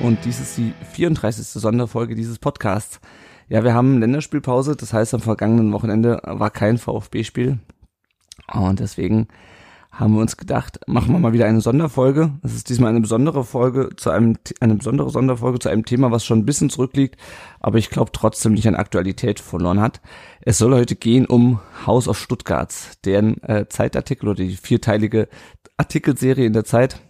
und 0.00 0.24
dies 0.24 0.40
ist 0.40 0.56
die 0.56 0.72
34. 0.92 1.46
Sonderfolge 1.46 2.14
dieses 2.14 2.38
Podcasts. 2.38 3.00
Ja, 3.48 3.64
wir 3.64 3.74
haben 3.74 3.98
Länderspielpause, 3.98 4.76
das 4.76 4.92
heißt 4.92 5.14
am 5.14 5.20
vergangenen 5.20 5.72
Wochenende 5.72 6.20
war 6.24 6.50
kein 6.50 6.78
VfB-Spiel 6.78 7.58
und 8.52 8.80
deswegen 8.80 9.28
haben 9.90 10.14
wir 10.14 10.20
uns 10.20 10.36
gedacht, 10.36 10.78
machen 10.86 11.12
wir 11.12 11.18
mal 11.18 11.32
wieder 11.32 11.46
eine 11.46 11.60
Sonderfolge. 11.60 12.32
Es 12.42 12.54
ist 12.54 12.68
diesmal 12.68 12.90
eine 12.90 13.00
besondere 13.00 13.42
Folge 13.42 13.90
zu 13.96 14.10
einem, 14.10 14.36
eine 14.60 14.76
besondere 14.76 15.10
Sonderfolge 15.10 15.58
zu 15.58 15.70
einem 15.70 15.84
Thema, 15.84 16.12
was 16.12 16.24
schon 16.24 16.38
ein 16.38 16.46
bisschen 16.46 16.70
zurückliegt, 16.70 17.16
aber 17.58 17.78
ich 17.78 17.90
glaube 17.90 18.12
trotzdem 18.12 18.52
nicht 18.52 18.68
an 18.68 18.76
Aktualität 18.76 19.40
verloren 19.40 19.80
hat. 19.80 20.00
Es 20.40 20.58
soll 20.58 20.74
heute 20.74 20.94
gehen 20.94 21.26
um 21.26 21.60
House 21.86 22.06
of 22.06 22.18
Stuttgart, 22.18 22.72
deren 23.04 23.42
äh, 23.42 23.66
Zeitartikel 23.68 24.28
oder 24.28 24.44
die 24.44 24.56
vierteilige 24.56 25.28
Artikelserie 25.76 26.46
in 26.46 26.52
der 26.52 26.64
Zeit, 26.64 27.00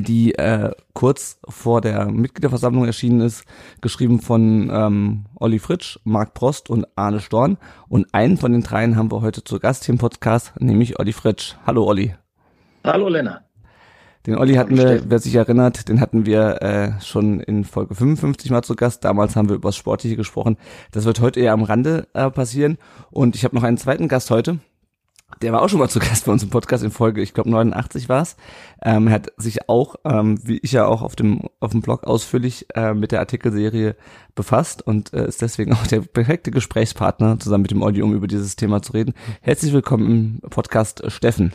die 0.00 0.34
äh, 0.34 0.70
kurz 0.92 1.38
vor 1.48 1.80
der 1.80 2.06
Mitgliederversammlung 2.06 2.84
erschienen 2.84 3.20
ist, 3.20 3.44
geschrieben 3.80 4.20
von 4.20 4.70
ähm, 4.72 5.24
Olli 5.36 5.58
Fritsch, 5.58 5.98
Marc 6.04 6.34
Prost 6.34 6.70
und 6.70 6.86
Arne 6.96 7.20
Storn. 7.20 7.58
Und 7.88 8.06
einen 8.12 8.36
von 8.36 8.52
den 8.52 8.62
dreien 8.62 8.96
haben 8.96 9.10
wir 9.10 9.22
heute 9.22 9.44
zu 9.44 9.58
Gast 9.58 9.84
hier 9.84 9.94
im 9.94 9.98
Podcast, 9.98 10.52
nämlich 10.58 10.98
Olli 10.98 11.12
Fritsch. 11.12 11.54
Hallo 11.66 11.84
Olli. 11.84 12.14
Hallo 12.84 13.08
Lennart. 13.08 13.46
Den 14.26 14.36
Olli 14.36 14.54
hatten 14.54 14.76
wir, 14.76 15.08
wer 15.08 15.20
sich 15.20 15.36
erinnert, 15.36 15.88
den 15.88 16.00
hatten 16.00 16.26
wir 16.26 16.60
äh, 16.60 17.00
schon 17.00 17.38
in 17.38 17.64
Folge 17.64 17.94
55 17.94 18.50
mal 18.50 18.62
zu 18.62 18.74
Gast. 18.74 19.04
Damals 19.04 19.36
haben 19.36 19.48
wir 19.48 19.54
über 19.54 19.68
das 19.68 19.76
Sportliche 19.76 20.16
gesprochen. 20.16 20.56
Das 20.90 21.04
wird 21.04 21.20
heute 21.20 21.38
eher 21.38 21.52
am 21.52 21.62
Rande 21.62 22.08
äh, 22.12 22.28
passieren. 22.30 22.76
Und 23.10 23.36
ich 23.36 23.44
habe 23.44 23.54
noch 23.54 23.62
einen 23.62 23.78
zweiten 23.78 24.08
Gast 24.08 24.32
heute. 24.32 24.58
Der 25.42 25.52
war 25.52 25.60
auch 25.60 25.68
schon 25.68 25.80
mal 25.80 25.88
zu 25.88 25.98
Gast 25.98 26.24
bei 26.24 26.32
uns 26.32 26.44
im 26.44 26.50
Podcast 26.50 26.84
in 26.84 26.92
Folge, 26.92 27.20
ich 27.20 27.34
glaube 27.34 27.50
89 27.50 28.08
war 28.08 28.22
es. 28.22 28.36
Ähm, 28.80 29.08
er 29.08 29.14
hat 29.14 29.32
sich 29.36 29.68
auch, 29.68 29.96
ähm, 30.04 30.38
wie 30.46 30.58
ich 30.58 30.70
ja 30.70 30.86
auch 30.86 31.02
auf 31.02 31.16
dem 31.16 31.42
auf 31.58 31.72
dem 31.72 31.82
Blog 31.82 32.04
ausführlich 32.04 32.66
äh, 32.74 32.94
mit 32.94 33.10
der 33.10 33.18
Artikelserie 33.18 33.96
befasst 34.36 34.82
und 34.82 35.12
äh, 35.12 35.26
ist 35.26 35.42
deswegen 35.42 35.72
auch 35.72 35.86
der 35.88 36.00
perfekte 36.00 36.52
Gesprächspartner 36.52 37.40
zusammen 37.40 37.62
mit 37.62 37.72
dem 37.72 37.82
Olli, 37.82 38.02
um 38.02 38.14
über 38.14 38.28
dieses 38.28 38.54
Thema 38.54 38.82
zu 38.82 38.92
reden. 38.92 39.14
Herzlich 39.40 39.72
willkommen 39.72 40.40
im 40.42 40.48
Podcast 40.48 41.02
Steffen. 41.10 41.52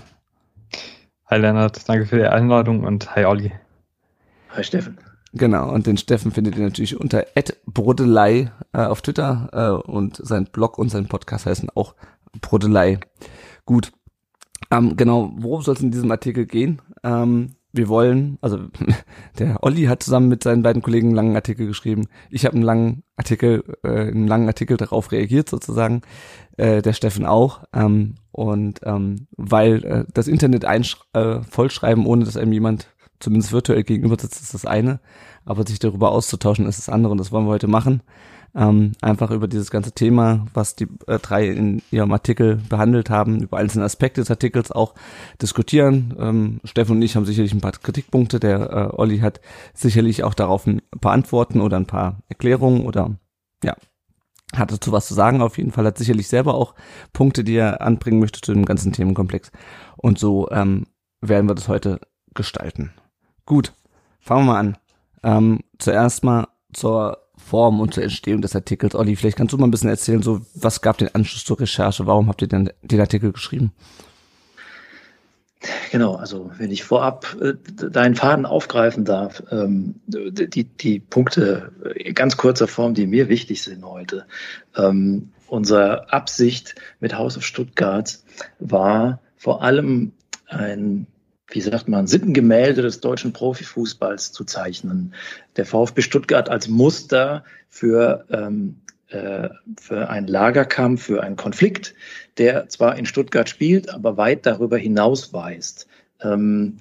Hi 1.28 1.39
Lennart, 1.39 1.88
danke 1.88 2.06
für 2.06 2.17
die 2.17 2.28
Einladung 2.28 2.83
und 2.83 3.16
hi 3.16 3.23
Olli. 3.23 3.53
Hi 4.50 4.66
Steffen. 4.66 4.97
Genau, 5.33 5.72
und 5.72 5.88
den 5.88 5.95
Steffen 5.95 6.31
findet 6.31 6.58
ihr 6.58 6.63
natürlich 6.66 7.00
unter 7.00 7.25
Brodelei 7.66 8.52
äh, 8.73 8.80
auf 8.80 9.02
Twitter 9.02 9.50
äh, 9.53 9.89
und 9.89 10.17
sein 10.22 10.45
Blog 10.52 10.78
und 10.78 10.89
sein 10.89 11.08
Podcast 11.08 11.45
heißen 11.45 11.69
auch 11.73 11.95
Brodelei. 12.41 13.00
Gut. 13.66 13.92
Ähm, 14.70 14.95
genau, 14.95 15.31
worum 15.36 15.62
soll 15.62 15.76
es 15.76 15.81
in 15.81 15.92
diesem 15.92 16.12
Artikel 16.12 16.45
gehen? 16.45 16.81
Ähm, 17.04 17.56
wir 17.73 17.88
wollen, 17.88 18.38
also 18.42 18.59
der 19.40 19.64
Olli 19.64 19.84
hat 19.84 20.03
zusammen 20.03 20.28
mit 20.28 20.44
seinen 20.44 20.64
beiden 20.64 20.81
Kollegen 20.81 21.08
einen 21.08 21.16
langen 21.16 21.36
Artikel 21.36 21.68
geschrieben. 21.68 22.08
Ich 22.30 22.45
habe 22.45 22.56
einen 22.56 22.64
langen 22.64 23.03
Artikel, 23.16 23.64
äh, 23.84 24.09
einen 24.09 24.28
langen 24.28 24.48
Artikel 24.48 24.78
darauf 24.78 25.12
reagiert 25.12 25.50
sozusagen. 25.50 26.02
Äh, 26.58 26.81
der 26.81 26.94
Steffen 26.94 27.25
auch. 27.25 27.63
Ähm, 27.74 28.16
und 28.31 28.80
ähm, 28.84 29.28
weil 29.38 29.84
äh, 29.85 30.06
das 30.14 30.28
Internet 30.28 30.64
äh, 30.64 31.41
vollschreiben, 31.44 32.06
ohne 32.06 32.25
dass 32.25 32.38
einem 32.38 32.53
jemand 32.53 32.88
zumindest 33.19 33.53
virtuell 33.53 33.84
gegenüber 33.84 34.18
sitzt, 34.19 34.41
ist 34.41 34.53
das 34.53 34.66
eine. 34.66 35.00
Aber 35.46 35.66
sich 35.66 35.80
darüber 35.80 36.12
auszutauschen, 36.12 36.66
ist 36.66 36.80
das 36.80 36.90
andere. 36.90 37.12
Und 37.12 37.19
das 37.19 37.31
wollen 37.31 37.46
wir 37.46 37.52
heute 37.52 37.68
machen 37.68 38.02
ähm, 38.53 38.91
einfach 39.01 39.31
über 39.31 39.47
dieses 39.47 39.72
ganze 39.72 39.94
Thema, 39.94 40.45
was 40.53 40.75
die 40.75 40.88
äh, 41.07 41.19
drei 41.19 41.47
in 41.47 41.81
ihrem 41.91 42.12
Artikel 42.12 42.57
behandelt 42.69 43.09
haben, 43.09 43.41
über 43.41 43.57
einzelne 43.57 43.85
Aspekte 43.85 44.22
des 44.22 44.29
Artikels 44.29 44.72
auch 44.72 44.94
diskutieren. 45.41 46.16
Ähm, 46.19 46.59
Steffen 46.63 46.97
und 46.97 47.01
ich 47.01 47.16
haben 47.16 47.25
sicherlich 47.25 47.53
ein 47.53 47.61
paar 47.61 47.72
Kritikpunkte, 47.72 48.40
der 48.40 48.72
äh, 48.72 48.95
Olli 48.97 49.19
hat 49.19 49.40
sicherlich 49.73 50.23
auch 50.23 50.34
darauf 50.34 50.67
ein 50.67 50.81
paar 51.00 51.13
Antworten 51.13 51.61
oder 51.61 51.78
ein 51.78 51.88
paar 51.88 52.19
Erklärungen 52.28 52.85
oder 52.85 53.16
ja, 53.63 53.75
hat 54.53 54.72
dazu 54.72 54.91
was 54.91 55.07
zu 55.07 55.13
sagen 55.13 55.41
auf 55.41 55.57
jeden 55.57 55.72
Fall, 55.72 55.85
hat 55.85 55.97
sicherlich 55.97 56.28
selber 56.28 56.56
auch 56.56 56.75
Punkte, 57.13 57.44
die 57.44 57.56
er 57.56 57.81
anbringen 57.81 58.19
möchte 58.19 58.41
zu 58.41 58.53
dem 58.53 58.66
ganzen 58.66 58.91
Themenkomplex. 58.91 59.51
Und 59.95 60.19
so 60.19 60.50
ähm, 60.51 60.88
werden 61.22 61.47
wir 61.47 61.56
das 61.56 61.67
heute 61.69 62.01
gestalten. 62.34 62.91
Gut, 63.45 63.73
fangen 64.19 64.45
wir 64.45 64.53
mal 64.53 64.59
an. 64.59 64.78
Ähm, 65.23 65.59
zuerst 65.78 66.23
mal 66.23 66.47
zur 66.73 67.21
Form 67.41 67.79
und 67.79 67.94
zur 67.94 68.03
Entstehung 68.03 68.41
des 68.41 68.56
Artikels. 68.56 68.96
Olli, 68.96 69.16
vielleicht 69.16 69.38
kannst 69.38 69.53
du 69.53 69.57
mal 69.57 69.68
ein 69.68 69.72
bisschen 69.72 69.90
erzählen, 69.90 70.22
so 70.22 70.41
was 70.53 70.81
gab 70.81 70.97
den 70.97 71.13
Anschluss 71.13 71.44
zur 71.44 71.59
Recherche? 71.59 72.06
Warum 72.06 72.29
habt 72.29 72.41
ihr 72.41 72.47
denn 72.47 72.72
den 72.81 73.00
Artikel 73.00 73.31
geschrieben? 73.31 73.72
Genau, 75.91 76.16
also 76.16 76.50
wenn 76.57 76.72
ich 76.72 76.84
vorab 76.84 77.38
äh, 77.40 77.53
deinen 77.90 78.16
Faden 78.16 78.46
aufgreifen 78.46 79.06
darf, 79.06 79.44
ähm, 79.52 79.96
die, 80.07 80.63
die 80.63 81.00
Punkte 81.00 81.72
in 81.96 82.16
ganz 82.16 82.38
kurzer 82.38 82.68
Form, 82.68 82.94
die 82.94 83.06
mir 83.06 83.29
wichtig 83.29 83.62
sind 83.62 83.85
heute. 83.85 84.25
Ähm, 84.75 85.31
unsere 85.47 86.12
Absicht 86.12 86.75
mit 87.00 87.16
Haus 87.16 87.38
of 87.38 87.46
Stuttgart 87.46 88.19
war 88.59 89.19
vor 89.38 89.62
allem 89.62 90.13
ein 90.47 91.08
wie 91.51 91.62
sagt 91.62 91.88
man, 91.88 92.07
Sittengemälde 92.07 92.81
des 92.81 93.01
deutschen 93.01 93.34
Profifußballs 93.34 94.31
zu 94.31 94.44
zeichnen. 94.45 95.13
Der 95.57 95.66
VfB 95.66 96.01
Stuttgart 96.01 96.50
als 96.50 96.67
Muster 96.67 97.44
für, 97.69 98.25
ähm, 98.31 98.81
äh, 99.09 99.50
für 99.79 100.09
einen 100.09 100.28
Lagerkampf, 100.28 101.03
für 101.03 101.22
einen 101.22 101.35
Konflikt, 101.35 101.94
der 102.38 102.69
zwar 102.69 102.97
in 102.97 103.06
Stuttgart 103.06 103.50
spielt, 103.50 103.94
aber 103.94 104.17
weit 104.17 104.45
darüber 104.45 104.78
hinaus 104.78 105.34
weist. 105.34 105.88
Ähm, 106.22 106.79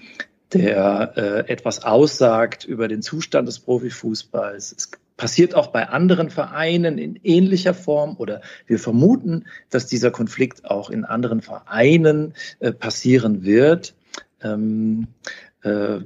der 0.53 1.13
äh, 1.17 1.53
etwas 1.53 1.85
aussagt 1.85 2.65
über 2.65 2.89
den 2.89 3.03
Zustand 3.03 3.47
des 3.47 3.61
Profifußballs. 3.61 4.75
Es 4.77 4.91
passiert 5.17 5.55
auch 5.55 5.69
bei 5.69 5.89
anderen 5.89 6.31
Vereinen 6.31 6.99
in 6.99 7.17
ähnlicher 7.23 7.75
Form 7.75 8.17
oder 8.17 8.41
wir 8.67 8.79
vermuten, 8.79 9.45
dass 9.69 9.87
dieser 9.87 10.11
Konflikt 10.11 10.65
auch 10.65 10.91
in 10.91 11.05
anderen 11.05 11.43
Vereinen 11.43 12.35
äh, 12.59 12.73
passieren 12.73 13.45
wird. 13.45 13.95
Ähm, 14.43 15.09
äh, 15.63 15.99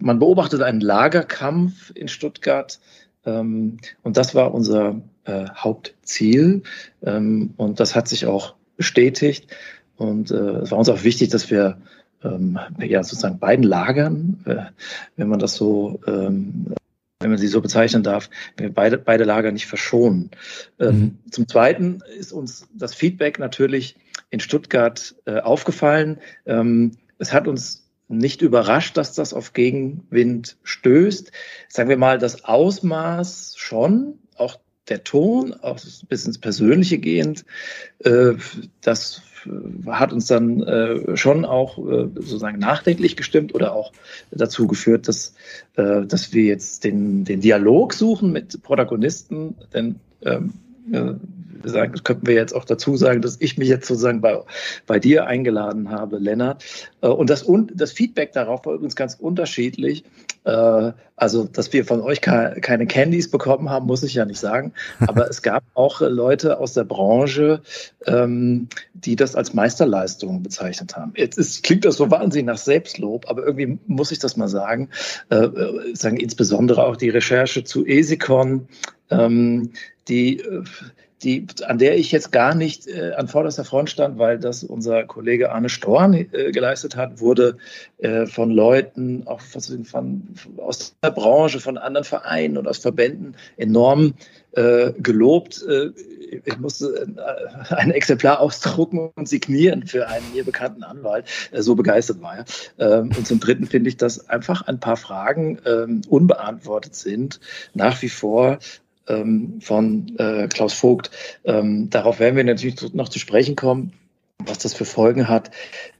man 0.00 0.18
beobachtet 0.18 0.62
einen 0.62 0.80
Lagerkampf 0.80 1.92
in 1.94 2.08
Stuttgart 2.08 2.78
ähm, 3.24 3.78
und 4.02 4.16
das 4.16 4.34
war 4.34 4.54
unser 4.54 5.00
äh, 5.24 5.46
Hauptziel 5.54 6.62
ähm, 7.02 7.54
und 7.56 7.80
das 7.80 7.94
hat 7.94 8.08
sich 8.08 8.26
auch 8.26 8.54
bestätigt 8.76 9.48
und 9.96 10.30
äh, 10.30 10.34
es 10.34 10.70
war 10.70 10.78
uns 10.78 10.88
auch 10.88 11.04
wichtig, 11.04 11.30
dass 11.30 11.50
wir 11.50 11.78
ähm, 12.22 12.58
ja 12.78 13.02
sozusagen 13.02 13.38
beiden 13.38 13.64
Lagern, 13.64 14.42
äh, 14.46 14.56
wenn 15.16 15.28
man 15.28 15.38
das 15.38 15.54
so 15.54 16.00
ähm, 16.06 16.74
wenn 17.22 17.30
man 17.30 17.38
sie 17.38 17.48
so 17.48 17.60
bezeichnen 17.60 18.02
darf, 18.02 18.28
beide, 18.74 18.98
beide 18.98 19.24
Lager 19.24 19.52
nicht 19.52 19.66
verschonen. 19.66 20.30
Ähm, 20.80 20.98
mhm. 20.98 21.30
Zum 21.30 21.46
Zweiten 21.46 22.00
ist 22.18 22.32
uns 22.32 22.66
das 22.74 22.94
Feedback 22.94 23.38
natürlich 23.38 23.96
in 24.30 24.40
Stuttgart 24.40 25.14
äh, 25.24 25.38
aufgefallen. 25.38 26.18
Ähm, 26.46 26.92
es 27.22 27.32
hat 27.32 27.46
uns 27.46 27.88
nicht 28.08 28.42
überrascht, 28.42 28.96
dass 28.96 29.14
das 29.14 29.32
auf 29.32 29.52
Gegenwind 29.52 30.56
stößt. 30.64 31.30
Sagen 31.68 31.88
wir 31.88 31.96
mal, 31.96 32.18
das 32.18 32.44
Ausmaß 32.44 33.54
schon, 33.56 34.18
auch 34.36 34.58
der 34.88 35.04
Ton, 35.04 35.54
auch 35.54 35.78
bis 36.08 36.26
ins 36.26 36.38
Persönliche 36.38 36.98
gehend, 36.98 37.44
äh, 38.00 38.32
das 38.80 39.22
hat 39.86 40.12
uns 40.12 40.26
dann 40.26 40.62
äh, 40.62 41.16
schon 41.16 41.44
auch 41.44 41.78
äh, 41.78 42.08
sozusagen 42.14 42.58
nachdenklich 42.58 43.16
gestimmt 43.16 43.54
oder 43.54 43.72
auch 43.72 43.92
dazu 44.32 44.66
geführt, 44.66 45.08
dass, 45.08 45.34
dass 45.74 46.32
wir 46.32 46.44
jetzt 46.44 46.84
den, 46.84 47.24
den 47.24 47.40
Dialog 47.40 47.92
suchen 47.92 48.32
mit 48.32 48.62
Protagonisten, 48.62 49.56
denn 49.72 49.96
ähm, 50.24 50.52
äh, 50.92 51.14
sagen, 51.64 51.92
das 51.92 52.04
könnten 52.04 52.26
wir 52.26 52.34
jetzt 52.34 52.54
auch 52.54 52.64
dazu 52.64 52.96
sagen, 52.96 53.22
dass 53.22 53.36
ich 53.40 53.58
mich 53.58 53.68
jetzt 53.68 53.86
sozusagen 53.86 54.20
bei, 54.20 54.40
bei 54.86 54.98
dir 54.98 55.26
eingeladen 55.26 55.90
habe, 55.90 56.18
Lennart. 56.18 56.64
Äh, 57.00 57.08
und 57.08 57.30
das, 57.30 57.46
das 57.74 57.92
Feedback 57.92 58.32
darauf 58.32 58.64
war 58.66 58.74
übrigens 58.74 58.96
ganz 58.96 59.14
unterschiedlich. 59.14 60.04
Äh, 60.44 60.92
also, 61.16 61.44
dass 61.44 61.72
wir 61.72 61.84
von 61.84 62.00
euch 62.00 62.20
keine 62.20 62.86
Candies 62.86 63.30
bekommen 63.30 63.70
haben, 63.70 63.86
muss 63.86 64.02
ich 64.02 64.14
ja 64.14 64.24
nicht 64.24 64.40
sagen. 64.40 64.72
Aber 65.06 65.28
es 65.28 65.42
gab 65.42 65.62
auch 65.74 66.00
Leute 66.00 66.58
aus 66.58 66.74
der 66.74 66.84
Branche, 66.84 67.62
ähm, 68.06 68.68
die 68.94 69.16
das 69.16 69.36
als 69.36 69.54
Meisterleistung 69.54 70.42
bezeichnet 70.42 70.96
haben. 70.96 71.12
Jetzt 71.16 71.38
ist, 71.38 71.62
klingt 71.62 71.84
das 71.84 71.96
so 71.96 72.10
wahnsinnig 72.10 72.46
nach 72.46 72.58
Selbstlob, 72.58 73.28
aber 73.28 73.44
irgendwie 73.44 73.78
muss 73.86 74.10
ich 74.10 74.18
das 74.18 74.36
mal 74.36 74.48
sagen. 74.48 74.88
Äh, 75.30 75.48
sagen 75.94 76.16
insbesondere 76.16 76.84
auch 76.84 76.96
die 76.96 77.10
Recherche 77.10 77.64
zu 77.64 77.86
Esikon, 77.86 78.68
ähm, 79.10 79.70
die 80.08 80.42
die, 81.22 81.46
an 81.66 81.78
der 81.78 81.96
ich 81.96 82.12
jetzt 82.12 82.32
gar 82.32 82.54
nicht 82.54 82.86
äh, 82.86 83.12
an 83.12 83.28
vorderster 83.28 83.64
Front 83.64 83.90
stand, 83.90 84.18
weil 84.18 84.38
das 84.38 84.64
unser 84.64 85.04
Kollege 85.04 85.52
Arne 85.52 85.68
Storn 85.68 86.14
äh, 86.14 86.26
geleistet 86.52 86.96
hat, 86.96 87.20
wurde 87.20 87.56
äh, 87.98 88.26
von 88.26 88.50
Leuten, 88.50 89.26
auch 89.26 89.40
von, 89.40 89.84
von, 89.84 90.22
aus 90.56 90.96
der 91.02 91.10
Branche, 91.10 91.60
von 91.60 91.78
anderen 91.78 92.04
Vereinen 92.04 92.58
und 92.58 92.66
aus 92.66 92.78
Verbänden 92.78 93.36
enorm 93.56 94.14
äh, 94.52 94.92
gelobt. 94.98 95.64
Äh, 95.68 95.90
ich 96.44 96.58
musste 96.58 97.06
äh, 97.16 97.74
ein 97.74 97.90
Exemplar 97.90 98.40
ausdrucken 98.40 99.10
und 99.14 99.28
signieren 99.28 99.86
für 99.86 100.08
einen 100.08 100.24
mir 100.32 100.44
bekannten 100.44 100.82
Anwalt. 100.82 101.26
Äh, 101.52 101.62
so 101.62 101.74
begeistert 101.74 102.20
war 102.22 102.38
er. 102.38 102.44
Ähm, 102.78 103.10
und 103.16 103.26
zum 103.26 103.40
Dritten 103.40 103.66
finde 103.66 103.88
ich, 103.88 103.96
dass 103.96 104.28
einfach 104.28 104.62
ein 104.62 104.80
paar 104.80 104.96
Fragen 104.96 105.58
ähm, 105.66 106.02
unbeantwortet 106.08 106.94
sind, 106.94 107.40
nach 107.74 108.00
wie 108.02 108.08
vor 108.08 108.58
ähm, 109.08 109.60
von 109.60 110.16
äh, 110.18 110.48
Klaus 110.48 110.72
Vogt. 110.72 111.10
Ähm, 111.44 111.90
darauf 111.90 112.20
werden 112.20 112.36
wir 112.36 112.44
natürlich 112.44 112.94
noch 112.94 113.08
zu 113.08 113.18
sprechen 113.18 113.56
kommen 113.56 113.92
was 114.46 114.58
das 114.58 114.74
für 114.74 114.84
Folgen 114.84 115.28
hat. 115.28 115.48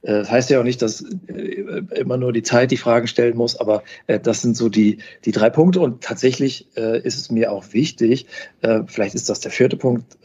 Äh, 0.01 0.19
das 0.19 0.31
heißt 0.31 0.49
ja 0.49 0.59
auch 0.59 0.63
nicht, 0.63 0.81
dass 0.81 1.01
äh, 1.27 1.83
immer 1.95 2.17
nur 2.17 2.33
die 2.33 2.43
Zeit 2.43 2.71
die 2.71 2.77
Fragen 2.77 3.07
stellen 3.07 3.37
muss, 3.37 3.55
aber 3.55 3.83
äh, 4.07 4.19
das 4.19 4.41
sind 4.41 4.57
so 4.57 4.69
die, 4.69 4.99
die 5.25 5.31
drei 5.31 5.49
Punkte 5.49 5.79
und 5.79 6.03
tatsächlich 6.03 6.67
ist 6.75 7.17
es 7.17 7.31
mir 7.31 7.51
auch 7.51 7.73
wichtig, 7.73 8.25
vielleicht 8.87 9.15
ist 9.15 9.29
das 9.29 9.39
der 9.39 9.51
vierte 9.51 9.77
Punkt, 9.77 10.17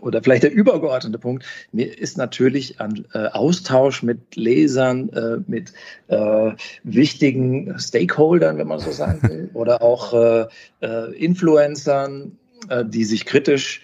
oder 0.00 0.22
vielleicht 0.22 0.42
der 0.42 0.52
übergeordnete 0.52 1.18
Punkt, 1.18 1.44
mir 1.72 1.98
ist 1.98 2.16
natürlich 2.16 2.80
an 2.80 3.06
äh, 3.12 3.26
Austausch 3.28 4.02
mit 4.02 4.36
Lesern, 4.36 5.08
äh, 5.10 5.38
mit 5.46 5.72
äh, 6.08 6.52
wichtigen 6.82 7.78
Stakeholdern, 7.78 8.58
wenn 8.58 8.68
man 8.68 8.80
so 8.80 8.90
sagen 8.90 9.20
will, 9.22 9.50
oder 9.54 9.82
auch 9.82 10.12
äh, 10.12 10.46
äh, 10.80 11.12
Influencern, 11.16 12.36
äh, 12.68 12.84
die 12.84 13.04
sich 13.04 13.24
kritisch 13.24 13.82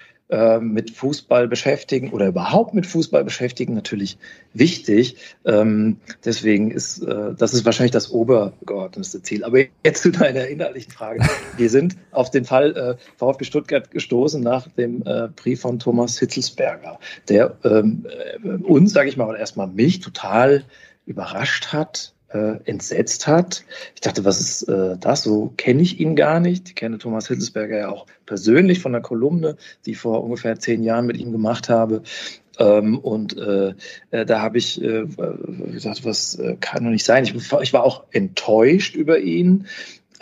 mit 0.61 0.93
Fußball 0.93 1.49
beschäftigen 1.49 2.11
oder 2.11 2.29
überhaupt 2.29 2.75
mit 2.75 2.87
Fußball 2.87 3.25
beschäftigen, 3.25 3.75
natürlich 3.75 4.19
wichtig. 4.55 5.17
Ähm, 5.45 5.97
deswegen 6.25 6.71
ist 6.71 7.03
äh, 7.03 7.35
das 7.37 7.55
ist 7.55 7.65
wahrscheinlich 7.65 7.93
das 7.93 8.11
obergeordnete 8.11 9.23
Ziel. 9.23 9.45
Aber 9.45 9.59
jetzt 9.85 10.03
zu 10.03 10.11
deiner 10.11 10.47
inhaltlichen 10.47 10.93
Frage. 10.93 11.27
Wir 11.57 11.71
sind 11.71 11.97
auf 12.11 12.31
den 12.31 12.45
Fall 12.45 12.77
äh, 12.77 12.97
VfB 13.17 13.45
Stuttgart 13.45 13.91
gestoßen 13.91 14.43
nach 14.43 14.69
dem 14.69 15.03
äh, 15.05 15.29
Brief 15.29 15.61
von 15.61 15.79
Thomas 15.79 16.19
Hitzelsberger, 16.19 16.99
der 17.29 17.57
ähm, 17.65 18.07
äh, 18.09 18.49
uns, 18.49 18.93
sage 18.93 19.09
ich 19.09 19.17
mal, 19.17 19.37
erstmal 19.37 19.69
mich 19.69 20.01
total 20.01 20.65
überrascht 21.07 21.73
hat, 21.73 22.15
äh, 22.33 22.57
entsetzt 22.65 23.27
hat. 23.27 23.65
Ich 23.95 24.01
dachte, 24.01 24.25
was 24.25 24.41
ist 24.41 24.63
äh, 24.69 24.97
das? 24.99 25.23
So 25.23 25.53
kenne 25.57 25.83
ich 25.83 26.01
ihn 26.01 26.17
gar 26.17 26.41
nicht. 26.41 26.69
Ich 26.69 26.75
kenne 26.75 26.99
Thomas 26.99 27.29
Hitzelsberger 27.29 27.79
ja 27.79 27.89
auch 27.89 28.07
persönlich 28.27 28.81
von 28.81 28.93
der 28.93 29.01
Kolumne, 29.01 29.57
die 29.87 29.93
ich 29.93 29.99
vor 29.99 30.23
ungefähr 30.23 30.59
zehn 30.59 30.83
Jahren 30.83 31.07
mit 31.07 31.17
ihm 31.17 31.33
gemacht 31.33 31.69
habe. 31.69 32.03
Ähm, 32.59 32.99
und 32.99 33.37
äh, 33.39 33.75
äh 34.11 34.27
da 34.27 34.41
habe 34.41 34.59
ich 34.59 34.83
äh, 34.83 35.07
gesagt, 35.73 36.05
was 36.05 36.39
äh, 36.39 36.57
kann 36.61 36.85
doch 36.85 36.91
nicht 36.91 37.07
sein. 37.07 37.25
Ich, 37.25 37.35
ich 37.35 37.73
war 37.73 37.85
auch 37.85 38.05
enttäuscht 38.11 38.95
über 38.95 39.19
ihn 39.19 39.67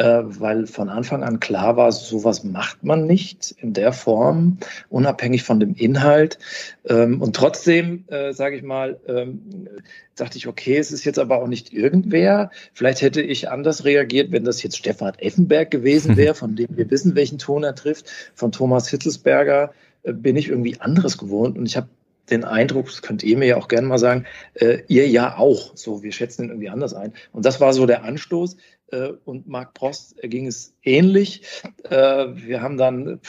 weil 0.04 0.66
von 0.66 0.88
Anfang 0.88 1.22
an 1.22 1.40
klar 1.40 1.76
war, 1.76 1.90
sowas 1.90 2.44
macht 2.44 2.84
man 2.84 3.06
nicht 3.06 3.54
in 3.58 3.72
der 3.72 3.92
Form, 3.92 4.58
unabhängig 4.88 5.42
von 5.42 5.58
dem 5.58 5.74
Inhalt. 5.74 6.38
Ähm, 6.84 7.20
und 7.20 7.34
trotzdem, 7.34 8.04
äh, 8.08 8.32
sage 8.32 8.56
ich 8.56 8.62
mal, 8.62 9.00
ähm, 9.08 9.68
dachte 10.16 10.38
ich, 10.38 10.46
okay, 10.46 10.76
es 10.76 10.92
ist 10.92 11.04
jetzt 11.04 11.18
aber 11.18 11.42
auch 11.42 11.48
nicht 11.48 11.72
irgendwer. 11.72 12.50
Vielleicht 12.72 13.02
hätte 13.02 13.22
ich 13.22 13.50
anders 13.50 13.84
reagiert, 13.84 14.32
wenn 14.32 14.44
das 14.44 14.62
jetzt 14.62 14.76
Stefan 14.76 15.14
Effenberg 15.18 15.70
gewesen 15.70 16.16
wäre, 16.16 16.34
von 16.34 16.56
dem 16.56 16.68
wir 16.70 16.90
wissen, 16.90 17.14
welchen 17.14 17.38
Ton 17.38 17.64
er 17.64 17.74
trifft. 17.74 18.06
Von 18.34 18.52
Thomas 18.52 18.88
Hitzelsberger 18.88 19.72
äh, 20.04 20.12
bin 20.12 20.36
ich 20.36 20.48
irgendwie 20.48 20.80
anderes 20.80 21.18
gewohnt 21.18 21.58
und 21.58 21.66
ich 21.66 21.76
habe 21.76 21.88
den 22.30 22.44
Eindruck, 22.44 22.86
das 22.86 23.02
könnt 23.02 23.22
ihr 23.22 23.36
mir 23.36 23.46
ja 23.46 23.56
auch 23.56 23.68
gerne 23.68 23.86
mal 23.86 23.98
sagen, 23.98 24.26
äh, 24.54 24.82
ihr 24.88 25.08
ja 25.08 25.36
auch. 25.36 25.76
So, 25.76 26.02
wir 26.02 26.12
schätzen 26.12 26.44
ihn 26.44 26.50
irgendwie 26.50 26.68
anders 26.68 26.94
ein. 26.94 27.12
Und 27.32 27.44
das 27.44 27.60
war 27.60 27.72
so 27.72 27.86
der 27.86 28.04
Anstoß. 28.04 28.56
Äh, 28.90 29.12
und 29.24 29.46
Marc 29.46 29.74
Prost 29.74 30.16
ging 30.22 30.46
es 30.46 30.74
ähnlich. 30.82 31.42
Äh, 31.84 32.26
wir 32.34 32.62
haben 32.62 32.76
dann 32.76 33.20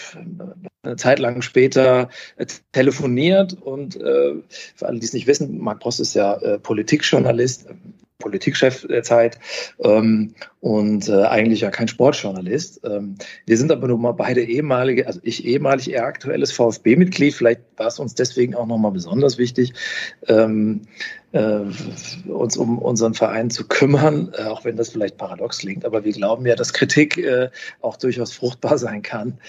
eine 0.84 0.96
Zeit 0.96 1.19
lang 1.19 1.42
später 1.42 2.10
äh, 2.38 2.46
telefoniert 2.72 3.54
und 3.54 3.96
äh, 3.98 4.36
für 4.48 4.88
alle, 4.88 5.00
die 5.00 5.06
es 5.06 5.13
nicht 5.13 5.28
wissen, 5.28 5.60
Marc 5.60 5.80
Prost 5.80 6.00
ist 6.00 6.13
ja 6.13 6.36
äh, 6.36 6.60
Politikjournalist, 6.60 7.68
Politikchef 8.19 8.86
der 8.86 9.04
Zeit 9.04 9.39
ähm, 9.80 10.33
und 10.60 11.07
äh, 11.07 11.24
eigentlich 11.24 11.62
ja 11.62 11.71
kein 11.71 11.88
Sportjournalist. 11.88 12.81
Ähm, 12.83 13.16
wir 13.45 13.57
sind 13.57 13.71
aber 13.71 13.88
nun 13.88 14.01
mal 14.01 14.12
beide 14.12 14.44
ehemalige, 14.44 15.07
also 15.07 15.21
ich 15.24 15.45
ehemalig 15.45 15.89
eher 15.92 16.06
aktuelles 16.06 16.51
VfB-Mitglied. 16.51 17.33
Vielleicht 17.33 17.62
war 17.77 17.88
es 17.88 17.98
uns 17.98 18.16
deswegen 18.16 18.56
auch 18.56 18.68
nochmal 18.68 18.92
besonders 18.92 19.38
wichtig, 19.38 19.74
ähm, 20.27 20.81
äh, 21.31 21.62
uns 22.27 22.57
um 22.57 22.77
unseren 22.80 23.13
Verein 23.13 23.50
zu 23.50 23.66
kümmern, 23.66 24.33
äh, 24.38 24.44
auch 24.44 24.66
wenn 24.66 24.75
das 24.75 24.89
vielleicht 24.89 25.18
paradox 25.18 25.60
klingt. 25.60 25.86
Aber 25.86 26.04
wir 26.04 26.12
glauben 26.12 26.45
ja, 26.45 26.56
dass 26.56 26.74
Kritik 26.74 27.18
äh, 27.18 27.50
auch 27.80 27.95
durchaus 27.95 28.33
fruchtbar 28.33 28.77
sein 28.77 29.01
kann. 29.01 29.39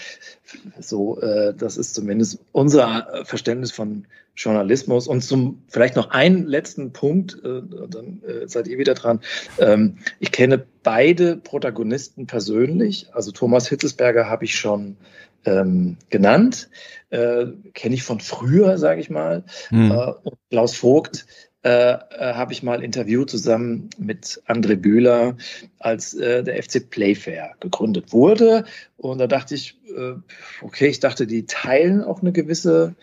So, 0.79 1.19
äh, 1.21 1.53
das 1.53 1.77
ist 1.77 1.95
zumindest 1.95 2.39
unser 2.51 3.23
Verständnis 3.25 3.71
von 3.71 4.05
Journalismus. 4.35 5.07
Und 5.07 5.21
zum 5.21 5.63
vielleicht 5.67 5.95
noch 5.95 6.11
einen 6.11 6.47
letzten 6.47 6.93
Punkt, 6.93 7.37
äh, 7.43 7.61
dann 7.89 8.21
äh, 8.23 8.47
seid 8.47 8.67
ihr 8.67 8.77
wieder 8.77 8.93
dran. 8.93 9.19
Ähm, 9.59 9.97
ich 10.19 10.31
kenne 10.31 10.65
beide 10.83 11.37
Protagonisten 11.37 12.27
persönlich. 12.27 13.07
Also 13.13 13.31
Thomas 13.31 13.67
Hitzelsberger 13.67 14.29
habe 14.29 14.45
ich 14.45 14.55
schon 14.55 14.97
ähm, 15.45 15.97
genannt, 16.09 16.69
äh, 17.09 17.47
kenne 17.73 17.95
ich 17.95 18.03
von 18.03 18.19
früher, 18.19 18.77
sage 18.77 19.01
ich 19.01 19.09
mal. 19.09 19.43
Hm. 19.69 19.91
Äh, 19.91 20.11
und 20.23 20.37
Klaus 20.49 20.75
Vogt 20.75 21.25
äh, 21.63 21.93
äh, 21.93 21.97
habe 22.33 22.53
ich 22.53 22.63
mal 22.63 22.83
interviewt 22.83 23.29
zusammen 23.29 23.89
mit 23.97 24.41
André 24.47 24.75
Bühler, 24.75 25.37
als 25.79 26.13
äh, 26.13 26.43
der 26.43 26.61
FC 26.61 26.89
Playfair 26.89 27.55
gegründet 27.59 28.13
wurde. 28.13 28.65
Und 28.97 29.19
da 29.19 29.27
dachte 29.27 29.55
ich, 29.55 29.79
äh, 29.95 30.13
okay, 30.61 30.87
ich 30.87 30.99
dachte, 30.99 31.27
die 31.27 31.45
teilen 31.45 32.03
auch 32.03 32.21
eine 32.21 32.31
gewisse 32.31 32.95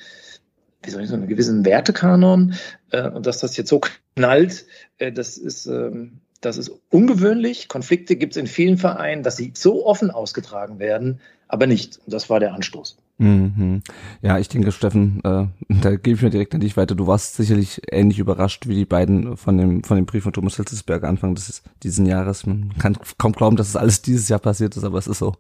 wie 0.83 0.91
soll 0.91 1.03
ich 1.03 1.09
sagen, 1.09 1.23
einen 1.23 1.29
gewissen 1.29 1.65
Wertekanon 1.65 2.55
äh, 2.93 3.09
und 3.09 3.27
dass 3.27 3.39
das 3.39 3.57
jetzt 3.57 3.69
so 3.69 3.81
knallt, 4.15 4.65
äh, 4.99 5.11
das 5.11 5.37
ist 5.37 5.67
ähm, 5.67 6.21
das 6.41 6.57
ist 6.57 6.71
ungewöhnlich. 6.91 7.69
Konflikte 7.69 8.17
gibt 8.17 8.35
es 8.35 8.37
in 8.37 8.47
vielen 8.47 8.79
Vereinen, 8.79 9.23
dass 9.23 9.37
sie 9.37 9.53
so 9.57 9.85
offen 9.85 10.11
ausgetragen 10.11 10.79
werden, 10.79 11.21
aber 11.49 11.67
nicht. 11.67 11.99
Und 12.05 12.13
das 12.13 12.31
war 12.31 12.39
der 12.39 12.55
Anstoß. 12.55 12.97
Mhm. 13.19 13.83
Ja, 14.23 14.39
ich 14.39 14.49
denke, 14.49 14.71
Steffen, 14.71 15.21
äh, 15.25 15.47
da 15.69 15.97
gebe 15.97 16.17
ich 16.17 16.23
mir 16.23 16.31
direkt 16.31 16.55
an 16.55 16.61
dich 16.61 16.77
weiter. 16.77 16.95
Du 16.95 17.07
warst 17.07 17.35
sicherlich 17.35 17.83
ähnlich 17.91 18.21
überrascht 18.21 18.69
wie 18.69 18.77
die 18.77 18.85
beiden 18.85 19.37
von 19.37 19.59
dem 19.59 19.83
von 19.83 19.97
dem 19.97 20.07
Brief 20.07 20.23
von 20.23 20.33
Thomas 20.33 20.57
Hilzesberg 20.57 21.05
Anfang 21.05 21.35
des 21.35 21.63
diesen 21.83 22.07
Jahres. 22.07 22.47
Man 22.47 22.73
kann 22.79 22.97
kaum 23.19 23.33
glauben, 23.33 23.57
dass 23.57 23.69
es 23.69 23.77
alles 23.77 24.03
dieses 24.03 24.29
Jahr 24.29 24.39
passiert 24.39 24.77
ist, 24.77 24.85
aber 24.85 24.99
es 24.99 25.09
ist 25.09 25.19
so. 25.19 25.35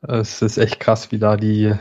Es 0.00 0.42
ist 0.42 0.58
echt 0.58 0.80
krass, 0.80 1.12
wie 1.12 1.18
da 1.18 1.36
die 1.36 1.64
äh, 1.66 1.76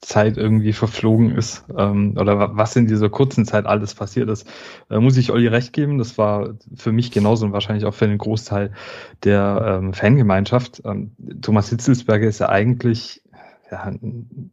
Zeit 0.00 0.36
irgendwie 0.36 0.72
verflogen 0.72 1.36
ist 1.36 1.64
ähm, 1.76 2.14
oder 2.18 2.56
was 2.56 2.76
in 2.76 2.86
dieser 2.86 3.10
kurzen 3.10 3.44
Zeit 3.44 3.66
alles 3.66 3.94
passiert 3.94 4.28
ist, 4.30 4.46
äh, 4.90 4.98
muss 4.98 5.16
ich 5.16 5.32
Olli 5.32 5.48
recht 5.48 5.72
geben. 5.72 5.98
Das 5.98 6.16
war 6.18 6.54
für 6.76 6.92
mich 6.92 7.10
genauso 7.10 7.46
und 7.46 7.52
wahrscheinlich 7.52 7.84
auch 7.84 7.94
für 7.94 8.06
den 8.06 8.18
Großteil 8.18 8.72
der 9.24 9.80
ähm, 9.80 9.92
Fangemeinschaft. 9.92 10.82
Ähm, 10.84 11.12
Thomas 11.42 11.70
Hitzelsberger 11.70 12.28
ist 12.28 12.38
ja 12.38 12.48
eigentlich 12.48 13.22
ja, 13.70 13.82
ein 13.82 14.50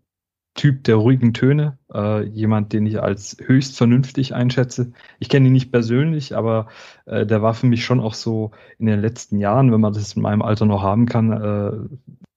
Typ 0.56 0.86
der 0.86 0.96
ruhigen 0.96 1.34
Töne, 1.34 1.78
äh, 1.94 2.24
jemand, 2.24 2.72
den 2.72 2.86
ich 2.86 3.02
als 3.02 3.36
höchst 3.44 3.78
vernünftig 3.78 4.34
einschätze. 4.34 4.94
Ich 5.20 5.28
kenne 5.28 5.48
ihn 5.48 5.54
nicht 5.54 5.70
persönlich, 5.70 6.34
aber 6.34 6.68
äh, 7.06 7.26
der 7.26 7.42
war 7.42 7.54
für 7.54 7.68
mich 7.68 7.84
schon 7.84 8.00
auch 8.00 8.14
so 8.14 8.52
in 8.80 8.86
den 8.86 9.02
letzten 9.02 9.38
Jahren, 9.38 9.74
wenn 9.74 9.82
man 9.82 9.92
das 9.92 10.14
in 10.14 10.22
meinem 10.22 10.42
Alter 10.42 10.66
noch 10.66 10.82
haben 10.82 11.08
kann, 11.08 11.32
äh, 11.32 11.72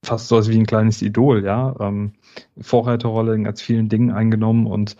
fast 0.04 0.26
so 0.26 0.34
als 0.34 0.48
wie 0.48 0.58
ein 0.58 0.66
kleines 0.66 1.00
Idol, 1.00 1.44
ja. 1.44 1.76
Ähm, 1.78 2.14
Vorreiterrolle 2.60 3.36
in 3.36 3.44
ganz 3.44 3.62
vielen 3.62 3.88
Dingen 3.88 4.10
eingenommen 4.10 4.66
und 4.66 4.96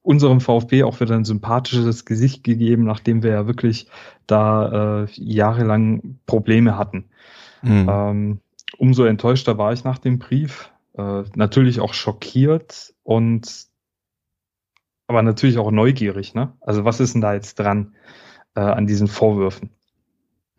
unserem 0.00 0.40
VfB 0.40 0.84
auch 0.84 1.00
wieder 1.00 1.16
ein 1.16 1.26
sympathisches 1.26 2.06
Gesicht 2.06 2.44
gegeben, 2.44 2.84
nachdem 2.84 3.22
wir 3.22 3.32
ja 3.32 3.46
wirklich 3.46 3.88
da 4.26 5.02
äh, 5.02 5.06
jahrelang 5.16 6.18
Probleme 6.24 6.78
hatten. 6.78 7.10
Mhm. 7.60 7.86
Ähm, 7.90 8.40
umso 8.78 9.04
enttäuschter 9.04 9.58
war 9.58 9.74
ich 9.74 9.84
nach 9.84 9.98
dem 9.98 10.18
Brief, 10.18 10.70
äh, 10.98 11.24
natürlich 11.34 11.80
auch 11.80 11.94
schockiert 11.94 12.94
und 13.02 13.66
aber 15.06 15.22
natürlich 15.22 15.58
auch 15.58 15.70
neugierig. 15.70 16.34
Ne? 16.34 16.52
Also 16.60 16.84
was 16.84 17.00
ist 17.00 17.14
denn 17.14 17.22
da 17.22 17.32
jetzt 17.32 17.58
dran 17.58 17.94
äh, 18.54 18.60
an 18.60 18.86
diesen 18.86 19.08
Vorwürfen? 19.08 19.70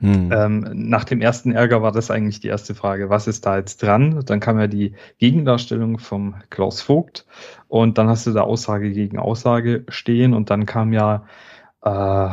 Hm. 0.02 0.32
Ähm, 0.32 0.66
nach 0.74 1.04
dem 1.04 1.20
ersten 1.20 1.52
Ärger 1.52 1.82
war 1.82 1.92
das 1.92 2.10
eigentlich 2.10 2.40
die 2.40 2.48
erste 2.48 2.74
Frage, 2.74 3.10
was 3.10 3.28
ist 3.28 3.46
da 3.46 3.58
jetzt 3.58 3.84
dran? 3.84 4.24
Dann 4.26 4.40
kam 4.40 4.58
ja 4.58 4.68
die 4.68 4.96
Gegendarstellung 5.18 6.00
vom 6.00 6.36
Klaus 6.50 6.82
Vogt 6.82 7.26
und 7.68 7.98
dann 7.98 8.08
hast 8.08 8.26
du 8.26 8.32
da 8.32 8.42
Aussage 8.42 8.92
gegen 8.92 9.20
Aussage 9.20 9.84
stehen 9.90 10.34
und 10.34 10.50
dann 10.50 10.66
kam 10.66 10.94
ja 10.94 11.26
äh, 11.84 12.30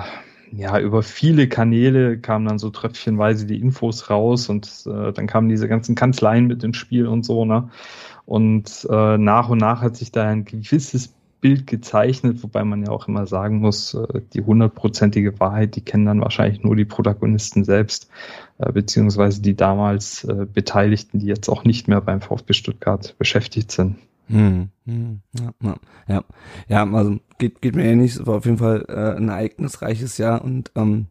ja 0.52 0.78
über 0.78 1.02
viele 1.02 1.48
Kanäle 1.48 2.18
kamen 2.18 2.46
dann 2.46 2.58
so 2.58 2.70
tröpfchenweise 2.70 3.46
die 3.46 3.60
Infos 3.60 4.10
raus 4.10 4.48
und 4.48 4.84
äh, 4.86 5.12
dann 5.12 5.26
kamen 5.26 5.48
diese 5.48 5.68
ganzen 5.68 5.94
Kanzleien 5.94 6.46
mit 6.46 6.64
ins 6.64 6.76
Spiel 6.76 7.06
und 7.06 7.24
so 7.24 7.44
ne 7.44 7.70
und 8.24 8.86
äh, 8.90 9.18
nach 9.18 9.48
und 9.48 9.58
nach 9.58 9.82
hat 9.82 9.96
sich 9.96 10.12
da 10.12 10.28
ein 10.28 10.44
gewisses 10.44 11.14
Bild 11.40 11.66
gezeichnet, 11.66 12.42
wobei 12.42 12.64
man 12.64 12.82
ja 12.82 12.90
auch 12.90 13.08
immer 13.08 13.26
sagen 13.26 13.58
muss, 13.58 13.94
äh, 13.94 14.20
die 14.32 14.40
hundertprozentige 14.40 15.38
Wahrheit, 15.38 15.76
die 15.76 15.80
kennen 15.80 16.06
dann 16.06 16.20
wahrscheinlich 16.20 16.62
nur 16.62 16.74
die 16.74 16.84
Protagonisten 16.84 17.64
selbst, 17.64 18.10
äh, 18.58 18.72
beziehungsweise 18.72 19.42
die 19.42 19.54
damals 19.54 20.24
äh, 20.24 20.46
Beteiligten, 20.52 21.20
die 21.20 21.26
jetzt 21.26 21.48
auch 21.48 21.64
nicht 21.64 21.88
mehr 21.88 22.00
beim 22.00 22.20
VfB 22.20 22.52
Stuttgart 22.52 23.14
beschäftigt 23.18 23.70
sind. 23.70 23.96
Hm, 24.28 24.70
hm, 24.84 25.20
ja, 25.38 25.76
ja, 26.08 26.24
ja, 26.68 26.92
also 26.92 27.18
geht, 27.38 27.62
geht 27.62 27.76
mir 27.76 27.84
ähnlich, 27.84 28.16
es 28.16 28.26
war 28.26 28.36
auf 28.36 28.44
jeden 28.44 28.58
Fall 28.58 28.84
äh, 28.88 29.16
ein 29.16 29.28
ereignisreiches 29.28 30.18
Jahr 30.18 30.42
und 30.42 30.72
ähm, 30.74 31.06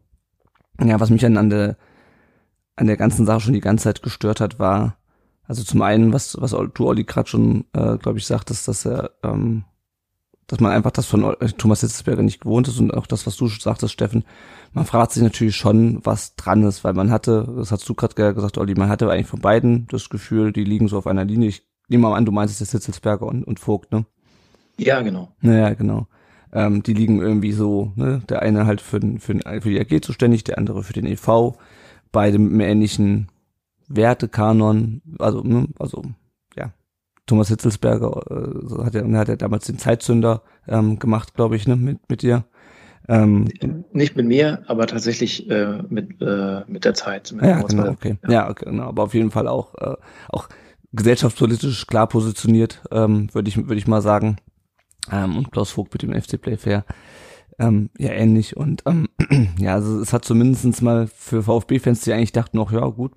ja, 0.82 1.00
was 1.00 1.10
mich 1.10 1.22
dann 1.22 1.38
an 1.38 1.50
der 1.50 1.76
an 2.74 2.86
der 2.86 2.98
ganzen 2.98 3.24
Sache 3.24 3.40
schon 3.40 3.54
die 3.54 3.60
ganze 3.60 3.84
Zeit 3.84 4.02
gestört 4.02 4.40
hat, 4.40 4.58
war 4.58 4.98
also 5.44 5.64
zum 5.64 5.80
einen, 5.80 6.12
was 6.12 6.36
was 6.40 6.50
du 6.50 6.86
Olli 6.86 7.04
gerade 7.04 7.28
schon, 7.28 7.64
äh, 7.72 7.96
glaube 7.96 8.18
ich, 8.18 8.26
sagtest, 8.26 8.68
dass 8.68 8.84
er 8.84 9.12
ähm, 9.22 9.64
dass 10.46 10.60
man 10.60 10.72
einfach 10.72 10.90
das 10.92 11.06
von 11.06 11.24
äh, 11.24 11.48
Thomas 11.52 11.80
Hitzelsberger 11.80 12.22
nicht 12.22 12.40
gewohnt 12.40 12.68
ist 12.68 12.78
und 12.78 12.92
auch 12.94 13.06
das, 13.06 13.26
was 13.26 13.36
du 13.36 13.48
sagtest, 13.48 13.92
Steffen, 13.92 14.24
man 14.72 14.84
fragt 14.84 15.12
sich 15.12 15.22
natürlich 15.22 15.56
schon, 15.56 16.00
was 16.04 16.36
dran 16.36 16.62
ist, 16.64 16.84
weil 16.84 16.92
man 16.92 17.10
hatte, 17.10 17.52
das 17.56 17.72
hast 17.72 17.88
du 17.88 17.94
gerade 17.94 18.34
gesagt, 18.34 18.58
Olli, 18.58 18.74
man 18.74 18.88
hatte 18.88 19.10
eigentlich 19.10 19.26
von 19.26 19.40
beiden 19.40 19.86
das 19.88 20.08
Gefühl, 20.08 20.52
die 20.52 20.64
liegen 20.64 20.88
so 20.88 20.98
auf 20.98 21.06
einer 21.06 21.24
Linie. 21.24 21.48
Ich 21.48 21.66
nehme 21.88 22.02
mal 22.02 22.16
an, 22.16 22.24
du 22.24 22.32
meinst 22.32 22.60
jetzt 22.60 22.72
Hitzelsberger 22.72 23.26
und, 23.26 23.44
und 23.44 23.60
Vogt, 23.60 23.92
ne? 23.92 24.06
Ja, 24.78 25.02
genau. 25.02 25.32
Naja, 25.40 25.74
genau. 25.74 26.06
Ähm, 26.52 26.82
die 26.82 26.94
liegen 26.94 27.20
irgendwie 27.20 27.52
so, 27.52 27.92
ne? 27.96 28.22
Der 28.28 28.42
eine 28.42 28.66
halt 28.66 28.80
für, 28.80 29.00
den, 29.00 29.18
für, 29.18 29.34
den, 29.34 29.62
für 29.62 29.70
die 29.70 29.80
AG 29.80 30.02
zuständig, 30.02 30.44
der 30.44 30.58
andere 30.58 30.82
für 30.82 30.92
den 30.92 31.06
EV, 31.06 31.54
beide 32.12 32.38
mit 32.38 32.52
einem 32.52 32.60
ähnlichen 32.60 33.28
Wertekanon, 33.88 35.02
also, 35.18 35.42
ne? 35.42 35.68
also 35.78 36.02
Thomas 37.26 37.48
Hitzelsberger 37.48 38.22
äh, 38.30 38.84
hat, 38.84 38.94
er, 38.94 39.18
hat 39.18 39.28
er 39.28 39.36
damals 39.36 39.66
den 39.66 39.78
Zeitzünder 39.78 40.42
ähm, 40.68 40.98
gemacht, 40.98 41.34
glaube 41.34 41.56
ich, 41.56 41.66
ne, 41.66 41.76
mit, 41.76 41.98
mit 42.08 42.22
dir. 42.22 42.44
Ähm, 43.08 43.48
Nicht 43.92 44.16
mit 44.16 44.26
mir, 44.26 44.62
aber 44.66 44.86
tatsächlich 44.86 45.48
äh, 45.50 45.82
mit, 45.88 46.20
äh, 46.20 46.62
mit 46.66 46.84
der 46.84 46.94
Zeit. 46.94 47.32
Mit 47.32 47.44
ja, 47.44 47.62
genau, 47.62 47.88
okay. 47.88 48.16
Ja. 48.24 48.30
ja, 48.30 48.52
genau, 48.52 48.84
aber 48.84 49.04
auf 49.04 49.14
jeden 49.14 49.30
Fall 49.30 49.48
auch, 49.48 49.74
äh, 49.76 49.96
auch 50.28 50.48
gesellschaftspolitisch 50.92 51.86
klar 51.86 52.08
positioniert, 52.08 52.82
ähm, 52.90 53.32
würde 53.34 53.48
ich, 53.48 53.56
würde 53.56 53.76
ich 53.76 53.86
mal 53.86 54.02
sagen. 54.02 54.36
Ähm, 55.10 55.36
und 55.36 55.52
Klaus 55.52 55.70
Vogt 55.70 55.92
mit 55.92 56.02
dem 56.02 56.20
FC 56.20 56.40
Playfair. 56.40 56.84
Ähm, 57.58 57.90
ja, 57.98 58.10
ähnlich. 58.10 58.56
Und 58.56 58.82
ähm, 58.86 59.08
ja, 59.58 59.74
also 59.74 60.00
es 60.00 60.12
hat 60.12 60.24
zumindestens 60.24 60.82
mal 60.82 61.06
für 61.06 61.42
VfB-Fans, 61.42 62.00
die 62.00 62.12
eigentlich 62.12 62.32
dachten 62.32 62.56
noch, 62.56 62.72
ja 62.72 62.86
gut, 62.86 63.12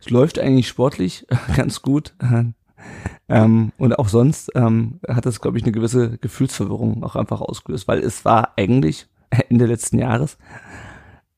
es 0.00 0.10
läuft 0.10 0.38
eigentlich 0.38 0.68
sportlich 0.68 1.26
ganz 1.56 1.82
gut. 1.82 2.14
Ähm, 3.28 3.72
und 3.76 3.98
auch 3.98 4.08
sonst 4.08 4.52
ähm, 4.54 5.00
hat 5.06 5.26
das, 5.26 5.40
glaube 5.40 5.58
ich, 5.58 5.64
eine 5.64 5.72
gewisse 5.72 6.16
Gefühlsverwirrung 6.16 7.02
auch 7.02 7.16
einfach 7.16 7.40
ausgelöst, 7.40 7.88
weil 7.88 7.98
es 7.98 8.24
war 8.24 8.52
eigentlich 8.56 9.08
Ende 9.50 9.66
letzten 9.66 9.98
Jahres 9.98 10.38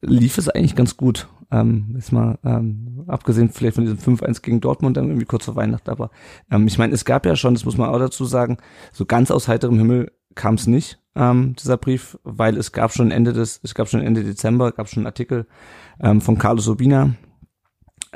lief 0.03 0.39
es 0.39 0.49
eigentlich 0.49 0.77
ganz 0.77 0.97
gut. 0.97 1.29
Ähm, 1.53 1.95
ist 1.99 2.13
mal 2.13 2.39
ähm, 2.45 3.05
abgesehen 3.09 3.51
vielleicht 3.51 3.75
von 3.75 3.85
diesem 3.85 3.99
5-1 3.99 4.41
gegen 4.43 4.61
Dortmund 4.61 4.97
dann 4.97 5.09
irgendwie 5.09 5.27
kurz 5.27 5.47
vor 5.47 5.57
Weihnachten, 5.57 5.91
aber 5.91 6.11
ähm, 6.49 6.69
ich 6.69 6.79
meine, 6.79 6.95
es 6.95 7.05
gab 7.05 7.27
ja 7.27 7.35
schon, 7.35 7.55
das 7.55 7.65
muss 7.65 7.77
man 7.77 7.89
auch 7.89 7.99
dazu 7.99 8.25
sagen, 8.25 8.59
so 8.93 9.05
ganz 9.05 9.33
aus 9.33 9.49
heiterem 9.49 9.77
Himmel 9.77 10.13
kam 10.37 10.55
es 10.55 10.69
nicht, 10.69 11.01
ähm, 11.17 11.57
dieser 11.57 11.77
Brief, 11.77 12.17
weil 12.23 12.57
es 12.57 12.71
gab 12.71 12.93
schon 12.93 13.11
Ende 13.11 13.33
des, 13.33 13.59
es 13.65 13.75
gab 13.75 13.89
schon 13.89 14.01
Ende 14.01 14.23
Dezember, 14.23 14.71
gab 14.71 14.89
schon 14.89 15.01
einen 15.01 15.07
Artikel 15.09 15.49
ähm, 16.01 16.21
von 16.21 16.39
Carlos 16.39 16.69
Urbina 16.69 17.15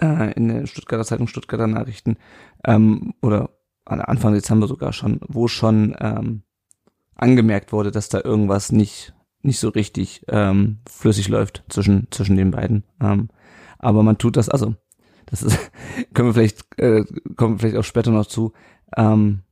äh, 0.00 0.32
in 0.34 0.46
der 0.46 0.66
Stuttgarter 0.66 1.04
Zeitung, 1.04 1.26
Stuttgarter 1.26 1.66
Nachrichten, 1.66 2.16
ähm, 2.64 3.14
oder 3.20 3.50
Anfang 3.84 4.32
Dezember 4.32 4.68
sogar 4.68 4.92
schon, 4.92 5.20
wo 5.26 5.48
schon 5.48 5.96
ähm, 6.00 6.42
angemerkt 7.16 7.72
wurde, 7.72 7.90
dass 7.90 8.08
da 8.08 8.20
irgendwas 8.22 8.72
nicht 8.72 9.12
nicht 9.44 9.58
so 9.58 9.68
richtig 9.68 10.24
ähm, 10.28 10.78
flüssig 10.88 11.28
läuft 11.28 11.62
zwischen 11.68 12.08
zwischen 12.10 12.36
den 12.36 12.50
beiden. 12.50 12.84
Ähm, 13.00 13.28
aber 13.78 14.02
man 14.02 14.18
tut 14.18 14.36
das 14.36 14.48
also. 14.48 14.74
Das 15.26 15.42
ist 15.42 15.58
können 16.14 16.28
wir 16.28 16.34
vielleicht 16.34 16.78
äh, 16.78 17.04
kommen 17.36 17.54
wir 17.54 17.58
vielleicht 17.60 17.76
auch 17.76 17.84
später 17.84 18.10
noch 18.10 18.26
zu. 18.26 18.52
Ähm, 18.96 19.42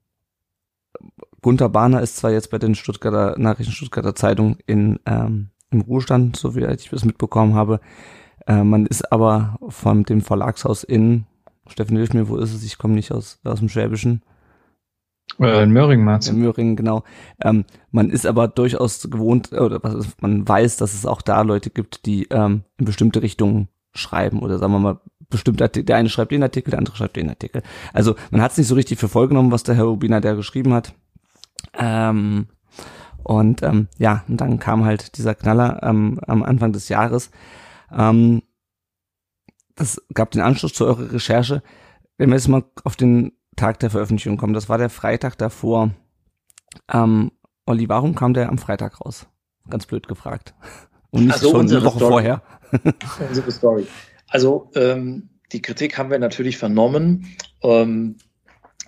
Gunther 1.41 1.69
Bahner 1.69 2.01
ist 2.01 2.17
zwar 2.17 2.31
jetzt 2.31 2.51
bei 2.51 2.59
den 2.59 2.75
Stuttgarter 2.75 3.39
Nachrichten 3.39 3.73
Stuttgarter 3.73 4.15
Zeitung 4.15 4.59
in 4.67 5.01
ähm, 5.07 5.51
im 5.71 5.81
Ruhestand, 5.81 6.37
so 6.37 6.55
wie 6.55 6.65
ich 6.65 6.91
das 6.91 7.05
mitbekommen 7.05 7.55
habe. 7.55 7.81
Äh, 8.47 8.63
man 8.63 8.87
ist 8.87 9.11
aber 9.13 9.59
von 9.69 10.05
dem 10.05 10.21
Verlagshaus 10.21 10.85
in 10.85 11.27
Steffen, 11.67 11.97
hilf 11.97 12.13
mir, 12.13 12.29
wo 12.29 12.37
ist 12.37 12.53
es? 12.53 12.65
Ich 12.65 12.79
komme 12.79 12.95
nicht 12.95 13.13
aus, 13.13 13.39
aus 13.45 13.61
dem 13.61 13.69
Schwäbischen. 13.69 14.23
Äh, 15.41 15.62
in 15.62 15.71
Möhringen, 15.71 16.05
meinst 16.05 16.29
In 16.29 16.39
Möhringen, 16.39 16.77
genau. 16.77 17.05
Ähm, 17.43 17.65
man 17.91 18.11
ist 18.11 18.27
aber 18.27 18.49
durchaus 18.49 19.09
gewohnt, 19.11 19.53
oder 19.53 19.83
was 19.83 20.07
man 20.21 20.47
weiß, 20.47 20.77
dass 20.77 20.95
es 20.95 21.07
auch 21.07 21.23
da 21.23 21.43
Leute 21.43 21.71
gibt, 21.71 22.07
die 22.07 22.25
ähm, 22.31 22.62
in 22.79 22.85
bestimmte 22.85 23.23
Richtungen 23.23 23.69
schreiben 23.95 24.41
oder 24.41 24.59
sagen 24.59 24.73
wir 24.73 24.79
mal, 24.79 25.01
bestimmt, 25.29 25.61
der 25.61 25.97
eine 25.97 26.09
schreibt 26.09 26.33
den 26.33 26.43
Artikel, 26.43 26.71
der 26.71 26.79
andere 26.79 26.97
schreibt 26.97 27.17
den 27.17 27.29
Artikel. 27.29 27.62
Also 27.93 28.15
man 28.31 28.43
hat 28.43 28.53
es 28.53 28.59
nicht 28.59 28.69
so 28.69 28.75
richtig 28.75 28.99
für 28.99 29.09
voll 29.09 29.29
genommen, 29.29 29.51
was 29.51 29.62
der 29.62 29.75
Herr 29.75 29.85
Rubina 29.85 30.21
der 30.21 30.37
geschrieben 30.37 30.73
hat. 30.73 30.95
Ähm, 31.79 32.47
und 33.23 33.62
ähm, 33.62 33.89
ja, 33.99 34.25
und 34.29 34.41
dann 34.41 34.59
kam 34.59 34.85
halt 34.85 35.17
dieser 35.17 35.35
Knaller 35.35 35.81
ähm, 35.83 36.21
am 36.27 36.43
Anfang 36.43 36.73
des 36.73 36.89
Jahres. 36.89 37.31
Ähm, 37.91 38.43
das 39.75 40.03
gab 40.12 40.31
den 40.33 40.43
Anschluss 40.43 40.75
zu 40.75 40.87
eurer 40.87 41.12
Recherche. 41.12 41.62
Wenn 42.19 42.29
wir 42.29 42.37
jetzt 42.37 42.49
mal 42.49 42.65
auf 42.85 42.97
den 42.97 43.33
Tag 43.57 43.81
der 43.81 43.91
Veröffentlichung 43.91 44.37
kommen, 44.37 44.55
das 44.55 44.69
war 44.69 44.79
der 44.79 44.91
Freitag 44.91 45.37
davor. 45.39 45.91
Ähm, 46.93 47.33
Olli, 47.67 47.89
warum 47.89 48.15
kam 48.15 48.35
der 48.35 48.49
am 48.49 48.59
Freitag 48.59 49.01
raus? 49.01 49.27
Ganz 49.69 49.87
blöd 49.87 50.09
gefragt. 50.09 50.55
Und 51.11 51.27
nicht 51.27 51.35
also 51.35 51.51
schon 51.51 51.71
eine 51.71 51.85
Woche 51.85 51.99
Story. 51.99 52.11
vorher. 52.11 52.43
unsere 53.29 53.51
Story. 53.51 53.87
Also 54.29 54.71
ähm, 54.75 55.29
die 55.53 55.63
Kritik 55.63 55.99
haben 55.99 56.11
wir 56.11 56.19
natürlich 56.19 56.57
vernommen 56.57 57.37
ähm, 57.63 58.17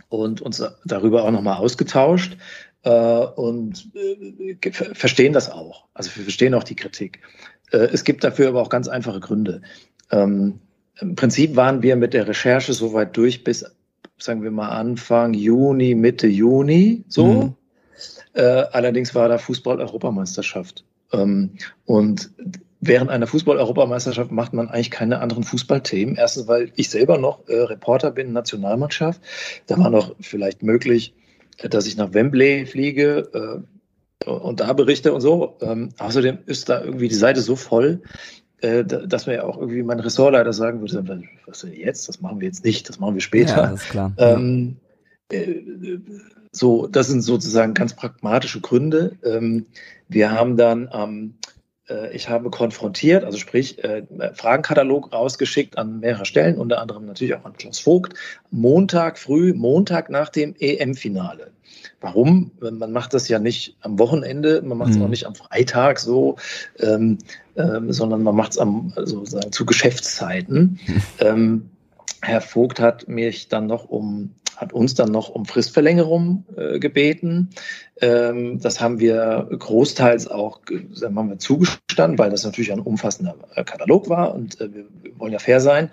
und 0.09 0.41
uns 0.41 0.63
darüber 0.85 1.25
auch 1.25 1.31
nochmal 1.31 1.59
ausgetauscht 1.59 2.39
äh, 2.83 2.91
und 2.91 3.91
äh, 3.95 4.73
verstehen 4.73 5.35
das 5.35 5.51
auch. 5.51 5.87
Also 5.93 6.11
wir 6.17 6.23
verstehen 6.23 6.55
auch 6.55 6.65
die 6.65 6.77
Kritik. 6.77 7.21
Äh, 7.71 7.89
es 7.93 8.05
gibt 8.05 8.25
dafür 8.25 8.49
aber 8.49 8.63
auch 8.63 8.71
ganz 8.71 8.89
einfache 8.89 9.21
Gründe. 9.21 9.63
Ähm, 10.11 10.61
im 11.01 11.17
Prinzip 11.17 11.57
waren 11.57 11.83
wir 11.83 11.97
mit 11.97 12.15
der 12.15 12.27
Recherche 12.27 12.73
soweit 12.73 13.17
durch 13.17 13.45
bis, 13.45 13.65
sagen 14.25 14.43
wir 14.43 14.51
mal, 14.51 14.71
Anfang 14.71 15.35
Juni, 15.35 15.95
Mitte 15.95 16.27
Juni, 16.27 17.05
so. 17.09 17.27
Mhm. 17.27 17.55
Äh, 18.33 18.43
allerdings 18.43 19.15
war 19.15 19.29
da 19.29 19.39
Fußball-Europameisterschaft. 19.39 20.85
Ähm, 21.13 21.51
und 21.85 22.31
während 22.81 23.11
einer 23.11 23.27
Fußball-Europameisterschaft 23.27 24.33
macht 24.33 24.53
man 24.53 24.69
eigentlich 24.69 24.91
keine 24.91 25.21
anderen 25.21 25.45
Fußballthemen. 25.45 26.17
Erstens, 26.17 26.49
weil 26.49 26.73
ich 26.75 26.91
selber 26.91 27.19
noch 27.19 27.47
äh, 27.49 27.55
Reporter 27.55 28.11
bin, 28.11 28.33
Nationalmannschaft. 28.33 29.21
Da 29.67 29.79
war 29.79 29.91
noch 29.91 30.15
vielleicht 30.21 30.63
möglich, 30.63 31.15
äh, 31.59 31.69
dass 31.69 31.87
ich 31.87 31.97
nach 31.97 32.13
Wembley 32.13 32.67
fliege 32.67 33.63
äh, 34.27 34.29
und 34.29 34.61
da 34.61 34.73
berichte 34.73 35.13
und 35.13 35.21
so. 35.21 35.57
Ähm, 35.61 35.91
außerdem 35.99 36.39
ist 36.47 36.69
da 36.69 36.83
irgendwie 36.83 37.09
die 37.09 37.15
Seite 37.15 37.41
so 37.41 37.57
voll, 37.57 38.03
äh, 38.65 38.85
dass 38.85 39.27
mir 39.27 39.35
ja 39.35 39.45
auch 39.45 39.59
irgendwie 39.59 39.83
mein 39.83 40.01
Ressortleiter 40.01 40.53
sagen 40.53 40.81
würde, 40.81 41.23
was 41.47 41.61
denn 41.61 41.75
jetzt? 41.75 42.09
Das 42.09 42.21
machen 42.21 42.41
wir 42.41 42.49
jetzt 42.49 42.65
nicht, 42.65 42.89
das 42.89 42.99
machen 42.99 43.15
wir 43.15 43.21
später. 43.21 43.57
Ja, 43.57 43.71
das 43.71 43.83
ist 43.83 43.91
klar. 43.91 44.13
Ähm, 44.17 44.77
äh, 45.31 45.61
so, 46.51 46.87
das 46.87 47.09
sind 47.09 47.21
sozusagen 47.21 47.75
ganz 47.75 47.95
pragmatische 47.95 48.61
Gründe. 48.61 49.17
Ähm, 49.25 49.67
wir 50.09 50.33
haben 50.33 50.57
dann 50.57 50.89
ähm, 50.93 51.35
äh, 51.89 52.15
ich 52.15 52.29
habe 52.29 52.51
konfrontiert, 52.51 53.25
also 53.25 53.39
sprich, 53.39 53.83
äh, 53.85 54.05
Fragenkatalog 54.35 55.13
rausgeschickt 55.13 55.79
an 55.79 56.01
mehrere 56.01 56.25
Stellen, 56.25 56.57
unter 56.57 56.81
anderem 56.81 57.07
natürlich 57.07 57.35
auch 57.35 57.45
an 57.45 57.55
Klaus 57.55 57.81
Vogt, 57.81 58.15
Montag 58.51 59.19
früh, 59.19 59.53
Montag 59.55 60.11
nach 60.11 60.29
dem 60.29 60.55
EM-Finale. 60.59 61.53
Warum? 62.05 62.51
Man 62.61 62.93
macht 62.93 63.15
das 63.15 63.29
ja 63.29 63.39
nicht 63.39 63.79
am 63.81 63.99
Wochenende, 63.99 64.61
man 64.61 64.77
macht 64.77 64.91
es 64.91 64.99
mhm. 64.99 65.05
auch 65.05 65.09
nicht 65.09 65.25
am 65.27 65.35
Freitag 65.35 65.99
so, 65.99 66.37
ähm, 66.79 67.17
ähm, 67.57 67.91
sondern 67.95 68.23
man 68.23 68.37
macht 68.37 68.51
es 68.51 68.57
sozusagen 68.57 69.53
zu 69.53 69.65
Geschäftszeiten. 69.65 70.79
Mhm. 70.87 71.03
Ähm, 71.21 71.71
Herr 72.21 72.43
Vogt 72.43 72.81
hat 72.81 73.09
mich 73.09 73.49
dann 73.49 73.67
noch 73.67 73.89
um 73.89 74.35
hat 74.57 74.73
uns 74.73 74.95
dann 74.95 75.11
noch 75.11 75.31
um 75.31 75.47
Fristverlängerung 75.47 76.45
äh, 76.57 76.79
gebeten. 76.79 77.51
Ähm, 78.01 78.61
das 78.61 78.81
haben 78.81 79.01
wir 79.01 79.49
großteils 79.51 80.29
auch 80.29 80.61
sagen 80.93 81.15
wir 81.15 81.23
mal, 81.23 81.39
zugestanden, 81.39 82.19
weil 82.19 82.31
das 82.31 82.45
natürlich 82.45 82.73
ein 82.73 82.81
umfassender 82.81 83.35
äh, 83.55 83.65
Katalog 83.65 84.09
war 84.09 84.35
und 84.35 84.61
äh, 84.61 84.73
wir 84.73 84.85
wollen 85.17 85.33
ja 85.33 85.39
fair 85.39 85.61
sein 85.61 85.91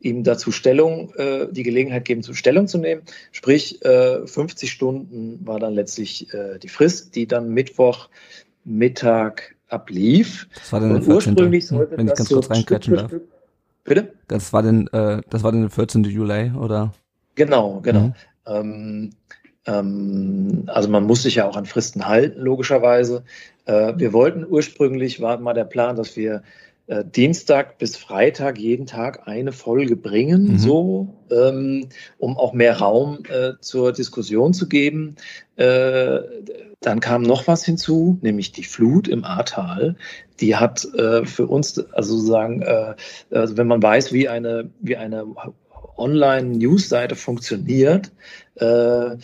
ihm 0.00 0.24
dazu 0.24 0.52
Stellung, 0.52 1.12
äh, 1.16 1.46
die 1.50 1.62
Gelegenheit 1.62 2.04
geben, 2.04 2.22
zu 2.22 2.34
Stellung 2.34 2.68
zu 2.68 2.78
nehmen. 2.78 3.02
Sprich, 3.32 3.84
äh, 3.84 4.26
50 4.26 4.70
Stunden 4.70 5.46
war 5.46 5.58
dann 5.58 5.74
letztlich 5.74 6.32
äh, 6.32 6.58
die 6.58 6.68
Frist, 6.68 7.14
die 7.16 7.26
dann 7.26 7.50
Mittwoch 7.50 8.08
Mittag 8.64 9.56
ablief. 9.68 10.48
Das 10.54 10.72
war 10.72 10.80
dann 10.80 10.90
der 10.90 11.02
14. 11.02 11.32
Ursprünglich 11.32 11.66
sollte 11.66 11.96
wenn 11.96 12.06
ich 12.06 12.14
ganz 12.14 12.28
so 12.28 12.36
kurz 12.36 12.50
reinkretschen 12.50 12.94
darf. 12.94 13.12
Bitte? 13.84 14.12
Das 14.28 14.52
war 14.52 14.62
denn, 14.62 14.86
äh, 14.88 15.20
das 15.30 15.42
war 15.42 15.52
dann 15.52 15.62
der 15.62 15.70
14. 15.70 16.04
Juli, 16.04 16.52
oder? 16.52 16.92
Genau, 17.34 17.80
genau. 17.80 18.00
Mhm. 18.00 18.14
Ähm, 18.46 19.10
ähm, 19.66 20.64
also 20.66 20.88
man 20.88 21.04
muss 21.04 21.22
sich 21.22 21.36
ja 21.36 21.48
auch 21.48 21.56
an 21.56 21.66
Fristen 21.66 22.06
halten, 22.06 22.40
logischerweise. 22.40 23.24
Äh, 23.64 23.94
wir 23.96 24.12
wollten 24.12 24.46
ursprünglich, 24.48 25.20
war 25.20 25.38
mal 25.38 25.54
der 25.54 25.64
Plan, 25.64 25.96
dass 25.96 26.16
wir 26.16 26.42
äh, 26.88 27.04
Dienstag 27.04 27.78
bis 27.78 27.96
Freitag 27.96 28.58
jeden 28.58 28.86
Tag 28.86 29.28
eine 29.28 29.52
Folge 29.52 29.94
bringen, 29.96 30.52
mhm. 30.52 30.58
so, 30.58 31.14
ähm, 31.30 31.88
um 32.18 32.36
auch 32.36 32.52
mehr 32.52 32.78
Raum 32.78 33.20
äh, 33.28 33.52
zur 33.60 33.92
Diskussion 33.92 34.52
zu 34.52 34.68
geben. 34.68 35.16
Äh, 35.56 36.20
dann 36.80 37.00
kam 37.00 37.22
noch 37.22 37.46
was 37.46 37.64
hinzu, 37.64 38.18
nämlich 38.22 38.52
die 38.52 38.64
Flut 38.64 39.08
im 39.08 39.24
Ahrtal. 39.24 39.96
Die 40.40 40.56
hat 40.56 40.84
äh, 40.94 41.24
für 41.24 41.46
uns, 41.46 41.78
also 41.92 42.16
sozusagen, 42.16 42.62
äh, 42.62 42.94
also 43.30 43.56
wenn 43.56 43.66
man 43.66 43.82
weiß, 43.82 44.12
wie 44.12 44.28
eine, 44.28 44.70
wie 44.80 44.96
eine 44.96 45.26
Online-News-Seite 45.96 47.16
funktioniert, 47.16 48.12
äh, 48.60 48.64
äh, 48.64 49.16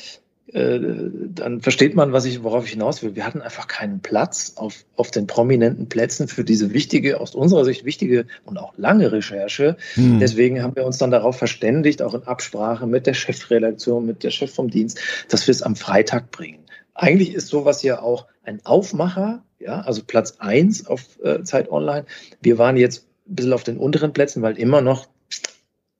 dann 0.55 1.63
versteht 1.63 1.97
man, 1.97 2.13
was 2.13 2.27
ich, 2.27 2.45
worauf 2.45 2.65
ich 2.65 2.71
hinaus 2.71 3.03
will. 3.03 3.17
Wir 3.17 3.27
hatten 3.27 3.43
einfach 3.43 3.67
keinen 3.67 3.99
Platz 4.01 4.53
auf, 4.55 4.85
auf 4.95 5.11
den 5.11 5.27
prominenten 5.27 5.89
Plätzen 5.89 6.29
für 6.29 6.45
diese 6.45 6.73
wichtige, 6.73 7.21
aus 7.21 7.35
unserer 7.35 7.65
Sicht 7.65 7.85
wichtige 7.85 8.27
und 8.45 8.59
auch 8.59 8.73
lange 8.77 9.11
Recherche. 9.11 9.77
Hm. 9.95 10.21
Deswegen 10.21 10.63
haben 10.63 10.77
wir 10.77 10.87
uns 10.87 10.99
dann 10.99 11.11
darauf 11.11 11.37
verständigt, 11.37 12.03
auch 12.03 12.15
in 12.15 12.23
Absprache 12.23 12.87
mit 12.87 13.09
der 13.09 13.15
Chefredaktion, 13.15 14.07
mit 14.07 14.23
der 14.23 14.31
Chef 14.31 14.55
vom 14.55 14.71
Dienst, 14.71 15.01
dass 15.29 15.45
wir 15.49 15.53
es 15.53 15.63
am 15.63 15.75
Freitag 15.75 16.31
bringen. 16.31 16.61
Eigentlich 16.95 17.35
ist 17.35 17.49
sowas 17.49 17.83
ja 17.83 18.01
auch 18.01 18.27
ein 18.45 18.61
Aufmacher, 18.65 19.43
ja, 19.59 19.81
also 19.81 20.03
Platz 20.07 20.37
eins 20.39 20.87
auf 20.87 21.19
äh, 21.25 21.43
Zeit 21.43 21.69
Online. 21.69 22.07
Wir 22.41 22.59
waren 22.59 22.77
jetzt 22.77 23.09
ein 23.27 23.35
bisschen 23.35 23.53
auf 23.55 23.65
den 23.65 23.77
unteren 23.77 24.13
Plätzen, 24.13 24.41
weil 24.43 24.57
immer 24.57 24.83
noch 24.83 25.09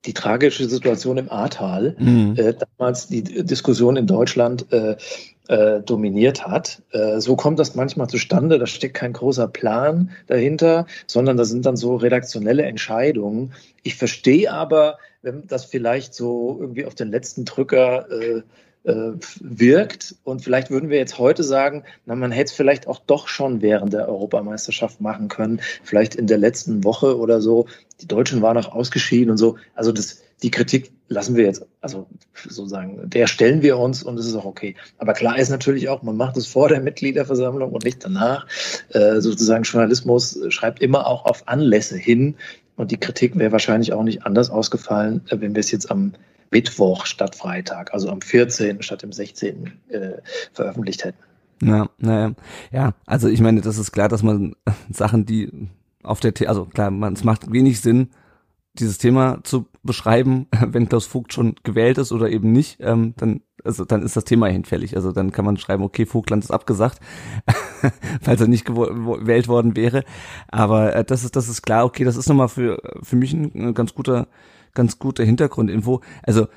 die 0.07 0.13
tragische 0.13 0.69
Situation 0.69 1.19
im 1.19 1.31
Ahrtal 1.31 1.97
mhm. 1.99 2.35
äh, 2.37 2.55
damals 2.55 3.09
die 3.09 3.23
Diskussion 3.23 3.97
in 3.97 4.07
Deutschland 4.07 4.71
äh, 4.73 4.97
äh, 5.49 5.81
dominiert 5.83 6.47
hat. 6.47 6.83
Äh, 6.93 7.21
so 7.21 7.37
kommt 7.37 7.59
das 7.59 7.75
manchmal 7.75 8.09
zustande. 8.09 8.59
Da 8.59 8.67
steckt 8.67 8.95
kein 8.95 9.13
großer 9.13 9.49
Plan 9.49 10.11
dahinter, 10.27 10.87
sondern 11.07 11.37
das 11.37 11.49
sind 11.49 11.67
dann 11.67 11.77
so 11.77 11.97
redaktionelle 11.97 12.63
Entscheidungen. 12.65 13.53
Ich 13.83 13.97
verstehe 13.97 14.53
aber, 14.53 14.99
wenn 15.23 15.47
das 15.47 15.65
vielleicht 15.65 16.15
so 16.15 16.57
irgendwie 16.61 16.87
auf 16.87 16.95
den 16.95 17.11
letzten 17.11 17.45
Drücker 17.45 18.11
äh, 18.11 18.43
äh, 18.85 19.13
wirkt. 19.41 20.15
Und 20.25 20.43
vielleicht 20.43 20.71
würden 20.71 20.91
wir 20.91 20.99
jetzt 20.99 21.19
heute 21.19 21.43
sagen, 21.43 21.85
na, 22.05 22.15
man 22.15 22.31
hätte 22.31 22.51
es 22.51 22.53
vielleicht 22.53 22.87
auch 22.87 22.99
doch 22.99 23.29
schon 23.29 23.63
während 23.63 23.93
der 23.93 24.09
Europameisterschaft 24.09 25.01
machen 25.01 25.29
können, 25.29 25.61
vielleicht 25.83 26.15
in 26.15 26.27
der 26.27 26.39
letzten 26.39 26.85
Woche 26.85 27.19
oder 27.19 27.41
so. 27.41 27.67
Die 28.01 28.09
Deutschen 28.09 28.43
waren 28.43 28.57
auch 28.57 28.73
ausgeschieden 28.73 29.31
und 29.31 29.37
so. 29.37 29.57
Also 29.75 29.93
das, 29.93 30.23
die 30.43 30.51
Kritik 30.51 30.93
lassen 31.09 31.37
wir 31.37 31.45
jetzt, 31.45 31.65
also 31.81 32.07
sozusagen, 32.35 33.09
der 33.09 33.27
stellen 33.27 33.63
wir 33.63 33.79
uns 33.79 34.03
und 34.03 34.19
es 34.19 34.27
ist 34.27 34.35
auch 34.35 34.45
okay. 34.45 34.75
Aber 34.99 35.13
klar 35.13 35.39
ist 35.39 35.51
natürlich 35.51 35.89
auch, 35.89 36.03
man 36.03 36.17
macht 36.17 36.37
es 36.37 36.47
vor 36.47 36.69
der 36.69 36.81
Mitgliederversammlung 36.81 37.73
und 37.73 37.85
nicht 37.85 38.05
danach. 38.05 38.47
Äh, 38.91 39.21
sozusagen 39.21 39.65
Journalismus 39.65 40.39
schreibt 40.49 40.83
immer 40.83 41.07
auch 41.07 41.25
auf 41.25 41.47
Anlässe 41.47 41.97
hin. 41.97 42.37
Und 42.77 42.91
die 42.91 42.97
Kritik 42.97 43.39
wäre 43.39 43.53
wahrscheinlich 43.53 43.93
auch 43.93 44.03
nicht 44.03 44.27
anders 44.27 44.51
ausgefallen, 44.51 45.23
äh, 45.29 45.41
wenn 45.41 45.55
wir 45.55 45.61
es 45.61 45.71
jetzt 45.71 45.91
am 45.91 46.15
Mittwoch 46.51 47.07
statt 47.07 47.35
Freitag, 47.35 47.93
also 47.93 48.09
am 48.11 48.21
14. 48.21 48.83
statt 48.83 49.03
dem 49.03 49.13
16. 49.13 49.73
Äh, 49.89 50.11
veröffentlicht 50.53 51.05
hätten. 51.05 51.19
Ja, 51.63 51.89
naja. 51.99 52.35
Ja, 52.73 52.95
also 53.07 53.29
ich 53.29 53.41
meine, 53.41 53.61
das 53.61 53.79
ist 53.79 53.93
klar, 53.93 54.09
dass 54.09 54.23
man 54.23 54.55
Sachen, 54.91 55.27
die 55.27 55.69
auf 56.05 56.21
der, 56.21 56.33
The 56.37 56.49
also 56.49 56.67
klar, 56.67 56.91
man, 56.91 57.15
es 57.15 57.25
macht 57.25 57.53
wenig 57.53 57.81
Sinn, 57.81 58.11
dieses 58.75 58.99
Thema 58.99 59.39
zu 59.45 59.67
beschreiben, 59.83 60.47
wenn 60.67 60.89
Klaus 60.89 61.07
Vogt 61.07 61.33
schon 61.33 61.55
gewählt 61.63 61.99
ist 61.99 62.13
oder 62.13 62.31
eben 62.31 62.53
nicht, 62.53 62.79
ähm, 62.81 63.15
dann, 63.17 63.41
also 63.65 63.85
dann 63.85 64.03
ist 64.03 64.17
das 64.17 64.25
Thema 64.25 64.49
hinfällig. 64.49 64.97
Also 64.97 65.13
dann 65.13 65.33
kann 65.33 65.45
man 65.45 65.57
schreiben, 65.57 65.85
okay, 65.85 66.07
Vogtland 66.07 66.45
ist 66.45 66.51
abgesagt, 66.51 67.01
falls 68.21 68.41
er 68.41 68.49
nicht 68.49 68.65
gewählt 68.65 69.49
worden 69.49 69.77
wäre. 69.77 70.05
Aber 70.49 70.95
äh, 70.95 71.05
das 71.05 71.25
ist, 71.25 71.37
das 71.37 71.49
ist 71.49 71.63
klar, 71.63 71.85
okay, 71.85 72.05
das 72.05 72.17
ist 72.17 72.29
nochmal 72.29 72.49
für, 72.49 72.81
für 73.03 73.17
mich 73.17 73.33
ein, 73.33 73.75
ganz 73.75 73.95
guter 73.95 74.29
ganz 74.75 74.99
gute 74.99 75.25
Hintergrundinfo. 75.25 76.03
Also 76.23 76.49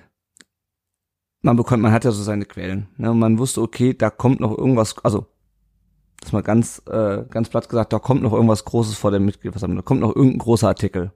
man 1.41 1.55
bekommt, 1.55 1.83
man 1.83 1.91
hat 1.91 2.03
ja 2.03 2.11
so 2.11 2.23
seine 2.23 2.45
Quellen. 2.45 2.87
Ne? 2.97 3.13
Man 3.13 3.37
wusste, 3.37 3.61
okay, 3.61 3.93
da 3.93 4.09
kommt 4.09 4.39
noch 4.39 4.57
irgendwas, 4.57 4.97
also 5.03 5.27
das 6.21 6.31
mal 6.31 6.43
ganz, 6.43 6.81
äh, 6.89 7.23
ganz 7.29 7.49
platt 7.49 7.69
gesagt, 7.69 7.93
da 7.93 7.99
kommt 7.99 8.21
noch 8.21 8.33
irgendwas 8.33 8.65
Großes 8.65 8.95
vor 8.95 9.11
der 9.11 9.19
Mitgliederversammlung, 9.19 9.77
da 9.77 9.83
kommt 9.83 10.01
noch 10.01 10.15
irgendein 10.15 10.39
großer 10.39 10.67
Artikel. 10.67 11.11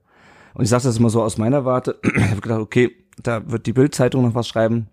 Und 0.54 0.64
ich 0.64 0.70
sage 0.70 0.84
das 0.84 0.98
immer 0.98 1.10
so 1.10 1.22
aus 1.22 1.38
meiner 1.38 1.64
Warte. 1.64 1.98
ich 2.02 2.30
habe 2.30 2.40
gedacht, 2.40 2.60
okay, 2.60 2.96
da 3.22 3.50
wird 3.50 3.66
die 3.66 3.72
Bildzeitung 3.72 4.22
noch 4.22 4.34
was 4.34 4.48
schreiben. 4.48 4.88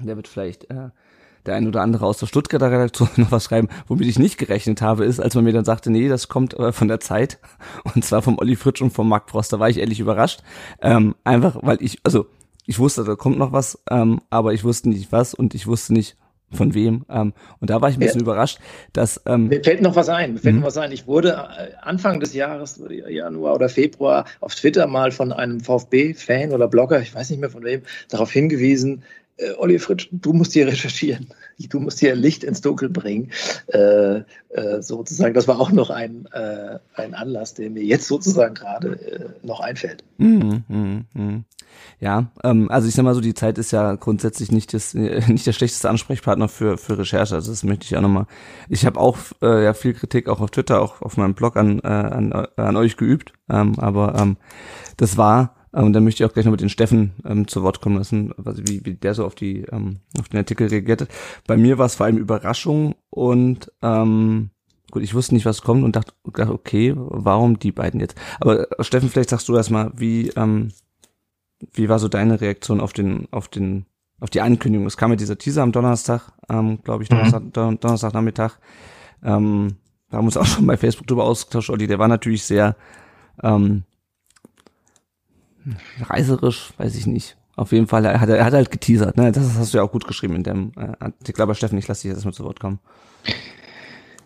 Der 0.00 0.16
wird 0.16 0.28
vielleicht 0.28 0.70
äh, 0.70 0.90
der 1.46 1.54
ein 1.54 1.66
oder 1.66 1.82
andere 1.82 2.06
aus 2.06 2.18
der 2.18 2.26
Stuttgarter 2.26 2.70
Redaktion 2.70 3.08
noch 3.16 3.32
was 3.32 3.44
schreiben. 3.44 3.68
Womit 3.86 4.06
ich 4.06 4.18
nicht 4.18 4.38
gerechnet 4.38 4.82
habe, 4.82 5.04
ist, 5.04 5.20
als 5.20 5.34
man 5.34 5.44
mir 5.44 5.52
dann 5.52 5.64
sagte, 5.64 5.90
nee, 5.90 6.08
das 6.08 6.28
kommt 6.28 6.54
äh, 6.54 6.72
von 6.72 6.88
der 6.88 7.00
Zeit. 7.00 7.38
Und 7.94 8.04
zwar 8.04 8.22
vom 8.22 8.38
Olli 8.38 8.56
Fritsch 8.56 8.82
und 8.82 8.90
vom 8.90 9.08
Mark 9.08 9.30
Frost. 9.30 9.52
Da 9.52 9.58
war 9.58 9.68
ich 9.68 9.78
ehrlich 9.78 10.00
überrascht. 10.00 10.42
Ähm, 10.80 11.14
einfach, 11.24 11.58
weil 11.62 11.78
ich, 11.80 12.00
also 12.02 12.26
ich 12.66 12.78
wusste, 12.78 13.04
da 13.04 13.16
kommt 13.16 13.38
noch 13.38 13.52
was, 13.52 13.78
ähm, 13.90 14.20
aber 14.30 14.52
ich 14.52 14.64
wusste 14.64 14.88
nicht 14.88 15.12
was 15.12 15.34
und 15.34 15.54
ich 15.54 15.66
wusste 15.66 15.92
nicht, 15.92 16.16
von 16.52 16.74
wem. 16.74 17.04
Ähm, 17.08 17.32
und 17.60 17.70
da 17.70 17.80
war 17.80 17.88
ich 17.88 17.96
ein 17.96 18.00
bisschen 18.00 18.20
ja. 18.20 18.24
überrascht, 18.24 18.58
dass. 18.92 19.20
Ähm, 19.26 19.48
Mir 19.48 19.62
fällt 19.62 19.82
noch 19.82 19.96
was 19.96 20.08
ein. 20.08 20.34
Mir 20.34 20.40
fällt 20.40 20.56
noch 20.56 20.62
mhm. 20.62 20.66
was 20.66 20.76
ein. 20.76 20.92
Ich 20.92 21.06
wurde 21.06 21.30
äh, 21.30 21.72
Anfang 21.80 22.20
des 22.20 22.34
Jahres, 22.34 22.80
Januar 23.08 23.54
oder 23.54 23.68
Februar, 23.68 24.24
auf 24.40 24.54
Twitter 24.54 24.86
mal 24.86 25.12
von 25.12 25.32
einem 25.32 25.60
VfB-Fan 25.60 26.52
oder 26.52 26.68
Blogger, 26.68 27.00
ich 27.00 27.14
weiß 27.14 27.30
nicht 27.30 27.40
mehr 27.40 27.50
von 27.50 27.64
wem, 27.64 27.82
darauf 28.08 28.30
hingewiesen, 28.32 29.02
äh, 29.36 29.52
Olli 29.58 29.78
Fritsch, 29.78 30.08
du 30.12 30.32
musst 30.32 30.52
hier 30.52 30.66
recherchieren. 30.66 31.28
Du 31.70 31.78
musst 31.78 32.00
hier 32.00 32.14
Licht 32.14 32.44
ins 32.44 32.60
Dunkel 32.60 32.88
bringen. 32.88 33.30
Äh, 33.68 34.22
äh, 34.50 34.82
sozusagen, 34.82 35.34
das 35.34 35.46
war 35.46 35.60
auch 35.60 35.70
noch 35.70 35.90
ein, 35.90 36.26
äh, 36.32 36.78
ein 36.94 37.14
Anlass, 37.14 37.54
der 37.54 37.70
mir 37.70 37.84
jetzt 37.84 38.06
sozusagen 38.06 38.54
gerade 38.54 38.92
äh, 39.42 39.46
noch 39.46 39.60
einfällt. 39.60 40.02
Mhm, 40.18 40.64
mh, 40.68 41.02
mh. 41.14 41.42
Ja, 42.00 42.32
ähm, 42.42 42.70
also 42.70 42.88
ich 42.88 42.94
sag 42.94 43.04
mal 43.04 43.14
so, 43.14 43.20
die 43.20 43.34
Zeit 43.34 43.58
ist 43.58 43.70
ja 43.70 43.94
grundsätzlich 43.94 44.50
nicht, 44.50 44.74
das, 44.74 44.94
äh, 44.94 45.22
nicht 45.28 45.46
der 45.46 45.52
schlechteste 45.52 45.88
Ansprechpartner 45.88 46.48
für, 46.48 46.78
für 46.78 46.98
Recherche. 46.98 47.36
Also 47.36 47.52
das 47.52 47.62
möchte 47.62 47.84
ich 47.84 47.96
auch 47.96 48.00
nochmal. 48.00 48.26
Ich 48.68 48.86
habe 48.86 48.98
auch 48.98 49.18
äh, 49.42 49.64
ja 49.64 49.74
viel 49.74 49.94
Kritik 49.94 50.28
auch 50.28 50.40
auf 50.40 50.50
Twitter, 50.50 50.82
auch 50.82 51.00
auf 51.02 51.16
meinem 51.16 51.34
Blog 51.34 51.56
an, 51.56 51.80
an, 51.80 52.32
an 52.32 52.76
euch 52.76 52.96
geübt. 52.96 53.32
Ähm, 53.48 53.78
aber 53.78 54.16
ähm, 54.18 54.36
das 54.96 55.16
war 55.16 55.59
und 55.72 55.86
ähm, 55.86 55.92
dann 55.92 56.04
möchte 56.04 56.22
ich 56.22 56.28
auch 56.28 56.32
gleich 56.32 56.44
noch 56.44 56.52
mit 56.52 56.60
den 56.60 56.68
Steffen 56.68 57.12
ähm, 57.24 57.46
zu 57.46 57.62
Wort 57.62 57.80
kommen 57.80 57.96
lassen, 57.96 58.32
also 58.44 58.62
wie, 58.66 58.84
wie 58.84 58.94
der 58.94 59.14
so 59.14 59.24
auf 59.24 59.34
die 59.34 59.62
ähm, 59.70 60.00
auf 60.18 60.28
den 60.28 60.38
Artikel 60.38 60.66
reagiert 60.66 61.02
hat. 61.02 61.08
Bei 61.46 61.56
mir 61.56 61.78
war 61.78 61.86
es 61.86 61.94
vor 61.94 62.06
allem 62.06 62.18
Überraschung 62.18 62.96
und 63.10 63.70
ähm, 63.82 64.50
gut, 64.90 65.02
ich 65.02 65.14
wusste 65.14 65.34
nicht, 65.34 65.46
was 65.46 65.62
kommt 65.62 65.84
und 65.84 65.94
dachte, 65.94 66.12
dachte 66.32 66.52
okay, 66.52 66.92
warum 66.96 67.58
die 67.58 67.72
beiden 67.72 68.00
jetzt? 68.00 68.16
Aber 68.40 68.70
äh, 68.78 68.84
Steffen, 68.84 69.08
vielleicht 69.08 69.30
sagst 69.30 69.48
du 69.48 69.56
erstmal, 69.56 69.92
wie 69.96 70.30
ähm, 70.30 70.72
wie 71.72 71.88
war 71.88 71.98
so 71.98 72.08
deine 72.08 72.40
Reaktion 72.40 72.80
auf 72.80 72.92
den 72.92 73.28
auf 73.30 73.48
den 73.48 73.86
auf 74.18 74.30
die 74.30 74.40
Ankündigung? 74.40 74.86
Es 74.86 74.96
kam 74.96 75.10
ja 75.10 75.16
dieser 75.16 75.38
Teaser 75.38 75.62
am 75.62 75.72
Donnerstag, 75.72 76.32
ähm, 76.48 76.82
glaube 76.82 77.04
ich, 77.04 77.08
Donnerstag, 77.08 77.42
mhm. 77.44 77.52
Don 77.52 77.80
Donnerstagnachmittag. 77.80 78.58
Ähm, 79.22 79.76
da 80.08 80.16
haben 80.16 80.24
wir 80.24 80.28
uns 80.28 80.36
auch 80.36 80.46
schon 80.46 80.66
bei 80.66 80.76
Facebook 80.76 81.06
drüber 81.06 81.24
ausgetauscht, 81.24 81.70
Olli, 81.70 81.86
der 81.86 82.00
war 82.00 82.08
natürlich 82.08 82.42
sehr 82.42 82.74
ähm, 83.42 83.84
Reiserisch, 86.00 86.72
weiß 86.78 86.96
ich 86.96 87.06
nicht. 87.06 87.36
Auf 87.56 87.72
jeden 87.72 87.86
Fall, 87.86 88.04
er 88.04 88.20
hat, 88.20 88.28
er 88.28 88.44
hat 88.44 88.54
halt 88.54 88.70
geteasert, 88.70 89.16
ne? 89.16 89.32
Das 89.32 89.58
hast 89.58 89.74
du 89.74 89.78
ja 89.78 89.84
auch 89.84 89.92
gut 89.92 90.06
geschrieben 90.06 90.36
in 90.36 90.42
dem 90.42 90.72
äh, 90.76 90.92
Artikel. 90.98 91.42
Aber 91.42 91.54
Steffen, 91.54 91.78
ich 91.78 91.88
lasse 91.88 92.02
dich 92.02 92.08
jetzt 92.08 92.18
erstmal 92.18 92.34
zu 92.34 92.44
Wort 92.44 92.60
kommen. 92.60 92.78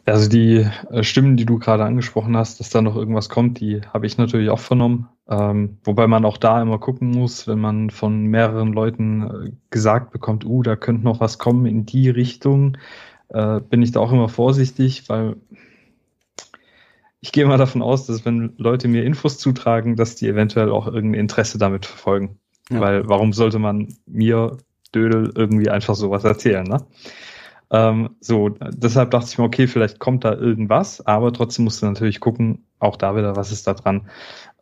Also 0.07 0.29
die 0.29 0.67
äh, 0.91 1.03
Stimmen, 1.03 1.37
die 1.37 1.47
du 1.47 1.59
gerade 1.59 1.85
angesprochen 1.85 2.37
hast, 2.37 2.61
dass 2.61 2.69
da 2.69 2.83
noch 2.83 2.95
irgendwas 2.95 3.29
kommt, 3.29 3.59
die 3.61 3.81
habe 3.93 4.07
ich 4.07 4.19
natürlich 4.19 4.51
auch 4.51 4.59
vernommen. 4.59 5.09
Ähm, 5.29 5.79
wobei 5.83 6.07
man 6.07 6.27
auch 6.27 6.37
da 6.37 6.61
immer 6.61 6.79
gucken 6.79 7.11
muss, 7.11 7.49
wenn 7.49 7.59
man 7.59 7.89
von 7.89 8.27
mehreren 8.27 8.75
Leuten 8.75 9.23
äh, 9.23 9.51
gesagt 9.71 10.11
bekommt, 10.11 10.45
uh, 10.45 10.63
da 10.63 10.77
könnte 10.77 11.05
noch 11.05 11.21
was 11.21 11.39
kommen 11.39 11.65
in 11.65 11.87
die 11.87 12.11
Richtung, 12.11 12.77
äh, 13.31 13.61
bin 13.61 13.81
ich 13.81 13.93
da 13.93 14.01
auch 14.01 14.13
immer 14.13 14.29
vorsichtig, 14.29 15.09
weil 15.09 15.37
ich 17.25 17.33
gehe 17.33 17.47
mal 17.47 17.57
davon 17.57 17.81
aus, 17.81 18.05
dass 18.05 18.27
wenn 18.27 18.53
Leute 18.59 18.87
mir 18.87 19.03
Infos 19.03 19.39
zutragen, 19.39 19.97
dass 19.97 20.15
die 20.15 20.29
eventuell 20.29 20.71
auch 20.71 20.87
irgendein 20.87 21.21
Interesse 21.21 21.57
damit 21.57 21.87
verfolgen. 21.87 22.39
Ja. 22.69 22.81
Weil 22.81 23.09
warum 23.09 23.33
sollte 23.33 23.59
man 23.59 23.89
mir 24.05 24.59
Dödel 24.95 25.33
irgendwie 25.35 25.71
einfach 25.71 25.95
sowas 25.95 26.25
erzählen. 26.25 26.65
Ne? 26.65 26.85
Ähm, 27.71 28.11
so, 28.21 28.51
deshalb 28.51 29.11
dachte 29.11 29.29
ich 29.31 29.39
mir, 29.39 29.45
okay, 29.45 29.67
vielleicht 29.67 30.01
kommt 30.01 30.23
da 30.25 30.35
irgendwas, 30.35 31.01
aber 31.07 31.33
trotzdem 31.33 31.65
musst 31.65 31.81
du 31.81 31.87
natürlich 31.87 32.21
gucken, 32.21 32.67
auch 32.79 32.97
da 32.97 33.17
wieder, 33.17 33.37
was 33.37 33.53
ist 33.53 33.67
da 33.67 33.73
dran. 33.73 34.11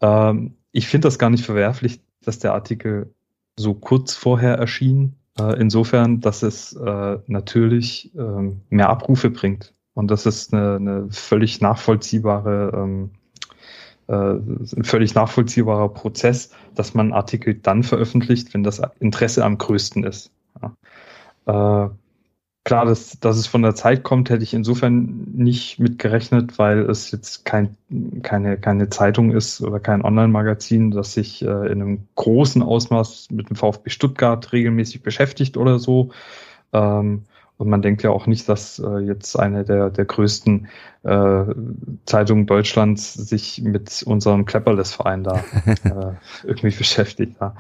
Ähm, 0.01 0.55
ich 0.71 0.87
finde 0.87 1.09
das 1.09 1.19
gar 1.19 1.31
nicht 1.31 1.45
verwerflich, 1.45 2.01
dass 2.25 2.39
der 2.39 2.55
Artikel 2.55 3.13
so 3.57 3.75
kurz 3.75 4.15
vorher 4.15 4.55
erschien. 4.55 5.17
Äh, 5.37 5.61
insofern, 5.61 6.21
dass 6.21 6.45
es 6.45 6.75
äh, 6.75 7.19
natürlich 7.27 8.15
äh, 8.15 8.53
mehr 8.71 8.89
Abrufe 8.89 9.31
bringt. 9.31 9.75
Und 9.95 10.11
das 10.11 10.27
ist 10.27 10.53
eine, 10.53 10.77
eine 10.77 11.07
völlig 11.11 11.61
nachvollziehbare, 11.61 12.73
ähm, 12.75 13.11
äh, 14.09 14.15
ein 14.15 14.85
völlig 14.85 15.15
nachvollziehbarer 15.15 15.91
Prozess, 15.91 16.51
dass 16.75 16.95
man 16.95 17.13
Artikel 17.13 17.55
dann 17.55 17.83
veröffentlicht, 17.83 18.55
wenn 18.55 18.63
das 18.63 18.81
Interesse 19.01 19.45
am 19.45 19.59
größten 19.59 20.05
ist. 20.05 20.33
Ja. 21.47 21.87
Äh, 21.87 21.91
klar, 22.65 22.87
dass, 22.87 23.19
dass 23.21 23.37
es 23.37 23.47
von 23.47 23.63
der 23.63 23.75
Zeit 23.75 24.03
kommt, 24.03 24.31
hätte 24.31 24.45
ich 24.45 24.55
insofern 24.55 25.27
nicht 25.35 25.79
mitgerechnet, 25.79 26.59
weil 26.59 26.81
es 26.89 27.11
jetzt 27.11 27.45
kein, 27.45 27.77
keine, 28.23 28.59
keine 28.59 28.89
Zeitung 28.89 29.33
ist 29.33 29.61
oder 29.61 29.79
kein 29.79 30.03
Online-Magazin, 30.03 30.91
das 30.91 31.13
sich 31.13 31.43
äh, 31.43 31.73
in 31.73 31.83
einem 31.83 32.09
großen 32.15 32.63
Ausmaß 32.63 33.29
mit 33.31 33.51
dem 33.51 33.57
VfB 33.57 33.91
Stuttgart 33.91 34.53
regelmäßig 34.53 35.03
beschäftigt 35.03 35.57
oder 35.59 35.79
so. 35.79 36.13
Ähm, 36.73 37.25
und 37.59 37.69
man 37.69 37.83
denkt 37.83 38.03
ja 38.03 38.11
auch 38.11 38.27
nicht, 38.27 38.49
dass 38.49 38.79
äh, 38.79 38.99
jetzt 38.99 39.39
eine 39.39 39.65
der, 39.65 39.91
der 39.91 40.05
größten 40.05 40.69
äh, 41.05 41.45
Zeitungen 42.07 42.47
Deutschlands 42.47 43.15
sich 43.15 43.63
mit 43.63 44.03
unserem 44.05 44.45
Klepperles-Verein 44.45 45.25
da 45.25 45.37
äh, 45.67 46.15
irgendwie 46.45 46.77
beschäftigt. 46.77 47.37
Ja. 47.41 47.55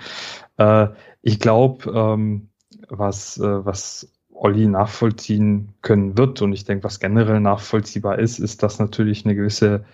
Äh, 0.56 0.88
ich 1.22 1.38
glaube, 1.38 1.90
ähm, 1.90 2.48
was, 2.88 3.38
äh, 3.38 3.64
was 3.64 4.08
Olli 4.42 4.66
nachvollziehen 4.66 5.74
können 5.82 6.18
wird. 6.18 6.42
Und 6.42 6.52
ich 6.52 6.64
denke, 6.64 6.84
was 6.84 6.98
generell 6.98 7.40
nachvollziehbar 7.40 8.18
ist, 8.18 8.38
ist, 8.38 8.62
dass 8.62 8.78
natürlich 8.78 9.24
eine 9.24 9.36
gewisse 9.36 9.84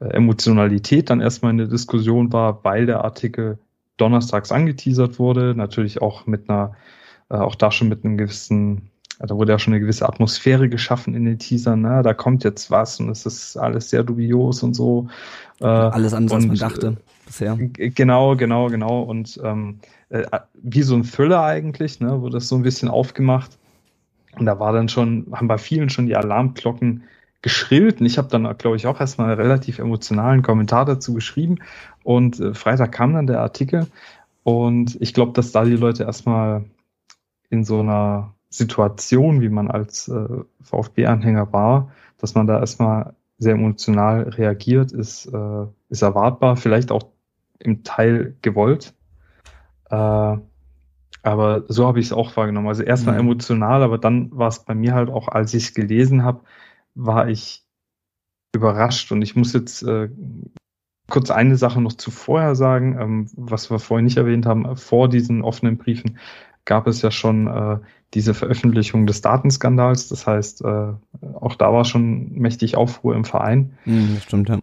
äh, 0.00 0.06
Emotionalität 0.06 1.10
dann 1.10 1.20
erstmal 1.20 1.50
in 1.50 1.58
der 1.58 1.66
Diskussion 1.66 2.32
war, 2.32 2.62
weil 2.62 2.86
der 2.86 3.04
Artikel 3.04 3.58
donnerstags 3.96 4.52
angeteasert 4.52 5.18
wurde, 5.18 5.54
natürlich 5.56 6.02
auch 6.02 6.26
mit 6.26 6.48
einer, 6.48 6.76
äh, 7.30 7.36
auch 7.36 7.54
da 7.56 7.70
schon 7.72 7.88
mit 7.88 8.04
einem 8.04 8.16
gewissen, 8.16 8.90
da 9.18 9.34
wurde 9.34 9.52
ja 9.52 9.58
schon 9.58 9.72
eine 9.72 9.80
gewisse 9.80 10.08
Atmosphäre 10.08 10.68
geschaffen 10.68 11.14
in 11.14 11.24
den 11.24 11.38
Teasern, 11.38 11.80
ne? 11.80 12.02
da 12.02 12.14
kommt 12.14 12.44
jetzt 12.44 12.70
was 12.70 13.00
und 13.00 13.08
es 13.08 13.24
ist 13.24 13.56
alles 13.56 13.90
sehr 13.90 14.02
dubios 14.02 14.62
und 14.62 14.74
so. 14.74 15.08
Äh, 15.60 15.66
alles 15.66 16.12
anders, 16.12 16.32
und, 16.32 16.50
als 16.50 16.60
man 16.60 16.70
dachte 16.70 16.96
bisher. 17.26 17.56
Genau, 17.56 18.36
genau, 18.36 18.68
genau. 18.68 19.02
Und 19.02 19.38
ähm, 19.42 19.80
äh, 20.08 20.24
wie 20.54 20.82
so 20.82 20.94
ein 20.94 21.04
Thriller 21.04 21.42
eigentlich, 21.42 22.00
ne, 22.00 22.20
wurde 22.20 22.34
das 22.34 22.48
so 22.48 22.56
ein 22.56 22.62
bisschen 22.62 22.88
aufgemacht. 22.88 23.58
Und 24.38 24.46
da 24.46 24.58
war 24.58 24.72
dann 24.72 24.88
schon, 24.88 25.26
haben 25.32 25.48
bei 25.48 25.58
vielen 25.58 25.90
schon 25.90 26.06
die 26.06 26.16
Alarmglocken 26.16 27.04
geschrillt. 27.42 28.00
Und 28.00 28.06
ich 28.06 28.18
habe 28.18 28.28
dann, 28.28 28.56
glaube 28.58 28.76
ich, 28.76 28.86
auch 28.86 29.00
erstmal 29.00 29.30
einen 29.30 29.40
relativ 29.40 29.78
emotionalen 29.78 30.42
Kommentar 30.42 30.84
dazu 30.84 31.14
geschrieben. 31.14 31.56
Und 32.02 32.40
äh, 32.40 32.54
Freitag 32.54 32.92
kam 32.92 33.14
dann 33.14 33.26
der 33.26 33.40
Artikel. 33.40 33.86
Und 34.42 34.96
ich 35.00 35.12
glaube, 35.12 35.32
dass 35.32 35.52
da 35.52 35.64
die 35.64 35.76
Leute 35.76 36.04
erstmal 36.04 36.64
in 37.50 37.64
so 37.64 37.80
einer 37.80 38.35
Situation, 38.56 39.40
wie 39.40 39.48
man 39.48 39.70
als 39.70 40.08
äh, 40.08 40.26
VfB-Anhänger 40.62 41.52
war, 41.52 41.90
dass 42.18 42.34
man 42.34 42.46
da 42.46 42.58
erstmal 42.58 43.14
sehr 43.38 43.54
emotional 43.54 44.22
reagiert, 44.30 44.92
ist, 44.92 45.26
äh, 45.26 45.66
ist 45.88 46.02
erwartbar, 46.02 46.56
vielleicht 46.56 46.90
auch 46.90 47.04
im 47.58 47.84
Teil 47.84 48.36
gewollt. 48.42 48.94
Äh, 49.90 50.36
aber 51.22 51.64
so 51.68 51.86
habe 51.86 51.98
ich 51.98 52.06
es 52.06 52.12
auch 52.12 52.36
wahrgenommen. 52.36 52.68
Also 52.68 52.82
erstmal 52.82 53.16
mhm. 53.16 53.22
emotional, 53.22 53.82
aber 53.82 53.98
dann 53.98 54.30
war 54.36 54.48
es 54.48 54.60
bei 54.60 54.74
mir 54.74 54.94
halt 54.94 55.10
auch, 55.10 55.28
als 55.28 55.54
ich 55.54 55.64
es 55.64 55.74
gelesen 55.74 56.22
habe, 56.22 56.40
war 56.94 57.28
ich 57.28 57.64
überrascht. 58.54 59.10
Und 59.12 59.22
ich 59.22 59.36
muss 59.36 59.52
jetzt 59.52 59.82
äh, 59.82 60.08
kurz 61.08 61.30
eine 61.30 61.56
Sache 61.56 61.80
noch 61.80 61.94
zuvor 61.94 62.54
sagen, 62.54 62.96
ähm, 62.98 63.30
was 63.34 63.70
wir 63.70 63.78
vorhin 63.78 64.04
nicht 64.04 64.16
erwähnt 64.16 64.46
haben. 64.46 64.76
Vor 64.76 65.08
diesen 65.08 65.42
offenen 65.42 65.76
Briefen 65.76 66.18
gab 66.66 66.86
es 66.86 67.00
ja 67.00 67.10
schon 67.10 67.46
äh, 67.46 67.78
diese 68.12 68.34
Veröffentlichung 68.34 69.06
des 69.06 69.22
Datenskandals. 69.22 70.08
Das 70.08 70.26
heißt, 70.26 70.62
äh, 70.62 70.92
auch 71.40 71.54
da 71.54 71.72
war 71.72 71.86
schon 71.86 72.32
mächtig 72.32 72.76
Aufruhr 72.76 73.14
im 73.14 73.24
Verein. 73.24 73.78
Mhm, 73.86 74.18
stimmt, 74.20 74.50
ja. 74.50 74.58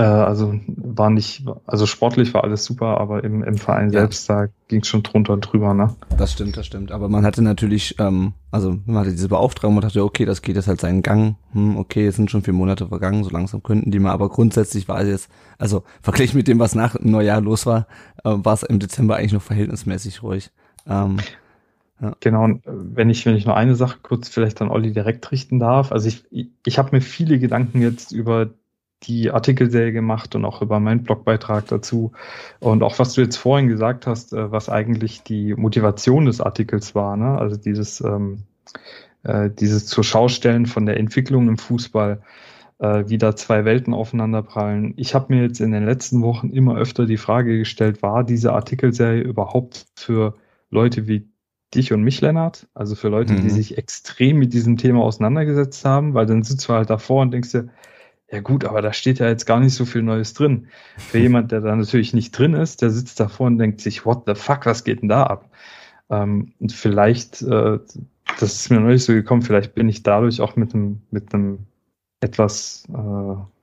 Äh, 0.00 0.04
also 0.04 0.58
war 0.66 1.10
nicht, 1.10 1.44
also 1.66 1.84
sportlich 1.84 2.32
war 2.32 2.42
alles 2.42 2.64
super, 2.64 2.98
aber 2.98 3.22
im, 3.22 3.44
im 3.44 3.58
Verein 3.58 3.92
ja. 3.92 4.00
selbst, 4.00 4.30
da 4.30 4.46
ging 4.68 4.80
es 4.80 4.88
schon 4.88 5.02
drunter 5.02 5.34
und 5.34 5.42
drüber, 5.42 5.74
ne? 5.74 5.94
Das 6.16 6.32
stimmt, 6.32 6.56
das 6.56 6.64
stimmt. 6.64 6.90
Aber 6.90 7.10
man 7.10 7.26
hatte 7.26 7.42
natürlich, 7.42 7.96
ähm, 7.98 8.32
also 8.50 8.78
man 8.86 8.96
hatte 8.96 9.10
diese 9.10 9.28
Beauftragung, 9.28 9.74
man 9.74 9.82
dachte, 9.82 10.02
okay, 10.02 10.24
das 10.24 10.40
geht 10.40 10.56
jetzt 10.56 10.68
halt 10.68 10.80
seinen 10.80 11.02
Gang. 11.02 11.36
Hm, 11.52 11.76
okay, 11.76 12.06
es 12.06 12.16
sind 12.16 12.30
schon 12.30 12.40
vier 12.40 12.54
Monate 12.54 12.86
vergangen, 12.86 13.24
so 13.24 13.30
langsam 13.30 13.62
könnten 13.62 13.90
die 13.90 13.98
mal, 13.98 14.12
aber 14.12 14.30
grundsätzlich 14.30 14.88
war 14.88 15.02
es 15.02 15.08
jetzt, 15.08 15.30
also 15.58 15.82
verglichen 16.00 16.38
mit 16.38 16.48
dem, 16.48 16.58
was 16.58 16.74
nach 16.74 16.96
Neujahr 16.98 17.42
los 17.42 17.66
war, 17.66 17.86
äh, 18.24 18.30
war 18.32 18.54
es 18.54 18.62
im 18.62 18.78
Dezember 18.78 19.16
eigentlich 19.16 19.34
noch 19.34 19.42
verhältnismäßig 19.42 20.22
ruhig. 20.22 20.50
Ähm, 20.86 21.18
ja. 22.00 22.14
Genau, 22.20 22.44
und 22.44 22.66
äh, 22.66 22.70
wenn 22.72 23.10
ich, 23.10 23.26
wenn 23.26 23.36
ich 23.36 23.44
nur 23.44 23.56
eine 23.56 23.74
Sache 23.74 23.98
kurz 24.02 24.30
vielleicht 24.30 24.62
an 24.62 24.70
Olli 24.70 24.92
direkt 24.92 25.30
richten 25.30 25.58
darf. 25.58 25.92
Also 25.92 26.08
ich, 26.08 26.24
ich, 26.30 26.48
ich 26.64 26.78
habe 26.78 26.96
mir 26.96 27.02
viele 27.02 27.38
Gedanken 27.38 27.82
jetzt 27.82 28.12
über 28.12 28.48
die 29.04 29.30
Artikelserie 29.30 29.92
gemacht 29.92 30.34
und 30.34 30.44
auch 30.44 30.62
über 30.62 30.78
meinen 30.80 31.02
Blogbeitrag 31.02 31.66
dazu. 31.68 32.12
Und 32.58 32.82
auch 32.82 32.98
was 32.98 33.14
du 33.14 33.22
jetzt 33.22 33.36
vorhin 33.36 33.68
gesagt 33.68 34.06
hast, 34.06 34.32
äh, 34.32 34.52
was 34.52 34.68
eigentlich 34.68 35.22
die 35.22 35.54
Motivation 35.54 36.26
des 36.26 36.40
Artikels 36.40 36.94
war, 36.94 37.16
ne? 37.16 37.38
also 37.38 37.56
dieses, 37.56 38.00
ähm, 38.00 38.44
äh, 39.22 39.50
dieses 39.50 39.86
zur 39.86 40.04
Schaustellen 40.04 40.66
von 40.66 40.86
der 40.86 40.98
Entwicklung 40.98 41.48
im 41.48 41.58
Fußball, 41.58 42.20
äh, 42.78 43.04
wie 43.06 43.18
da 43.18 43.36
zwei 43.36 43.64
Welten 43.64 43.94
aufeinanderprallen. 43.94 44.94
Ich 44.96 45.14
habe 45.14 45.34
mir 45.34 45.42
jetzt 45.42 45.60
in 45.60 45.72
den 45.72 45.84
letzten 45.84 46.22
Wochen 46.22 46.50
immer 46.50 46.76
öfter 46.76 47.06
die 47.06 47.18
Frage 47.18 47.58
gestellt, 47.58 48.02
war 48.02 48.24
diese 48.24 48.52
Artikelserie 48.52 49.22
überhaupt 49.22 49.86
für 49.96 50.34
Leute 50.70 51.06
wie 51.06 51.28
dich 51.74 51.92
und 51.92 52.02
mich, 52.02 52.20
Lennart, 52.20 52.68
also 52.74 52.96
für 52.96 53.08
Leute, 53.08 53.34
mhm. 53.34 53.42
die 53.42 53.50
sich 53.50 53.78
extrem 53.78 54.38
mit 54.38 54.52
diesem 54.52 54.76
Thema 54.76 55.02
auseinandergesetzt 55.02 55.84
haben, 55.84 56.14
weil 56.14 56.26
dann 56.26 56.42
sitzt 56.42 56.68
du 56.68 56.72
halt 56.72 56.90
davor 56.90 57.22
und 57.22 57.32
denkst 57.32 57.52
dir, 57.52 57.68
ja 58.30 58.40
gut, 58.40 58.64
aber 58.64 58.80
da 58.80 58.92
steht 58.92 59.18
ja 59.18 59.28
jetzt 59.28 59.46
gar 59.46 59.60
nicht 59.60 59.74
so 59.74 59.84
viel 59.84 60.02
Neues 60.02 60.34
drin. 60.34 60.68
Für 60.96 61.18
jemand, 61.18 61.52
der 61.52 61.60
da 61.60 61.74
natürlich 61.74 62.14
nicht 62.14 62.36
drin 62.36 62.54
ist, 62.54 62.82
der 62.82 62.90
sitzt 62.90 63.18
davor 63.18 63.48
und 63.48 63.58
denkt 63.58 63.80
sich, 63.80 64.06
what 64.06 64.22
the 64.26 64.34
fuck, 64.34 64.66
was 64.66 64.84
geht 64.84 65.02
denn 65.02 65.08
da 65.08 65.24
ab? 65.24 65.50
Ähm, 66.10 66.52
und 66.60 66.72
vielleicht, 66.72 67.42
äh, 67.42 67.78
das 68.38 68.54
ist 68.54 68.70
mir 68.70 68.80
noch 68.80 68.88
nicht 68.88 69.04
so 69.04 69.12
gekommen, 69.12 69.42
vielleicht 69.42 69.74
bin 69.74 69.88
ich 69.88 70.02
dadurch 70.02 70.40
auch 70.40 70.56
mit 70.56 70.74
einem, 70.74 71.02
mit 71.10 71.34
einem 71.34 71.66
etwas 72.20 72.84
äh, 72.92 73.59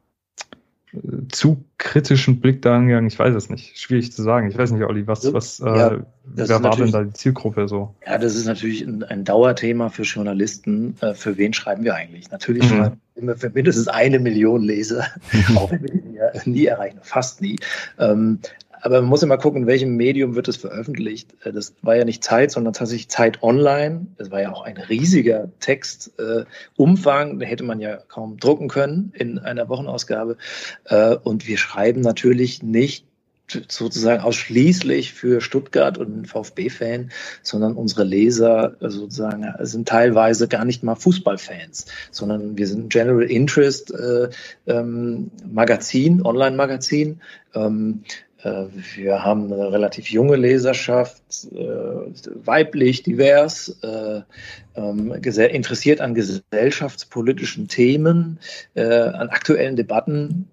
zu 1.30 1.64
kritischen 1.78 2.40
Blick 2.40 2.62
da 2.62 2.78
angegangen? 2.78 3.08
Ich 3.08 3.18
weiß 3.18 3.36
es 3.36 3.50
nicht. 3.50 3.78
Schwierig 3.78 4.12
zu 4.12 4.24
sagen. 4.24 4.50
Ich 4.50 4.58
weiß 4.58 4.72
nicht, 4.72 4.84
Olli, 4.84 5.08
was, 5.08 5.32
was, 5.34 5.60
ja, 5.60 5.94
äh, 5.94 6.00
wer 6.26 6.64
war 6.64 6.76
denn 6.76 6.92
da 6.92 7.04
die 7.04 7.14
Zielgruppe 7.14 7.68
so? 7.68 7.96
Ja, 8.06 8.18
das 8.18 8.36
ist 8.36 8.46
natürlich 8.46 8.82
ein, 8.82 9.04
ein 9.04 9.24
Dauerthema 9.24 9.90
für 9.90 10.04
Journalisten. 10.04 10.96
Äh, 11.02 11.14
für 11.14 11.38
wen 11.38 11.54
schreiben 11.54 11.84
wir 11.84 11.96
eigentlich? 11.96 12.32
Natürlich 12.32 12.64
mhm. 12.64 12.76
schreiben 12.78 13.00
wir 13.16 13.36
für 13.36 13.50
mindestens 13.50 13.88
eine 13.88 14.20
Million 14.20 14.64
Leser, 14.64 15.06
auch 15.56 15.72
wenn 15.72 15.84
wir 15.84 15.92
die 15.92 16.14
ja 16.14 16.32
nie 16.46 16.66
erreichen, 16.66 17.00
fast 17.02 17.42
nie. 17.42 17.58
Ähm, 18.00 18.40
aber 18.82 19.02
man 19.02 19.10
muss 19.10 19.24
immer 19.24 19.38
gucken, 19.38 19.64
in 19.64 19.68
welchem 19.68 19.96
Medium 19.96 20.36
wird 20.36 20.48
es 20.48 20.58
veröffentlicht. 20.58 21.34
Äh, 21.44 21.52
das 21.52 21.74
war 21.82 21.96
ja 21.96 22.06
nicht 22.06 22.24
Zeit, 22.24 22.52
sondern 22.52 22.74
tatsächlich 22.74 23.10
Zeit 23.10 23.44
online. 23.44 24.08
Das 24.18 24.32
war 24.32 24.42
ja 24.42 24.52
auch 24.52 24.62
ein 24.62 24.78
riesiger 24.78 25.50
Textumfang. 25.60 27.42
Äh, 27.42 27.46
hätte 27.46 27.64
man 27.64 27.80
ja 27.80 27.98
kaum 27.98 28.38
drucken 28.38 28.68
können 28.68 29.12
in 29.16 29.40
einer 29.40 29.70
Wochenausgabe. 29.70 30.38
Äh, 30.86 31.16
und 31.16 31.48
wir 31.48 31.58
schreiben 31.58 32.02
natürlich 32.02 32.64
nicht 32.64 33.06
sozusagen 33.70 34.22
ausschließlich 34.22 35.14
für 35.14 35.40
Stuttgart 35.40 35.98
und 35.98 36.28
VfB-Fan, 36.28 37.12
sondern 37.42 37.76
unsere 37.76 38.04
Leser 38.04 38.76
sozusagen 38.82 39.46
sind 39.60 39.88
teilweise 39.88 40.50
gar 40.50 40.66
nicht 40.66 40.84
mal 40.84 40.96
Fußballfans, 40.96 41.86
sondern 42.12 42.58
wir 42.58 42.68
sind 42.68 42.92
General 42.92 43.24
Interest 43.24 43.94
äh, 43.94 44.30
ähm, 44.68 45.32
Magazin, 45.50 46.26
Online-Magazin. 46.26 47.22
Ähm, 47.56 48.04
äh, 48.04 48.27
wir 48.44 49.24
haben 49.24 49.52
eine 49.52 49.72
relativ 49.72 50.10
junge 50.10 50.36
Leserschaft, 50.36 51.22
äh, 51.52 51.58
weiblich, 52.46 53.04
divers, 53.04 53.78
äh, 53.82 54.22
ähm, 54.76 55.12
interessiert 55.12 56.02
an 56.02 56.14
gesellschaftspolitischen 56.14 57.68
Themen, 57.68 58.40
an 58.76 59.30
aktuellen 59.30 59.76
Debatten. 59.76 60.48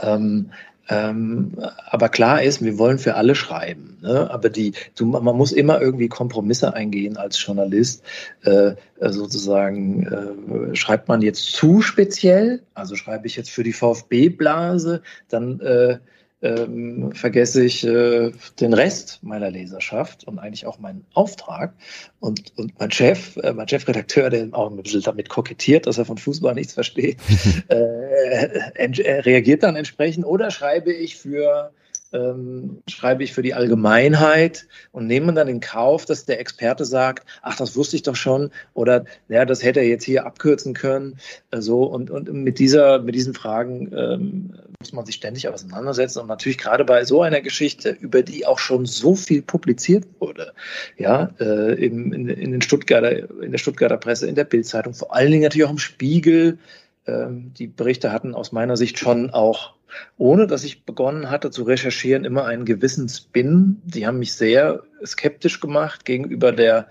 Ähm, 0.00 0.50
ähm, 0.90 1.52
aber 1.86 2.08
klar 2.08 2.42
ist, 2.42 2.64
wir 2.64 2.76
wollen 2.76 2.98
für 2.98 3.14
alle 3.14 3.36
schreiben. 3.36 3.98
Ne? 4.02 4.28
Aber 4.28 4.50
die, 4.50 4.72
man 4.98 5.36
muss 5.36 5.52
immer 5.52 5.80
irgendwie 5.80 6.08
Kompromisse 6.08 6.74
eingehen 6.74 7.16
als 7.16 7.44
Journalist. 7.44 8.02
Äh, 8.42 8.72
sozusagen, 8.98 10.02
äh, 10.06 10.74
schreibt 10.74 11.06
man 11.06 11.22
jetzt 11.22 11.52
zu 11.52 11.80
speziell, 11.80 12.62
also 12.74 12.96
schreibe 12.96 13.28
ich 13.28 13.36
jetzt 13.36 13.50
für 13.50 13.62
die 13.62 13.72
VfB-Blase, 13.72 15.02
dann 15.28 15.60
äh, 15.60 15.98
ähm, 16.42 17.12
vergesse 17.12 17.64
ich 17.64 17.86
äh, 17.86 18.32
den 18.60 18.72
Rest 18.72 19.18
meiner 19.22 19.50
Leserschaft 19.50 20.24
und 20.24 20.38
eigentlich 20.38 20.66
auch 20.66 20.78
meinen 20.78 21.04
Auftrag. 21.14 21.74
Und, 22.20 22.52
und 22.56 22.78
mein 22.78 22.90
Chef, 22.90 23.36
äh, 23.38 23.52
mein 23.52 23.68
Chefredakteur, 23.68 24.30
der 24.30 24.48
auch 24.52 24.70
ein 24.70 24.76
bisschen 24.82 25.02
damit 25.02 25.28
kokettiert, 25.28 25.86
dass 25.86 25.98
er 25.98 26.04
von 26.04 26.18
Fußball 26.18 26.54
nichts 26.54 26.74
versteht, 26.74 27.18
äh, 27.68 28.70
äh, 28.74 29.20
reagiert 29.20 29.62
dann 29.62 29.76
entsprechend. 29.76 30.24
Oder 30.24 30.50
schreibe 30.50 30.92
ich 30.92 31.16
für 31.16 31.72
ähm, 32.12 32.82
schreibe 32.88 33.22
ich 33.22 33.32
für 33.32 33.42
die 33.42 33.54
Allgemeinheit 33.54 34.66
und 34.92 35.06
nehme 35.06 35.32
dann 35.32 35.48
in 35.48 35.60
Kauf, 35.60 36.04
dass 36.04 36.24
der 36.24 36.40
Experte 36.40 36.84
sagt, 36.84 37.26
ach, 37.42 37.56
das 37.56 37.76
wusste 37.76 37.96
ich 37.96 38.02
doch 38.02 38.16
schon 38.16 38.50
oder 38.74 39.04
ja, 39.28 39.44
das 39.44 39.62
hätte 39.62 39.80
er 39.80 39.86
jetzt 39.86 40.04
hier 40.04 40.26
abkürzen 40.26 40.74
können. 40.74 41.18
Äh, 41.50 41.60
so 41.60 41.84
und, 41.84 42.10
und 42.10 42.32
mit 42.32 42.58
dieser, 42.58 43.00
mit 43.00 43.14
diesen 43.14 43.34
Fragen 43.34 43.92
ähm, 43.94 44.54
muss 44.80 44.92
man 44.92 45.06
sich 45.06 45.16
ständig 45.16 45.48
auseinandersetzen 45.48 46.20
und 46.20 46.26
natürlich 46.26 46.58
gerade 46.58 46.84
bei 46.84 47.04
so 47.04 47.22
einer 47.22 47.40
Geschichte, 47.40 47.90
über 47.90 48.22
die 48.22 48.46
auch 48.46 48.58
schon 48.58 48.86
so 48.86 49.14
viel 49.14 49.42
publiziert 49.42 50.06
wurde, 50.18 50.52
ja, 50.96 51.30
äh, 51.38 51.74
in, 51.74 52.12
in, 52.12 52.28
in 52.28 52.52
den 52.52 52.62
Stuttgarter, 52.62 53.30
in 53.42 53.52
der 53.52 53.58
Stuttgarter 53.58 53.98
Presse, 53.98 54.26
in 54.26 54.34
der 54.34 54.44
Bildzeitung, 54.44 54.94
vor 54.94 55.14
allen 55.14 55.30
Dingen 55.30 55.42
natürlich 55.42 55.66
auch 55.66 55.72
im 55.72 55.78
Spiegel. 55.78 56.58
Ähm, 57.06 57.52
die 57.58 57.66
Berichte 57.66 58.12
hatten 58.12 58.34
aus 58.34 58.52
meiner 58.52 58.76
Sicht 58.76 58.98
schon 58.98 59.30
auch 59.30 59.74
ohne 60.18 60.46
dass 60.46 60.64
ich 60.64 60.84
begonnen 60.84 61.30
hatte 61.30 61.50
zu 61.50 61.64
recherchieren, 61.64 62.24
immer 62.24 62.46
einen 62.46 62.64
gewissen 62.64 63.08
Spin. 63.08 63.80
Die 63.84 64.06
haben 64.06 64.18
mich 64.18 64.32
sehr 64.32 64.82
skeptisch 65.04 65.60
gemacht 65.60 66.04
gegenüber 66.04 66.52
der 66.52 66.88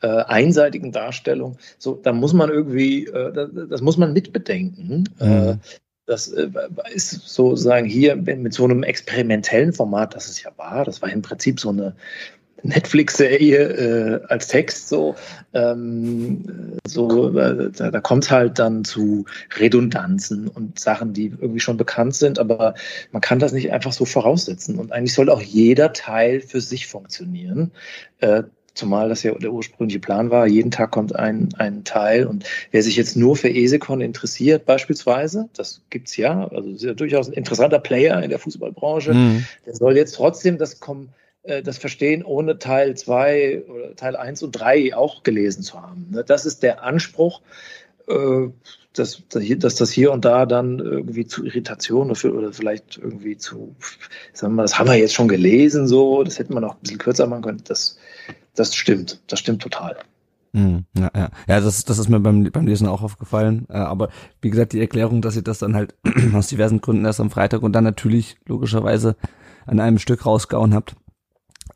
äh, 0.00 0.06
einseitigen 0.06 0.92
Darstellung. 0.92 1.58
So, 1.78 1.94
da 1.94 2.12
muss 2.12 2.32
man 2.32 2.50
irgendwie, 2.50 3.06
äh, 3.06 3.32
das, 3.32 3.50
das, 3.68 3.80
muss 3.80 3.96
man 3.96 4.12
mitbedenken. 4.12 5.04
Mhm. 5.18 5.26
Äh, 5.26 5.56
das 6.06 6.28
äh, 6.28 6.48
ist 6.94 7.10
sozusagen 7.10 7.86
hier 7.86 8.16
mit 8.16 8.54
so 8.54 8.64
einem 8.64 8.82
experimentellen 8.82 9.72
Format, 9.72 10.14
das 10.14 10.28
es 10.28 10.42
ja 10.42 10.50
war. 10.56 10.84
Das 10.84 11.02
war 11.02 11.10
im 11.10 11.22
Prinzip 11.22 11.60
so 11.60 11.68
eine 11.68 11.94
Netflix-Serie 12.62 13.58
äh, 13.58 14.20
als 14.28 14.48
Text 14.48 14.88
so. 14.88 15.14
Ähm, 15.54 16.76
so 16.86 17.36
äh, 17.38 17.70
da, 17.70 17.90
da 17.90 18.00
kommt 18.00 18.30
halt 18.30 18.58
dann 18.58 18.84
zu 18.84 19.24
Redundanzen 19.58 20.48
und 20.48 20.78
Sachen, 20.78 21.12
die 21.12 21.26
irgendwie 21.26 21.60
schon 21.60 21.76
bekannt 21.76 22.14
sind, 22.14 22.38
aber 22.38 22.74
man 23.12 23.22
kann 23.22 23.38
das 23.38 23.52
nicht 23.52 23.72
einfach 23.72 23.92
so 23.92 24.04
voraussetzen. 24.04 24.78
Und 24.78 24.92
eigentlich 24.92 25.14
soll 25.14 25.30
auch 25.30 25.42
jeder 25.42 25.92
Teil 25.92 26.40
für 26.40 26.60
sich 26.60 26.86
funktionieren. 26.86 27.72
Äh, 28.18 28.44
zumal 28.78 29.08
das 29.08 29.22
ja 29.22 29.34
der 29.34 29.52
ursprüngliche 29.52 29.98
Plan 29.98 30.30
war, 30.30 30.46
jeden 30.46 30.70
Tag 30.70 30.92
kommt 30.92 31.14
ein, 31.14 31.48
ein 31.58 31.84
Teil 31.84 32.26
und 32.26 32.44
wer 32.70 32.82
sich 32.82 32.96
jetzt 32.96 33.16
nur 33.16 33.36
für 33.36 33.50
Esekon 33.50 34.00
interessiert 34.00 34.64
beispielsweise, 34.64 35.48
das 35.54 35.82
gibt's 35.90 36.16
ja, 36.16 36.46
also 36.48 36.70
ist 36.70 36.84
ja 36.84 36.94
durchaus 36.94 37.28
ein 37.28 37.34
interessanter 37.34 37.80
Player 37.80 38.22
in 38.22 38.30
der 38.30 38.38
Fußballbranche, 38.38 39.14
mhm. 39.14 39.44
der 39.66 39.74
soll 39.74 39.96
jetzt 39.96 40.14
trotzdem 40.14 40.58
das 40.58 40.78
kommen 40.78 41.12
das 41.62 41.78
verstehen, 41.78 42.24
ohne 42.24 42.58
Teil 42.58 42.96
2 42.96 43.64
oder 43.68 43.96
Teil 43.96 44.16
1 44.16 44.42
und 44.42 44.52
3 44.52 44.94
auch 44.94 45.22
gelesen 45.22 45.62
zu 45.62 45.80
haben. 45.80 46.08
Ne? 46.10 46.24
Das 46.24 46.46
ist 46.46 46.62
der 46.62 46.82
Anspruch, 46.82 47.40
äh, 48.08 48.48
dass, 48.94 49.22
dass 49.28 49.74
das 49.76 49.90
hier 49.90 50.12
und 50.12 50.24
da 50.24 50.46
dann 50.46 50.78
irgendwie 50.80 51.26
zu 51.26 51.44
Irritationen 51.44 52.10
oder 52.10 52.52
vielleicht 52.52 52.98
irgendwie 52.98 53.36
zu, 53.36 53.76
sagen 54.32 54.52
wir 54.52 54.56
mal, 54.56 54.62
das 54.62 54.78
haben 54.78 54.88
wir 54.88 54.96
jetzt 54.96 55.14
schon 55.14 55.28
gelesen, 55.28 55.86
so, 55.86 56.24
das 56.24 56.38
hätte 56.38 56.52
man 56.52 56.64
auch 56.64 56.74
ein 56.74 56.80
bisschen 56.80 56.98
kürzer 56.98 57.26
machen 57.26 57.42
können. 57.42 57.62
Das, 57.64 57.98
das 58.54 58.74
stimmt, 58.74 59.20
das 59.28 59.38
stimmt 59.38 59.62
total. 59.62 59.96
Hm, 60.54 60.84
ja, 60.96 61.10
ja. 61.14 61.30
ja 61.46 61.60
das, 61.60 61.84
das 61.84 61.98
ist 61.98 62.08
mir 62.08 62.20
beim, 62.20 62.44
beim 62.50 62.66
Lesen 62.66 62.88
auch 62.88 63.02
aufgefallen. 63.02 63.66
Äh, 63.68 63.76
aber 63.76 64.08
wie 64.40 64.50
gesagt, 64.50 64.72
die 64.72 64.80
Erklärung, 64.80 65.22
dass 65.22 65.36
ihr 65.36 65.42
das 65.42 65.58
dann 65.58 65.76
halt 65.76 65.94
aus 66.34 66.48
diversen 66.48 66.80
Gründen 66.80 67.04
erst 67.04 67.20
am 67.20 67.30
Freitag 67.30 67.62
und 67.62 67.72
dann 67.72 67.84
natürlich 67.84 68.36
logischerweise 68.46 69.16
an 69.66 69.80
einem 69.80 69.98
Stück 69.98 70.24
rausgehauen 70.24 70.74
habt, 70.74 70.96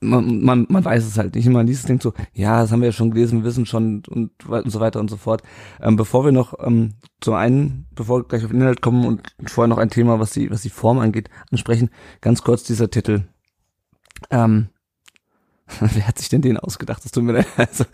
man, 0.02 0.42
man, 0.42 0.66
man 0.68 0.84
weiß 0.84 1.04
es 1.06 1.18
halt 1.18 1.34
nicht. 1.34 1.48
Man 1.48 1.66
liest 1.66 1.82
es 1.82 1.86
denkt 1.86 2.02
so, 2.02 2.12
ja, 2.32 2.60
das 2.60 2.72
haben 2.72 2.80
wir 2.80 2.88
ja 2.88 2.92
schon 2.92 3.10
gelesen, 3.10 3.40
wir 3.40 3.44
wissen 3.44 3.66
schon 3.66 4.02
und, 4.08 4.48
und 4.48 4.70
so 4.70 4.80
weiter 4.80 5.00
und 5.00 5.08
so 5.08 5.16
fort. 5.16 5.42
Ähm, 5.80 5.96
bevor 5.96 6.24
wir 6.24 6.32
noch 6.32 6.54
ähm, 6.64 6.94
zum 7.20 7.34
einen, 7.34 7.86
bevor 7.94 8.20
wir 8.20 8.24
gleich 8.24 8.44
auf 8.44 8.50
den 8.50 8.60
Inhalt 8.60 8.82
kommen 8.82 9.06
und 9.06 9.22
vorher 9.46 9.68
noch 9.68 9.78
ein 9.78 9.90
Thema, 9.90 10.20
was 10.20 10.32
die, 10.32 10.50
was 10.50 10.62
die 10.62 10.70
Form 10.70 10.98
angeht, 10.98 11.30
ansprechen, 11.50 11.90
ganz 12.20 12.42
kurz 12.42 12.64
dieser 12.64 12.90
Titel. 12.90 13.24
Ähm, 14.30 14.68
Wer 15.80 16.06
hat 16.06 16.18
sich 16.18 16.28
denn 16.28 16.42
den 16.42 16.56
ausgedacht? 16.56 17.04
Das 17.04 17.12
tut 17.12 17.24
mir 17.24 17.32
leid. 17.32 17.46
Also, 17.56 17.84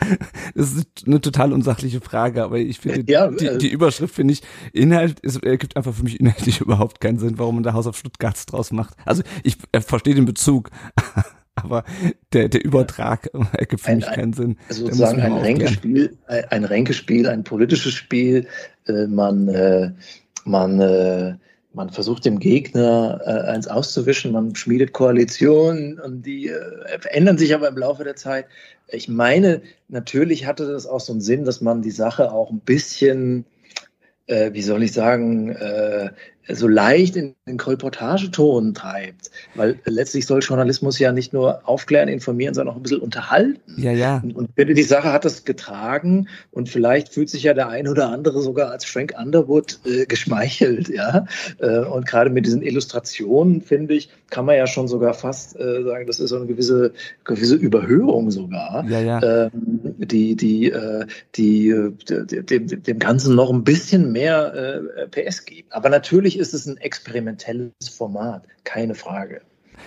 das 0.55 0.73
ist 0.73 1.07
eine 1.07 1.21
total 1.21 1.53
unsachliche 1.53 2.01
Frage, 2.01 2.43
aber 2.43 2.59
ich 2.59 2.81
finde, 2.81 3.11
ja, 3.11 3.31
die, 3.31 3.47
äh, 3.47 3.59
die, 3.59 3.71
Überschrift 3.71 4.15
finde 4.15 4.33
ich, 4.33 4.43
Inhalt, 4.73 5.19
es 5.23 5.37
ergibt 5.37 5.77
einfach 5.77 5.95
für 5.95 6.03
mich 6.03 6.19
inhaltlich 6.19 6.61
überhaupt 6.63 7.01
keinen 7.01 7.19
Sinn, 7.19 7.39
warum 7.39 7.57
man 7.57 7.65
da 7.65 7.75
Haus 7.75 7.87
auf 7.87 7.97
Stuttgart 7.97 8.37
draus 8.51 8.73
macht. 8.73 8.95
Also 9.05 9.23
ich 9.43 9.59
äh, 9.73 9.81
verstehe 9.81 10.15
den 10.15 10.25
Bezug, 10.25 10.71
aber 11.63 11.85
der, 12.33 12.49
der 12.49 12.65
Übertrag 12.65 13.31
ergibt 13.53 13.83
für 13.83 13.91
ein, 13.91 13.99
mich 13.99 14.07
keinen 14.07 14.33
Sinn. 14.33 14.57
Also 14.69 14.87
sozusagen 14.87 15.21
ein 15.21 15.33
Ränkespiel, 15.33 16.17
ein 16.27 16.65
Ränkespiel, 16.65 17.29
ein 17.29 17.45
politisches 17.45 17.95
Spiel. 17.95 18.47
Äh, 18.87 19.07
man, 19.07 19.49
äh, 19.49 19.93
man, 20.45 20.81
äh, 20.81 21.35
man 21.73 21.91
versucht 21.91 22.25
dem 22.25 22.39
Gegner 22.39 23.21
äh, 23.25 23.51
eins 23.51 23.69
auszuwischen, 23.69 24.33
man 24.33 24.55
schmiedet 24.55 24.93
Koalitionen 24.93 25.99
und 26.01 26.25
die 26.25 26.49
äh, 26.49 26.99
verändern 26.99 27.39
sich 27.39 27.55
aber 27.55 27.69
im 27.69 27.77
Laufe 27.77 28.05
der 28.05 28.17
Zeit. 28.17 28.47
Ich 28.89 29.09
meine, 29.09 29.63
natürlich 29.89 30.47
hatte 30.47 30.67
das 30.67 30.87
auch 30.87 31.01
so 31.01 31.13
einen 31.13 31.21
Sinn, 31.21 31.45
dass 31.45 31.61
man 31.61 31.83
die 31.83 31.91
Sache 31.91 32.33
auch 32.33 32.51
ein 32.51 32.61
bisschen, 32.61 33.45
äh, 34.27 34.53
wie 34.55 34.63
soll 34.63 34.83
ich 34.83 34.93
sagen, 34.93 35.51
äh, 35.51 36.11
so 36.51 36.69
leicht 36.69 37.17
in 37.17 37.35
den 37.47 37.59
Kolportageton 37.59 38.75
treibt. 38.75 39.31
Weil 39.55 39.79
letztlich 39.85 40.27
soll 40.27 40.41
Journalismus 40.41 40.99
ja 40.99 41.13
nicht 41.13 41.33
nur 41.33 41.69
aufklären, 41.69 42.09
informieren, 42.09 42.55
sondern 42.55 42.75
auch 42.75 42.79
ein 42.79 42.83
bisschen 42.83 43.01
unterhalten. 43.01 43.61
Ja, 43.77 43.93
ja. 43.93 44.23
Und, 44.35 44.51
finde, 44.57 44.75
die 44.75 44.83
Sache 44.83 45.13
hat 45.13 45.25
das 45.25 45.45
getragen 45.45 46.29
und 46.51 46.69
vielleicht 46.69 47.11
fühlt 47.11 47.29
sich 47.29 47.43
ja 47.43 47.55
der 47.55 47.69
ein 47.69 47.89
oder 47.89 48.11
andere 48.11 48.41
sogar 48.41 48.71
als 48.71 48.85
Frank 48.85 49.15
Underwood 49.19 49.81
äh, 49.85 50.07
geschmeichelt, 50.07 50.89
ja. 50.89 51.27
Äh, 51.59 51.81
und 51.81 52.07
gerade 52.07 52.31
mit 52.31 52.47
diesen 52.47 52.63
Illustrationen, 52.63 53.61
finde 53.61 53.95
ich, 53.95 54.09
kann 54.31 54.45
man 54.45 54.57
ja 54.57 54.67
schon 54.67 54.89
sogar 54.89 55.15
fast 55.15 55.59
äh, 55.59 55.83
sagen, 55.83 56.07
das 56.07 56.21
ist 56.21 56.31
so 56.31 56.37
eine 56.37 56.47
gewisse, 56.47 56.93
gewisse 57.25 57.57
Überhöhung 57.57 58.31
sogar. 58.31 58.85
Ja, 58.89 59.01
ja. 59.01 59.23
Ähm, 59.23 59.51
die, 59.99 60.37
die, 60.37 60.71
äh, 60.71 61.07
die, 61.35 61.75
die, 62.09 62.43
dem, 62.43 62.83
dem 62.83 62.99
Ganzen 62.99 63.35
noch 63.35 63.53
ein 63.53 63.65
bisschen 63.65 64.13
mehr 64.13 64.83
äh, 64.97 65.07
PS 65.09 65.45
gibt. 65.45 65.73
Aber 65.73 65.89
natürlich 65.89 66.38
ist 66.39 66.55
es 66.55 66.67
ein 66.67 66.77
experimentelles 66.79 67.73
Format, 67.91 68.45
keine 68.65 68.95
Frage. 68.95 69.43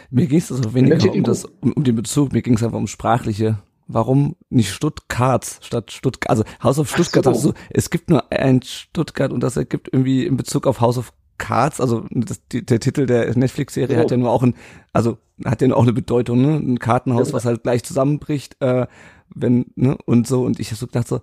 Mir 0.10 0.28
ging 0.28 0.40
es 0.40 0.52
also 0.52 0.74
weniger 0.74 1.12
um, 1.12 1.24
das, 1.24 1.46
um, 1.46 1.74
um 1.74 1.84
den 1.84 1.96
Bezug, 1.96 2.32
mir 2.32 2.42
ging 2.42 2.56
es 2.56 2.64
einfach 2.64 2.78
um 2.78 2.88
sprachliche 2.88 3.58
warum 3.94 4.36
nicht 4.50 4.72
Stuttgart 4.72 5.60
statt 5.62 5.92
Stuttgart, 5.92 6.30
also 6.30 6.44
House 6.64 6.80
of 6.80 6.90
Stuttgart, 6.90 7.24
so. 7.26 7.32
also 7.32 7.54
es 7.70 7.90
gibt 7.90 8.10
nur 8.10 8.32
ein 8.32 8.62
Stuttgart 8.62 9.32
und 9.32 9.42
das 9.42 9.58
ergibt 9.58 9.90
irgendwie 9.92 10.26
in 10.26 10.38
Bezug 10.38 10.68
auf 10.68 10.82
House 10.82 10.98
of 10.98 11.14
Cards, 11.38 11.82
also 11.82 12.06
das, 12.12 12.46
die, 12.52 12.64
der 12.66 12.80
Titel 12.80 13.06
der 13.06 13.36
Netflix-Serie 13.36 13.96
so. 13.96 14.02
hat 14.02 14.12
ja 14.12 14.18
nur 14.18 14.30
auch 14.30 14.44
ein, 14.44 14.54
also 14.94 15.18
hat 15.44 15.62
ja 15.62 15.70
nur 15.70 15.78
auch 15.78 15.84
eine 15.84 15.94
Bedeutung, 15.94 16.42
ne? 16.42 16.56
Ein 16.56 16.80
Kartenhaus, 16.80 17.34
was 17.34 17.46
halt 17.46 17.64
gleich 17.64 17.84
zusammenbricht, 17.84 18.62
äh, 18.62 18.86
wenn, 19.34 19.66
ne, 19.76 19.98
und 20.06 20.28
so, 20.28 20.44
und 20.44 20.60
ich 20.60 20.68
habe 20.68 20.76
so 20.76 20.86
gedacht 20.86 21.08
so, 21.08 21.22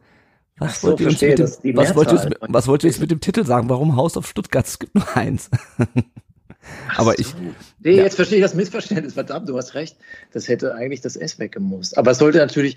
was, 0.59 0.81
so, 0.81 0.88
wollt, 0.88 1.01
ihr 1.01 1.07
mit 1.09 1.21
dem, 1.21 1.77
was, 1.77 1.94
wollt 1.94 2.12
ihr 2.12 2.31
was 2.40 2.66
wollt 2.66 2.85
ihr 2.85 2.90
jetzt 2.90 3.01
mit 3.01 3.11
dem 3.11 3.21
Titel 3.21 3.44
sagen? 3.44 3.68
Warum 3.68 3.97
Haus 3.97 4.16
auf 4.16 4.27
Stuttgart? 4.27 4.66
Es 4.66 4.79
gibt 4.79 4.94
nur 4.94 5.16
eins. 5.16 5.51
Aber 6.97 7.12
so. 7.12 7.18
ich. 7.18 7.35
Nee, 7.81 7.97
ja. 7.97 8.03
jetzt 8.03 8.16
verstehe 8.16 8.38
ich 8.38 8.42
das 8.42 8.55
Missverständnis. 8.55 9.14
Verdammt, 9.14 9.49
du 9.49 9.57
hast 9.57 9.75
recht. 9.75 9.97
Das 10.33 10.49
hätte 10.49 10.75
eigentlich 10.75 11.01
das 11.01 11.16
S 11.16 11.38
weggemusst. 11.38 11.97
Aber 11.97 12.11
es 12.11 12.18
sollte 12.18 12.38
natürlich, 12.38 12.77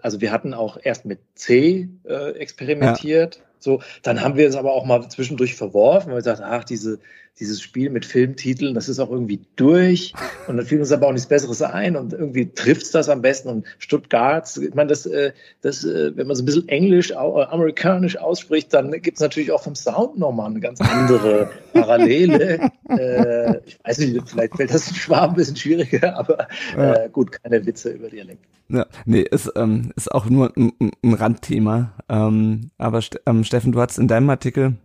also 0.00 0.20
wir 0.20 0.30
hatten 0.30 0.54
auch 0.54 0.78
erst 0.80 1.06
mit 1.06 1.18
C 1.34 1.88
äh, 2.04 2.32
experimentiert. 2.32 3.36
Ja. 3.36 3.42
So, 3.58 3.80
dann 4.02 4.20
haben 4.20 4.36
wir 4.36 4.46
es 4.46 4.54
aber 4.54 4.72
auch 4.72 4.84
mal 4.84 5.08
zwischendurch 5.08 5.56
verworfen, 5.56 6.08
weil 6.08 6.18
wir 6.18 6.22
gesagt, 6.22 6.40
ach, 6.40 6.62
diese, 6.62 7.00
dieses 7.38 7.60
Spiel 7.60 7.90
mit 7.90 8.06
Filmtiteln, 8.06 8.74
das 8.74 8.88
ist 8.88 8.98
auch 8.98 9.10
irgendwie 9.10 9.40
durch. 9.56 10.14
Und 10.46 10.56
dann 10.56 10.66
fiel 10.66 10.78
uns 10.78 10.92
aber 10.92 11.08
auch 11.08 11.12
nichts 11.12 11.26
Besseres 11.26 11.60
ein 11.62 11.96
und 11.96 12.12
irgendwie 12.12 12.52
trifft's 12.52 12.90
das 12.90 13.08
am 13.08 13.22
besten. 13.22 13.48
Und 13.48 13.66
Stuttgart, 13.78 14.48
ich 14.56 14.74
meine, 14.74 14.88
das, 14.88 15.06
äh, 15.06 15.32
das, 15.60 15.84
äh, 15.84 16.16
wenn 16.16 16.26
man 16.26 16.36
so 16.36 16.42
ein 16.42 16.46
bisschen 16.46 16.68
Englisch, 16.68 17.10
äh, 17.10 17.14
amerikanisch 17.14 18.16
ausspricht, 18.16 18.72
dann 18.72 18.90
gibt's 19.02 19.20
natürlich 19.20 19.52
auch 19.52 19.62
vom 19.62 19.74
Sound 19.74 20.18
nochmal 20.18 20.50
eine 20.50 20.60
ganz 20.60 20.80
andere 20.80 21.50
Parallele. 21.72 22.70
äh, 22.88 23.58
ich 23.66 23.78
weiß 23.84 23.98
nicht, 23.98 24.28
vielleicht 24.28 24.56
fällt 24.56 24.72
das 24.72 24.94
Schwaben 24.96 25.32
ein 25.32 25.36
bisschen 25.36 25.56
schwieriger, 25.56 26.16
aber 26.16 26.48
äh, 26.76 27.08
gut, 27.10 27.32
keine 27.42 27.66
Witze 27.66 27.90
über 27.90 28.08
Dialekt. 28.08 28.44
Ja, 28.68 28.86
nee, 29.04 29.20
ist, 29.20 29.52
ähm, 29.56 29.92
ist 29.96 30.12
auch 30.12 30.26
nur 30.26 30.52
ein, 30.56 30.72
ein 31.02 31.14
Randthema. 31.14 31.92
Ähm, 32.08 32.70
aber 32.78 33.00
ähm, 33.26 33.44
Steffen, 33.44 33.72
du 33.72 33.80
hast 33.80 33.98
in 33.98 34.08
deinem 34.08 34.28
Artikel 34.30 34.76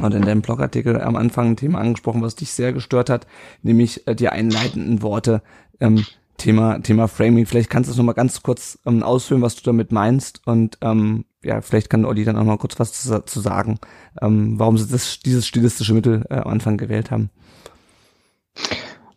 oder 0.00 0.16
in 0.16 0.24
deinem 0.24 0.42
Blogartikel 0.42 1.00
am 1.00 1.14
Anfang 1.16 1.50
ein 1.50 1.56
Thema 1.56 1.78
angesprochen, 1.78 2.22
was 2.22 2.34
dich 2.34 2.50
sehr 2.50 2.72
gestört 2.72 3.10
hat, 3.10 3.26
nämlich 3.62 4.06
äh, 4.08 4.14
die 4.16 4.28
einleitenden 4.28 5.02
Worte. 5.02 5.42
Ähm, 5.80 6.04
Thema, 6.36 6.80
Thema 6.80 7.06
Framing. 7.06 7.46
Vielleicht 7.46 7.70
kannst 7.70 7.88
du 7.88 7.92
es 7.92 7.96
nochmal 7.96 8.14
ganz 8.14 8.42
kurz 8.42 8.78
ähm, 8.86 9.02
ausführen, 9.02 9.42
was 9.42 9.54
du 9.54 9.62
damit 9.62 9.92
meinst. 9.92 10.44
Und 10.46 10.78
ähm, 10.80 11.24
ja, 11.44 11.60
vielleicht 11.60 11.90
kann 11.90 12.04
Olli 12.04 12.24
dann 12.24 12.36
auch 12.36 12.44
mal 12.44 12.58
kurz 12.58 12.78
was 12.80 12.92
zu, 12.92 13.24
zu 13.24 13.40
sagen, 13.40 13.78
ähm, 14.20 14.58
warum 14.58 14.76
sie 14.76 14.90
das, 14.90 15.20
dieses 15.20 15.46
stilistische 15.46 15.94
Mittel 15.94 16.24
äh, 16.30 16.34
am 16.34 16.48
Anfang 16.48 16.76
gewählt 16.76 17.10
haben. 17.10 17.30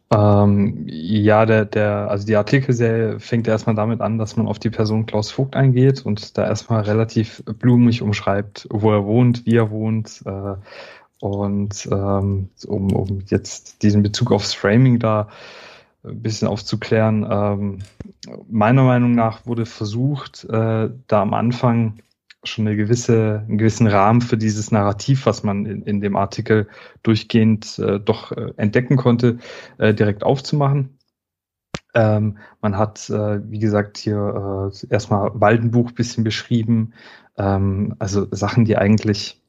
Ähm, 0.09 0.85
ja, 0.87 1.45
der, 1.45 1.65
der, 1.65 2.09
also 2.09 2.25
die 2.25 2.37
Artikelserie 2.37 3.19
fängt 3.19 3.47
erstmal 3.47 3.75
damit 3.75 3.99
an, 3.99 4.17
dass 4.17 4.37
man 4.37 4.47
auf 4.47 4.57
die 4.57 4.69
Person 4.69 5.05
Klaus 5.05 5.31
Vogt 5.31 5.55
eingeht 5.55 6.05
und 6.05 6.37
da 6.37 6.45
erstmal 6.45 6.81
relativ 6.83 7.43
blumig 7.45 8.01
umschreibt, 8.01 8.67
wo 8.71 8.91
er 8.91 9.05
wohnt, 9.05 9.45
wie 9.45 9.57
er 9.57 9.69
wohnt. 9.69 10.23
Äh, 10.25 10.55
und 11.19 11.89
ähm, 11.91 12.49
um, 12.67 12.91
um 12.93 13.23
jetzt 13.27 13.83
diesen 13.83 14.03
Bezug 14.03 14.31
aufs 14.31 14.53
Framing 14.53 14.99
da 14.99 15.27
ein 16.05 16.21
bisschen 16.21 16.47
aufzuklären, 16.47 17.27
ähm, 17.29 17.79
meiner 18.49 18.83
Meinung 18.83 19.13
nach 19.13 19.45
wurde 19.45 19.65
versucht, 19.65 20.45
äh, 20.45 20.89
da 21.07 21.21
am 21.21 21.33
Anfang 21.33 21.99
schon 22.43 22.67
eine 22.67 22.77
gewisse, 22.77 23.43
einen 23.47 23.57
gewissen 23.57 23.87
Rahmen 23.87 24.21
für 24.21 24.37
dieses 24.37 24.71
Narrativ, 24.71 25.25
was 25.25 25.43
man 25.43 25.65
in, 25.65 25.83
in 25.83 26.01
dem 26.01 26.15
Artikel 26.15 26.67
durchgehend 27.03 27.79
äh, 27.79 27.99
doch 27.99 28.31
äh, 28.31 28.53
entdecken 28.57 28.97
konnte, 28.97 29.37
äh, 29.77 29.93
direkt 29.93 30.23
aufzumachen. 30.23 30.97
Ähm, 31.93 32.37
man 32.61 32.77
hat, 32.77 33.09
äh, 33.09 33.39
wie 33.49 33.59
gesagt, 33.59 33.97
hier 33.97 34.71
äh, 34.71 34.87
erstmal 34.89 35.31
Waldenbuch 35.33 35.91
bisschen 35.91 36.23
beschrieben, 36.23 36.93
ähm, 37.37 37.95
also 37.99 38.27
Sachen, 38.31 38.65
die 38.65 38.77
eigentlich 38.77 39.41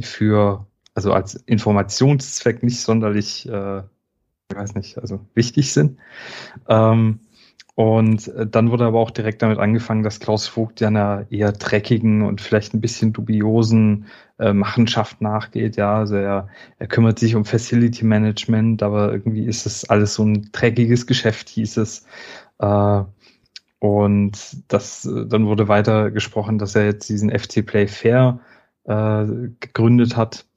für, 0.00 0.66
also 0.94 1.12
als 1.12 1.34
Informationszweck 1.34 2.62
nicht 2.62 2.80
sonderlich, 2.80 3.48
äh, 3.48 3.82
ich 4.50 4.56
weiß 4.56 4.74
nicht, 4.74 4.98
also 4.98 5.20
wichtig 5.34 5.72
sind. 5.72 5.98
Ähm, 6.68 7.20
und 7.78 8.26
äh, 8.34 8.44
dann 8.44 8.72
wurde 8.72 8.86
aber 8.86 8.98
auch 8.98 9.12
direkt 9.12 9.40
damit 9.40 9.60
angefangen, 9.60 10.02
dass 10.02 10.18
Klaus 10.18 10.48
Vogt 10.48 10.80
ja 10.80 10.88
einer 10.88 11.26
eher 11.30 11.52
dreckigen 11.52 12.22
und 12.22 12.40
vielleicht 12.40 12.74
ein 12.74 12.80
bisschen 12.80 13.12
dubiosen 13.12 14.06
äh, 14.40 14.52
Machenschaft 14.52 15.20
nachgeht. 15.20 15.76
Ja, 15.76 15.94
also 15.94 16.16
er, 16.16 16.48
er 16.80 16.88
kümmert 16.88 17.20
sich 17.20 17.36
um 17.36 17.44
Facility 17.44 18.04
Management, 18.04 18.82
aber 18.82 19.12
irgendwie 19.12 19.44
ist 19.44 19.64
es 19.64 19.88
alles 19.88 20.14
so 20.14 20.24
ein 20.24 20.48
dreckiges 20.50 21.06
Geschäft, 21.06 21.50
hieß 21.50 21.76
es. 21.76 22.04
Äh, 22.58 23.02
und 23.78 24.72
das, 24.72 25.04
äh, 25.04 25.26
dann 25.26 25.46
wurde 25.46 25.68
weiter 25.68 26.10
gesprochen, 26.10 26.58
dass 26.58 26.74
er 26.74 26.84
jetzt 26.84 27.08
diesen 27.08 27.30
FC 27.30 27.64
Play 27.64 27.86
Fair 27.86 28.40
äh, 28.86 29.24
gegründet 29.60 30.16
hat 30.16 30.47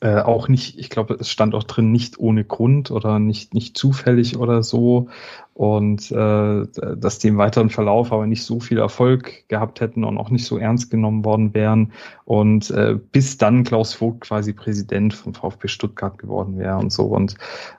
äh, 0.00 0.20
auch 0.20 0.48
nicht, 0.48 0.78
ich 0.78 0.90
glaube, 0.90 1.14
es 1.14 1.30
stand 1.30 1.54
auch 1.54 1.64
drin, 1.64 1.90
nicht 1.90 2.18
ohne 2.18 2.44
Grund 2.44 2.90
oder 2.90 3.18
nicht, 3.18 3.54
nicht 3.54 3.76
zufällig 3.76 4.36
oder 4.36 4.62
so. 4.62 5.08
Und 5.54 6.10
äh, 6.10 6.66
dass 6.96 7.18
die 7.18 7.28
im 7.28 7.38
weiteren 7.38 7.70
Verlauf 7.70 8.12
aber 8.12 8.26
nicht 8.26 8.44
so 8.44 8.60
viel 8.60 8.78
Erfolg 8.78 9.48
gehabt 9.48 9.80
hätten 9.80 10.04
und 10.04 10.16
auch 10.16 10.30
nicht 10.30 10.46
so 10.46 10.58
ernst 10.58 10.90
genommen 10.90 11.24
worden 11.24 11.52
wären. 11.54 11.92
Und 12.24 12.70
äh, 12.70 12.98
bis 13.12 13.36
dann 13.38 13.64
Klaus 13.64 13.94
Vogt 13.94 14.22
quasi 14.22 14.52
Präsident 14.52 15.12
vom 15.14 15.34
VfB 15.34 15.68
Stuttgart 15.68 16.18
geworden 16.18 16.58
wäre 16.58 16.78
und 16.78 16.92
so. 16.92 17.04
Und 17.04 17.34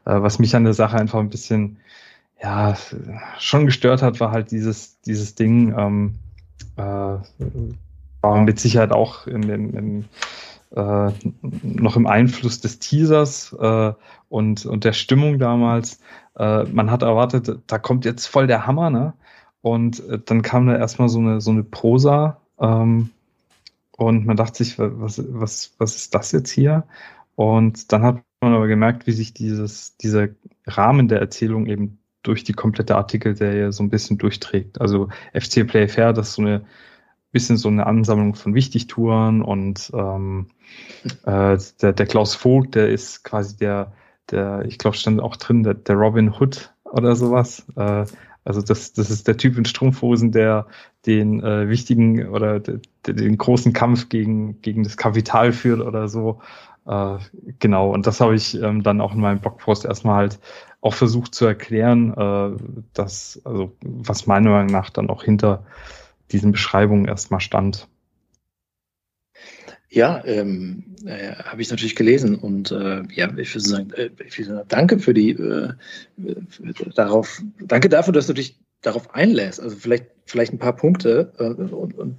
äh, 0.06 0.22
was 0.22 0.40
mich 0.40 0.56
an 0.56 0.64
der 0.64 0.74
Sache 0.74 0.98
einfach 0.98 1.20
ein 1.20 1.30
bisschen 1.30 1.78
ja 2.42 2.76
schon 3.40 3.66
gestört 3.66 4.02
hat, 4.02 4.20
war 4.20 4.32
halt 4.32 4.52
dieses, 4.52 5.00
dieses 5.02 5.36
Ding, 5.36 5.74
ähm, 5.78 6.16
äh, 6.78 7.18
war 8.22 8.42
mit 8.44 8.60
Sicherheit 8.60 8.92
auch 8.92 9.28
in 9.28 9.42
dem, 9.42 9.76
in, 9.76 10.06
äh, 10.76 11.12
noch 11.64 11.96
im 11.96 12.08
Einfluss 12.08 12.62
des 12.62 12.80
Teasers 12.80 13.56
äh, 13.60 13.94
und, 14.30 14.66
und 14.66 14.84
der 14.84 14.94
Stimmung 14.94 15.40
damals. 15.40 16.00
Äh, 16.38 16.64
man 16.66 16.92
hat 16.92 17.02
erwartet, 17.02 17.60
da 17.68 17.78
kommt 17.78 18.06
jetzt 18.06 18.28
voll 18.28 18.48
der 18.48 18.66
Hammer, 18.66 18.90
ne? 18.90 19.14
Und 19.62 20.08
äh, 20.08 20.20
dann 20.24 20.42
kam 20.42 20.68
da 20.68 20.76
erstmal 20.78 21.10
so 21.10 21.20
eine, 21.20 21.42
so 21.42 21.52
eine 21.52 21.64
Prosa 21.64 22.42
ähm, 22.60 23.10
und 23.98 24.26
man 24.26 24.38
dachte 24.38 24.64
sich, 24.64 24.80
was, 24.80 25.22
was, 25.28 25.76
was 25.78 25.96
ist 25.96 26.16
das 26.16 26.32
jetzt 26.32 26.50
hier? 26.50 26.86
Und 27.36 27.92
dann 27.92 28.04
hat 28.04 28.24
man 28.42 28.54
aber 28.54 28.68
gemerkt, 28.68 29.06
wie 29.08 29.12
sich 29.12 29.34
dieses, 29.34 29.98
dieser 29.98 30.30
Rahmen 30.66 31.08
der 31.08 31.20
Erzählung 31.20 31.68
eben 31.68 32.00
durch 32.24 32.44
die 32.44 32.54
komplette 32.54 32.96
Artikelserie 32.96 33.72
so 33.72 33.84
ein 33.84 33.90
bisschen 33.90 34.18
durchträgt. 34.18 34.80
Also 34.80 35.10
FC 35.34 35.68
Play 35.68 35.88
Fair, 35.88 36.14
das 36.14 36.30
ist 36.30 36.36
so 36.36 36.42
eine 36.42 36.66
bisschen 37.32 37.58
so 37.58 37.70
eine 37.70 37.86
Ansammlung 37.86 38.36
von 38.36 38.54
Wichtigtouren 38.56 39.42
und 39.42 39.92
ähm, 39.94 40.48
äh, 41.26 41.58
der, 41.82 41.94
der 41.94 42.06
Klaus 42.06 42.36
Vogt, 42.36 42.76
der 42.76 42.90
ist 42.90 43.24
quasi 43.24 43.58
der, 43.58 43.94
der, 44.30 44.66
ich 44.66 44.78
glaube, 44.78 44.98
stand 44.98 45.22
auch 45.22 45.36
drin, 45.36 45.64
der, 45.64 45.74
der 45.74 45.96
Robin 45.96 46.34
Hood 46.34 46.74
oder 46.84 47.16
sowas. 47.16 47.66
Äh, 47.76 48.06
also 48.44 48.62
das, 48.62 48.94
das 48.94 49.10
ist 49.12 49.28
der 49.28 49.38
Typ 49.38 49.58
in 49.58 49.66
Strumpfhosen, 49.66 50.32
der 50.32 50.66
den 51.06 51.44
äh, 51.44 51.70
wichtigen 51.70 52.28
oder 52.30 52.60
der, 52.60 52.80
der 53.06 53.14
den 53.14 53.38
großen 53.38 53.74
Kampf 53.74 54.10
gegen, 54.10 54.62
gegen 54.62 54.84
das 54.84 54.98
Kapital 54.98 55.52
führt 55.52 55.82
oder 55.82 56.08
so. 56.08 56.40
Äh, 56.88 57.18
genau, 57.60 57.92
und 57.92 58.08
das 58.08 58.20
habe 58.20 58.36
ich 58.36 58.60
ähm, 58.60 58.82
dann 58.82 59.02
auch 59.02 59.14
in 59.14 59.22
meinem 59.22 59.40
Blogpost 59.40 59.86
erstmal 59.86 60.16
halt 60.16 60.40
auch 60.82 60.96
versucht 60.96 61.36
zu 61.36 61.46
erklären, 61.46 62.14
äh, 62.18 62.58
dass, 62.94 63.40
also 63.46 63.72
was 63.84 64.26
meiner 64.26 64.50
Meinung 64.50 64.72
nach 64.72 64.90
dann 64.90 65.10
auch 65.10 65.24
hinter 65.24 65.64
diesen 66.32 66.52
Beschreibungen 66.52 67.06
erstmal 67.06 67.40
stand. 67.40 67.88
Ja, 69.90 70.24
ähm, 70.26 70.96
äh, 71.06 71.34
habe 71.36 71.62
ich 71.62 71.70
natürlich 71.70 71.98
gelesen 71.98 72.36
und 72.36 72.72
äh, 72.72 73.04
ja, 73.14 73.30
ich 73.38 73.54
würde 73.54 73.68
sagen, 73.68 73.92
äh, 73.92 74.10
ich 74.26 74.38
würde 74.38 74.56
sagen, 74.56 74.68
danke 74.70 75.00
für 75.00 75.14
die 75.14 75.32
äh, 75.32 75.74
darauf, 76.96 77.42
danke 77.60 77.90
dafür, 77.90 78.14
dass 78.14 78.28
du 78.28 78.34
dich 78.34 78.58
darauf 78.82 79.14
einlässt. 79.14 79.60
Also 79.60 79.76
vielleicht, 79.76 80.06
vielleicht 80.26 80.54
ein 80.54 80.60
paar 80.60 80.76
Punkte. 80.76 81.32
Äh, 81.38 81.44
und, 81.44 81.98
und 81.98 82.18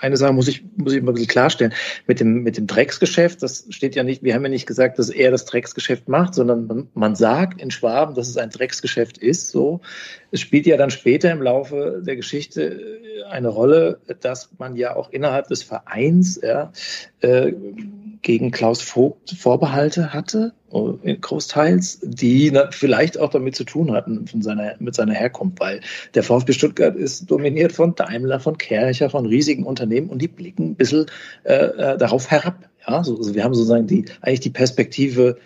eine 0.00 0.16
Sache 0.16 0.32
muss 0.32 0.48
ich, 0.48 0.64
muss 0.76 0.92
ich 0.92 1.02
mal 1.02 1.12
ein 1.12 1.14
bisschen 1.14 1.28
klarstellen. 1.28 1.72
Mit 2.06 2.20
dem, 2.20 2.42
mit 2.42 2.56
dem 2.56 2.66
Drecksgeschäft, 2.66 3.42
das 3.42 3.66
steht 3.70 3.94
ja 3.94 4.02
nicht, 4.02 4.22
wir 4.22 4.34
haben 4.34 4.42
ja 4.42 4.48
nicht 4.48 4.66
gesagt, 4.66 4.98
dass 4.98 5.08
er 5.08 5.30
das 5.30 5.44
Drecksgeschäft 5.44 6.08
macht, 6.08 6.34
sondern 6.34 6.66
man, 6.66 6.88
man 6.94 7.14
sagt 7.14 7.60
in 7.60 7.70
Schwaben, 7.70 8.14
dass 8.14 8.28
es 8.28 8.36
ein 8.36 8.50
Drecksgeschäft 8.50 9.18
ist. 9.18 9.50
So. 9.50 9.80
Es 10.32 10.40
spielt 10.40 10.66
ja 10.66 10.76
dann 10.76 10.90
später 10.90 11.30
im 11.30 11.42
Laufe 11.42 12.02
der 12.04 12.16
Geschichte 12.16 13.00
eine 13.30 13.48
Rolle, 13.48 14.00
dass 14.20 14.50
man 14.58 14.76
ja 14.76 14.96
auch 14.96 15.10
innerhalb 15.10 15.46
des 15.48 15.62
Vereins 15.62 16.40
ja, 16.42 16.72
äh, 17.20 17.52
gegen 18.22 18.50
Klaus 18.50 18.82
Vogt 18.82 19.30
Vorbehalte 19.30 20.12
hatte, 20.12 20.52
äh, 20.72 21.16
großteils, 21.16 22.00
die 22.02 22.52
vielleicht 22.70 23.18
auch 23.18 23.30
damit 23.30 23.56
zu 23.56 23.64
tun 23.64 23.92
hatten 23.92 24.26
von 24.26 24.42
seiner, 24.42 24.74
mit 24.78 24.94
seiner 24.94 25.14
Herkunft, 25.14 25.60
weil 25.60 25.80
der 26.14 26.22
VfB 26.22 26.52
Stuttgart 26.52 26.96
ist 26.96 27.30
dominiert 27.30 27.72
von 27.72 27.94
Daimler, 27.94 28.40
von 28.40 28.58
Kercher, 28.58 29.10
von 29.10 29.26
riesigen 29.26 29.64
Unternehmen 29.64 30.10
und 30.10 30.20
die 30.20 30.28
blicken 30.28 30.70
ein 30.70 30.76
bisschen 30.76 31.06
äh, 31.44 31.54
äh 31.54 31.98
darauf 31.98 32.30
herab. 32.30 32.68
Ja, 32.86 33.02
so, 33.04 33.16
also 33.16 33.34
wir 33.34 33.44
haben 33.44 33.54
sozusagen 33.54 33.86
die, 33.86 34.06
eigentlich 34.20 34.40
die 34.40 34.50
Perspektive 34.50 35.38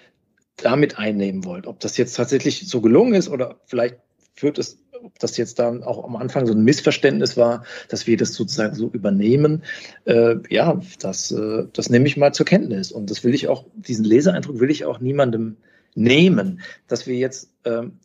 damit 0.57 0.99
einnehmen 0.99 1.45
wollen. 1.45 1.67
Ob 1.67 1.81
das 1.81 1.97
jetzt 1.97 2.15
tatsächlich 2.15 2.69
so 2.69 2.81
gelungen 2.81 3.15
ist 3.15 3.29
oder 3.29 3.57
vielleicht 3.67 3.97
führt 4.35 4.59
es 4.59 4.79
ob 5.03 5.19
das 5.19 5.37
jetzt 5.37 5.59
dann 5.59 5.83
auch 5.83 6.05
am 6.05 6.17
Anfang 6.17 6.47
so 6.47 6.53
ein 6.53 6.65
Missverständnis 6.65 7.37
war, 7.37 7.65
dass 7.89 8.07
wir 8.07 8.17
das 8.17 8.35
sozusagen 8.35 8.75
so 8.75 8.89
übernehmen, 8.89 9.63
äh, 10.05 10.37
ja, 10.51 10.81
das, 11.01 11.33
äh, 11.33 11.67
das 11.73 11.91
nehme 11.91 12.07
ich 12.07 12.17
mal 12.17 12.33
zur 12.33 12.47
Kenntnis. 12.47 12.93
Und 12.93 13.11
das 13.11 13.25
will 13.25 13.35
ich 13.35 13.49
auch, 13.49 13.65
diesen 13.75 14.05
Leseeindruck 14.05 14.61
will 14.61 14.71
ich 14.71 14.85
auch 14.85 15.01
niemandem 15.01 15.57
nehmen, 15.95 16.61
dass 16.89 17.07
wir 17.07 17.17
jetzt 17.17 17.51
ähm, 17.65 17.99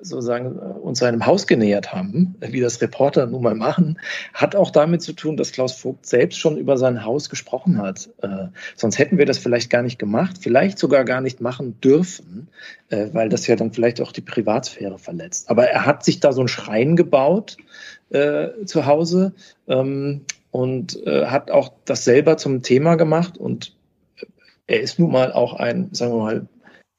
sozusagen 0.00 0.56
äh, 0.56 0.78
uns 0.78 0.98
seinem 0.98 1.26
Haus 1.26 1.46
genähert 1.46 1.92
haben, 1.92 2.36
wie 2.40 2.60
das 2.60 2.80
Reporter 2.80 3.26
nun 3.26 3.42
mal 3.42 3.54
machen, 3.54 3.98
hat 4.32 4.56
auch 4.56 4.70
damit 4.70 5.02
zu 5.02 5.12
tun, 5.12 5.36
dass 5.36 5.52
Klaus 5.52 5.72
Vogt 5.72 6.06
selbst 6.06 6.38
schon 6.38 6.56
über 6.56 6.76
sein 6.76 7.04
Haus 7.04 7.28
gesprochen 7.28 7.78
hat. 7.78 8.10
Äh, 8.22 8.48
sonst 8.76 8.98
hätten 8.98 9.18
wir 9.18 9.26
das 9.26 9.38
vielleicht 9.38 9.70
gar 9.70 9.82
nicht 9.82 9.98
gemacht, 9.98 10.36
vielleicht 10.40 10.78
sogar 10.78 11.04
gar 11.04 11.20
nicht 11.20 11.40
machen 11.40 11.80
dürfen, 11.80 12.48
äh, 12.88 13.08
weil 13.12 13.28
das 13.28 13.46
ja 13.46 13.56
dann 13.56 13.72
vielleicht 13.72 14.00
auch 14.00 14.12
die 14.12 14.20
Privatsphäre 14.20 14.98
verletzt. 14.98 15.50
Aber 15.50 15.66
er 15.66 15.86
hat 15.86 16.04
sich 16.04 16.20
da 16.20 16.32
so 16.32 16.40
einen 16.40 16.48
Schrein 16.48 16.96
gebaut 16.96 17.56
äh, 18.10 18.48
zu 18.64 18.86
Hause 18.86 19.34
ähm, 19.68 20.22
und 20.50 21.04
äh, 21.06 21.26
hat 21.26 21.50
auch 21.50 21.72
das 21.84 22.04
selber 22.04 22.36
zum 22.36 22.62
Thema 22.62 22.94
gemacht 22.96 23.38
und 23.38 23.74
er 24.66 24.80
ist 24.80 24.98
nun 24.98 25.12
mal 25.12 25.32
auch 25.32 25.54
ein, 25.54 25.90
sagen 25.92 26.12
wir 26.12 26.22
mal, 26.22 26.48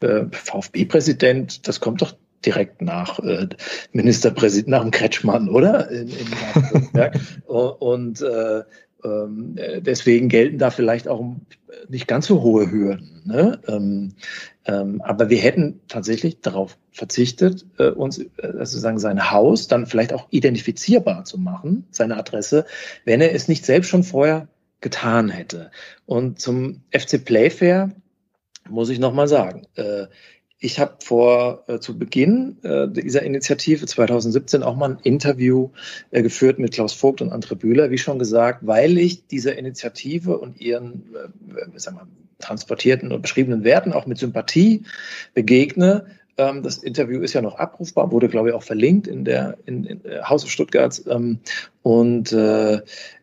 äh, 0.01 0.25
VfB-Präsident, 0.31 1.67
das 1.67 1.79
kommt 1.79 2.01
doch 2.01 2.15
direkt 2.43 2.81
nach 2.81 3.19
äh, 3.19 3.47
Ministerpräsident, 3.93 4.69
nach 4.69 4.81
dem 4.81 4.91
Kretschmann, 4.91 5.49
oder? 5.49 5.89
In, 5.89 6.09
in 6.09 7.45
und 7.47 8.21
äh, 8.21 8.63
ähm, 9.03 9.55
deswegen 9.79 10.29
gelten 10.29 10.57
da 10.57 10.71
vielleicht 10.71 11.07
auch 11.07 11.35
nicht 11.89 12.07
ganz 12.07 12.27
so 12.27 12.41
hohe 12.41 12.71
Hürden. 12.71 13.21
Ne? 13.25 13.59
Ähm, 13.67 14.13
ähm, 14.65 15.01
aber 15.01 15.29
wir 15.29 15.37
hätten 15.37 15.81
tatsächlich 15.87 16.41
darauf 16.41 16.77
verzichtet, 16.91 17.65
äh, 17.77 17.89
uns 17.89 18.19
äh, 18.19 18.27
sozusagen 18.37 18.99
sein 18.99 19.31
Haus 19.31 19.67
dann 19.67 19.85
vielleicht 19.85 20.13
auch 20.13 20.27
identifizierbar 20.31 21.25
zu 21.25 21.37
machen, 21.37 21.85
seine 21.91 22.17
Adresse, 22.17 22.65
wenn 23.03 23.21
er 23.21 23.33
es 23.33 23.47
nicht 23.47 23.65
selbst 23.65 23.89
schon 23.89 24.03
vorher 24.03 24.47
getan 24.81 25.29
hätte. 25.29 25.71
Und 26.05 26.39
zum 26.39 26.81
FC 26.91 27.23
Playfair 27.23 27.91
muss 28.69 28.89
ich 28.89 28.99
nochmal 28.99 29.27
sagen, 29.27 29.67
äh, 29.75 30.07
ich 30.59 30.79
habe 30.79 30.95
vor 31.03 31.63
äh, 31.67 31.79
zu 31.79 31.97
Beginn 31.97 32.57
äh, 32.63 32.87
dieser 32.87 33.23
Initiative 33.23 33.85
2017 33.85 34.63
auch 34.63 34.75
mal 34.75 34.91
ein 34.91 34.99
Interview 35.03 35.71
äh, 36.11 36.21
geführt 36.21 36.59
mit 36.59 36.73
Klaus 36.73 36.93
Vogt 36.93 37.21
und 37.21 37.31
Andre 37.31 37.55
Bühler, 37.55 37.91
wie 37.91 37.97
schon 37.97 38.19
gesagt, 38.19 38.65
weil 38.65 38.97
ich 38.97 39.27
dieser 39.27 39.57
Initiative 39.57 40.37
und 40.37 40.59
ihren 40.59 41.13
äh, 41.13 41.79
sagen 41.79 41.97
wir, 41.97 42.07
transportierten 42.39 43.11
und 43.11 43.21
beschriebenen 43.21 43.63
Werten 43.63 43.93
auch 43.93 44.05
mit 44.05 44.17
Sympathie 44.17 44.83
begegne, 45.33 46.05
Ähm, 46.37 46.63
das 46.63 46.77
Interview 46.77 47.21
ist 47.21 47.33
ja 47.33 47.41
noch 47.41 47.55
abrufbar, 47.55 48.11
wurde, 48.11 48.27
glaube 48.27 48.49
ich, 48.49 48.55
auch 48.55 48.63
verlinkt 48.63 49.07
in 49.07 49.23
der 49.23 49.57
in, 49.65 49.85
in 49.85 50.05
äh, 50.05 50.21
Haus 50.23 50.43
of 50.43 50.51
Stuttgart. 50.51 51.01
Ähm, 51.07 51.39
und 51.85 52.31
äh, 52.31 52.77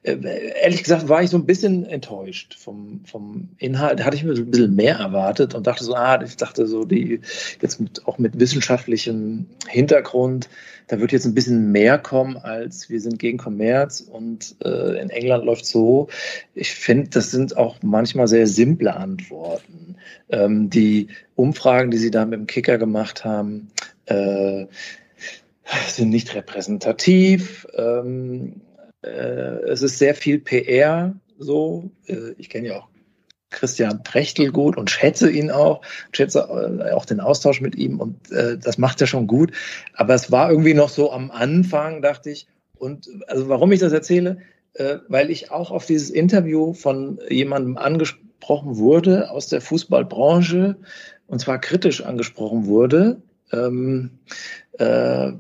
äh, 0.05 0.53
ehrlich 0.63 0.85
gesagt 0.85 1.09
war 1.09 1.21
ich 1.21 1.31
so 1.31 1.37
ein 1.37 1.47
bisschen 1.47 1.85
enttäuscht 1.85 2.55
vom, 2.57 3.01
vom 3.05 3.49
Inhalt. 3.59 3.99
Da 3.99 4.05
hatte 4.05 4.15
ich 4.15 4.23
mir 4.23 4.37
so 4.37 4.43
ein 4.43 4.53
bisschen 4.53 4.77
mehr 4.77 4.99
erwartet 4.99 5.57
und 5.57 5.67
dachte 5.67 5.83
so, 5.83 5.97
ah, 5.97 6.23
ich 6.23 6.37
dachte 6.37 6.69
so, 6.69 6.85
die 6.85 7.19
jetzt 7.61 7.81
mit, 7.81 8.07
auch 8.07 8.19
mit 8.19 8.39
wissenschaftlichem 8.39 9.47
Hintergrund, 9.67 10.49
da 10.87 11.01
wird 11.01 11.11
jetzt 11.11 11.25
ein 11.25 11.35
bisschen 11.35 11.73
mehr 11.73 11.99
kommen, 11.99 12.37
als 12.37 12.89
wir 12.89 13.01
sind 13.01 13.19
gegen 13.19 13.37
Kommerz 13.37 14.01
und 14.01 14.55
äh, 14.65 15.03
in 15.03 15.11
England 15.11 15.45
läuft 15.45 15.67
so. 15.67 16.07
Ich 16.55 16.73
finde, 16.73 17.11
das 17.11 17.33
sind 17.33 17.57
auch 17.57 17.79
manchmal 17.83 18.29
sehr 18.29 18.47
simple 18.47 18.95
Antworten. 18.95 19.97
Ähm, 20.29 20.71
die 20.71 21.09
Umfragen, 21.35 21.91
die 21.91 21.99
sie 21.99 22.13
da 22.13 22.25
mit 22.25 22.39
dem 22.39 22.47
Kicker 22.47 22.79
gemacht 22.79 23.25
haben, 23.25 23.73
äh, 24.07 24.67
sind 25.89 26.11
nicht 26.11 26.35
repräsentativ. 26.35 27.67
Ähm, 27.75 28.63
äh, 29.03 29.09
es 29.09 29.83
ist 29.83 29.99
sehr 29.99 30.15
viel 30.15 30.39
PR 30.39 31.15
so. 31.39 31.91
Äh, 32.07 32.33
ich 32.39 32.49
kenne 32.49 32.69
ja 32.69 32.79
auch 32.79 32.89
Christian 33.51 34.03
Prechtel 34.03 34.51
gut 34.51 34.77
und 34.77 34.91
schätze 34.91 35.31
ihn 35.31 35.51
auch, 35.51 35.83
schätze 36.13 36.41
äh, 36.41 36.93
auch 36.93 37.05
den 37.05 37.21
Austausch 37.21 37.61
mit 37.61 37.77
ihm 37.77 38.01
und 38.01 38.33
äh, 38.33 38.59
das 38.59 38.79
macht 38.79 39.01
er 39.01 39.07
schon 39.07 39.27
gut. 39.27 39.53
Aber 39.95 40.15
es 40.15 40.33
war 40.33 40.51
irgendwie 40.51 40.75
noch 40.75 40.89
so 40.89 41.13
am 41.13 41.31
Anfang, 41.31 42.03
dachte 42.03 42.31
ich. 42.31 42.49
Und 42.77 43.09
also 43.29 43.49
warum 43.49 43.71
ich 43.71 43.81
das 43.81 43.93
erzähle, 43.93 44.39
äh, 44.75 44.99
weil 45.09 45.31
ich 45.31 45.53
auch 45.53 45.71
auf 45.71 45.87
dieses 45.87 46.11
Interview 46.11 46.73
von 46.73 47.21
jemandem 47.29 47.77
angesprochen 47.77 48.79
wurde 48.79 49.31
aus 49.31 49.47
der 49.47 49.61
Fußballbranche 49.61 50.77
und 51.27 51.39
zwar 51.39 51.61
kritisch 51.61 52.03
angesprochen 52.03 52.67
wurde. 52.67 53.23
Ähm, 53.53 54.11
äh, 54.79 55.33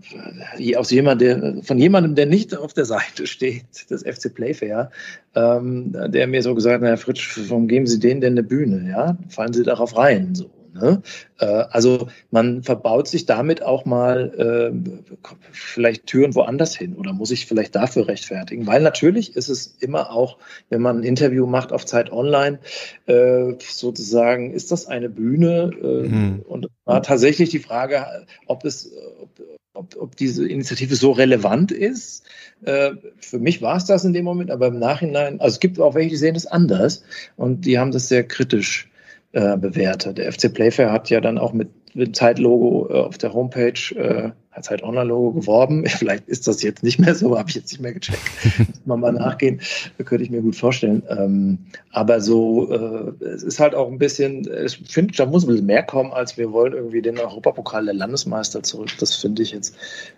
aus 0.76 0.90
jemand, 0.90 1.20
der, 1.20 1.62
von 1.62 1.78
jemandem, 1.78 2.14
der 2.14 2.26
nicht 2.26 2.56
auf 2.56 2.74
der 2.74 2.84
Seite 2.84 3.26
steht, 3.26 3.90
des 3.90 4.02
FC 4.02 4.32
Playfair, 4.34 4.90
ähm, 5.34 5.96
der 6.08 6.26
mir 6.26 6.42
so 6.42 6.54
gesagt 6.54 6.82
hat, 6.82 6.88
Herr 6.88 6.98
Fritsch, 6.98 7.38
warum 7.48 7.68
geben 7.68 7.86
Sie 7.86 7.98
denen 7.98 8.20
denn 8.20 8.34
eine 8.34 8.42
Bühne? 8.42 8.88
Ja, 8.90 9.16
fallen 9.28 9.52
Sie 9.52 9.62
darauf 9.62 9.96
rein? 9.96 10.34
So. 10.34 10.50
Ne? 10.74 11.02
Äh, 11.38 11.44
also 11.44 12.08
man 12.30 12.62
verbaut 12.62 13.06
sich 13.06 13.26
damit 13.26 13.62
auch 13.62 13.84
mal 13.84 14.72
äh, 14.72 15.26
vielleicht 15.52 16.06
Türen 16.06 16.34
woanders 16.34 16.74
hin 16.74 16.96
oder 16.96 17.12
muss 17.12 17.30
ich 17.30 17.46
vielleicht 17.46 17.74
dafür 17.74 18.08
rechtfertigen, 18.08 18.66
weil 18.66 18.80
natürlich 18.80 19.36
ist 19.36 19.48
es 19.48 19.76
immer 19.80 20.10
auch, 20.10 20.38
wenn 20.70 20.80
man 20.80 20.98
ein 20.98 21.04
Interview 21.04 21.46
macht 21.46 21.72
auf 21.72 21.84
Zeit 21.84 22.10
Online, 22.10 22.58
äh, 23.06 23.54
sozusagen, 23.60 24.52
ist 24.52 24.72
das 24.72 24.86
eine 24.86 25.10
Bühne 25.10 25.72
äh, 25.82 26.08
mhm. 26.08 26.42
und 26.48 26.68
war 26.84 27.02
tatsächlich 27.02 27.50
die 27.50 27.58
Frage, 27.58 28.26
ob 28.46 28.64
es, 28.64 28.90
ob, 29.20 29.40
ob, 29.74 29.96
ob 30.00 30.16
diese 30.16 30.48
Initiative 30.48 30.96
so 30.96 31.12
relevant 31.12 31.70
ist. 31.70 32.24
Äh, 32.64 32.92
für 33.18 33.38
mich 33.38 33.60
war 33.60 33.76
es 33.76 33.84
das 33.84 34.04
in 34.04 34.12
dem 34.12 34.24
Moment, 34.24 34.50
aber 34.50 34.68
im 34.68 34.78
Nachhinein, 34.78 35.40
also 35.40 35.54
es 35.54 35.60
gibt 35.60 35.78
auch 35.80 35.94
welche, 35.94 36.10
die 36.10 36.16
sehen 36.16 36.34
das 36.34 36.46
anders 36.46 37.04
und 37.36 37.66
die 37.66 37.78
haben 37.78 37.92
das 37.92 38.08
sehr 38.08 38.24
kritisch 38.24 38.88
äh, 39.32 39.56
bewertet. 39.56 40.18
Der 40.18 40.32
FC 40.32 40.52
Playfair 40.52 40.92
hat 40.92 41.10
ja 41.10 41.20
dann 41.20 41.38
auch 41.38 41.52
mit, 41.52 41.70
mit 41.94 42.16
Zeitlogo 42.16 42.88
äh, 42.90 43.00
auf 43.00 43.18
der 43.18 43.32
Homepage 43.32 43.94
äh, 43.96 44.30
als 44.52 44.70
halt 44.70 44.82
Online-Logo 44.82 45.32
geworben. 45.32 45.86
Vielleicht 45.88 46.28
ist 46.28 46.46
das 46.46 46.62
jetzt 46.62 46.82
nicht 46.82 46.98
mehr 46.98 47.14
so, 47.14 47.38
habe 47.38 47.48
ich 47.48 47.56
jetzt 47.56 47.72
nicht 47.72 47.80
mehr 47.80 47.92
gecheckt. 47.92 48.20
Muss 48.58 48.86
man 48.86 49.00
mal 49.00 49.12
nachgehen, 49.12 49.60
könnte 50.04 50.24
ich 50.24 50.30
mir 50.30 50.42
gut 50.42 50.56
vorstellen. 50.56 51.02
Ähm, 51.08 51.58
aber 51.90 52.20
so, 52.20 52.70
äh, 52.70 53.24
es 53.24 53.42
ist 53.42 53.60
halt 53.60 53.74
auch 53.74 53.90
ein 53.90 53.98
bisschen, 53.98 54.48
ich 54.64 54.80
finde, 54.86 55.14
da 55.14 55.26
muss 55.26 55.44
ein 55.44 55.48
bisschen 55.48 55.66
mehr 55.66 55.82
kommen, 55.82 56.12
als 56.12 56.36
wir 56.36 56.52
wollen 56.52 56.74
irgendwie 56.74 57.02
den 57.02 57.18
Europapokal 57.18 57.84
der 57.84 57.94
Landesmeister 57.94 58.62
zurück. 58.62 58.90
Das 59.00 59.16
finde 59.16 59.42
ich 59.42 59.52
jetzt 59.52 59.74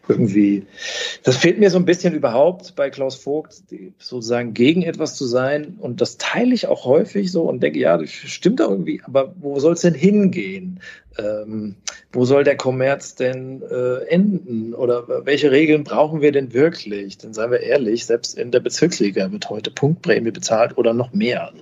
irgendwie, 0.08 0.66
das 1.22 1.36
fehlt 1.36 1.58
mir 1.58 1.70
so 1.70 1.78
ein 1.78 1.84
bisschen 1.84 2.14
überhaupt 2.14 2.74
bei 2.74 2.90
Klaus 2.90 3.16
Vogt, 3.16 3.62
sozusagen 3.98 4.52
gegen 4.52 4.82
etwas 4.82 5.14
zu 5.14 5.26
sein. 5.26 5.76
Und 5.78 6.00
das 6.00 6.18
teile 6.18 6.54
ich 6.54 6.66
auch 6.66 6.84
häufig 6.84 7.30
so 7.30 7.42
und 7.42 7.62
denke, 7.62 7.78
ja, 7.78 7.96
das 7.96 8.10
stimmt 8.10 8.60
doch 8.60 8.70
irgendwie, 8.70 9.00
aber 9.04 9.34
wo 9.40 9.58
soll 9.60 9.74
es 9.74 9.82
denn 9.82 9.94
hingehen? 9.94 10.80
Ähm, 11.18 11.76
wo 12.12 12.24
soll 12.24 12.44
der 12.44 12.56
Kommerz 12.56 13.14
denn 13.14 13.62
äh, 13.62 14.04
enden? 14.06 14.74
Oder 14.74 15.26
welche 15.26 15.50
Regeln 15.50 15.84
brauchen 15.84 16.20
wir 16.20 16.32
denn 16.32 16.52
wirklich? 16.52 17.18
Denn 17.18 17.34
seien 17.34 17.50
wir 17.50 17.60
ehrlich, 17.60 18.06
selbst 18.06 18.36
in 18.38 18.50
der 18.50 18.60
Bezirksliga 18.60 19.30
wird 19.30 19.50
heute 19.50 19.70
Punktprämie 19.70 20.30
bezahlt 20.30 20.76
oder 20.76 20.94
noch 20.94 21.12
mehr. 21.12 21.52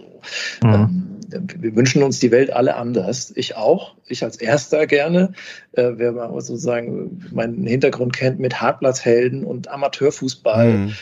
So. 0.61 0.69
Mhm. 0.69 0.75
Ähm, 0.75 1.13
wir 1.59 1.75
wünschen 1.77 2.03
uns 2.03 2.19
die 2.19 2.31
Welt 2.31 2.53
alle 2.53 2.77
anders. 2.77 3.33
Ich 3.35 3.57
auch. 3.57 3.95
Ich 4.07 4.23
als 4.23 4.37
Erster 4.37 4.87
gerne. 4.87 5.33
Äh, 5.73 5.93
wer 5.97 6.13
mal 6.13 6.29
sozusagen 6.41 7.27
meinen 7.33 7.67
Hintergrund 7.67 8.15
kennt 8.15 8.39
mit 8.39 8.61
Hartplatzhelden 8.61 9.45
und 9.45 9.69
Amateurfußball 9.69 10.73
mhm. 10.73 10.95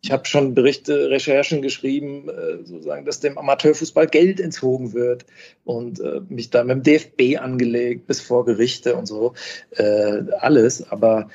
Ich 0.00 0.12
habe 0.12 0.26
schon 0.26 0.54
Berichte, 0.54 1.10
Recherchen 1.10 1.60
geschrieben, 1.60 2.28
äh, 2.28 2.64
sozusagen, 2.64 3.04
dass 3.04 3.18
dem 3.18 3.36
Amateurfußball 3.36 4.06
Geld 4.06 4.38
entzogen 4.40 4.92
wird 4.92 5.26
und 5.64 5.98
äh, 5.98 6.20
mich 6.28 6.50
da 6.50 6.62
mit 6.62 6.76
dem 6.76 6.82
DFB 6.84 7.40
angelegt 7.40 8.06
bis 8.06 8.20
vor 8.20 8.44
Gerichte 8.44 8.94
und 8.94 9.06
so 9.06 9.34
äh, 9.72 10.22
alles. 10.38 10.88
Aber 10.90 11.28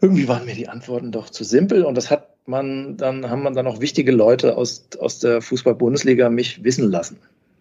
irgendwie 0.00 0.28
waren 0.28 0.44
mir 0.44 0.54
die 0.54 0.68
Antworten 0.68 1.10
doch 1.10 1.30
zu 1.30 1.42
simpel 1.42 1.84
und 1.84 1.96
das 1.96 2.10
hat 2.10 2.28
man 2.46 2.96
dann 2.96 3.28
haben 3.28 3.42
man 3.42 3.54
dann 3.54 3.66
auch 3.66 3.80
wichtige 3.80 4.12
Leute 4.12 4.56
aus 4.56 4.88
aus 5.00 5.18
der 5.18 5.42
Fußball-Bundesliga 5.42 6.30
mich 6.30 6.62
wissen 6.62 6.88
lassen. 6.90 7.18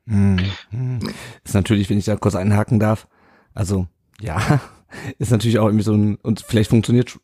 Hm, 0.08 0.40
hm. 0.70 1.00
Ist 1.44 1.56
natürlich, 1.56 1.90
wenn 1.90 1.98
ich 1.98 2.06
da 2.06 2.16
kurz 2.16 2.36
einhaken 2.36 2.80
darf, 2.80 3.08
also 3.54 3.88
ja, 4.22 4.62
ist 5.18 5.32
natürlich 5.32 5.58
auch 5.58 5.66
irgendwie 5.66 5.84
so 5.84 5.94
ein 5.94 6.18
und 6.18 6.42
vielleicht 6.42 6.70
funktioniert 6.70 7.20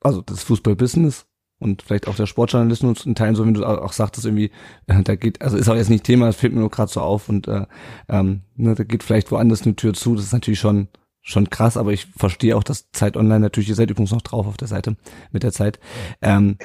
also 0.00 0.22
das 0.22 0.42
Fußball-Business 0.42 1.26
und 1.60 1.82
vielleicht 1.82 2.08
auch 2.08 2.16
der 2.16 2.26
Sportjournalismus 2.26 3.06
in 3.06 3.14
Teilen, 3.14 3.36
so 3.36 3.46
wie 3.46 3.52
du 3.52 3.64
auch 3.64 3.92
sagtest, 3.92 4.26
irgendwie, 4.26 4.50
äh, 4.86 5.02
da 5.02 5.14
geht, 5.14 5.40
also 5.42 5.56
ist 5.56 5.68
auch 5.68 5.76
jetzt 5.76 5.90
nicht 5.90 6.04
Thema, 6.04 6.26
das 6.26 6.36
fällt 6.36 6.52
mir 6.52 6.60
nur 6.60 6.70
gerade 6.70 6.90
so 6.90 7.00
auf 7.00 7.28
und 7.28 7.46
äh, 7.46 7.66
ähm, 8.08 8.42
ne, 8.56 8.74
da 8.74 8.82
geht 8.82 9.04
vielleicht 9.04 9.30
woanders 9.30 9.62
eine 9.62 9.76
Tür 9.76 9.94
zu, 9.94 10.16
das 10.16 10.24
ist 10.24 10.32
natürlich 10.32 10.60
schon 10.60 10.88
schon 11.22 11.50
krass, 11.50 11.76
aber 11.76 11.92
ich 11.92 12.06
verstehe 12.16 12.56
auch, 12.56 12.64
dass 12.64 12.90
Zeit 12.92 13.16
Online 13.16 13.40
natürlich, 13.40 13.68
ihr 13.68 13.74
seid 13.74 13.90
übrigens 13.90 14.10
noch 14.10 14.22
drauf 14.22 14.46
auf 14.46 14.56
der 14.56 14.68
Seite 14.68 14.96
mit 15.32 15.42
der 15.42 15.52
Zeit, 15.52 15.78
ähm, 16.22 16.56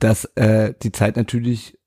dass 0.00 0.24
äh, 0.34 0.74
die 0.82 0.90
Zeit 0.90 1.16
natürlich 1.16 1.78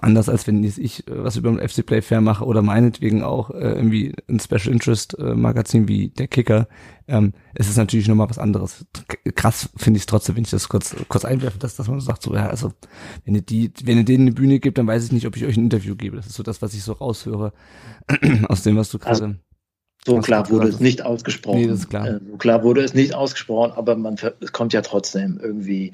anders 0.00 0.28
als 0.28 0.46
wenn 0.46 0.62
ich 0.62 1.06
äh, 1.08 1.24
was 1.24 1.36
über 1.36 1.50
den 1.50 1.66
FC 1.66 1.84
Play 1.84 2.02
Fair 2.02 2.20
mache 2.20 2.44
oder 2.44 2.62
meinetwegen 2.62 3.22
auch 3.22 3.50
äh, 3.50 3.72
irgendwie 3.72 4.14
ein 4.28 4.40
Special 4.40 4.72
Interest 4.72 5.18
äh, 5.18 5.34
Magazin 5.34 5.88
wie 5.88 6.08
der 6.08 6.28
Kicker, 6.28 6.68
ähm, 7.08 7.32
es 7.54 7.68
ist 7.68 7.76
natürlich 7.76 8.08
nochmal 8.08 8.30
was 8.30 8.38
anderes. 8.38 8.86
Krass 9.34 9.70
finde 9.76 9.98
ich 9.98 10.02
es 10.02 10.06
trotzdem, 10.06 10.36
wenn 10.36 10.44
ich 10.44 10.50
das 10.50 10.68
kurz 10.68 10.94
kurz 11.08 11.24
einwerfe, 11.24 11.58
dass, 11.58 11.76
dass 11.76 11.88
man 11.88 12.00
sagt 12.00 12.22
so, 12.22 12.34
ja, 12.34 12.48
also 12.48 12.72
wenn 13.24 13.34
ihr 13.34 13.42
die, 13.42 13.72
wenn 13.84 13.98
ihr 13.98 14.04
denen 14.04 14.28
eine 14.28 14.34
Bühne 14.34 14.60
gibt, 14.60 14.78
dann 14.78 14.86
weiß 14.86 15.04
ich 15.04 15.12
nicht, 15.12 15.26
ob 15.26 15.36
ich 15.36 15.44
euch 15.44 15.56
ein 15.56 15.64
Interview 15.64 15.96
gebe. 15.96 16.16
Das 16.16 16.26
ist 16.26 16.34
so 16.34 16.42
das, 16.42 16.62
was 16.62 16.74
ich 16.74 16.82
so 16.82 16.92
raushöre 16.92 17.52
aus 18.48 18.62
dem, 18.62 18.76
was 18.76 18.90
du 18.90 18.98
gerade 18.98 19.24
also, 19.24 19.34
so 20.04 20.18
klar 20.18 20.50
wurde 20.50 20.68
es 20.68 20.80
nicht 20.80 21.02
ausgesprochen. 21.02 21.60
Nee, 21.60 21.66
das 21.68 21.80
ist 21.80 21.90
klar. 21.90 22.08
Äh, 22.08 22.20
so 22.28 22.36
klar 22.36 22.64
wurde 22.64 22.82
es 22.82 22.94
nicht 22.94 23.14
ausgesprochen, 23.14 23.72
aber 23.76 23.96
man 23.96 24.16
es 24.40 24.52
kommt 24.52 24.72
ja 24.72 24.82
trotzdem 24.82 25.38
irgendwie 25.40 25.92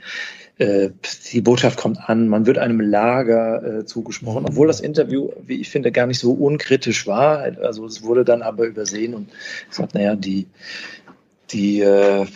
äh, 0.58 0.90
die 1.32 1.40
Botschaft 1.40 1.78
kommt 1.78 2.08
an, 2.08 2.28
man 2.28 2.46
wird 2.46 2.58
einem 2.58 2.80
Lager 2.80 3.80
äh, 3.80 3.84
zugesprochen, 3.84 4.44
obwohl 4.44 4.66
das 4.66 4.80
Interview, 4.80 5.30
wie 5.46 5.60
ich 5.60 5.70
finde, 5.70 5.92
gar 5.92 6.06
nicht 6.06 6.18
so 6.18 6.32
unkritisch 6.32 7.06
war. 7.06 7.38
Also 7.62 7.86
es 7.86 8.02
wurde 8.02 8.24
dann 8.24 8.42
aber 8.42 8.66
übersehen 8.66 9.14
und 9.14 9.30
gesagt, 9.68 9.94
naja, 9.94 10.16
die, 10.16 10.46
die, 11.50 11.80
äh, 11.80 12.26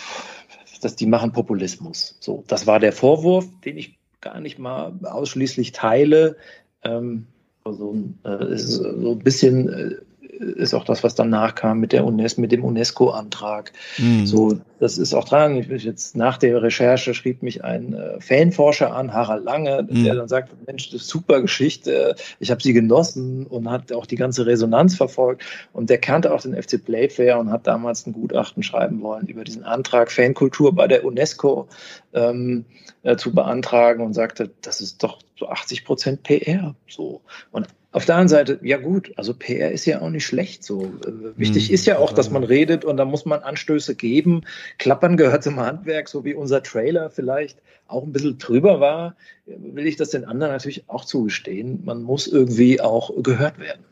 das, 0.81 0.97
die 0.97 1.07
machen 1.07 1.33
Populismus. 1.33 2.16
So, 2.20 2.45
das 2.47 2.66
war 2.66 2.81
der 2.81 2.93
Vorwurf, 2.93 3.47
den 3.64 3.77
ich 3.77 3.99
gar 4.20 4.41
nicht 4.41 4.59
mal 4.59 4.93
ausschließlich 5.03 5.73
teile. 5.73 6.37
Ähm, 6.85 7.27
also, 7.64 7.97
äh, 8.25 8.53
ist 8.55 8.68
so 8.68 9.12
ein 9.12 9.18
bisschen 9.18 9.68
äh, 9.68 9.95
ist 10.43 10.75
auch 10.75 10.85
das, 10.85 11.05
was 11.05 11.14
dann 11.14 11.31
nachkam 11.31 11.79
mit 11.79 11.93
der 11.93 12.05
UNESCO, 12.05 12.41
mit 12.41 12.53
dem 12.53 12.64
UNESCO-Antrag. 12.64 13.73
Mhm. 13.99 14.27
So, 14.27 14.59
das 14.83 14.99
ist 14.99 15.14
auch 15.14 15.24
dran. 15.24 15.55
Ich, 15.59 15.85
jetzt 15.85 16.16
nach 16.16 16.39
der 16.39 16.61
Recherche 16.61 17.14
schrieb 17.14 17.45
mich 17.45 17.62
ein 17.62 17.95
äh, 17.95 18.20
Fanforscher 18.20 18.93
an, 18.93 19.12
Harald 19.12 19.45
Lange, 19.45 19.87
mhm. 19.89 20.03
der 20.03 20.16
dann 20.16 20.26
sagt, 20.26 20.51
Mensch, 20.66 20.91
das 20.91 21.03
ist 21.03 21.09
super 21.09 21.41
Geschichte. 21.41 22.16
Ich 22.41 22.51
habe 22.51 22.61
sie 22.61 22.72
genossen 22.72 23.47
und 23.47 23.70
hat 23.70 23.93
auch 23.93 24.07
die 24.07 24.16
ganze 24.16 24.45
Resonanz 24.45 24.97
verfolgt. 24.97 25.45
Und 25.72 25.89
der 25.89 25.99
kannte 25.99 26.35
auch 26.35 26.41
den 26.41 26.61
FC 26.61 26.85
Playfair 26.85 27.39
und 27.39 27.53
hat 27.53 27.68
damals 27.68 28.09
ein 28.09 28.12
Gutachten 28.12 28.64
schreiben 28.64 29.01
wollen 29.03 29.28
über 29.28 29.45
diesen 29.45 29.62
Antrag 29.62 30.11
Fankultur 30.11 30.74
bei 30.74 30.89
der 30.89 31.05
UNESCO 31.05 31.68
ähm, 32.12 32.64
äh, 33.05 33.14
zu 33.14 33.33
beantragen 33.33 34.05
und 34.05 34.14
sagte, 34.14 34.51
das 34.62 34.80
ist 34.80 35.01
doch 35.05 35.20
so 35.39 35.49
80 35.49 35.85
Prozent 35.85 36.24
PR. 36.24 36.74
So. 36.89 37.20
Und 37.53 37.68
auf 37.93 38.07
der 38.07 38.14
anderen 38.14 38.28
Seite, 38.28 38.59
ja 38.62 38.78
gut, 38.78 39.12
also 39.16 39.35
PR 39.35 39.70
ist 39.70 39.85
ja 39.85 40.01
auch 40.01 40.09
nicht 40.09 40.24
schlecht 40.24 40.64
so. 40.64 40.85
Äh, 40.85 41.39
wichtig 41.39 41.68
mhm. 41.68 41.74
ist 41.74 41.87
ja 41.87 41.99
auch, 41.99 42.12
dass 42.12 42.30
man 42.30 42.43
redet 42.43 42.87
und 42.87 42.97
da 42.97 43.05
muss 43.05 43.26
man 43.26 43.41
Anstöße 43.41 43.95
geben. 43.95 44.43
Klappern 44.79 45.16
gehört 45.16 45.43
zum 45.43 45.61
Handwerk, 45.61 46.09
so 46.09 46.25
wie 46.25 46.35
unser 46.35 46.62
Trailer 46.62 47.11
vielleicht 47.11 47.59
auch 47.87 48.03
ein 48.03 48.12
bisschen 48.12 48.39
drüber 48.39 48.81
war, 48.81 49.16
will 49.47 49.87
ich 49.87 49.97
das 49.97 50.11
den 50.11 50.25
anderen 50.25 50.53
natürlich 50.53 50.89
auch 50.89 51.05
zugestehen. 51.05 51.85
Man 51.85 52.03
muss 52.03 52.27
irgendwie 52.27 52.81
auch 52.81 53.11
gehört 53.23 53.59
werden. 53.59 53.85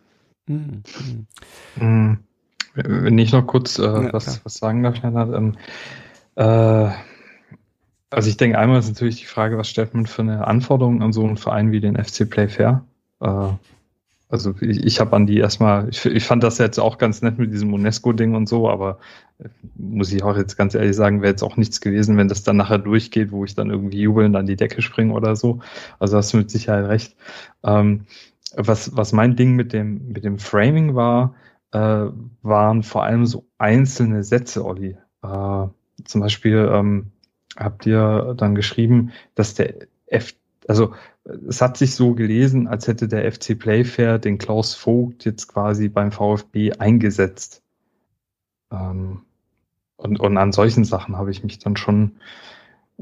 Mhm. 0.47 0.83
Mhm. 1.77 2.19
Wenn 2.75 3.19
ich 3.19 3.33
noch 3.33 3.47
kurz 3.47 3.79
äh, 3.79 3.83
Ja, 3.83 4.13
was, 4.13 4.45
was 4.45 4.55
sagen 4.55 4.83
darf, 4.83 5.03
Lennart, 5.03 5.35
ähm, 5.35 5.57
äh, 6.37 6.91
also 8.11 8.29
ich 8.29 8.37
denke, 8.37 8.59
einmal 8.59 8.79
ist 8.79 8.89
natürlich 8.89 9.21
die 9.21 9.27
Frage, 9.27 9.59
was 9.59 9.69
stellt 9.69 9.95
man 9.95 10.07
für 10.07 10.23
eine 10.23 10.47
Anforderung 10.47 11.03
an 11.03 11.13
so 11.13 11.25
einen 11.25 11.37
Verein 11.37 11.73
wie 11.73 11.81
den 11.81 11.97
FC 11.97 12.29
Playfair? 12.29 12.85
Äh, 13.21 13.51
also 14.31 14.55
ich, 14.61 14.85
ich 14.85 15.01
habe 15.01 15.17
an 15.17 15.27
die 15.27 15.39
erstmal, 15.39 15.89
ich, 15.89 16.07
ich 16.07 16.25
fand 16.25 16.43
das 16.43 16.59
jetzt 16.59 16.79
auch 16.79 16.99
ganz 16.99 17.21
nett 17.21 17.39
mit 17.39 17.53
diesem 17.53 17.75
UNESCO-Ding 17.75 18.35
und 18.35 18.49
so, 18.49 18.71
aber 18.71 18.99
äh, 19.39 19.49
muss 19.75 20.13
ich 20.13 20.23
auch 20.23 20.37
jetzt 20.37 20.57
ganz 20.57 20.75
ehrlich 20.75 20.95
sagen, 20.95 21.21
wäre 21.21 21.33
jetzt 21.33 21.43
auch 21.43 21.57
nichts 21.57 21.81
gewesen, 21.81 22.17
wenn 22.17 22.29
das 22.29 22.45
dann 22.45 22.57
nachher 22.57 22.79
durchgeht, 22.79 23.33
wo 23.33 23.45
ich 23.45 23.55
dann 23.57 23.71
irgendwie 23.71 24.01
jubelnd 24.01 24.37
an 24.37 24.47
die 24.47 24.57
Decke 24.57 24.83
springe 24.83 25.13
oder 25.13 25.35
so. 25.35 25.61
Also 25.99 26.17
hast 26.17 26.33
du 26.33 26.39
mit 26.39 26.51
Sicherheit 26.51 26.87
recht. 26.87 27.17
Ähm, 27.65 28.07
was, 28.55 28.97
was 28.97 29.13
mein 29.13 29.37
Ding 29.37 29.57
mit 29.57 29.73
dem, 29.73 30.09
mit 30.13 30.25
dem 30.25 30.39
Framing 30.39 30.95
war, 30.95 31.35
äh, 31.73 32.07
waren 32.43 32.83
vor 32.83 33.05
allem 33.05 33.27
so 33.27 33.47
einzelne 33.59 34.23
Sätze, 34.23 34.65
Olli. 34.65 34.97
Äh, 35.23 35.67
zum 36.05 36.21
Beispiel 36.21 36.71
ähm, 36.73 37.11
habt 37.57 37.85
ihr 37.85 38.35
dann 38.37 38.55
geschrieben, 38.55 39.11
dass 39.35 39.55
der 39.55 39.75
F, 40.07 40.35
also 40.69 40.93
es 41.49 41.61
hat 41.61 41.77
sich 41.77 41.95
so 41.95 42.15
gelesen, 42.15 42.69
als 42.69 42.87
hätte 42.87 43.09
der 43.09 43.31
FC 43.31 43.59
Playfair 43.59 44.19
den 44.19 44.39
Klaus 44.39 44.75
Vogt 44.75 45.25
jetzt 45.25 45.49
quasi 45.49 45.89
beim 45.89 46.13
VfB 46.13 46.73
eingesetzt. 46.73 47.63
Ähm, 48.73 49.23
und, 49.97 50.21
und 50.21 50.37
an 50.39 50.53
solchen 50.53 50.85
Sachen 50.85 51.17
habe 51.17 51.31
ich 51.31 51.43
mich 51.43 51.59
dann 51.59 51.77
schon 51.77 52.13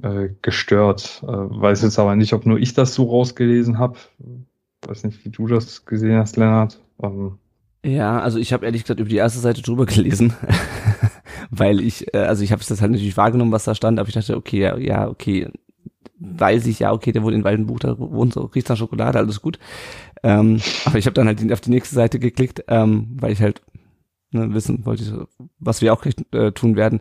äh, 0.02 0.30
gestört. 0.42 1.22
Äh, 1.22 1.26
weiß 1.26 1.82
jetzt 1.82 1.98
aber 1.98 2.16
nicht, 2.16 2.32
ob 2.32 2.46
nur 2.46 2.58
ich 2.58 2.74
das 2.74 2.94
so 2.94 3.04
rausgelesen 3.04 3.78
habe. 3.78 3.98
Weiß 4.82 5.04
nicht, 5.04 5.24
wie 5.24 5.30
du 5.30 5.46
das 5.46 5.84
gesehen 5.84 6.18
hast, 6.18 6.36
Lennart. 6.36 6.80
Ähm, 7.02 7.38
Ja, 7.84 8.20
also 8.20 8.38
ich 8.38 8.52
habe 8.52 8.66
ehrlich 8.66 8.82
gesagt 8.82 9.00
über 9.00 9.08
die 9.08 9.16
erste 9.16 9.40
Seite 9.40 9.62
drüber 9.62 9.86
gelesen, 9.86 10.34
weil 11.50 11.80
ich, 11.80 12.12
äh, 12.14 12.18
also 12.18 12.42
ich 12.42 12.52
habe 12.52 12.62
das 12.66 12.80
halt 12.80 12.90
natürlich 12.90 13.16
wahrgenommen, 13.16 13.52
was 13.52 13.64
da 13.64 13.74
stand, 13.74 13.98
aber 13.98 14.08
ich 14.08 14.14
dachte, 14.14 14.36
okay, 14.36 14.60
ja, 14.60 14.76
ja, 14.76 15.08
okay, 15.08 15.48
weiß 16.20 16.66
ich, 16.66 16.80
ja, 16.80 16.92
okay, 16.92 17.12
der 17.12 17.22
wohnt 17.22 17.34
in 17.34 17.44
Waldenbuch, 17.44 17.78
da 17.78 17.98
wohnt 17.98 18.32
so, 18.32 18.42
riecht 18.44 18.68
nach 18.68 18.76
Schokolade, 18.76 19.18
alles 19.18 19.40
gut. 19.40 19.58
Ähm, 20.22 20.60
aber 20.84 20.98
ich 20.98 21.06
habe 21.06 21.14
dann 21.14 21.26
halt 21.26 21.52
auf 21.52 21.60
die 21.60 21.70
nächste 21.70 21.94
Seite 21.94 22.18
geklickt, 22.18 22.64
ähm, 22.68 23.16
weil 23.20 23.32
ich 23.32 23.40
halt 23.40 23.62
ne, 24.32 24.52
wissen 24.52 24.84
wollte, 24.84 25.28
was 25.58 25.80
wir 25.80 25.92
auch 25.92 26.04
äh, 26.32 26.52
tun 26.52 26.76
werden, 26.76 27.00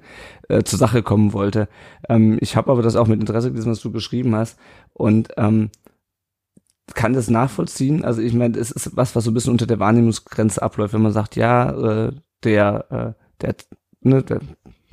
äh, 0.50 0.64
zur 0.64 0.80
Sache 0.80 1.04
kommen 1.04 1.34
wollte. 1.34 1.68
Ähm, 2.10 2.38
ich 2.42 2.56
habe 2.56 2.72
aber 2.72 2.82
das 2.82 2.96
auch 2.96 3.08
mit 3.08 3.20
Interesse 3.20 3.50
gelesen, 3.50 3.72
was 3.72 3.82
du 3.82 3.92
geschrieben 3.92 4.36
hast 4.36 4.60
und 4.94 5.30
ähm, 5.38 5.70
kann 6.94 7.14
das 7.14 7.30
nachvollziehen. 7.30 8.06
Also 8.06 8.22
ich 8.22 8.34
meine, 8.34 8.58
es 8.58 8.72
ist 8.72 8.96
was, 8.96 9.16
was 9.16 9.24
so 9.24 9.32
ein 9.32 9.34
bisschen 9.34 9.52
unter 9.52 9.68
der 9.68 9.80
Wahrnehmungsgrenze 9.80 10.62
abläuft, 10.62 10.94
wenn 10.94 11.02
man 11.02 11.12
sagt, 11.12 11.36
ja, 11.36 12.08
äh, 12.08 12.12
der, 12.44 12.92
äh, 12.92 13.42
der, 13.42 13.56
ne, 14.02 14.24
der, 14.24 14.40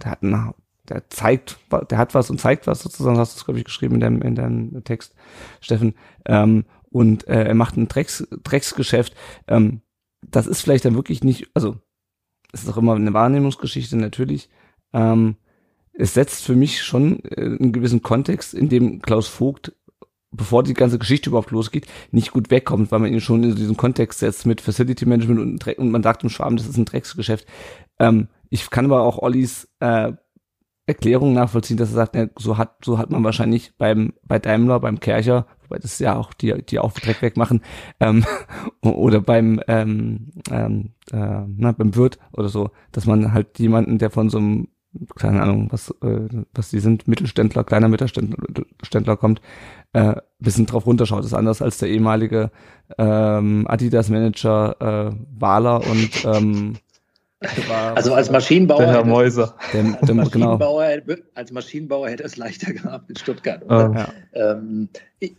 der 0.02 0.10
hat 0.10 0.22
einen, 0.22 0.52
der 0.88 1.08
zeigt, 1.10 1.58
der 1.90 1.98
hat 1.98 2.14
was 2.14 2.30
und 2.30 2.40
zeigt 2.40 2.66
was 2.66 2.82
sozusagen, 2.82 3.18
hast 3.18 3.34
du 3.34 3.38
es, 3.38 3.44
glaube 3.44 3.58
ich, 3.58 3.64
geschrieben 3.64 3.94
in 3.94 4.00
deinem, 4.00 4.22
in 4.22 4.34
deinem 4.34 4.84
Text, 4.84 5.14
Steffen. 5.60 5.94
Ähm, 6.26 6.64
und 6.90 7.26
äh, 7.26 7.44
er 7.44 7.54
macht 7.54 7.76
ein 7.76 7.88
Drecks, 7.88 8.26
Drecksgeschäft. 8.44 9.14
Ähm, 9.48 9.80
das 10.22 10.46
ist 10.46 10.60
vielleicht 10.60 10.84
dann 10.84 10.94
wirklich 10.94 11.24
nicht, 11.24 11.48
also 11.54 11.76
es 12.52 12.62
ist 12.62 12.68
auch 12.68 12.76
immer 12.76 12.94
eine 12.94 13.12
Wahrnehmungsgeschichte 13.12 13.96
natürlich. 13.96 14.48
Ähm, 14.92 15.36
es 15.92 16.14
setzt 16.14 16.44
für 16.44 16.54
mich 16.54 16.82
schon 16.82 17.24
äh, 17.24 17.40
einen 17.40 17.72
gewissen 17.72 18.02
Kontext, 18.02 18.54
in 18.54 18.68
dem 18.68 19.00
Klaus 19.00 19.26
Vogt, 19.26 19.74
bevor 20.30 20.62
die 20.62 20.74
ganze 20.74 20.98
Geschichte 20.98 21.30
überhaupt 21.30 21.50
losgeht, 21.50 21.86
nicht 22.10 22.32
gut 22.32 22.50
wegkommt, 22.50 22.90
weil 22.90 22.98
man 22.98 23.12
ihn 23.12 23.20
schon 23.20 23.42
in 23.44 23.54
diesen 23.54 23.76
Kontext 23.76 24.18
setzt 24.18 24.46
mit 24.46 24.60
Facility 24.60 25.06
Management 25.06 25.40
und, 25.40 25.78
und 25.78 25.90
man 25.90 26.02
sagt 26.02 26.22
im 26.22 26.28
Schwaben, 26.28 26.56
das 26.56 26.66
ist 26.66 26.76
ein 26.76 26.84
Drecksgeschäft. 26.84 27.46
Ähm, 27.98 28.28
ich 28.50 28.68
kann 28.70 28.84
aber 28.84 29.02
auch 29.02 29.18
Ollis 29.18 29.68
äh, 29.80 30.12
Erklärung 30.86 31.32
nachvollziehen, 31.32 31.76
dass 31.76 31.90
er 31.90 31.94
sagt, 31.94 32.16
ja, 32.16 32.26
so 32.38 32.58
hat 32.58 32.84
so 32.84 32.98
hat 32.98 33.10
man 33.10 33.24
wahrscheinlich 33.24 33.72
beim 33.78 34.12
bei 34.22 34.38
Daimler, 34.38 34.80
beim 34.80 35.00
Kercher, 35.00 35.46
wobei 35.62 35.78
das 35.78 35.98
ja 35.98 36.16
auch 36.16 36.34
die 36.34 36.62
die 36.62 36.78
auch 36.78 36.92
Dreck 36.92 37.22
wegmachen, 37.22 37.62
ähm, 38.00 38.24
oder 38.82 39.20
beim 39.20 39.60
ähm, 39.66 40.32
ähm, 40.50 40.90
äh, 41.10 41.42
na, 41.56 41.72
beim 41.72 41.96
Wirt 41.96 42.18
oder 42.32 42.48
so, 42.48 42.70
dass 42.92 43.06
man 43.06 43.32
halt 43.32 43.58
jemanden, 43.58 43.98
der 43.98 44.10
von 44.10 44.28
so 44.28 44.38
einem 44.38 44.68
keine 45.16 45.42
Ahnung, 45.42 45.68
was 45.70 45.90
äh, 46.02 46.28
was 46.52 46.70
die 46.70 46.80
sind, 46.80 47.08
Mittelständler, 47.08 47.64
kleiner 47.64 47.88
Mittelständler 47.88 49.16
kommt, 49.16 49.40
äh, 49.92 50.16
bisschen 50.38 50.66
drauf 50.66 50.86
runterschaut. 50.86 51.20
Das 51.20 51.26
ist 51.26 51.34
anders 51.34 51.62
als 51.62 51.78
der 51.78 51.88
ehemalige 51.88 52.50
ähm, 52.98 53.66
Adidas-Manager 53.68 54.76
äh, 54.80 55.16
Wahler 55.38 55.80
und 55.86 56.24
ähm, 56.24 56.74
Also 57.94 58.14
als 58.14 58.30
Maschinenbauer, 58.30 58.78
der 58.78 58.88
Herr 58.88 58.98
hätte- 58.98 59.08
Mäuser. 59.08 59.54
der, 59.72 59.80
als, 59.84 60.00
der, 60.00 60.06
genau, 60.06 60.24
Maschinenbauer, 60.24 60.88
als 61.34 61.52
Maschinenbauer 61.52 62.08
hätte 62.08 62.22
er 62.22 62.26
es 62.26 62.36
leichter 62.36 62.72
gehabt 62.72 63.10
in 63.10 63.16
Stuttgart. 63.16 63.62
Äh, 63.62 63.68
ja. 63.68 64.08
Ähm, 64.32 64.88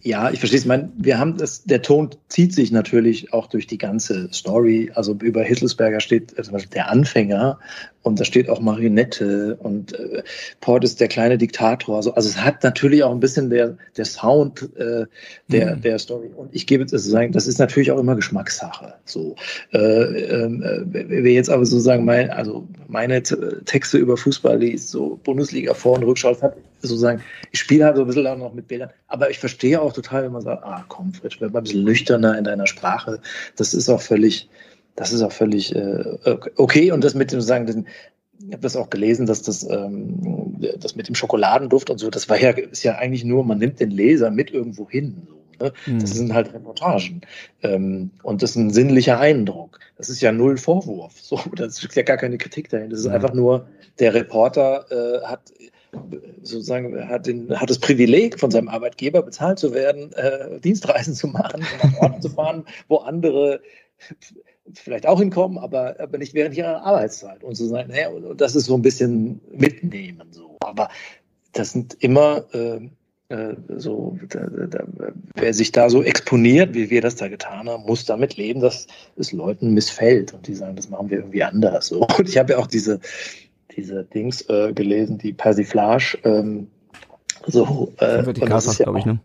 ja, 0.02 0.32
ich 0.32 0.40
verstehe 0.40 0.58
es. 0.58 0.64
Ich 0.64 0.68
meine, 0.68 0.92
wir 0.98 1.20
haben 1.20 1.38
das, 1.38 1.64
der 1.64 1.82
Ton 1.82 2.10
zieht 2.30 2.54
sich 2.54 2.72
natürlich 2.72 3.34
auch 3.34 3.48
durch 3.48 3.68
die 3.68 3.78
ganze 3.78 4.30
Story. 4.34 4.92
Also 4.96 5.14
über 5.14 5.44
Hittelsberger 5.44 6.00
steht 6.00 6.38
äh, 6.38 6.44
zum 6.44 6.54
Beispiel 6.54 6.72
der 6.72 6.90
Anfänger 6.90 7.60
und 8.02 8.20
da 8.20 8.24
steht 8.24 8.50
auch 8.50 8.62
Marionette 8.62 9.58
und 9.60 9.98
äh, 10.00 10.24
Port 10.62 10.84
ist 10.84 11.00
der 11.00 11.08
kleine 11.08 11.38
Diktator. 11.38 11.98
Also, 11.98 12.14
also 12.14 12.30
es 12.30 12.38
hat 12.44 12.64
natürlich 12.64 13.04
auch 13.04 13.12
ein 13.12 13.20
bisschen 13.20 13.50
der, 13.50 13.78
der 13.98 14.06
Sound 14.06 14.70
äh, 14.78 15.06
der, 15.48 15.76
Mhm. 15.76 15.82
der 15.82 16.00
Story. 16.00 16.30
Und 16.36 16.50
ich 16.54 16.68
gebe 16.68 16.84
jetzt 16.84 16.92
sagen, 16.92 17.32
das 17.32 17.48
ist 17.48 17.58
natürlich 17.58 17.92
auch 17.92 18.00
immer 18.00 18.16
Geschmackssache. 18.16 18.94
So, 19.06 19.36
äh, 19.74 19.78
ähm, 19.80 20.62
äh, 20.64 21.06
wer 21.24 21.32
jetzt 21.32 21.50
aber 21.50 21.66
so 21.66 21.80
sagen, 21.80 22.06
mein, 22.06 22.30
also 22.30 22.68
meine 22.88 23.24
Texte 23.24 23.98
über 23.98 24.18
Fußball 24.18 24.60
liest, 24.60 24.90
so 24.90 25.20
Bundesliga 25.24 25.74
Vor- 25.74 25.96
und 25.96 26.04
Rückschau, 26.04 26.40
hat 26.42 26.56
sozusagen, 26.86 27.22
ich 27.52 27.60
spiele 27.60 27.86
halt 27.86 27.96
so 27.96 28.02
ein 28.02 28.08
bisschen 28.08 28.28
auch 28.28 28.38
noch 28.38 28.54
mit 28.54 28.68
Bildern, 28.68 28.90
aber 29.08 29.30
ich 29.30 29.40
verstehe 29.40 29.82
auch 29.82 29.94
total, 29.94 30.24
wenn 30.24 30.32
man 30.32 30.42
sagt, 30.42 30.64
ah 30.64 30.86
komm, 30.88 31.14
Fritsch, 31.14 31.42
werd 31.42 31.54
mal 31.54 31.60
ein 31.60 31.64
bisschen 31.64 31.84
nüchterner 31.84 32.38
in 32.38 32.44
deiner 32.44 32.68
Sprache. 32.68 33.20
Das 33.56 33.74
ist 33.74 33.90
auch 33.90 34.02
völlig, 34.02 34.50
das 34.96 35.12
ist 35.14 35.22
auch 35.22 35.32
völlig 35.32 35.76
äh, 35.76 36.18
okay. 36.56 36.92
Und 36.92 37.04
das 37.04 37.16
mit 37.16 37.32
dem 37.32 37.42
sagen, 37.42 37.66
den, 37.66 37.88
ich 38.40 38.52
habe 38.52 38.62
das 38.62 38.76
auch 38.76 38.90
gelesen, 38.90 39.26
dass 39.26 39.42
das, 39.42 39.68
ähm, 39.70 40.58
das 40.80 40.96
mit 40.96 41.08
dem 41.08 41.16
Schokoladenduft 41.16 41.90
und 41.90 41.98
so, 42.00 42.10
das 42.10 42.30
war 42.30 42.40
ja, 42.40 42.52
ist 42.52 42.84
ja 42.84 42.96
eigentlich 42.96 43.24
nur, 43.24 43.44
man 43.44 43.58
nimmt 43.58 43.80
den 43.80 43.92
Leser 43.92 44.30
mit 44.32 44.52
irgendwo 44.52 44.90
hin. 44.90 45.28
So, 45.28 45.66
ne? 45.66 45.74
Mhm. 45.86 46.00
Das 46.00 46.12
sind 46.12 46.34
halt 46.34 46.54
Reportagen. 46.54 47.22
Ähm, 47.64 48.12
und 48.24 48.44
das 48.44 48.52
ist 48.52 48.56
ein 48.58 48.72
sinnlicher 48.72 49.20
Eindruck. 49.20 49.80
Das 49.98 50.10
ist 50.10 50.22
ja 50.22 50.32
null 50.32 50.58
Vorwurf. 50.58 51.14
So, 51.22 51.40
das 51.56 51.84
ist 51.84 51.96
ja 51.96 52.04
gar 52.04 52.18
keine 52.18 52.38
Kritik 52.38 52.70
dahin. 52.70 52.90
Das 52.90 53.00
ist 53.00 53.06
Ja. 53.06 53.14
einfach 53.14 53.34
nur, 53.34 53.68
der 54.00 54.14
Reporter 54.14 54.86
äh, 54.92 55.26
hat 55.26 55.52
sozusagen 56.42 57.08
hat, 57.10 57.28
den, 57.28 57.60
hat 57.60 57.70
das 57.70 57.80
Privileg, 57.80 58.40
von 58.40 58.52
seinem 58.52 58.70
Arbeitgeber 58.70 59.22
bezahlt 59.22 59.60
zu 59.60 59.74
werden, 59.74 60.14
äh, 60.14 60.60
Dienstreisen 60.60 61.14
zu 61.14 61.28
machen, 61.28 61.66
nach 61.84 62.02
Orten 62.02 62.22
zu 62.22 62.30
fahren, 62.30 62.66
wo 62.88 62.98
andere 62.98 63.62
vielleicht 64.74 65.06
auch 65.06 65.20
hinkommen, 65.20 65.58
aber, 65.58 66.00
aber 66.00 66.18
nicht 66.18 66.34
während 66.34 66.58
ihrer 66.58 66.82
Arbeitszeit. 66.84 67.44
Und 67.44 67.56
zu 67.56 67.66
sagen, 67.68 67.90
naja, 67.90 68.10
und, 68.10 68.26
und 68.26 68.42
das 68.42 68.56
ist 68.56 68.66
so 68.66 68.76
ein 68.76 68.82
bisschen 68.82 69.40
mitnehmen. 69.52 70.28
So. 70.32 70.58
Aber 70.62 70.90
das 71.54 71.72
sind 71.72 71.96
immer 72.00 72.46
äh, 72.54 72.80
äh, 73.30 73.56
so, 73.78 74.18
da, 74.30 74.46
da, 74.46 74.84
wer 75.36 75.54
sich 75.54 75.72
da 75.72 75.90
so 75.90 76.04
exponiert, 76.04 76.76
wie 76.76 76.90
wir 76.90 77.02
das 77.02 77.16
da 77.16 77.28
getan 77.28 77.68
haben, 77.68 77.84
muss 77.84 78.06
damit 78.06 78.38
leben, 78.38 78.60
dass 78.60 78.88
es 79.16 79.32
Leuten 79.32 79.74
missfällt 79.74 80.34
und 80.34 80.48
die 80.48 80.54
sagen, 80.54 80.76
das 80.76 80.90
machen 80.90 81.10
wir 81.10 81.20
irgendwie 81.20 81.44
anders. 81.44 81.88
So. 81.88 82.06
Und 82.18 82.30
ich 82.30 82.38
habe 82.38 82.54
ja 82.54 82.60
auch 82.60 82.68
diese, 82.68 83.00
diese 83.76 84.04
Dings 84.04 84.42
äh, 84.50 84.74
gelesen, 84.74 85.18
die 85.18 85.34
Persiflage. 85.34 86.18
Ähm, 86.24 86.68
so, 87.48 87.94
äh, 88.00 88.18
Vom 88.18 88.26
Vertikalpass, 88.26 88.78
ja 88.78 88.84
glaube 88.86 89.00
ich, 89.00 89.06
ne? 89.06 89.20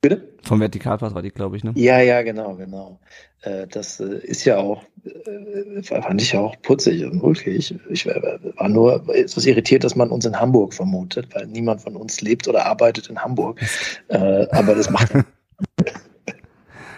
Bitte? 0.00 0.28
Vom 0.42 0.60
Vertikalpass 0.60 1.14
war 1.14 1.22
die, 1.22 1.30
glaube 1.30 1.56
ich, 1.56 1.64
ne? 1.64 1.72
Ja, 1.76 1.98
ja, 2.00 2.20
genau, 2.22 2.54
genau. 2.56 3.00
Äh, 3.40 3.66
das 3.66 4.00
äh, 4.00 4.16
ist 4.18 4.44
ja 4.44 4.58
auch, 4.58 4.82
äh, 5.04 5.82
fand 5.82 6.20
ich 6.20 6.32
ja 6.32 6.40
auch 6.40 6.60
putzig 6.60 7.04
und 7.04 7.22
ulkig. 7.22 7.74
Ich 7.88 8.04
war 8.06 8.14
war 8.56 8.68
nur 8.68 9.08
etwas 9.14 9.46
irritiert, 9.46 9.84
dass 9.84 9.96
man 9.96 10.10
uns 10.10 10.26
in 10.26 10.38
Hamburg 10.38 10.74
vermutet, 10.74 11.34
weil 11.34 11.46
niemand 11.46 11.80
von 11.80 11.96
uns 11.96 12.20
lebt 12.20 12.46
oder 12.48 12.66
arbeitet 12.66 13.08
in 13.08 13.18
Hamburg. 13.18 13.60
Äh, 14.08 14.46
aber 14.50 14.74
das 14.74 14.90
macht 14.90 15.12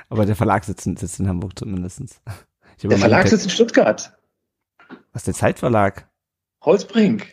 Aber 0.08 0.24
der 0.26 0.36
Verlag 0.36 0.64
sitzt, 0.64 0.86
in- 0.86 0.96
sitzt 0.96 1.18
in 1.20 1.28
Hamburg 1.28 1.54
habe 2.84 2.90
der 2.90 2.98
Verlag 2.98 3.28
sitzt 3.28 3.44
in 3.44 3.50
Stuttgart. 3.50 4.12
Was 5.12 5.24
der 5.24 5.34
Zeitverlag? 5.34 6.08
Holzbrink. 6.66 7.26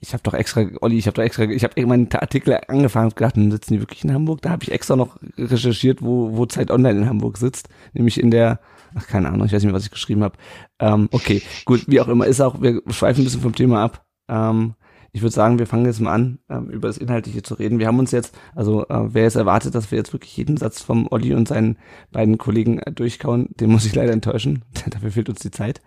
Ich 0.00 0.12
habe 0.12 0.22
doch 0.22 0.34
extra, 0.34 0.64
Olli, 0.80 0.96
ich 0.96 1.06
habe 1.06 1.16
doch 1.16 1.22
extra, 1.22 1.44
ich 1.44 1.64
habe 1.64 1.86
meinen 1.86 2.10
Artikel 2.12 2.58
angefangen 2.68 3.08
und 3.08 3.16
gedacht, 3.16 3.34
hm, 3.34 3.50
sitzen 3.50 3.74
die 3.74 3.80
wirklich 3.80 4.04
in 4.04 4.12
Hamburg? 4.14 4.40
Da 4.42 4.50
habe 4.50 4.62
ich 4.62 4.72
extra 4.72 4.96
noch 4.96 5.18
recherchiert, 5.36 6.00
wo, 6.00 6.36
wo 6.36 6.46
Zeit 6.46 6.70
Online 6.70 7.00
in 7.00 7.08
Hamburg 7.08 7.36
sitzt, 7.36 7.68
nämlich 7.92 8.18
in 8.18 8.30
der, 8.30 8.60
ach 8.94 9.06
keine 9.06 9.28
Ahnung, 9.28 9.46
ich 9.46 9.52
weiß 9.52 9.62
nicht 9.62 9.70
mehr, 9.70 9.74
was 9.74 9.84
ich 9.84 9.90
geschrieben 9.90 10.22
habe. 10.22 10.38
Ähm, 10.78 11.08
okay, 11.12 11.42
gut, 11.64 11.84
wie 11.88 12.00
auch 12.00 12.08
immer, 12.08 12.26
ist 12.26 12.40
auch, 12.40 12.62
wir 12.62 12.80
schweifen 12.88 13.20
ein 13.20 13.24
bisschen 13.24 13.42
vom 13.42 13.54
Thema 13.54 13.82
ab. 13.82 14.06
Ähm, 14.28 14.74
ich 15.14 15.20
würde 15.20 15.34
sagen, 15.34 15.58
wir 15.58 15.66
fangen 15.66 15.84
jetzt 15.84 16.00
mal 16.00 16.14
an, 16.14 16.38
ähm, 16.48 16.70
über 16.70 16.88
das 16.88 16.96
Inhaltliche 16.96 17.42
zu 17.42 17.54
reden. 17.54 17.78
Wir 17.78 17.86
haben 17.86 17.98
uns 17.98 18.12
jetzt, 18.12 18.34
also 18.54 18.88
äh, 18.88 19.14
wer 19.14 19.24
jetzt 19.24 19.36
erwartet, 19.36 19.74
dass 19.74 19.90
wir 19.90 19.98
jetzt 19.98 20.14
wirklich 20.14 20.34
jeden 20.36 20.56
Satz 20.56 20.80
vom 20.80 21.06
Olli 21.10 21.34
und 21.34 21.48
seinen 21.48 21.76
beiden 22.12 22.38
Kollegen 22.38 22.78
äh, 22.78 22.92
durchkauen, 22.92 23.48
den 23.50 23.70
muss 23.70 23.84
ich 23.84 23.94
leider 23.94 24.12
enttäuschen. 24.12 24.64
Dafür 24.90 25.10
fehlt 25.10 25.28
uns 25.28 25.40
die 25.40 25.50
Zeit. 25.50 25.82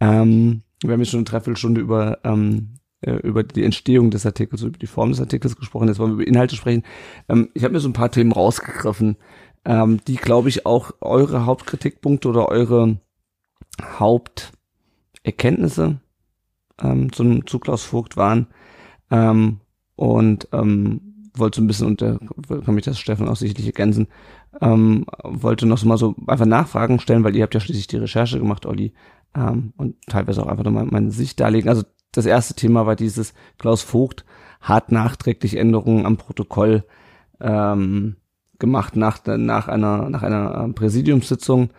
Ähm, 0.00 0.62
wir 0.82 0.92
haben 0.92 1.00
jetzt 1.00 1.10
schon 1.10 1.18
eine 1.18 1.24
Dreiviertelstunde 1.24 1.80
über 1.80 2.18
ähm, 2.24 2.80
äh, 3.02 3.12
über 3.12 3.42
die 3.42 3.64
Entstehung 3.64 4.10
des 4.10 4.26
Artikels, 4.26 4.60
über 4.62 4.78
die 4.78 4.86
Form 4.86 5.10
des 5.10 5.20
Artikels 5.20 5.56
gesprochen. 5.56 5.88
Jetzt 5.88 5.98
wollen 5.98 6.10
wir 6.10 6.22
über 6.22 6.26
Inhalte 6.26 6.56
sprechen. 6.56 6.82
Ähm, 7.28 7.48
ich 7.54 7.64
habe 7.64 7.72
mir 7.72 7.80
so 7.80 7.88
ein 7.88 7.94
paar 7.94 8.10
Themen 8.10 8.32
rausgegriffen, 8.32 9.16
ähm, 9.64 10.00
die, 10.06 10.16
glaube 10.16 10.50
ich, 10.50 10.66
auch 10.66 10.90
eure 11.00 11.46
Hauptkritikpunkte 11.46 12.28
oder 12.28 12.48
eure 12.48 12.98
Haupterkenntnisse 13.82 16.00
ähm, 16.82 17.10
zum, 17.12 17.46
zu 17.46 17.58
Klaus 17.58 17.84
Vogt 17.84 18.18
waren. 18.18 18.48
Ähm, 19.10 19.60
und 19.96 20.48
ähm, 20.52 21.10
wollte 21.34 21.56
so 21.56 21.62
ein 21.62 21.66
bisschen 21.66 21.86
unter, 21.86 22.18
kann 22.64 22.74
mich 22.74 22.84
das 22.84 22.98
Steffen 22.98 23.28
auch 23.28 23.36
sicherlich 23.36 23.66
ergänzen, 23.66 24.08
ähm, 24.60 25.06
wollte 25.22 25.66
noch 25.66 25.78
so 25.78 25.86
mal 25.86 25.98
so 25.98 26.14
einfach 26.26 26.46
Nachfragen 26.46 27.00
stellen, 27.00 27.22
weil 27.22 27.36
ihr 27.36 27.42
habt 27.42 27.54
ja 27.54 27.60
schließlich 27.60 27.86
die 27.86 27.98
Recherche 27.98 28.38
gemacht, 28.38 28.66
Olli, 28.66 28.92
ähm, 29.34 29.72
und 29.76 29.96
teilweise 30.06 30.42
auch 30.42 30.48
einfach 30.48 30.64
nochmal 30.64 30.86
meine 30.86 31.10
Sicht 31.10 31.40
darlegen. 31.40 31.68
Also 31.68 31.82
das 32.12 32.26
erste 32.26 32.54
Thema 32.54 32.86
war 32.86 32.96
dieses, 32.96 33.34
Klaus 33.58 33.82
Vogt 33.82 34.24
hat 34.60 34.92
nachträglich 34.92 35.56
Änderungen 35.56 36.06
am 36.06 36.16
Protokoll 36.16 36.84
ähm, 37.40 38.16
gemacht 38.58 38.96
nach, 38.96 39.24
nach 39.24 39.68
einer, 39.68 40.10
nach 40.10 40.22
einer 40.22 40.62
ähm, 40.62 40.74
Präsidiumssitzung. 40.74 41.70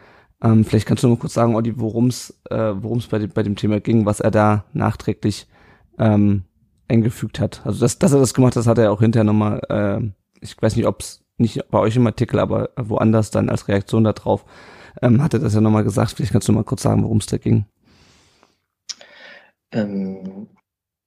Ähm, 0.41 0.66
vielleicht 0.66 0.88
kannst 0.88 1.04
du 1.04 1.08
mal 1.08 1.18
kurz 1.18 1.34
sagen, 1.34 1.56
Olli, 1.56 1.80
worum 1.80 2.08
es 2.08 2.41
äh, 2.49 2.74
worum 2.76 3.02
bei, 3.10 3.20
dem, 3.20 3.30
bei 3.30 3.43
dem 3.43 3.56
Thema 3.56 3.80
ging, 3.80 4.06
was 4.06 4.20
er 4.20 4.32
da 4.32 4.66
nachträglich 4.74 5.47
ähm, 5.99 6.45
eingefügt 6.88 7.39
hat. 7.39 7.62
Also 7.64 7.80
dass, 7.80 7.99
dass 7.99 8.14
er 8.14 8.20
das 8.20 8.34
gemacht 8.34 8.56
hat, 8.56 8.66
hat 8.66 8.78
er 8.78 8.91
auch 8.91 9.02
hinterher 9.02 9.24
nochmal, 9.24 9.62
äh, 9.70 10.12
ich 10.41 10.60
weiß 10.60 10.76
nicht, 10.76 10.88
ob 10.88 11.02
es 11.02 11.24
nicht 11.38 11.70
bei 11.70 11.80
euch 11.80 11.95
im 11.95 12.08
Artikel, 12.08 12.39
aber 12.39 12.70
woanders 12.76 13.32
dann 13.32 13.49
als 13.49 13.68
Reaktion 13.68 14.04
darauf, 14.04 14.45
ähm, 15.01 15.21
hat 15.21 15.33
er 15.33 15.39
das 15.39 15.53
ja 15.53 15.59
nochmal 15.61 15.83
gesagt. 15.83 16.11
Vielleicht 16.11 16.31
kannst 16.31 16.47
du 16.47 16.53
mal 16.53 16.63
kurz 16.63 16.83
sagen, 16.83 17.03
worum 17.03 17.17
es 17.17 17.25
da 17.25 17.37
ging. 17.37 17.65
Ähm, 19.71 20.47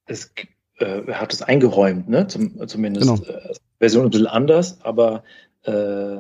es, 0.07 0.33
äh, 0.79 1.07
er 1.07 1.21
hat 1.21 1.33
es 1.33 1.43
eingeräumt, 1.43 2.09
ne? 2.09 2.27
Zum, 2.27 2.67
zumindest 2.67 3.09
genau. 3.09 3.23
äh, 3.25 3.55
Version 3.79 4.05
ein 4.05 4.11
bisschen 4.11 4.27
anders, 4.27 4.81
aber 4.83 5.23
äh, 5.65 6.17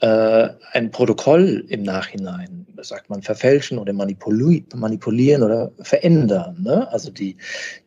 äh, 0.00 0.48
ein 0.72 0.90
Protokoll 0.90 1.64
im 1.68 1.82
Nachhinein, 1.84 2.61
sagt 2.84 3.10
man, 3.10 3.22
verfälschen 3.22 3.78
oder 3.78 3.92
manipuli 3.92 4.64
manipulieren 4.74 5.42
oder 5.42 5.72
verändern. 5.80 6.62
Ne? 6.62 6.90
Also 6.90 7.10
die, 7.10 7.36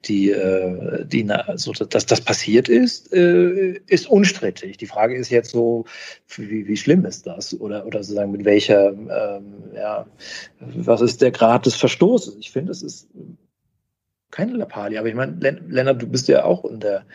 die, 0.06 0.32
äh, 0.32 1.06
die, 1.06 1.30
also 1.30 1.72
dass 1.72 2.06
das 2.06 2.22
passiert 2.22 2.70
ist, 2.70 3.14
äh, 3.14 3.80
ist 3.88 4.10
unstrittig. 4.10 4.78
Die 4.78 4.88
Frage 4.88 5.16
ist 5.16 5.30
jetzt 5.30 5.52
so, 5.52 5.86
wie, 6.36 6.68
wie 6.68 6.78
schlimm 6.78 7.06
ist 7.06 7.28
das? 7.28 7.60
Oder, 7.60 7.86
oder 7.86 8.04
sozusagen 8.04 8.32
mit 8.32 8.46
welcher, 8.46 8.90
ähm, 8.90 9.72
ja, 9.76 10.06
was 10.60 11.02
ist 11.02 11.22
der 11.22 11.32
Grad 11.32 11.66
des 11.66 11.76
Verstoßes? 11.76 12.38
Ich 12.40 12.52
finde, 12.52 12.72
es 12.72 12.82
ist 12.82 13.08
keine 14.32 14.54
Lappalie. 14.54 15.00
Aber 15.00 15.08
ich 15.08 15.16
meine, 15.16 15.38
Lennart, 15.68 16.02
du 16.02 16.08
bist 16.08 16.28
ja 16.28 16.44
auch 16.44 16.66
in 16.66 16.80
der, 16.80 17.06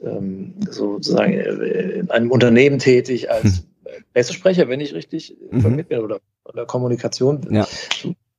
ähm, 0.00 0.54
sozusagen 0.70 1.32
in 1.32 2.10
einem 2.10 2.30
Unternehmen 2.30 2.78
tätig 2.78 3.30
als 3.30 3.58
hm. 3.58 3.64
Pressesprecher, 4.12 4.68
wenn 4.68 4.80
ich 4.80 4.94
richtig 4.94 5.36
mhm. 5.40 5.56
informiert 5.56 5.88
bin, 5.88 6.00
oder, 6.00 6.20
oder 6.48 6.66
Kommunikation. 6.66 7.46
Ja. 7.50 7.66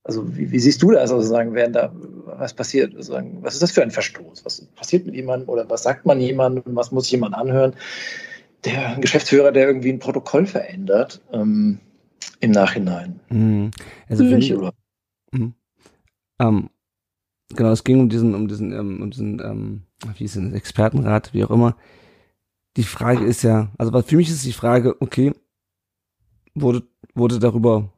Also 0.04 0.36
wie, 0.36 0.52
wie, 0.52 0.60
siehst 0.60 0.82
du 0.82 0.92
das 0.92 1.10
sozusagen, 1.10 1.54
während 1.54 1.76
da 1.76 1.94
was 2.26 2.54
passiert? 2.54 2.94
Sozusagen, 2.94 3.44
was 3.44 3.54
ist 3.54 3.64
das 3.64 3.72
für 3.72 3.84
ein 3.84 3.92
Verstoß? 3.92 4.46
Was 4.46 4.62
passiert 4.76 5.06
mit 5.06 5.16
jemandem 5.16 5.50
oder 5.50 5.70
was 5.70 5.84
sagt 5.84 6.06
man 6.06 6.20
jemandem? 6.20 6.64
Was 6.76 6.92
muss 6.92 7.12
jemand 7.12 7.36
anhören? 7.36 7.74
Der 8.66 8.98
Geschäftsführer, 9.00 9.52
der 9.52 9.68
irgendwie 9.68 9.90
ein 9.90 10.00
Protokoll 10.00 10.46
verändert 10.46 11.22
ähm, 11.32 11.80
im 12.40 12.52
Nachhinein. 12.52 13.20
Mhm. 13.30 13.72
Also 14.10 14.30
wenn 14.30 14.40
ich, 14.40 14.54
oder? 14.56 14.74
Mhm. 15.32 15.54
Ähm, 16.40 16.70
genau, 17.56 17.72
es 17.72 17.84
ging 17.84 18.00
um 18.00 18.10
diesen, 18.10 18.34
um 18.36 18.48
diesen, 18.48 18.78
um, 18.78 19.02
um 19.02 19.12
diesen, 19.12 19.40
ähm, 19.40 19.82
wie 20.18 20.26
ist 20.26 20.36
denn, 20.36 20.54
Expertenrat, 20.54 21.34
wie 21.34 21.44
auch 21.44 21.52
immer 21.52 21.76
die 22.78 22.84
Frage 22.84 23.26
ist 23.26 23.44
ja, 23.44 23.70
also 23.78 24.02
für 24.02 24.16
mich 24.16 24.30
ist 24.30 24.46
die 24.46 24.54
Frage, 24.54 24.96
okay, 25.02 25.34
wurde, 26.56 26.84
wurde 27.14 27.40
darüber 27.40 27.92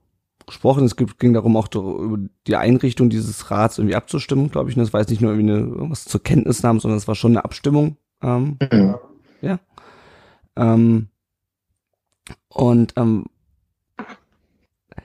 gesprochen, 0.52 0.84
es 0.86 0.96
ging 0.96 1.34
darum 1.34 1.56
auch 1.56 1.74
über 1.74 2.18
die 2.46 2.56
Einrichtung 2.56 3.10
dieses 3.10 3.50
Rats 3.50 3.78
irgendwie 3.78 3.96
abzustimmen, 3.96 4.52
glaube 4.52 4.70
ich. 4.70 4.76
Und 4.76 4.84
das 4.84 4.94
war 4.94 5.00
jetzt 5.00 5.10
nicht 5.10 5.22
nur 5.22 5.32
irgendwie 5.32 5.54
eine, 5.54 5.90
was 5.90 6.06
zur 6.06 6.22
Kenntnisnahme, 6.22 6.80
sondern 6.80 6.98
es 6.98 7.08
war 7.08 7.16
schon 7.16 7.32
eine 7.32 7.46
Abstimmung. 7.46 7.98
Ähm, 8.22 8.58
mhm. 8.72 8.96
Ja. 9.42 9.60
Ähm, 10.56 11.08
und 12.50 12.94
ähm, 12.98 13.26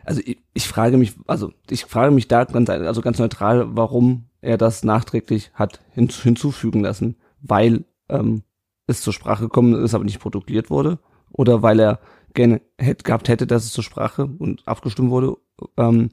also 0.04 0.20
ich, 0.24 0.38
ich 0.52 0.66
frage 0.66 0.96
mich, 0.96 1.14
also 1.26 1.52
ich 1.70 1.84
frage 1.84 2.12
mich 2.12 2.28
da 2.28 2.44
ganz, 2.44 2.68
also 2.68 3.00
ganz 3.00 3.18
neutral, 3.18 3.76
warum 3.76 4.26
er 4.40 4.58
das 4.58 4.84
nachträglich 4.84 5.52
hat 5.54 5.80
hinzufügen 5.92 6.80
lassen, 6.80 7.16
weil 7.40 7.84
ähm, 8.08 8.42
es 8.86 9.00
zur 9.00 9.12
Sprache 9.12 9.44
gekommen 9.44 9.74
ist, 9.82 9.94
aber 9.94 10.04
nicht 10.04 10.20
protokolliert 10.20 10.70
wurde, 10.70 10.98
oder 11.30 11.62
weil 11.62 11.80
er 11.80 12.00
gerne 12.36 12.60
hätte, 12.78 13.02
gehabt 13.02 13.28
hätte, 13.28 13.48
dass 13.48 13.64
es 13.64 13.72
zur 13.72 13.82
Sprache 13.82 14.30
und 14.38 14.62
abgestimmt 14.68 15.10
wurde, 15.10 15.36
ähm, 15.76 16.10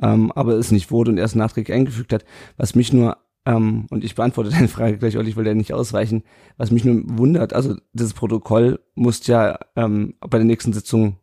ähm, 0.00 0.30
aber 0.32 0.52
es 0.52 0.70
nicht 0.70 0.92
wurde 0.92 1.10
und 1.10 1.18
erst 1.18 1.34
nachträglich 1.34 1.76
eingefügt 1.76 2.12
hat. 2.12 2.24
Was 2.56 2.76
mich 2.76 2.92
nur, 2.92 3.16
ähm, 3.44 3.86
und 3.90 4.04
ich 4.04 4.14
beantworte 4.14 4.50
deine 4.52 4.68
Frage 4.68 4.98
gleich, 4.98 5.16
Olli, 5.16 5.30
ich 5.30 5.36
will 5.36 5.46
ja 5.46 5.54
nicht 5.54 5.74
ausweichen, 5.74 6.22
was 6.56 6.70
mich 6.70 6.84
nur 6.84 7.02
wundert, 7.18 7.52
also 7.52 7.74
dieses 7.92 8.14
Protokoll 8.14 8.78
muss 8.94 9.26
ja 9.26 9.58
ähm, 9.74 10.14
bei 10.20 10.38
der 10.38 10.44
nächsten 10.46 10.72
Sitzung 10.72 11.16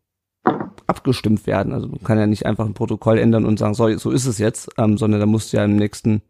abgestimmt 0.88 1.48
werden. 1.48 1.74
Also 1.74 1.88
man 1.88 2.04
kann 2.04 2.18
ja 2.18 2.28
nicht 2.28 2.46
einfach 2.46 2.66
ein 2.66 2.74
Protokoll 2.74 3.20
ändern 3.20 3.46
und 3.46 3.60
sagen, 3.60 3.74
so, 3.74 3.96
so 3.98 4.12
ist 4.12 4.26
es 4.26 4.38
jetzt, 4.38 4.70
ähm, 4.78 4.98
sondern 4.98 5.20
da 5.20 5.26
muss 5.26 5.52
ja 5.52 5.64
im 5.64 5.76
nächsten 5.76 6.22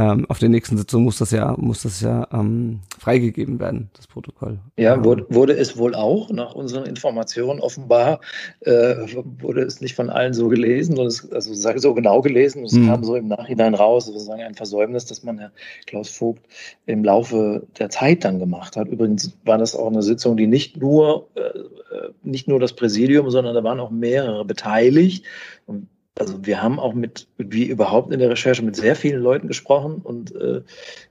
ähm, 0.00 0.24
auf 0.30 0.38
der 0.38 0.48
nächsten 0.48 0.78
Sitzung 0.78 1.04
muss 1.04 1.18
das 1.18 1.30
ja, 1.30 1.54
muss 1.58 1.82
das 1.82 2.00
ja 2.00 2.26
ähm, 2.32 2.80
freigegeben 2.98 3.60
werden, 3.60 3.90
das 3.94 4.06
Protokoll. 4.06 4.58
Ja, 4.78 5.04
wurde, 5.04 5.26
wurde 5.28 5.52
es 5.52 5.76
wohl 5.76 5.94
auch, 5.94 6.30
nach 6.30 6.54
unseren 6.54 6.86
Informationen 6.86 7.60
offenbar, 7.60 8.20
äh, 8.60 8.94
wurde 9.40 9.60
es 9.60 9.82
nicht 9.82 9.94
von 9.94 10.08
allen 10.08 10.32
so 10.32 10.48
gelesen, 10.48 10.98
und 10.98 11.06
es, 11.06 11.30
also 11.30 11.52
so 11.52 11.92
genau 11.92 12.22
gelesen, 12.22 12.60
und 12.60 12.66
es 12.66 12.76
hm. 12.76 12.86
kam 12.86 13.04
so 13.04 13.14
im 13.14 13.28
Nachhinein 13.28 13.74
raus, 13.74 14.06
sozusagen 14.06 14.40
ein 14.40 14.54
Versäumnis, 14.54 15.04
dass 15.04 15.22
man 15.22 15.38
Herr 15.38 15.52
Klaus 15.84 16.08
Vogt 16.08 16.46
im 16.86 17.04
Laufe 17.04 17.66
der 17.78 17.90
Zeit 17.90 18.24
dann 18.24 18.38
gemacht 18.38 18.76
hat. 18.78 18.88
Übrigens 18.88 19.36
war 19.44 19.58
das 19.58 19.76
auch 19.76 19.88
eine 19.88 20.02
Sitzung, 20.02 20.38
die 20.38 20.46
nicht 20.46 20.78
nur, 20.78 21.28
äh, 21.34 21.40
äh 21.40 22.10
nicht 22.22 22.48
nur 22.48 22.58
das 22.58 22.72
Präsidium, 22.72 23.30
sondern 23.30 23.54
da 23.54 23.62
waren 23.64 23.80
auch 23.80 23.90
mehrere 23.90 24.46
beteiligt. 24.46 25.26
Und 25.66 25.88
also 26.20 26.46
wir 26.46 26.62
haben 26.62 26.78
auch 26.78 26.94
mit, 26.94 27.26
wie 27.38 27.64
überhaupt 27.64 28.12
in 28.12 28.20
der 28.20 28.30
Recherche, 28.30 28.62
mit 28.62 28.76
sehr 28.76 28.94
vielen 28.94 29.22
Leuten 29.22 29.48
gesprochen 29.48 30.00
und 30.02 30.34
äh, 30.36 30.58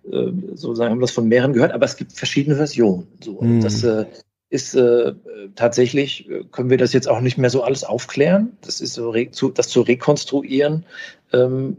äh, 0.10 0.34
sozusagen 0.54 0.92
haben 0.92 1.02
das 1.02 1.12
von 1.12 1.28
mehreren 1.28 1.54
gehört, 1.54 1.72
aber 1.72 1.86
es 1.86 1.98
gibt 1.98 2.14
verschiedene 2.14 2.56
Versionen. 2.56 3.08
So. 3.24 3.42
Mhm. 3.42 3.62
Das 3.62 3.84
äh, 3.84 4.06
ist 4.50 4.76
äh, 4.76 5.14
tatsächlich, 5.56 6.30
äh, 6.30 6.44
können 6.52 6.70
wir 6.70 6.78
das 6.78 6.94
jetzt 6.94 7.10
auch 7.10 7.22
nicht 7.22 7.38
mehr 7.38 7.50
so 7.50 7.64
alles 7.64 7.84
aufklären. 7.84 8.58
Das 8.62 8.82
ist 8.82 8.94
so, 8.94 9.14
zu, 9.32 9.50
das 9.50 9.68
zu 9.70 9.82
rekonstruieren, 9.82 10.86
ähm, 11.34 11.78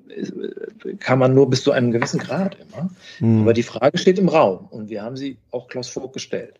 kann 0.99 1.18
man 1.18 1.33
nur 1.33 1.49
bis 1.49 1.62
zu 1.62 1.72
einem 1.72 1.93
gewissen 1.93 2.18
Grad 2.18 2.57
immer. 2.61 2.91
Mhm. 3.20 3.43
Aber 3.43 3.53
die 3.53 3.62
Frage 3.62 3.97
steht 3.97 4.18
im 4.18 4.28
Raum 4.28 4.66
und 4.70 4.91
wir 4.91 5.03
haben 5.03 5.16
sie 5.16 5.39
auch 5.53 5.68
Klaus 5.68 5.89
Vogt 5.89 6.12
gestellt. 6.14 6.55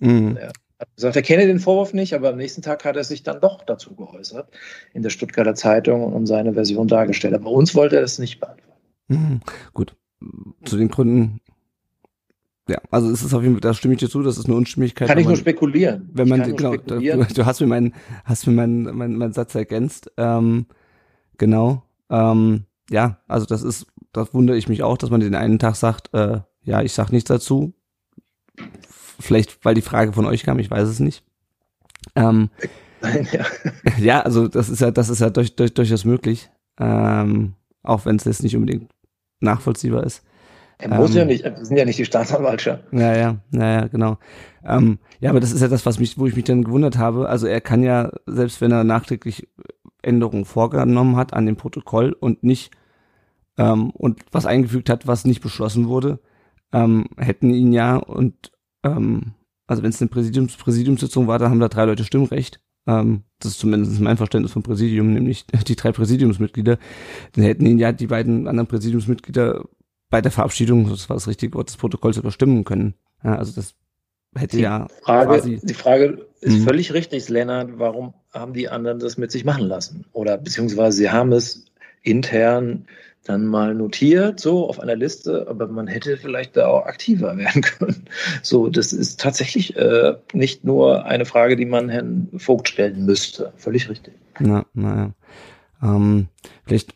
Mhm. 0.00 0.36
Ja 0.40 0.50
gesagt, 0.94 1.16
er 1.16 1.22
kenne 1.22 1.46
den 1.46 1.58
Vorwurf 1.58 1.92
nicht, 1.92 2.14
aber 2.14 2.30
am 2.30 2.36
nächsten 2.36 2.62
Tag 2.62 2.84
hat 2.84 2.96
er 2.96 3.04
sich 3.04 3.22
dann 3.22 3.40
doch 3.40 3.62
dazu 3.64 3.94
geäußert 3.94 4.48
in 4.94 5.02
der 5.02 5.10
Stuttgarter 5.10 5.54
Zeitung 5.54 6.12
und 6.12 6.26
seine 6.26 6.54
Version 6.54 6.88
dargestellt. 6.88 7.34
Aber 7.34 7.50
uns 7.50 7.74
wollte 7.74 7.96
er 7.96 8.02
das 8.02 8.18
nicht 8.18 8.40
beantworten. 8.40 8.80
Mhm, 9.08 9.40
gut. 9.74 9.96
Zu 10.64 10.76
den 10.76 10.88
Gründen 10.88 11.40
ja, 12.68 12.78
also 12.90 13.10
es 13.10 13.22
ist 13.22 13.32
auf 13.32 13.42
jeden 13.42 13.54
Fall, 13.54 13.62
da 13.62 13.72
stimme 13.72 13.94
ich 13.94 14.00
dir 14.00 14.10
zu, 14.10 14.22
das 14.22 14.36
ist 14.36 14.44
eine 14.44 14.54
Unstimmigkeit. 14.54 15.08
Kann 15.08 15.16
ich 15.16 15.24
wenn 15.24 15.30
nur 15.30 15.36
man- 15.36 15.40
spekulieren. 15.40 16.10
wenn 16.12 16.28
man 16.28 16.42
genau, 16.42 16.72
du, 16.72 16.74
spekulieren. 16.76 17.26
du 17.34 17.46
hast 17.46 17.60
mir 17.60 17.66
meinen, 17.66 17.94
hast 18.24 18.46
mir 18.46 18.52
meinen, 18.52 18.82
meinen, 18.94 19.16
meinen 19.16 19.32
Satz 19.32 19.54
ergänzt. 19.54 20.12
Ähm, 20.18 20.66
genau. 21.38 21.82
Ähm, 22.10 22.64
ja, 22.90 23.18
also 23.26 23.46
das 23.46 23.62
ist, 23.62 23.86
das 24.12 24.34
wundere 24.34 24.58
ich 24.58 24.68
mich 24.68 24.82
auch, 24.82 24.98
dass 24.98 25.08
man 25.08 25.20
den 25.20 25.34
einen 25.34 25.58
Tag 25.58 25.76
sagt, 25.76 26.12
äh, 26.12 26.40
ja, 26.62 26.82
ich 26.82 26.92
sag 26.92 27.10
nichts 27.10 27.28
dazu. 27.28 27.72
Vielleicht, 29.18 29.64
weil 29.64 29.74
die 29.74 29.82
Frage 29.82 30.12
von 30.12 30.26
euch 30.26 30.44
kam, 30.44 30.58
ich 30.58 30.70
weiß 30.70 30.88
es 30.88 31.00
nicht. 31.00 31.24
Ähm, 32.14 32.50
Nein, 33.00 33.26
ja. 33.32 33.44
ja, 33.98 34.20
also 34.20 34.48
das 34.48 34.68
ist 34.68 34.80
ja, 34.80 34.90
das 34.90 35.08
ist 35.08 35.20
ja 35.20 35.30
durch, 35.30 35.56
durch, 35.56 35.74
durchaus 35.74 36.04
möglich. 36.04 36.50
Ähm, 36.78 37.54
auch 37.82 38.06
wenn 38.06 38.16
es 38.16 38.24
jetzt 38.24 38.42
nicht 38.42 38.54
unbedingt 38.56 38.90
nachvollziehbar 39.40 40.04
ist. 40.04 40.22
Er 40.78 40.96
muss 40.96 41.10
Ähm, 41.10 41.16
ja 41.16 41.24
nicht, 41.24 41.44
wir 41.44 41.64
sind 41.64 41.76
ja 41.76 41.84
nicht 41.84 41.98
die 41.98 42.04
Staatsanwaltschaft. 42.04 42.84
Ja, 42.92 43.16
ja, 43.16 43.36
ja, 43.50 43.72
ja, 43.72 43.86
genau. 43.88 44.18
Ähm, 44.64 44.98
ja, 45.20 45.30
aber 45.30 45.40
das 45.40 45.52
ist 45.52 45.60
ja 45.60 45.68
das, 45.68 45.86
was 45.86 45.98
mich, 45.98 46.18
wo 46.18 46.26
ich 46.26 46.36
mich 46.36 46.44
dann 46.44 46.62
gewundert 46.62 46.98
habe. 46.98 47.28
Also 47.28 47.46
er 47.46 47.60
kann 47.60 47.82
ja, 47.82 48.12
selbst 48.26 48.60
wenn 48.60 48.70
er 48.70 48.84
nachträglich 48.84 49.48
Änderungen 50.02 50.44
vorgenommen 50.44 51.16
hat 51.16 51.32
an 51.34 51.46
dem 51.46 51.56
Protokoll 51.56 52.12
und 52.12 52.44
nicht 52.44 52.70
ähm, 53.56 53.90
und 53.90 54.20
was 54.30 54.46
eingefügt 54.46 54.88
hat, 54.88 55.06
was 55.08 55.24
nicht 55.24 55.42
beschlossen 55.42 55.88
wurde, 55.88 56.20
ähm, 56.72 57.06
hätten 57.16 57.50
ihn 57.50 57.72
ja 57.72 57.96
und 57.96 58.52
ähm, 58.84 59.34
also 59.66 59.82
wenn 59.82 59.90
es 59.90 60.00
eine 60.00 60.08
Präsidiums 60.08 60.56
Präsidiumssitzung 60.56 61.26
war, 61.26 61.38
da 61.38 61.50
haben 61.50 61.60
da 61.60 61.68
drei 61.68 61.84
Leute 61.84 62.04
Stimmrecht. 62.04 62.60
Ähm, 62.86 63.24
das 63.40 63.52
ist 63.52 63.58
zumindest 63.60 64.00
mein 64.00 64.16
Verständnis 64.16 64.52
vom 64.52 64.62
Präsidium, 64.62 65.12
nämlich 65.12 65.46
die 65.66 65.76
drei 65.76 65.92
Präsidiumsmitglieder. 65.92 66.78
Dann 67.32 67.44
hätten 67.44 67.66
ihn 67.66 67.78
ja 67.78 67.92
die 67.92 68.06
beiden 68.06 68.48
anderen 68.48 68.66
Präsidiumsmitglieder 68.68 69.64
bei 70.10 70.22
der 70.22 70.32
Verabschiedung, 70.32 70.88
das 70.88 71.08
war 71.10 71.16
das 71.16 71.28
richtige 71.28 71.54
Wort, 71.54 71.68
des 71.68 71.76
Protokolls 71.76 72.16
überstimmen 72.16 72.64
können. 72.64 72.94
Ja, 73.22 73.36
also 73.36 73.52
das 73.54 73.74
hätte 74.34 74.56
Die 74.56 74.62
ja 74.62 74.86
Frage, 75.02 75.28
quasi, 75.28 75.60
die 75.62 75.74
Frage 75.74 76.26
ist 76.40 76.60
Mhm. 76.60 76.64
völlig 76.64 76.94
richtig, 76.94 77.28
Lennart. 77.28 77.78
Warum 77.78 78.14
haben 78.32 78.54
die 78.54 78.68
anderen 78.70 79.00
das 79.00 79.18
mit 79.18 79.30
sich 79.30 79.44
machen 79.44 79.66
lassen? 79.66 80.06
Oder 80.12 80.38
beziehungsweise 80.38 80.96
sie 80.96 81.10
haben 81.10 81.32
es 81.32 81.66
intern 82.02 82.86
dann 83.28 83.46
mal 83.46 83.74
notiert, 83.74 84.40
so 84.40 84.68
auf 84.68 84.80
einer 84.80 84.96
Liste, 84.96 85.46
aber 85.48 85.66
man 85.68 85.86
hätte 85.86 86.16
vielleicht 86.16 86.56
da 86.56 86.68
auch 86.68 86.86
aktiver 86.86 87.36
werden 87.36 87.62
können. 87.62 88.04
So, 88.42 88.68
das 88.68 88.92
ist 88.92 89.20
tatsächlich 89.20 89.76
äh, 89.76 90.14
nicht 90.32 90.64
nur 90.64 91.04
eine 91.04 91.24
Frage, 91.24 91.56
die 91.56 91.66
man 91.66 91.88
Herrn 91.88 92.28
Vogt 92.36 92.68
stellen 92.68 93.04
müsste. 93.04 93.52
Völlig 93.56 93.88
richtig. 93.88 94.14
na, 94.38 94.64
naja. 94.74 95.12
Ähm, 95.82 96.28
vielleicht, 96.64 96.94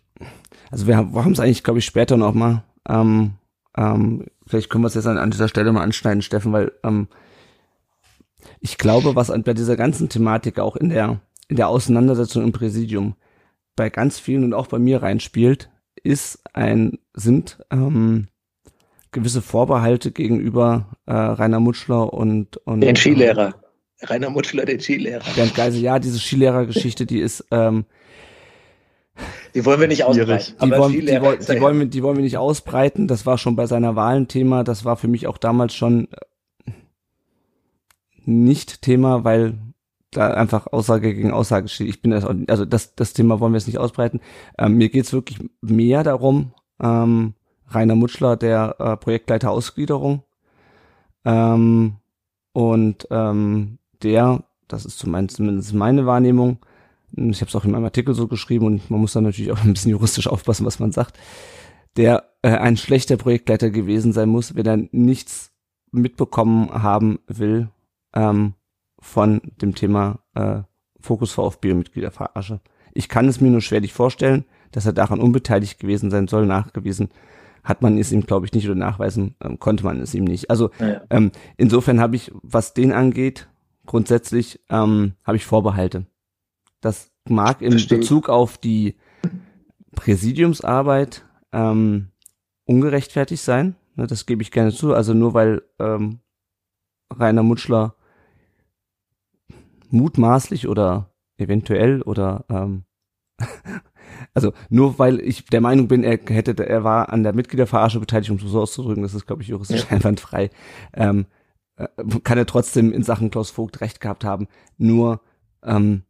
also 0.71 0.87
wir 0.87 0.97
haben 0.97 1.33
es 1.33 1.41
eigentlich, 1.41 1.63
glaube 1.63 1.79
ich, 1.79 1.85
später 1.85 2.17
noch 2.17 2.35
mal. 2.35 2.65
Ähm, 2.89 3.33
ähm, 3.77 4.27
vielleicht 4.47 4.71
können 4.71 4.85
wir 4.85 4.89
es 4.89 4.95
jetzt 4.95 5.07
an, 5.07 5.19
an 5.19 5.31
dieser 5.31 5.49
Stelle 5.49 5.73
mal 5.73 5.83
anschneiden, 5.83 6.23
Steffen, 6.23 6.53
weil 6.53 6.73
ähm, 6.83 7.09
ich 8.61 8.79
glaube, 8.79 9.15
was 9.15 9.31
an, 9.31 9.45
bei 9.45 9.55
dieser 9.55 9.77
ganzen 9.77 10.09
Thematik 10.09 10.59
auch 10.59 10.77
in 10.77 10.89
der 10.89 11.21
in 11.53 11.57
der 11.57 11.69
Auseinandersetzung 11.69 12.45
im 12.45 12.53
Präsidium 12.53 13.15
bei 13.77 13.91
ganz 13.91 14.19
vielen 14.19 14.45
und 14.45 14.55
auch 14.55 14.69
bei 14.69 14.79
mir 14.79 15.03
reinspielt, 15.03 15.71
ist 16.03 16.41
ein 16.53 16.99
sind 17.15 17.65
ähm, 17.71 18.29
gewisse 19.11 19.43
Vorbehalte 19.43 20.11
gegenüber 20.11 20.97
äh, 21.07 21.13
Rainer 21.13 21.61
Mutschler 21.61 22.13
und 22.13 22.57
und 22.59 22.81
Den 22.81 22.97
Skilehrer. 22.97 23.55
Rainer 24.03 24.31
Mutschler, 24.31 24.65
den 24.65 24.81
Skilehrer. 24.81 25.23
Bernd 25.37 25.55
Geisel, 25.55 25.81
ja, 25.81 25.99
diese 25.99 26.19
Skilehrergeschichte, 26.19 27.07
die 27.07 27.21
ist, 27.21 27.45
ähm, 27.53 27.85
Die 29.55 29.65
wollen 29.65 29.81
wir 29.81 29.89
nicht 29.89 30.05
ausbreiten. 30.05 30.57
die, 30.61 30.71
wollen, 30.71 30.93
die, 30.93 31.21
wollen, 31.21 31.39
die, 31.39 31.61
wollen 31.61 31.79
wir, 31.79 31.87
die 31.87 32.03
wollen 32.03 32.17
wir 32.17 32.25
nicht 32.25 32.39
ausbreiten. 32.39 33.07
Das 33.07 33.27
war 33.27 33.39
schon 33.39 33.55
bei 33.55 33.67
seiner 33.67 33.95
Wahl 33.95 34.17
ein 34.17 34.29
Thema. 34.29 34.65
Das 34.65 34.85
war 34.85 34.97
für 34.97 35.09
mich 35.09 35.27
auch 35.27 35.39
damals 35.39 35.75
schon 35.75 36.09
äh, 36.67 36.73
nicht 38.25 38.83
Thema, 38.83 39.25
weil 39.25 39.59
da 40.13 40.35
einfach 40.35 40.69
Aussage 40.69 41.15
gegen 41.15 41.33
Aussage 41.33 41.69
steht. 41.69 41.89
Ich 41.89 42.03
bin 42.03 42.13
das, 42.13 42.25
also 42.25 42.65
das, 42.65 42.95
das 42.95 43.13
Thema 43.13 43.41
wollen 43.41 43.53
wir 43.53 43.59
jetzt 43.59 43.67
nicht 43.67 43.79
ausbreiten. 43.79 44.21
Ähm, 44.59 44.77
mir 44.77 44.89
geht's 44.89 45.13
wirklich 45.13 45.39
mehr 45.61 46.05
darum, 46.05 46.53
ähm, 46.81 47.35
Rainer 47.69 47.97
Mutschler, 47.97 48.37
der 48.37 48.77
äh, 48.79 48.97
Projektleiter 48.97 49.51
Ausgliederung, 49.51 50.23
ähm, 51.25 51.97
und 52.53 53.07
ähm, 53.11 53.79
der, 54.03 54.45
das 54.69 54.85
ist 54.85 54.99
zumindest, 54.99 55.73
meine 55.75 56.07
Wahrnehmung, 56.07 56.59
ich 57.15 57.41
habe 57.41 57.49
es 57.49 57.57
auch 57.57 57.65
in 57.65 57.73
meinem 57.73 57.85
Artikel 57.85 58.15
so 58.15 58.27
geschrieben 58.27 58.67
und 58.67 58.91
man 58.91 59.01
muss 59.01 59.13
dann 59.13 59.25
natürlich 59.25 59.53
auch 59.53 59.61
ein 59.65 59.73
bisschen 59.73 59.91
juristisch 59.91 60.27
aufpassen, 60.27 60.67
was 60.67 60.79
man 60.79 60.93
sagt, 60.93 61.19
der 61.97 62.25
äh, 62.43 62.51
ein 62.51 62.77
schlechter 62.77 63.17
Projektleiter 63.17 63.71
gewesen 63.71 64.13
sein 64.13 64.29
muss, 64.29 64.55
wenn 64.55 64.67
er 64.67 64.79
nichts 64.93 65.53
mitbekommen 65.91 66.71
haben 66.83 67.21
will 67.27 67.69
ähm, 68.15 68.55
von 69.03 69.43
dem 69.61 69.75
Thema 69.75 70.21
äh, 70.35 70.63
Fokus 71.01 71.33
VfB 71.33 71.73
und 71.73 71.79
Mitgliederverarsche. 71.79 72.61
Ich 72.95 73.09
kann 73.09 73.27
es 73.29 73.41
mir 73.41 73.51
nur 73.51 73.61
schwerlich 73.61 73.93
vorstellen, 73.93 74.45
dass 74.71 74.87
er 74.87 74.93
daran 74.93 75.21
unbeteiligt 75.21 75.79
gewesen 75.81 76.11
sein 76.11 76.29
soll, 76.29 76.47
nachgewiesen 76.47 77.11
hat 77.65 77.81
man 77.83 77.97
es 77.99 78.11
ihm, 78.11 78.23
glaube 78.23 78.47
ich, 78.47 78.53
nicht 78.53 78.67
oder 78.67 78.75
nachweisen 78.75 79.37
ähm, 79.43 79.59
konnte 79.59 79.85
man 79.85 80.01
es 80.01 80.15
ihm 80.15 80.25
nicht. 80.25 80.51
Also 80.51 80.71
Ja. 80.81 81.03
ähm, 81.11 81.31
insofern 81.57 82.01
habe 82.01 82.17
ich, 82.17 82.33
was 82.43 82.75
den 82.75 82.93
angeht, 82.93 83.49
grundsätzlich 83.87 84.61
ähm, 84.69 85.13
habe 85.25 85.37
ich 85.37 85.45
Vorbehalte. 85.45 86.07
Das 86.81 87.11
mag 87.29 87.63
im 87.63 87.73
Verstehe. 87.73 87.99
Bezug 87.99 88.29
auf 88.29 88.59
die 88.59 88.97
Präsidiumsarbeit 89.95 91.25
ähm, 91.53 92.09
ungerechtfertigt 92.65 93.43
sein. 93.43 93.77
Ne, 93.95 94.07
das 94.07 94.27
gebe 94.27 94.43
ich 94.43 94.51
gerne 94.51 94.73
zu. 94.73 94.95
Also 94.95 95.15
nur 95.15 95.35
weil 95.35 95.63
ähm, 95.79 96.21
Rainer 97.13 97.43
Mutschler 97.43 97.95
mutmaßlich 99.93 100.69
oder 100.69 101.11
eventuell 101.37 102.03
oder 102.03 102.45
ähm, 102.49 102.85
also 104.35 104.53
nur 104.69 104.99
weil 104.99 105.21
ich 105.21 105.47
der 105.47 105.61
Meinung 105.61 105.89
bin, 105.89 106.05
er 106.05 106.19
hätte, 106.19 106.55
er 106.67 106.85
war 106.85 107.11
an 107.11 107.23
der 107.23 107.35
Mitgliederverarsche 107.35 108.01
beteiligt, 108.01 108.31
um 108.31 108.39
so 108.39 108.61
auszudrücken, 108.61 109.03
das 109.03 109.15
ist, 109.15 109.27
glaube 109.27 109.43
ich, 109.43 109.49
juristisch 109.49 109.85
Ja. 109.85 109.91
einwandfrei, 109.97 110.51
ähm, 110.95 111.27
äh, 111.77 111.89
kann 112.25 112.39
er 112.39 112.47
trotzdem 112.47 112.93
in 112.93 113.03
Sachen 113.03 113.31
Klaus 113.31 113.51
Vogt 113.51 113.81
recht 113.81 114.01
gehabt 114.01 114.25
haben. 114.25 114.49
Nur, 114.79 115.21
ähm, 115.65 116.03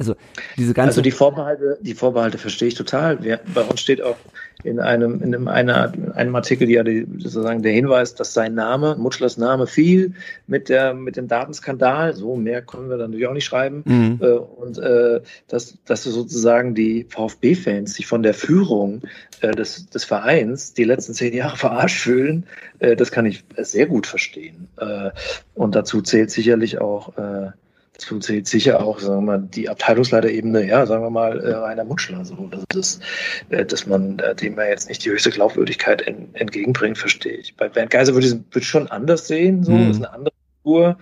also 0.00 0.16
diese 0.56 0.72
ganze, 0.72 0.88
Also 0.88 1.02
die 1.02 1.10
Vorbehalte, 1.10 1.78
die 1.82 1.92
Vorbehalte 1.92 2.38
verstehe 2.38 2.68
ich 2.68 2.74
total. 2.74 3.22
Wir, 3.22 3.38
bei 3.52 3.60
uns 3.60 3.80
steht 3.80 4.00
auch 4.00 4.16
in 4.64 4.80
einem, 4.80 5.22
in 5.22 5.34
einem, 5.34 5.46
einer, 5.46 5.92
in 5.94 6.12
einem 6.12 6.34
Artikel 6.34 6.70
ja 6.70 6.82
die, 6.82 7.06
sozusagen 7.18 7.62
der 7.62 7.72
Hinweis, 7.72 8.14
dass 8.14 8.32
sein 8.32 8.54
Name, 8.54 8.96
Mutschlers 8.96 9.36
Name 9.36 9.66
fiel 9.66 10.14
mit 10.46 10.70
der, 10.70 10.94
mit 10.94 11.18
dem 11.18 11.28
Datenskandal. 11.28 12.14
So 12.14 12.34
mehr 12.34 12.62
können 12.62 12.88
wir 12.88 12.96
dann 12.96 13.10
natürlich 13.10 13.26
auch 13.26 13.34
nicht 13.34 13.44
schreiben. 13.44 13.82
Mhm. 13.84 14.18
Äh, 14.22 14.30
und 14.32 14.78
äh, 14.78 15.20
dass, 15.48 15.76
dass 15.84 16.04
sozusagen 16.04 16.74
die 16.74 17.04
VfB-Fans 17.06 17.92
sich 17.92 18.06
von 18.06 18.22
der 18.22 18.32
Führung 18.32 19.02
äh, 19.42 19.50
des, 19.50 19.90
des 19.90 20.04
Vereins 20.04 20.72
die 20.72 20.84
letzten 20.84 21.12
zehn 21.12 21.34
Jahre 21.34 21.56
verarscht 21.58 22.00
fühlen, 22.00 22.46
äh, 22.78 22.96
das 22.96 23.12
kann 23.12 23.26
ich 23.26 23.44
sehr 23.58 23.84
gut 23.84 24.06
verstehen. 24.06 24.68
Äh, 24.78 25.10
und 25.54 25.74
dazu 25.74 26.00
zählt 26.00 26.30
sicherlich 26.30 26.80
auch 26.80 27.18
äh, 27.18 27.50
dazu 28.00 28.18
zählt 28.18 28.48
sicher 28.48 28.82
auch, 28.82 28.98
sagen 28.98 29.26
wir 29.26 29.38
mal, 29.38 29.48
die 29.54 29.68
Abteilungsleiterebene, 29.68 30.66
ja, 30.66 30.86
sagen 30.86 31.02
wir 31.02 31.10
mal, 31.10 31.38
äh, 31.40 31.52
Rainer 31.52 31.84
Mutschler, 31.84 32.24
so, 32.24 32.50
das 32.50 32.64
ist, 32.74 33.02
äh, 33.50 33.64
dass 33.64 33.86
man 33.86 34.18
äh, 34.18 34.34
dem 34.34 34.56
ja 34.56 34.64
jetzt 34.64 34.88
nicht 34.88 35.04
die 35.04 35.10
höchste 35.10 35.30
Glaubwürdigkeit 35.30 36.02
en, 36.02 36.34
entgegenbringt, 36.34 36.98
verstehe 36.98 37.34
ich. 37.34 37.56
Bei 37.56 37.68
Bernd 37.68 37.90
Geiser 37.90 38.14
würde 38.14 38.26
ich 38.26 38.34
es 38.56 38.64
schon 38.64 38.88
anders 38.88 39.28
sehen, 39.28 39.64
so, 39.64 39.72
Mhm. 39.72 39.90
ist 39.90 39.96
eine 39.98 40.12
andere 40.12 40.34
Figur, 40.62 40.98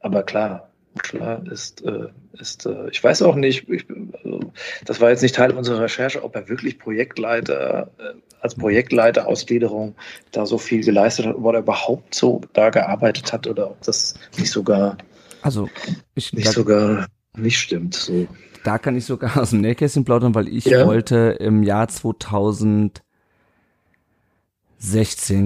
aber 0.00 0.22
klar, 0.22 0.70
Mutschler 0.94 1.42
ist, 1.50 1.84
äh, 1.84 2.08
ist 2.32 2.66
äh, 2.66 2.88
ich 2.90 3.02
weiß 3.02 3.22
auch 3.22 3.34
nicht, 3.34 3.68
ich, 3.68 3.86
also, 4.24 4.40
das 4.84 5.00
war 5.00 5.10
jetzt 5.10 5.22
nicht 5.22 5.34
Teil 5.34 5.52
unserer 5.52 5.82
Recherche, 5.82 6.24
ob 6.24 6.34
er 6.34 6.48
wirklich 6.48 6.78
Projektleiter, 6.78 7.90
äh, 7.98 8.14
als 8.40 8.54
Projektleiter 8.54 9.26
Ausgliederung 9.26 9.94
da 10.32 10.46
so 10.46 10.58
viel 10.58 10.84
geleistet 10.84 11.26
hat, 11.26 11.36
ob 11.36 11.52
er 11.52 11.60
überhaupt 11.60 12.14
so 12.14 12.40
da 12.52 12.70
gearbeitet 12.70 13.32
hat 13.32 13.46
oder 13.46 13.70
ob 13.70 13.82
das 13.82 14.14
nicht 14.38 14.50
sogar 14.50 14.96
also 15.42 15.68
ich, 16.14 16.32
nicht 16.32 16.46
da, 16.48 16.52
sogar 16.52 17.06
nicht 17.36 17.58
stimmt. 17.58 17.94
So. 17.94 18.26
da 18.64 18.78
kann 18.78 18.96
ich 18.96 19.04
sogar 19.04 19.36
aus 19.38 19.50
dem 19.50 19.60
Nähkästchen 19.60 20.04
plaudern, 20.04 20.34
weil 20.34 20.48
ich 20.48 20.64
Ja. 20.64 20.86
wollte 20.86 21.36
im 21.40 21.62
Jahr 21.62 21.88
2016, 21.88 23.02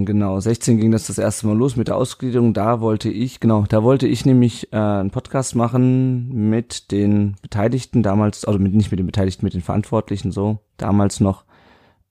genau, 0.07 0.41
16 0.41 0.79
ging 0.79 0.91
das 0.91 1.07
das 1.07 1.19
erste 1.19 1.47
Mal 1.47 1.57
los 1.57 1.77
mit 1.77 1.89
der 1.89 1.97
Ausgliederung. 1.97 2.55
Da 2.55 2.81
wollte 2.81 3.09
ich, 3.11 3.41
genau, 3.41 3.65
da 3.69 3.83
wollte 3.83 4.07
ich 4.07 4.25
nämlich 4.27 4.73
äh, 4.73 4.77
einen 4.77 5.11
Podcast 5.11 5.55
machen 5.57 6.51
mit 6.51 6.91
den 6.93 7.37
Beteiligten 7.43 8.03
damals, 8.03 8.45
also 8.45 8.59
mit, 8.59 8.75
nicht 8.75 8.91
mit 8.91 8.99
den 8.99 9.07
Beteiligten, 9.07 9.45
mit 9.45 9.55
den 9.55 9.63
Verantwortlichen 9.63 10.33
so, 10.33 10.59
damals 10.77 11.21
noch, 11.21 11.45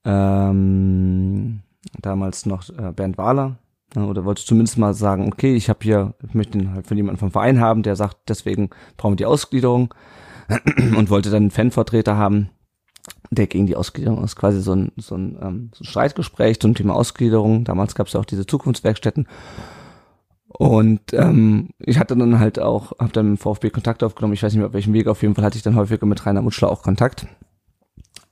ähm, 0.04 1.60
damals 2.00 2.46
noch 2.46 2.68
äh, 2.70 2.92
Bernd 2.92 3.18
Wahler, 3.18 3.56
oder 3.96 4.24
wollte 4.24 4.44
zumindest 4.44 4.78
mal 4.78 4.94
sagen, 4.94 5.26
okay, 5.32 5.54
ich 5.54 5.68
habe 5.68 5.80
hier, 5.82 6.14
ich 6.26 6.34
möchte 6.34 6.58
ihn 6.58 6.72
halt 6.72 6.86
von 6.86 6.96
jemandem 6.96 7.18
vom 7.18 7.32
Verein 7.32 7.60
haben, 7.60 7.82
der 7.82 7.96
sagt, 7.96 8.16
deswegen 8.28 8.70
brauchen 8.96 9.12
wir 9.12 9.16
die 9.16 9.26
Ausgliederung 9.26 9.94
und 10.96 11.10
wollte 11.10 11.30
dann 11.30 11.44
einen 11.44 11.50
Fanvertreter 11.50 12.16
haben. 12.16 12.50
der 13.30 13.46
gegen 13.46 13.66
die 13.66 13.76
Ausgliederung 13.76 14.22
ist, 14.22 14.36
quasi 14.36 14.60
so 14.60 14.74
ein, 14.74 14.92
so 14.96 15.16
ein, 15.16 15.38
ähm, 15.40 15.70
so 15.74 15.82
ein 15.82 15.86
Streitgespräch 15.86 16.60
zum 16.60 16.74
Thema 16.74 16.94
Ausgliederung. 16.94 17.64
Damals 17.64 17.94
gab 17.94 18.06
es 18.06 18.12
ja 18.12 18.20
auch 18.20 18.24
diese 18.24 18.46
Zukunftswerkstätten. 18.46 19.26
Und 20.48 21.12
ähm, 21.12 21.70
ich 21.78 21.98
hatte 21.98 22.16
dann 22.16 22.40
halt 22.40 22.58
auch, 22.58 22.98
habe 22.98 23.12
dann 23.12 23.30
mit 23.30 23.40
VfB 23.40 23.70
Kontakt 23.70 24.02
aufgenommen. 24.02 24.34
Ich 24.34 24.42
weiß 24.42 24.52
nicht 24.52 24.58
mehr 24.58 24.66
auf 24.66 24.74
welchem 24.74 24.92
Weg. 24.92 25.06
Auf 25.06 25.22
jeden 25.22 25.34
Fall 25.34 25.44
hatte 25.44 25.56
ich 25.56 25.62
dann 25.62 25.76
häufiger 25.76 26.06
mit 26.06 26.26
Rainer 26.26 26.42
Mutschler 26.42 26.70
auch 26.70 26.82
Kontakt. 26.82 27.26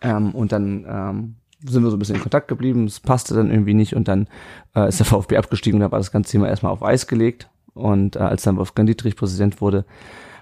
Ähm, 0.01 0.35
und 0.35 0.53
dann 0.53 0.85
ähm, 0.89 1.37
sind 1.65 1.83
wir 1.83 1.91
so 1.91 1.97
ein 1.97 1.99
bisschen 1.99 2.17
in 2.17 2.23
Kontakt 2.23 2.49
geblieben. 2.49 2.87
Es 2.87 3.01
passte 3.01 3.35
dann 3.35 3.51
irgendwie 3.51 3.75
nicht 3.75 3.95
und 3.95 4.09
dann 4.09 4.29
äh, 4.75 4.89
ist 4.89 4.99
der 4.99 5.07
VfB 5.07 5.37
abgestiegen. 5.37 5.81
Da 5.81 5.91
war 5.91 5.99
das 5.99 6.13
ganze 6.13 6.33
Thema 6.33 6.49
erstmal 6.49 6.73
auf 6.73 6.83
Eis 6.83 7.07
gelegt. 7.07 7.51
Und 7.75 8.17
äh, 8.17 8.21
als 8.21 8.43
dann 8.43 8.57
Wolfgang 8.57 8.87
Dietrich 8.89 9.17
Präsident 9.17 9.61
wurde, 9.61 9.85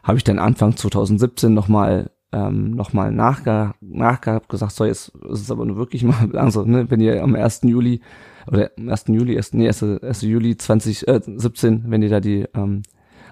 habe 0.02 0.18
ich 0.18 0.24
dann 0.24 0.38
Anfang 0.38 0.76
2017 0.76 1.52
nochmal 1.52 2.10
ähm, 2.32 2.72
nochmal 2.72 3.12
nachge 3.12 3.74
nachgehabt, 3.80 4.48
gesagt, 4.48 4.72
so 4.72 4.84
jetzt 4.84 5.08
ist 5.30 5.40
es 5.42 5.50
aber 5.50 5.64
nur 5.64 5.76
wirklich 5.76 6.02
mal, 6.02 6.30
also 6.36 6.64
ne, 6.64 6.90
wenn 6.90 7.00
ihr 7.00 7.22
am 7.22 7.34
1. 7.34 7.62
Juli 7.62 8.00
oder 8.46 8.70
am 8.76 8.88
1. 8.88 9.04
Juli, 9.08 9.36
1. 9.36 9.54
Nee, 9.54 9.68
1. 9.68 9.82
1. 9.82 10.22
Juli 10.22 10.56
2017, 10.56 11.84
wenn 11.86 12.02
ihr 12.02 12.10
da 12.10 12.20
die 12.20 12.46
ähm, 12.54 12.82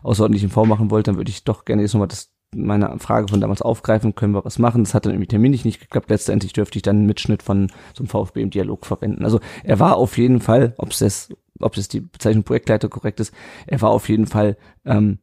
außerordentlichen 0.03 0.51
Vormachen 0.51 0.91
wollt, 0.91 1.09
dann 1.09 1.16
würde 1.16 1.30
ich 1.30 1.45
doch 1.45 1.64
gerne 1.64 1.82
jetzt 1.82 1.95
nochmal 1.95 2.09
das 2.09 2.34
meine 2.55 2.99
Frage 2.99 3.29
von 3.29 3.41
damals 3.41 3.63
aufgreifen, 3.63 4.15
können 4.15 4.35
wir 4.35 4.45
was 4.45 4.59
machen. 4.59 4.85
Das 4.85 4.95
hat 4.95 5.07
dann 5.07 5.13
irgendwie 5.13 5.29
terminlich 5.29 5.65
nicht 5.65 5.81
geklappt. 5.81 6.11
Letztendlich 6.11 6.53
dürfte 6.53 6.79
ich 6.79 6.83
dann 6.83 6.97
einen 6.97 7.07
Mitschnitt 7.07 7.43
von 7.43 7.69
so 7.95 8.03
einem 8.03 8.09
VfB 8.09 8.43
im 8.43 8.51
Dialog 8.51 8.87
verwenden. 8.87 9.25
Also 9.25 9.41
er 9.63 9.81
war 9.81 9.97
auf 9.97 10.19
jeden 10.19 10.41
Fall, 10.41 10.75
ob 10.79 10.91
es 10.91 10.99
das, 10.99 11.29
ob 11.61 11.77
es 11.77 11.89
die 11.89 12.01
Bezeichnung 12.01 12.45
Projektleiter 12.45 12.89
korrekt 12.89 13.21
ist, 13.21 13.35
er 13.67 13.81
war 13.83 13.91
auf 13.91 14.09
jeden 14.09 14.27
Fall 14.27 14.57
ähm, 14.85 15.19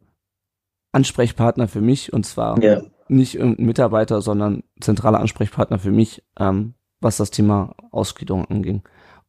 Ansprechpartner 0.91 1.67
für 1.67 1.81
mich 1.81 2.11
und 2.11 2.25
zwar 2.25 2.61
ja 2.61 2.81
nicht 3.11 3.35
irgendein 3.35 3.65
Mitarbeiter, 3.65 4.21
sondern 4.21 4.63
zentraler 4.79 5.19
Ansprechpartner 5.19 5.77
für 5.77 5.91
mich, 5.91 6.23
ähm, 6.39 6.73
was 7.01 7.17
das 7.17 7.29
Thema 7.29 7.75
Ausgliederung 7.91 8.45
anging. 8.45 8.81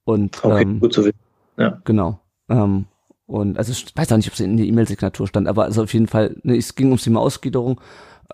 Und 0.05 0.45
okay, 0.45 0.63
ähm, 0.63 0.81
gut 0.81 0.95
zu 0.95 1.05
wissen. 1.05 1.19
Ja. 1.57 1.81
Genau. 1.85 2.21
Ähm, 2.49 2.87
und 3.33 3.57
also 3.57 3.73
ich 3.73 3.97
weiß 3.97 4.13
auch 4.13 4.19
nicht, 4.19 4.29
ob 4.29 4.35
es 4.35 4.41
in 4.41 4.59
der 4.59 4.67
E-Mail-Signatur 4.67 5.27
stand, 5.27 5.49
aber 5.49 5.65
also 5.65 5.83
auf 5.83 5.95
jeden 5.95 6.07
Fall, 6.07 6.37
ne, 6.43 6.55
es 6.55 6.75
ging 6.75 6.89
ums 6.89 7.05
Thema 7.05 7.21
Ausgliederung 7.21 7.81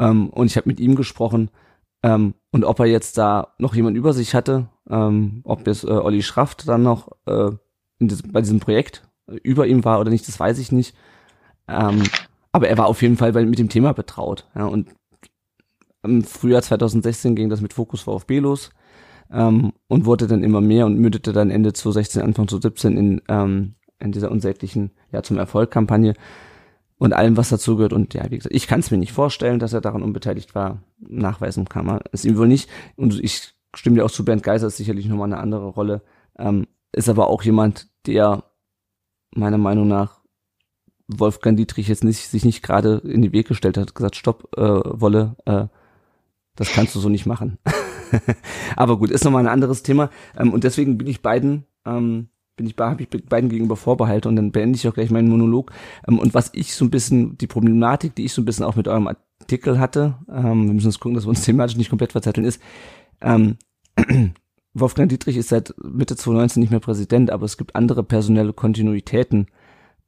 ähm, 0.01 0.29
und 0.31 0.49
ich 0.49 0.57
habe 0.57 0.69
mit 0.69 0.81
ihm 0.81 0.97
gesprochen 0.97 1.51
ähm, 2.03 2.35
und 2.51 2.65
ob 2.65 2.81
er 2.81 2.87
jetzt 2.87 3.17
da 3.17 3.55
noch 3.59 3.77
jemand 3.77 3.97
über 3.97 4.13
sich 4.13 4.35
hatte, 4.35 4.69
ähm, 4.91 5.43
ob 5.45 5.69
jetzt 5.69 5.85
äh, 5.85 5.93
Olli 5.93 6.23
Schraft 6.23 6.67
dann 6.67 6.83
noch 6.83 7.13
äh, 7.27 7.53
diesem, 8.01 8.33
bei 8.33 8.41
diesem 8.41 8.59
Projekt 8.59 9.09
äh, 9.29 9.37
über 9.45 9.69
ihm 9.69 9.85
war 9.85 10.01
oder 10.01 10.11
nicht, 10.11 10.27
das 10.27 10.41
weiß 10.41 10.59
ich 10.59 10.73
nicht. 10.73 10.97
Ähm, 11.69 12.03
aber 12.51 12.69
er 12.69 12.77
war 12.77 12.87
auf 12.87 13.01
jeden 13.01 13.17
Fall 13.17 13.33
mit 13.33 13.61
dem 13.61 13.69
Thema 13.69 13.93
betraut. 13.93 14.49
Ja, 14.57 14.67
und 14.67 14.89
im 16.03 16.25
Frühjahr 16.25 16.63
2016 16.63 17.37
ging 17.37 17.51
das 17.51 17.61
mit 17.61 17.73
Fokus 17.73 18.01
VfB 18.01 18.41
los 18.41 18.71
ähm, 19.31 19.73
und 19.87 20.07
wurde 20.07 20.27
dann 20.27 20.43
immer 20.43 20.61
mehr 20.61 20.87
und 20.87 20.99
mündete 20.99 21.33
dann 21.33 21.51
Ende 21.51 21.73
2016, 21.73 22.21
Anfang 22.21 22.49
2017 22.49 22.97
in, 22.97 23.23
ähm, 23.29 23.75
in 24.01 24.13
dieser 24.13 24.31
unsäglichen 24.31 24.93
Ja 25.13 25.23
zum 25.23 25.39
Erfolg-Kampagne 25.39 26.15
und 26.99 27.13
allem, 27.13 27.37
was 27.37 27.49
dazu 27.49 27.77
gehört. 27.77 27.93
Und 27.93 28.15
ja, 28.15 28.31
wie 28.31 28.39
gesagt, 28.39 28.55
ich 28.55 28.67
kann 28.67 28.81
es 28.81 28.91
mir 28.91 28.99
nicht 28.99 29.13
vorstellen, 29.13 29.59
dass 29.59 29.73
er 29.73 29.81
daran 29.81 30.03
unbeteiligt 30.03 30.55
war. 30.55 30.83
Nachweisen 30.99 31.69
kann 31.69 31.87
man 31.87 32.01
es 32.13 32.25
ihm 32.25 32.37
wohl 32.37 32.49
nicht. 32.49 32.69
Und 32.97 33.23
ich 33.23 33.55
stimme 33.75 33.97
dir 33.97 34.05
auch 34.05 34.11
zu, 34.11 34.25
Bernd 34.25 34.43
Geiser 34.43 34.67
ist 34.67 34.77
sicherlich 34.77 35.07
nochmal 35.07 35.33
eine 35.33 35.41
andere 35.41 35.69
Rolle. 35.69 36.03
Ähm, 36.39 36.67
ist 36.93 37.09
aber 37.09 37.29
auch 37.29 37.43
jemand, 37.43 37.89
der 38.07 38.45
meiner 39.35 39.59
Meinung 39.59 39.89
nach 39.89 40.21
Wolfgang 41.07 41.57
Dietrich 41.57 41.89
jetzt 41.89 42.05
nicht, 42.05 42.29
sich 42.29 42.45
nicht 42.45 42.63
gerade 42.63 42.99
in 43.05 43.23
den 43.23 43.33
Weg 43.33 43.49
gestellt 43.49 43.79
hat, 43.79 43.95
gesagt, 43.95 44.17
stopp, 44.17 44.57
äh, 44.57 44.61
Wolle, 44.61 45.37
äh, 45.47 45.67
das 46.55 46.73
kannst 46.73 46.95
du 46.95 47.01
so 47.01 47.09
nicht 47.09 47.27
machen. 47.27 47.59
Aber 48.77 48.99
gut, 48.99 49.11
ist 49.11 49.25
nochmal 49.25 49.45
ein 49.45 49.53
anderes 49.53 49.83
Thema. 49.83 50.11
Ähm, 50.37 50.53
und 50.53 50.65
deswegen 50.65 50.99
bin 50.99 51.07
ich 51.07 51.23
beiden, 51.23 51.67
ähm, 51.87 52.29
bin 52.59 52.67
ich, 52.67 52.75
habe 52.79 53.03
ich 53.03 53.09
beiden 53.09 53.49
gegenüber 53.49 53.77
Vorbehalte 53.77 54.29
und 54.29 54.37
dann 54.37 54.53
beende 54.53 54.77
ich 54.77 54.87
auch 54.87 54.93
gleich 54.93 55.11
meinen 55.11 55.31
Monolog. 55.31 55.73
Ähm, 56.07 56.19
und 56.19 56.35
was 56.35 56.51
ich 56.53 56.75
so 56.75 56.85
ein 56.85 56.91
bisschen, 56.91 57.39
die 57.39 57.47
Problematik, 57.47 58.15
die 58.15 58.27
ich 58.27 58.35
so 58.35 58.43
ein 58.43 58.45
bisschen 58.45 58.67
auch 58.67 58.77
mit 58.77 58.87
eurem 58.87 59.09
Artikel 59.09 59.79
hatte, 59.79 60.19
ähm, 60.31 60.67
wir 60.67 60.75
müssen 60.75 60.89
uns 60.89 61.01
gucken, 61.01 61.15
dass 61.15 61.25
wir 61.25 61.31
uns 61.31 61.43
thematisch 61.47 61.77
nicht 61.77 61.89
komplett 61.89 62.13
verzetteln, 62.13 62.47
ist, 62.47 62.61
ähm, 63.23 63.57
Wolfgang 64.75 65.09
Dietrich 65.09 65.39
ist 65.39 65.49
seit 65.49 65.75
Mitte 65.83 66.15
2019 66.15 66.61
nicht 66.61 66.71
mehr 66.71 66.81
Präsident, 66.81 67.31
aber 67.31 67.47
es 67.47 67.57
gibt 67.57 67.75
andere 67.75 68.05
personelle 68.05 68.53
Kontinuitäten, 68.53 69.47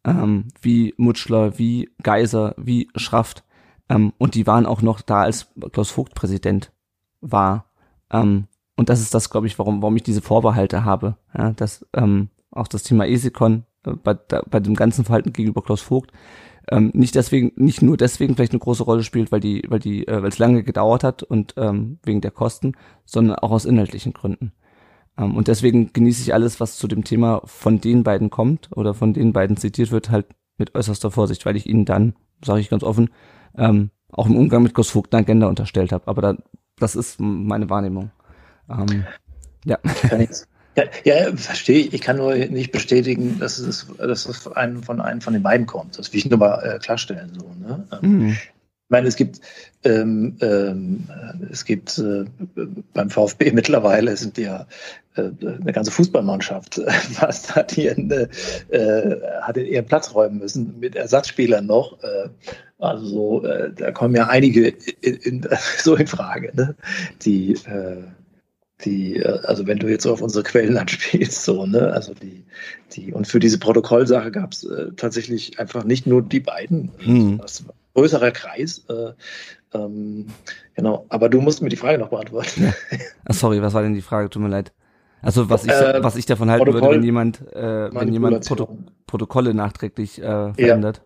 ähm, 0.05 0.49
wie 0.61 0.95
Mutschler, 0.99 1.59
wie 1.59 1.89
Geiser, 2.03 2.55
wie 2.59 2.89
Schraft, 2.95 3.43
ähm, 3.91 4.13
und 4.19 4.35
die 4.37 4.47
waren 4.47 4.65
auch 4.65 4.81
noch 4.81 5.03
da, 5.03 5.23
als 5.23 5.49
Klaus 5.73 5.91
Vogt 5.91 6.15
Präsident 6.15 6.73
war. 7.21 7.67
Ähm, 8.11 8.47
und 8.77 8.89
das 8.89 9.01
ist 9.01 9.13
das, 9.13 9.29
glaube 9.29 9.49
ich, 9.49 9.59
warum, 9.59 9.83
warum 9.83 9.97
ich 9.97 10.05
diese 10.05 10.23
Vorbehalte 10.23 10.85
habe. 10.85 11.17
Ja, 11.37 11.51
dass 11.53 11.87
ähm, 11.95 12.31
auch 12.51 12.69
das 12.69 12.83
Thema 12.83 13.07
Esikon 13.07 13.65
äh, 13.85 13.93
bei, 13.93 14.15
da, 14.15 14.43
bei 14.49 14.61
dem 14.61 14.75
ganzen 14.75 15.05
Verhalten 15.05 15.33
gegenüber 15.33 15.63
Klaus 15.63 15.81
Vogt 15.81 16.13
ähm, 16.71 16.91
nicht 16.95 17.15
deswegen, 17.15 17.53
nicht 17.57 17.83
nur 17.83 17.97
deswegen 17.97 18.35
vielleicht 18.35 18.53
eine 18.53 18.61
große 18.61 18.85
Rolle 18.85 19.03
spielt, 19.03 19.33
weil 19.33 19.41
die, 19.41 19.65
weil 19.69 19.81
die, 19.81 20.07
äh, 20.07 20.23
weil 20.23 20.29
es 20.29 20.39
lange 20.39 20.63
gedauert 20.63 21.05
hat 21.05 21.23
und 21.23 21.55
ähm, 21.57 21.99
wegen 22.05 22.21
der 22.21 22.31
Kosten, 22.31 22.75
sondern 23.05 23.37
auch 23.37 23.51
aus 23.51 23.65
inhaltlichen 23.65 24.13
Gründen. 24.13 24.53
Ähm, 25.19 25.37
und 25.37 25.49
deswegen 25.49 25.93
genieße 25.93 26.23
ich 26.23 26.33
alles, 26.33 26.61
was 26.61 26.77
zu 26.77 26.87
dem 26.87 27.05
Thema 27.05 27.43
von 27.45 27.81
den 27.81 28.05
beiden 28.05 28.31
kommt 28.31 28.71
oder 28.77 28.95
von 28.95 29.13
den 29.13 29.33
beiden 29.33 29.57
zitiert 29.57 29.91
wird, 29.91 30.11
halt 30.11 30.27
mit 30.59 30.75
äußerster 30.75 31.11
Vorsicht, 31.11 31.45
weil 31.45 31.57
ich 31.57 31.67
ihnen 31.67 31.85
dann, 31.85 32.15
sage 32.45 32.61
ich 32.61 32.71
ganz 32.71 32.85
offen, 32.85 33.11
ähm, 33.57 33.91
auch 34.13 34.27
im 34.27 34.37
Umgang 34.37 34.63
mit 34.63 34.75
Großvogt 34.75 35.13
eine 35.15 35.25
Agenda 35.25 35.49
unterstellt 35.49 35.93
habe. 35.93 36.07
Aber 36.07 36.23
da, 36.23 36.37
das 36.77 36.95
ist 36.95 37.21
meine 37.21 37.71
Wahrnehmung. 37.71 38.11
Ähm, 38.69 39.05
ja. 39.65 39.79
Ja, 40.77 40.85
ja, 41.05 41.37
verstehe 41.37 41.81
ich. 41.81 41.95
Ich 41.95 42.01
kann 42.01 42.17
nur 42.17 42.35
nicht 42.35 42.73
bestätigen, 42.73 43.39
dass 43.39 43.59
es, 43.59 43.87
dass 43.99 44.27
es 44.27 44.47
einen 44.47 44.83
von 44.83 45.01
einem 45.01 45.21
von 45.21 45.33
den 45.33 45.43
beiden 45.43 45.67
kommt. 45.67 45.99
Das 45.99 46.13
will 46.13 46.19
ich 46.19 46.31
nur 46.31 46.39
mal 46.39 46.63
äh, 46.63 46.79
klarstellen. 46.79 47.33
So, 47.35 47.51
ne? 47.61 47.87
Ähm, 48.03 48.19
mhm. 48.19 48.29
Ich 48.31 48.93
meine, 48.93 49.07
es 49.07 49.15
gibt, 49.15 49.41
ähm, 49.85 50.37
ähm, 50.41 51.09
es 51.51 51.65
gibt 51.65 51.97
äh, 51.99 52.25
beim 52.93 53.09
VfB 53.09 53.51
mittlerweile 53.53 54.17
sind 54.17 54.37
ja 54.37 54.67
äh, 55.15 55.31
eine 55.41 55.73
ganze 55.73 55.93
Fußballmannschaft 55.93 56.81
fast 57.13 57.55
hat 57.55 57.77
ihren, 57.79 58.11
äh, 58.11 59.17
hat 59.43 59.57
ihren 59.57 59.87
Platz 59.87 60.13
räumen 60.15 60.39
müssen 60.39 60.79
mit 60.81 60.97
Ersatzspielern 60.97 61.67
noch. 61.67 62.03
Äh, 62.03 62.31
also 62.79 63.07
so, 63.07 63.45
äh, 63.45 63.73
da 63.73 63.93
kommen 63.93 64.15
ja 64.15 64.27
einige 64.27 64.69
in, 65.01 65.17
in, 65.17 65.49
so 65.79 65.95
in 65.95 66.07
Frage, 66.07 66.51
ne? 66.55 66.75
die 67.23 67.53
äh, 67.53 68.03
die, 68.85 69.17
äh, 69.17 69.41
also 69.45 69.67
wenn 69.67 69.79
du 69.79 69.89
jetzt 69.89 70.07
auf 70.07 70.23
unsere 70.23 70.45
Quellen 70.45 70.77
anspielst, 70.79 71.45
so, 71.45 71.67
ne, 71.67 71.93
also 71.93 72.15
die, 72.15 72.45
die, 72.93 73.13
und 73.13 73.27
für 73.27 73.39
diese 73.39 73.59
Protokollsache 73.59 74.31
gab 74.31 74.53
es 74.53 74.65
äh, 74.65 74.93
tatsächlich 74.97 75.59
einfach 75.59 75.85
nicht 75.85 76.07
nur 76.07 76.23
die 76.23 76.41
beiden, 76.41 76.91
mhm. 77.05 77.39
das 77.39 77.67
war 77.67 77.75
ein 77.75 77.95
größerer 77.95 78.31
Kreis, 78.31 78.85
äh, 78.89 79.13
ähm, 79.73 80.27
genau, 80.75 81.07
aber 81.09 81.29
du 81.29 81.41
musst 81.41 81.63
mir 81.63 81.69
die 81.69 81.77
Frage 81.77 81.99
noch 81.99 82.09
beantworten. 82.09 82.65
Ja. 82.65 82.99
Ach, 83.25 83.35
sorry, 83.35 83.63
was 83.63 83.75
war 83.75 83.83
denn 83.83 83.95
die 83.95 84.03
Frage? 84.03 84.29
Tut 84.29 84.43
mir 84.43 84.49
leid. 84.49 84.73
Also 85.23 85.51
was 85.51 85.65
ich, 85.65 85.71
äh, 85.71 86.03
was 86.03 86.17
ich 86.17 86.27
davon 86.27 86.51
halten 86.51 86.65
Protokoll, 86.65 86.89
würde, 86.89 86.97
wenn 86.99 87.05
jemand, 87.05 87.41
äh, 87.55 87.95
wenn 87.95 88.13
jemand 88.13 88.47
Proto 88.47 88.79
Protokolle 89.07 89.55
nachträglich 89.55 90.21
äh, 90.21 90.55
verändert. 90.55 91.03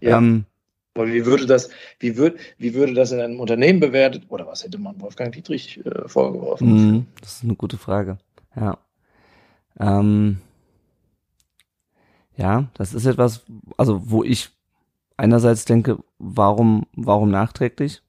Ja. 0.00 0.10
ja. 0.10 0.18
Ähm, 0.18 0.46
aber 0.94 1.08
wie 1.08 1.26
würde 1.26 1.46
das, 1.46 1.70
wie 1.98 2.16
würde, 2.16 2.38
wie 2.56 2.74
würde 2.74 2.94
das 2.94 3.10
in 3.10 3.20
einem 3.20 3.40
Unternehmen 3.40 3.80
bewertet? 3.80 4.24
Oder 4.28 4.46
was 4.46 4.62
hätte 4.62 4.78
man 4.78 5.00
Wolfgang 5.00 5.32
Dietrich 5.32 5.84
äh, 5.84 6.08
vorgeworfen? 6.08 6.98
Mm, 6.98 7.06
das 7.20 7.36
ist 7.36 7.44
eine 7.44 7.56
gute 7.56 7.78
Frage. 7.78 8.18
Ja. 8.54 8.78
Ähm, 9.80 10.38
ja, 12.36 12.68
das 12.74 12.94
ist 12.94 13.06
etwas, 13.06 13.44
also 13.76 14.10
wo 14.10 14.22
ich 14.22 14.50
einerseits 15.16 15.64
denke, 15.64 15.98
warum, 16.18 16.86
warum 16.92 17.30
nachträglich? 17.30 18.02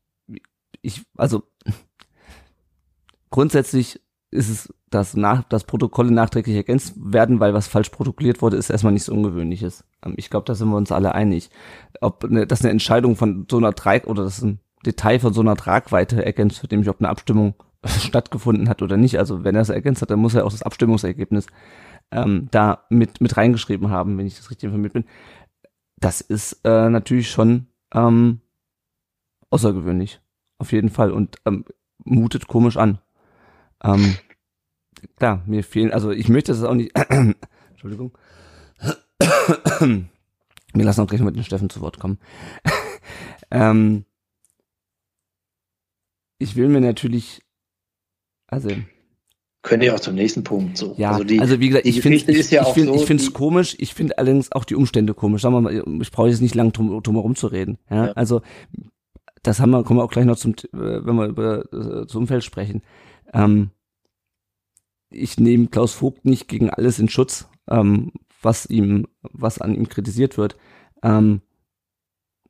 Ich, 0.81 1.01
also 1.17 1.43
grundsätzlich 3.31 3.99
ist 4.36 4.49
es, 4.49 4.73
dass 4.89 5.15
nach, 5.15 5.43
dass 5.43 5.63
Protokolle 5.63 6.11
nachträglich 6.11 6.55
ergänzt 6.55 6.93
werden, 6.97 7.39
weil 7.39 7.53
was 7.53 7.67
falsch 7.67 7.89
protokolliert 7.89 8.41
wurde, 8.41 8.57
ist 8.57 8.69
erstmal 8.69 8.93
nichts 8.93 9.09
Ungewöhnliches. 9.09 9.83
Ähm, 10.05 10.13
ich 10.17 10.29
glaube, 10.29 10.45
da 10.45 10.55
sind 10.55 10.69
wir 10.69 10.77
uns 10.77 10.91
alle 10.91 11.15
einig. 11.15 11.49
Ob 12.01 12.23
eine, 12.23 12.45
dass 12.47 12.61
eine 12.61 12.71
Entscheidung 12.71 13.15
von 13.15 13.47
so 13.49 13.57
einer 13.57 13.73
Trag 13.73 14.07
oder 14.07 14.23
das 14.23 14.41
ein 14.41 14.59
Detail 14.86 15.19
von 15.19 15.33
so 15.33 15.41
einer 15.41 15.55
Tragweite 15.55 16.23
ergänzt 16.23 16.61
wird, 16.61 16.71
nämlich 16.71 16.89
ob 16.89 16.99
eine 16.99 17.09
Abstimmung 17.09 17.55
stattgefunden 17.86 18.69
hat 18.69 18.81
oder 18.81 18.97
nicht. 18.97 19.17
Also 19.17 19.43
wenn 19.43 19.55
er 19.55 19.61
es 19.61 19.69
ergänzt 19.69 20.01
hat, 20.01 20.11
dann 20.11 20.19
muss 20.19 20.36
er 20.36 20.45
auch 20.45 20.51
das 20.51 20.63
Abstimmungsergebnis 20.63 21.47
ähm, 22.11 22.47
da 22.51 22.86
mit 22.89 23.21
mit 23.21 23.36
reingeschrieben 23.36 23.89
haben, 23.89 24.17
wenn 24.17 24.27
ich 24.27 24.38
das 24.38 24.51
richtig 24.51 24.67
informiert 24.67 24.93
bin. 24.93 25.05
Das 25.97 26.21
ist 26.21 26.59
äh, 26.63 26.89
natürlich 26.89 27.31
schon 27.31 27.67
ähm, 27.93 28.41
außergewöhnlich, 29.49 30.21
auf 30.59 30.71
jeden 30.71 30.89
Fall 30.89 31.11
und 31.11 31.38
ähm, 31.45 31.65
mutet 32.03 32.47
komisch 32.47 32.77
an. 32.77 32.99
Ähm, 33.83 34.15
klar, 35.17 35.43
mir 35.45 35.63
fehlen, 35.63 35.91
also 35.91 36.11
ich 36.11 36.29
möchte 36.29 36.51
das 36.51 36.63
auch 36.63 36.73
nicht, 36.73 36.91
Entschuldigung, 37.71 38.17
wir 39.19 40.85
lassen 40.85 41.01
auch 41.01 41.07
gleich 41.07 41.21
mal 41.21 41.31
den 41.31 41.43
Steffen 41.43 41.69
zu 41.69 41.81
Wort 41.81 41.99
kommen. 41.99 42.19
ähm, 43.51 44.05
ich 46.37 46.55
will 46.55 46.67
mir 46.67 46.81
natürlich 46.81 47.41
Also 48.47 48.69
Können 49.61 49.83
ihr 49.83 49.95
auch 49.95 49.99
zum 49.99 50.15
nächsten 50.15 50.43
Punkt 50.43 50.77
so. 50.77 50.93
ja, 50.97 51.11
also, 51.11 51.23
die, 51.23 51.39
also 51.39 51.59
wie 51.59 51.69
gesagt, 51.69 51.85
ich 51.85 52.01
finde 52.01 52.17
ich, 52.17 52.27
ist 52.27 52.51
ja 52.51 52.63
ich 52.63 52.73
finde 52.73 52.97
so, 52.97 53.03
ich 53.03 53.09
es 53.09 53.33
komisch, 53.33 53.75
ich 53.79 53.93
finde 53.93 54.17
allerdings 54.17 54.51
auch 54.51 54.65
die 54.65 54.75
Umstände 54.75 55.13
komisch. 55.13 55.41
Sagen 55.41 55.55
wir 55.55 55.61
mal, 55.61 56.01
ich 56.01 56.11
brauche 56.11 56.29
jetzt 56.29 56.41
nicht 56.41 56.55
lang 56.55 56.71
drum, 56.73 57.01
drum 57.01 57.15
herum 57.15 57.35
zu 57.35 57.47
reden. 57.47 57.77
Ja? 57.89 58.07
Ja. 58.07 58.11
Also 58.13 58.41
das 59.43 59.59
haben 59.59 59.71
wir, 59.71 59.83
kommen 59.83 59.99
wir 59.99 60.03
auch 60.03 60.11
gleich 60.11 60.25
noch 60.25 60.37
zum, 60.37 60.53
äh, 60.53 61.05
wenn 61.05 61.15
wir 61.15 61.27
über 61.27 61.59
äh, 61.71 62.05
das 62.05 62.15
Umfeld 62.15 62.43
sprechen. 62.43 62.81
Ähm, 63.33 63.69
ich 65.16 65.39
nehme 65.39 65.68
Klaus 65.68 65.93
Vogt 65.93 66.26
nicht 66.26 66.47
gegen 66.47 66.70
alles 66.70 66.99
in 66.99 67.09
Schutz, 67.09 67.47
ähm, 67.70 68.11
was 68.41 68.66
ihm, 68.66 69.07
was 69.22 69.59
an 69.59 69.76
ihm 69.76 69.89
kritisiert 69.89 70.38
wird. 70.38 70.57
Ähm, 71.03 71.41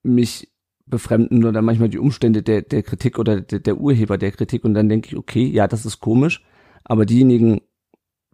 mich 0.04 0.52
befremden 0.86 1.44
oder 1.46 1.62
manchmal 1.62 1.90
die 1.90 1.98
Umstände 1.98 2.44
der, 2.44 2.62
der 2.62 2.84
Kritik 2.84 3.18
oder 3.18 3.42
der, 3.42 3.60
der 3.60 3.78
Urheber 3.78 4.18
der 4.18 4.32
Kritik 4.32 4.64
und 4.64 4.74
dann 4.74 4.90
denke 4.90 5.10
ich, 5.10 5.18
okay, 5.18 5.46
ja, 5.46 5.68
das 5.68 5.86
ist 5.86 6.00
komisch, 6.00 6.44
aber 6.84 7.06
diejenigen, 7.06 7.62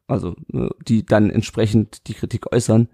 also 0.08 0.36
äh, 0.54 0.70
die 0.86 1.06
dann 1.06 1.30
entsprechend 1.30 2.08
die 2.08 2.14
Kritik 2.14 2.52
äußern, 2.52 2.90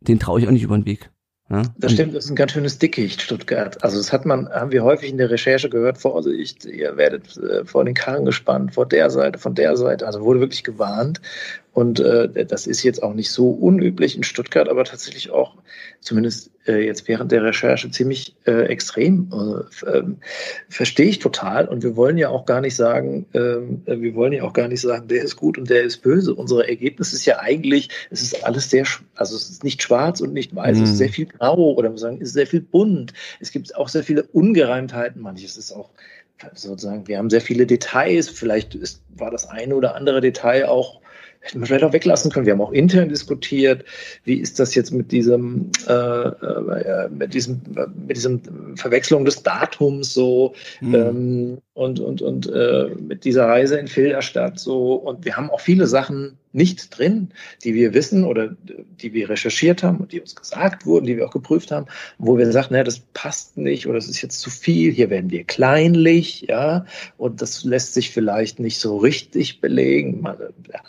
den 0.00 0.20
traue 0.20 0.40
ich 0.40 0.46
auch 0.46 0.52
nicht 0.52 0.62
über 0.62 0.78
den 0.78 0.86
Weg. 0.86 1.10
Ja? 1.48 1.62
Das 1.78 1.92
stimmt, 1.92 2.14
das 2.14 2.24
ist 2.24 2.30
ein 2.30 2.36
ganz 2.36 2.52
schönes 2.52 2.78
Dickicht, 2.78 3.22
Stuttgart. 3.22 3.82
Also 3.84 3.98
das 3.98 4.12
hat 4.12 4.26
man, 4.26 4.48
haben 4.48 4.72
wir 4.72 4.82
häufig 4.82 5.10
in 5.10 5.18
der 5.18 5.30
Recherche 5.30 5.70
gehört, 5.70 5.98
Vorsicht, 5.98 6.64
ihr 6.64 6.96
werdet 6.96 7.36
äh, 7.36 7.64
vor 7.64 7.84
den 7.84 7.94
Karren 7.94 8.24
gespannt, 8.24 8.74
vor 8.74 8.86
der 8.86 9.10
Seite, 9.10 9.38
von 9.38 9.54
der 9.54 9.76
Seite. 9.76 10.06
Also 10.06 10.22
wurde 10.22 10.40
wirklich 10.40 10.64
gewarnt. 10.64 11.20
Und 11.76 12.00
äh, 12.00 12.46
das 12.46 12.66
ist 12.66 12.84
jetzt 12.84 13.02
auch 13.02 13.12
nicht 13.12 13.30
so 13.30 13.50
unüblich 13.50 14.16
in 14.16 14.22
Stuttgart, 14.22 14.66
aber 14.66 14.84
tatsächlich 14.84 15.28
auch, 15.28 15.56
zumindest 16.00 16.50
äh, 16.66 16.82
jetzt 16.86 17.06
während 17.06 17.30
der 17.32 17.44
Recherche, 17.44 17.90
ziemlich 17.90 18.34
äh, 18.46 18.62
extrem. 18.62 19.28
Also, 19.30 19.64
ähm, 19.86 20.16
verstehe 20.70 21.04
ich 21.04 21.18
total. 21.18 21.68
Und 21.68 21.82
wir 21.82 21.94
wollen 21.94 22.16
ja 22.16 22.30
auch 22.30 22.46
gar 22.46 22.62
nicht 22.62 22.76
sagen, 22.76 23.26
ähm, 23.34 23.82
wir 23.84 24.14
wollen 24.14 24.32
ja 24.32 24.44
auch 24.44 24.54
gar 24.54 24.68
nicht 24.68 24.80
sagen, 24.80 25.08
der 25.08 25.22
ist 25.22 25.36
gut 25.36 25.58
und 25.58 25.68
der 25.68 25.82
ist 25.82 25.98
böse. 25.98 26.34
Unser 26.34 26.66
Ergebnis 26.66 27.12
ist 27.12 27.26
ja 27.26 27.40
eigentlich, 27.40 27.90
es 28.08 28.22
ist 28.22 28.42
alles 28.42 28.70
sehr, 28.70 28.86
also 29.14 29.36
es 29.36 29.50
ist 29.50 29.62
nicht 29.62 29.82
schwarz 29.82 30.22
und 30.22 30.32
nicht 30.32 30.56
weiß, 30.56 30.78
es 30.78 30.78
Mhm. 30.78 30.84
ist 30.84 30.96
sehr 30.96 31.10
viel 31.10 31.26
grau 31.26 31.74
oder 31.74 31.90
wir 31.90 31.98
sagen, 31.98 32.16
es 32.22 32.28
ist 32.28 32.34
sehr 32.34 32.46
viel 32.46 32.62
bunt. 32.62 33.12
Es 33.38 33.50
gibt 33.50 33.76
auch 33.76 33.90
sehr 33.90 34.02
viele 34.02 34.22
Ungereimtheiten. 34.22 35.20
Manches 35.20 35.58
ist 35.58 35.72
auch 35.72 35.90
sozusagen, 36.54 37.06
wir 37.06 37.18
haben 37.18 37.28
sehr 37.28 37.42
viele 37.42 37.66
Details. 37.66 38.30
Vielleicht 38.30 38.74
ist, 38.74 39.02
war 39.14 39.30
das 39.30 39.46
eine 39.46 39.76
oder 39.76 39.94
andere 39.94 40.22
Detail 40.22 40.70
auch 40.70 41.02
hätten 41.46 41.60
wir 41.60 41.66
vielleicht 41.66 41.84
auch 41.84 41.92
weglassen 41.92 42.30
können. 42.30 42.46
Wir 42.46 42.52
haben 42.52 42.60
auch 42.60 42.72
intern 42.72 43.08
diskutiert, 43.08 43.84
wie 44.24 44.34
ist 44.34 44.58
das 44.58 44.74
jetzt 44.74 44.92
mit 44.92 45.12
diesem, 45.12 45.70
äh, 45.88 45.92
äh, 45.92 47.08
mit 47.08 47.34
diesem, 47.34 47.62
äh, 47.76 47.86
mit 48.06 48.16
diesem 48.16 48.76
Verwechslung 48.76 49.24
des 49.24 49.42
Datums 49.42 50.12
so 50.12 50.54
Mhm. 50.80 50.94
ähm, 50.94 51.58
und 51.74 52.00
und 52.00 52.22
und 52.22 52.50
äh, 52.52 52.88
mit 53.00 53.24
dieser 53.24 53.46
Reise 53.46 53.78
in 53.78 53.88
Filderstadt 53.88 54.58
so 54.58 54.94
und 54.94 55.24
wir 55.24 55.36
haben 55.36 55.50
auch 55.50 55.60
viele 55.60 55.86
Sachen 55.86 56.38
nicht 56.56 56.96
drin, 56.96 57.28
die 57.62 57.74
wir 57.74 57.94
wissen 57.94 58.24
oder 58.24 58.56
die 59.00 59.12
wir 59.12 59.28
recherchiert 59.28 59.82
haben 59.82 59.98
und 59.98 60.12
die 60.12 60.20
uns 60.20 60.34
gesagt 60.34 60.86
wurden, 60.86 61.06
die 61.06 61.16
wir 61.16 61.26
auch 61.26 61.32
geprüft 61.32 61.70
haben, 61.70 61.86
wo 62.18 62.38
wir 62.38 62.50
sagen, 62.50 62.68
naja, 62.70 62.84
das 62.84 63.00
passt 63.14 63.56
nicht 63.58 63.86
oder 63.86 63.96
das 63.96 64.08
ist 64.08 64.22
jetzt 64.22 64.40
zu 64.40 64.50
viel, 64.50 64.92
hier 64.92 65.10
werden 65.10 65.30
wir 65.30 65.44
kleinlich, 65.44 66.46
ja, 66.48 66.86
und 67.18 67.42
das 67.42 67.64
lässt 67.64 67.94
sich 67.94 68.10
vielleicht 68.10 68.58
nicht 68.58 68.78
so 68.78 68.96
richtig 68.96 69.60
belegen. 69.60 70.22
Man, 70.22 70.36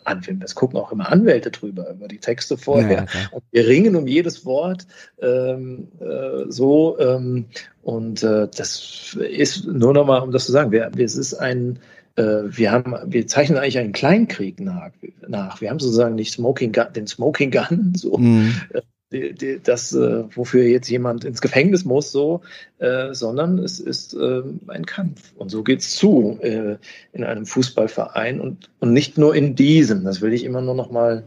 Anwälte, 0.06 0.46
es 0.46 0.56
gucken 0.56 0.80
auch 0.80 0.92
immer 0.92 1.12
Anwälte 1.12 1.52
drüber, 1.52 1.90
über 1.92 2.08
die 2.08 2.20
Texte 2.20 2.58
vorher. 2.58 2.98
Ja, 3.00 3.06
klar. 3.06 3.30
und 3.32 3.44
wir 3.52 3.68
ringen 3.68 3.96
um 3.96 4.08
jedes 4.08 4.46
Wort 4.46 4.88
ähm, 5.22 5.90
äh, 6.00 6.50
so. 6.50 6.98
Ähm, 7.00 7.46
und 7.84 8.24
äh, 8.24 8.48
das 8.56 9.18
ist 9.30 9.66
nur 9.66 9.94
nochmal, 9.94 10.22
um 10.22 10.32
das 10.32 10.46
zu 10.46 10.52
sagen, 10.52 10.72
wir, 10.72 10.92
es 10.98 11.16
ist 11.16 11.34
ein, 11.34 11.78
äh, 11.78 11.97
wir 12.18 12.72
haben, 12.72 12.96
wir 13.06 13.28
zeichnen 13.28 13.60
eigentlich 13.60 13.78
einen 13.78 13.94
Kleinkrieg 13.94 14.60
nach. 14.60 14.90
nach. 15.28 15.62
Wir 15.62 15.70
haben 15.70 15.80
sozusagen 15.80 16.16
nicht 16.16 16.34
Smoking 16.34 16.72
Gun, 16.72 16.88
den 16.96 17.08
Smoking 17.08 17.52
Gun, 17.52 17.94
so 17.96 18.18
Mhm. 18.18 18.56
die, 19.12 19.60
das, 19.64 19.94
äh, 19.94 20.24
wofür 20.36 20.64
jetzt 20.64 20.90
jemand 20.90 21.24
ins 21.24 21.42
Gefängnis 21.42 21.86
muss, 21.86 22.12
so, 22.12 22.42
äh, 22.80 23.14
sondern 23.14 23.60
es 23.60 23.80
ist 23.80 24.14
äh, 24.16 24.42
ein 24.68 24.86
Kampf. 24.86 25.32
Und 25.36 25.50
so 25.50 25.64
geht's 25.64 25.96
zu 25.96 26.38
äh, 26.42 26.78
in 27.14 27.24
einem 27.24 27.46
Fußballverein 27.46 28.42
und, 28.42 28.70
und 28.80 28.92
nicht 28.94 29.18
nur 29.18 29.34
in 29.36 29.56
diesem. 29.56 30.04
Das 30.04 30.20
will 30.22 30.34
ich 30.34 30.44
immer 30.44 30.62
nur 30.62 30.76
noch 30.76 30.92
mal, 30.92 31.24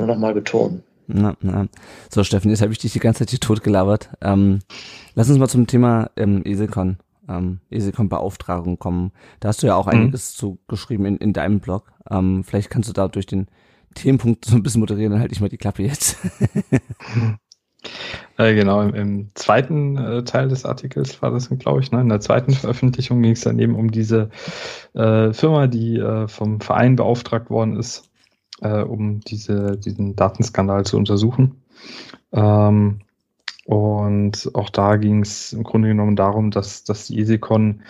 nur 0.00 0.08
noch 0.08 0.18
mal 0.18 0.34
betonen. 0.34 0.82
Na, 1.06 1.34
na. 1.40 1.68
So, 2.10 2.22
Steffen, 2.24 2.50
jetzt 2.50 2.62
habe 2.62 2.72
ich 2.72 2.78
dich 2.78 2.92
die 2.92 2.98
ganze 2.98 3.20
Zeit 3.20 3.30
hier 3.30 3.40
totgelabert. 3.40 4.10
Ähm, 4.20 4.58
lass 5.14 5.28
uns 5.30 5.38
mal 5.38 5.48
zum 5.48 5.66
Thema 5.66 6.10
ähm, 6.16 6.42
ESECON, 6.44 6.96
ähm, 7.32 7.60
ESECON-Beauftragung 7.70 8.78
kommen. 8.78 9.12
Da 9.40 9.48
hast 9.48 9.62
du 9.62 9.66
ja 9.66 9.76
auch 9.76 9.86
Mhm. 9.86 9.92
einiges 9.92 10.34
zu 10.34 10.58
geschrieben 10.68 11.04
in, 11.06 11.16
in 11.16 11.32
deinem 11.32 11.60
Blog. 11.60 11.92
Ähm, 12.10 12.44
vielleicht 12.44 12.70
kannst 12.70 12.88
du 12.88 12.92
da 12.92 13.08
durch 13.08 13.26
den 13.26 13.46
Themenpunkt 13.94 14.44
so 14.44 14.56
ein 14.56 14.62
bisschen 14.62 14.80
moderieren, 14.80 15.12
dann 15.12 15.20
halte 15.20 15.34
ich 15.34 15.40
mal 15.40 15.48
die 15.48 15.58
Klappe 15.58 15.82
jetzt. 15.82 16.16
Äh, 18.38 18.54
genau, 18.54 18.80
im, 18.80 18.94
im 18.94 19.30
zweiten 19.34 19.96
äh, 19.96 20.24
Teil 20.24 20.48
des 20.48 20.64
Artikels 20.64 21.20
war 21.20 21.30
das, 21.30 21.48
glaube 21.58 21.80
ich. 21.80 21.90
Ne? 21.90 22.00
In 22.00 22.08
der 22.08 22.20
zweiten 22.20 22.52
Veröffentlichung 22.52 23.20
ging 23.22 23.32
es 23.32 23.40
dann 23.42 23.58
eben 23.58 23.74
um 23.74 23.90
diese 23.90 24.30
äh, 24.94 25.32
Firma, 25.32 25.66
die 25.66 25.96
äh, 25.98 26.28
vom 26.28 26.60
Verein 26.60 26.96
beauftragt 26.96 27.50
worden 27.50 27.76
ist, 27.76 28.08
äh, 28.60 28.82
um 28.82 29.20
diese, 29.20 29.76
diesen 29.78 30.16
Datenskandal 30.16 30.84
zu 30.84 30.96
untersuchen. 30.96 31.62
Ähm, 32.32 33.00
und 33.64 34.50
auch 34.54 34.70
da 34.70 34.96
ging 34.96 35.22
es 35.22 35.52
im 35.52 35.62
Grunde 35.62 35.88
genommen 35.88 36.16
darum, 36.16 36.50
dass, 36.50 36.84
dass 36.84 37.06
die 37.06 37.20
ESECON, 37.20 37.82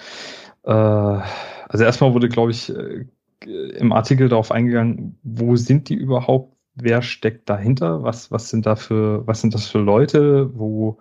äh, 0.65 0.71
also 0.71 1.85
erstmal 1.85 2.13
wurde, 2.15 2.29
glaube 2.29 2.51
ich, 2.51 2.75
äh, 2.75 3.07
im 3.45 3.93
Artikel 3.93 4.29
darauf 4.29 4.53
eingegangen, 4.53 5.19
wo 5.23 5.57
sind 5.57 5.89
die 5.89 5.95
überhaupt, 5.95 6.55
wer 6.75 7.03
steckt 7.03 7.49
dahinter, 7.49 8.03
was, 8.03 8.31
was 8.31 8.51
sind 8.51 8.67
da 8.67 8.77
für, 8.77 9.27
was 9.27 9.41
sind 9.41 9.55
das 9.55 9.67
für 9.67 9.79
Leute, 9.79 10.51
wo, 10.55 10.99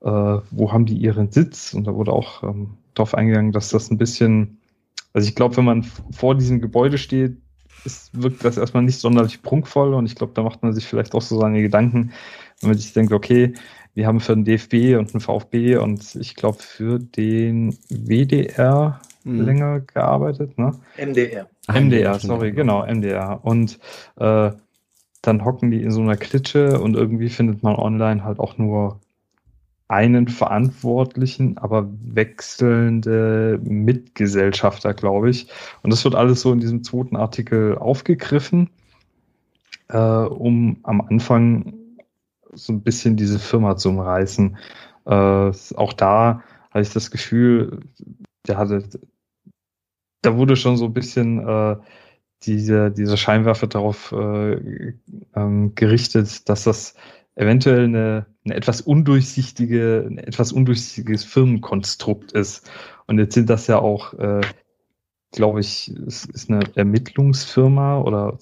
äh, 0.00 0.38
wo 0.50 0.72
haben 0.72 0.86
die 0.86 0.96
ihren 0.96 1.30
Sitz? 1.30 1.72
Und 1.74 1.86
da 1.86 1.94
wurde 1.94 2.12
auch 2.12 2.42
ähm, 2.42 2.74
darauf 2.94 3.14
eingegangen, 3.14 3.52
dass 3.52 3.70
das 3.70 3.90
ein 3.90 3.98
bisschen, 3.98 4.60
also 5.12 5.28
ich 5.28 5.34
glaube, 5.34 5.56
wenn 5.56 5.64
man 5.64 5.82
vor 6.10 6.34
diesem 6.34 6.60
Gebäude 6.60 6.98
steht, 6.98 7.36
ist, 7.84 8.10
wirkt 8.20 8.44
das 8.44 8.58
erstmal 8.58 8.82
nicht 8.82 8.98
sonderlich 8.98 9.42
prunkvoll. 9.42 9.94
Und 9.94 10.06
ich 10.06 10.14
glaube, 10.14 10.32
da 10.34 10.42
macht 10.42 10.62
man 10.62 10.72
sich 10.72 10.86
vielleicht 10.86 11.14
auch 11.14 11.22
so 11.22 11.40
seine 11.40 11.62
Gedanken, 11.62 12.12
wenn 12.60 12.70
man 12.70 12.78
sich 12.78 12.92
denkt, 12.92 13.12
okay, 13.12 13.54
wir 13.94 14.06
haben 14.06 14.20
für 14.20 14.34
den 14.34 14.44
DFB 14.44 14.96
und 14.98 15.12
den 15.12 15.20
VfB 15.20 15.76
und 15.76 16.14
ich 16.14 16.34
glaube 16.34 16.58
für 16.58 16.98
den 16.98 17.76
WDR 17.88 19.00
Mhm. 19.24 19.40
länger 19.44 19.80
gearbeitet, 19.80 20.58
ne? 20.58 20.72
MDR. 20.96 21.48
MDR, 21.68 22.18
sorry, 22.18 22.52
genau, 22.52 22.84
MDR. 22.84 23.40
Und 23.42 23.78
äh, 24.16 24.50
dann 25.22 25.44
hocken 25.44 25.70
die 25.70 25.82
in 25.82 25.92
so 25.92 26.00
einer 26.00 26.16
Klitsche 26.16 26.80
und 26.80 26.96
irgendwie 26.96 27.28
findet 27.28 27.62
man 27.62 27.76
online 27.76 28.24
halt 28.24 28.40
auch 28.40 28.58
nur 28.58 29.00
einen 29.86 30.26
Verantwortlichen, 30.26 31.58
aber 31.58 31.88
wechselnde 32.02 33.60
Mitgesellschafter, 33.62 34.94
glaube 34.94 35.30
ich. 35.30 35.48
Und 35.82 35.92
das 35.92 36.02
wird 36.04 36.14
alles 36.14 36.40
so 36.40 36.52
in 36.52 36.60
diesem 36.60 36.82
zweiten 36.82 37.14
Artikel 37.14 37.76
aufgegriffen, 37.78 38.70
äh, 39.88 39.98
um 39.98 40.78
am 40.82 41.00
Anfang 41.02 41.74
so 42.52 42.72
ein 42.72 42.82
bisschen 42.82 43.16
diese 43.16 43.38
Firma 43.38 43.76
zu 43.76 43.90
umreißen. 43.90 44.56
Äh, 45.06 45.10
auch 45.10 45.92
da 45.92 46.42
habe 46.70 46.82
ich 46.82 46.92
das 46.92 47.10
Gefühl, 47.10 47.80
der 48.46 48.56
hatte, 48.58 48.84
da 50.22 50.36
wurde 50.36 50.56
schon 50.56 50.76
so 50.76 50.86
ein 50.86 50.94
bisschen 50.94 51.46
äh, 51.46 51.76
diese, 52.44 52.90
diese 52.90 53.16
Scheinwerfer 53.16 53.66
darauf 53.66 54.12
äh, 54.12 54.94
ähm, 55.34 55.74
gerichtet, 55.74 56.48
dass 56.48 56.64
das 56.64 56.94
eventuell 57.34 57.84
eine, 57.84 58.26
eine 58.44 58.54
etwas 58.54 58.80
undurchsichtige, 58.80 60.06
ein 60.08 60.18
etwas 60.18 60.52
undurchsichtiges 60.52 61.24
Firmenkonstrukt 61.24 62.32
ist. 62.32 62.70
Und 63.06 63.18
jetzt 63.18 63.34
sind 63.34 63.48
das 63.48 63.66
ja 63.66 63.78
auch, 63.78 64.14
äh, 64.14 64.42
glaube 65.32 65.60
ich, 65.60 65.92
es 66.06 66.26
ist 66.26 66.50
eine 66.50 66.60
Ermittlungsfirma 66.74 68.00
oder 68.00 68.38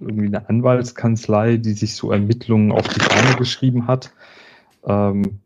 irgendwie 0.00 0.26
eine 0.26 0.48
Anwaltskanzlei, 0.48 1.56
die 1.56 1.72
sich 1.72 1.96
so 1.96 2.10
Ermittlungen 2.12 2.72
auf 2.72 2.88
die 2.88 3.00
Fahne 3.00 3.36
geschrieben 3.36 3.86
hat. 3.86 4.12
Ähm, 4.84 5.40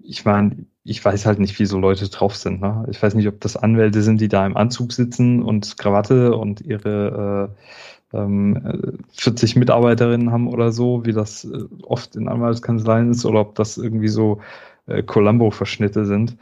ich 0.00 0.24
meine, 0.24 0.64
ich 0.84 1.04
weiß 1.04 1.26
halt 1.26 1.38
nicht, 1.38 1.58
wie 1.58 1.66
so 1.66 1.78
Leute 1.78 2.08
drauf 2.08 2.34
sind. 2.34 2.60
Ne? 2.62 2.86
Ich 2.90 3.02
weiß 3.02 3.14
nicht, 3.14 3.28
ob 3.28 3.40
das 3.40 3.56
Anwälte 3.56 4.02
sind, 4.02 4.20
die 4.20 4.28
da 4.28 4.46
im 4.46 4.56
Anzug 4.56 4.92
sitzen 4.92 5.42
und 5.42 5.76
Krawatte 5.76 6.34
und 6.34 6.62
ihre 6.62 7.50
äh, 8.12 8.16
ähm, 8.16 8.98
40 9.12 9.56
Mitarbeiterinnen 9.56 10.32
haben 10.32 10.48
oder 10.48 10.72
so, 10.72 11.04
wie 11.04 11.12
das 11.12 11.44
äh, 11.44 11.64
oft 11.82 12.16
in 12.16 12.28
Anwaltskanzleien 12.28 13.10
ist, 13.10 13.26
oder 13.26 13.40
ob 13.40 13.54
das 13.54 13.76
irgendwie 13.76 14.08
so 14.08 14.40
äh, 14.88 15.02
Columbo-Verschnitte 15.02 16.04
sind. 16.06 16.36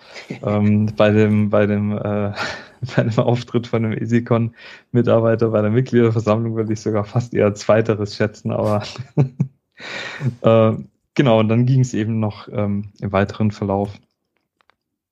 ähm, 0.45 0.93
bei 0.97 1.11
dem, 1.11 1.51
bei 1.51 1.67
dem, 1.67 1.93
äh, 1.93 2.33
bei 2.97 3.03
dem 3.03 3.19
Auftritt 3.19 3.67
von 3.67 3.85
einem 3.85 3.99
EasyCon-Mitarbeiter 3.99 5.51
bei 5.51 5.63
der 5.63 5.71
Mitgliederversammlung 5.71 6.57
würde 6.57 6.73
ich 6.73 6.81
sogar 6.81 7.05
fast 7.05 7.35
eher 7.35 7.55
Zweiteres 7.55 8.17
schätzen, 8.17 8.53
aber 8.53 8.83
äh, 10.43 10.73
genau, 11.15 11.41
und 11.41 11.49
dann 11.49 11.67
ging 11.67 11.81
es 11.81 11.95
eben 11.95 12.21
noch 12.21 12.49
ähm, 12.51 12.91
im 13.01 13.13
weiteren 13.13 13.51
Verlauf 13.51 13.91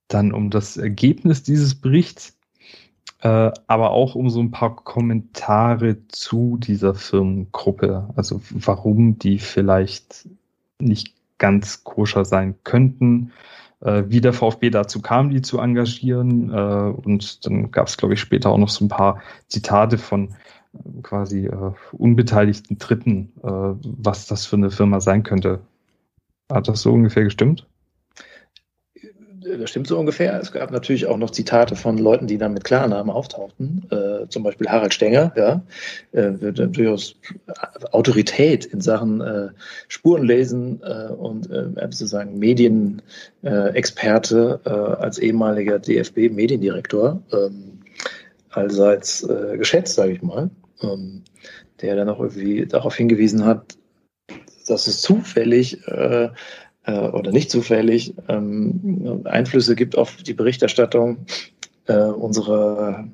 dann 0.09 0.33
um 0.33 0.51
das 0.51 0.77
Ergebnis 0.77 1.43
dieses 1.43 1.75
Berichts. 1.75 2.37
äh, 3.21 3.51
aber 3.67 3.91
auch 3.91 4.15
um 4.15 4.29
so 4.31 4.41
ein 4.41 4.51
paar 4.51 4.77
Kommentare 4.77 6.07
zu 6.09 6.59
dieser 6.59 6.95
Firmengruppe, 6.95 8.11
also 8.17 8.41
warum 8.51 9.19
die 9.19 9.39
vielleicht 9.39 10.29
nicht 10.79 11.14
ganz 11.39 11.85
koscher 11.85 12.25
sein 12.25 12.57
könnten, 12.65 13.33
äh, 13.81 14.05
wie 14.09 14.21
der 14.21 14.33
VfB 14.33 14.71
dazu 14.71 15.01
kam, 15.03 15.31
die 15.31 15.43
zu 15.43 15.59
engagieren. 15.59 16.51
Äh, 16.51 16.55
und 16.55 17.47
dann 17.47 17.71
gab 17.71 17.89
es, 17.89 17.97
glaube 17.97 18.15
ich, 18.15 18.21
später 18.21 18.51
auch 18.51 18.59
noch 18.59 18.69
so 18.69 18.85
ein 18.85 18.89
paar 18.89 19.21
Zitate 19.49 19.99
von 19.99 20.31
äh, 20.75 21.03
quasi 21.03 21.47
äh, 21.47 21.73
unbeteiligten 21.93 22.79
Dritten, 22.79 23.33
äh, 23.43 23.49
was 23.49 24.27
das 24.27 24.47
für 24.47 24.57
eine 24.57 24.71
Firma 24.71 25.01
sein 25.01 25.23
könnte. 25.23 25.61
Hat 26.51 26.69
das 26.69 26.83
so 26.83 26.93
ungefähr 26.93 27.25
gestimmt? 27.25 27.67
Das 29.45 29.71
stimmt 29.71 29.87
so 29.87 29.97
ungefähr. 29.99 30.39
Es 30.41 30.51
gab 30.53 30.71
natürlich 30.71 31.07
auch 31.07 31.17
noch 31.17 31.31
Zitate 31.31 31.75
von 31.77 31.97
Leuten, 31.99 32.27
die 32.27 32.37
dann 32.39 32.55
mit 32.55 32.65
Klarnamen 32.65 33.11
auftauchten. 33.11 33.87
Äh, 33.91 34.27
zum 34.29 34.43
Beispiel 34.43 34.69
Harald 34.69 34.95
Stenger, 34.95 35.33
ja, 35.37 35.63
äh, 36.13 36.33
wird 36.41 36.59
durchaus 36.77 37.17
Autorität 37.93 38.65
in 38.65 38.81
Sachen 38.81 39.21
äh, 39.21 39.49
Spurenlesen 39.89 40.81
äh, 40.83 41.13
und 41.13 41.51
äh, 41.51 41.67
sozusagen 41.91 42.39
Medienexperte 42.39 44.61
äh, 44.65 44.71
als 44.71 45.19
ehemaliger 45.19 45.79
DFB-Mediendirektor 45.79 47.23
ähm, 47.33 47.81
allseits 48.51 49.23
äh, 49.25 49.59
geschätzt, 49.59 49.95
sage 49.95 50.13
ich 50.13 50.23
mal, 50.23 50.49
ähm, 50.83 51.23
der 51.81 51.97
dann 51.97 52.09
auch 52.09 52.21
irgendwie 52.21 52.67
darauf 52.67 52.95
hingewiesen 52.97 53.45
hat, 53.45 53.77
dass 54.67 54.87
es 54.87 55.03
zufällig 55.03 55.87
äh, 55.89 56.31
äh, 56.87 57.09
oder 57.09 57.33
nicht 57.33 57.51
zufällig 57.51 58.15
ähm, 58.29 59.23
Einflüsse 59.25 59.75
gibt 59.75 59.97
auf 59.97 60.17
die 60.17 60.35
Berichterstattung 60.35 61.27
äh, 61.87 61.97
unserer 61.97 63.07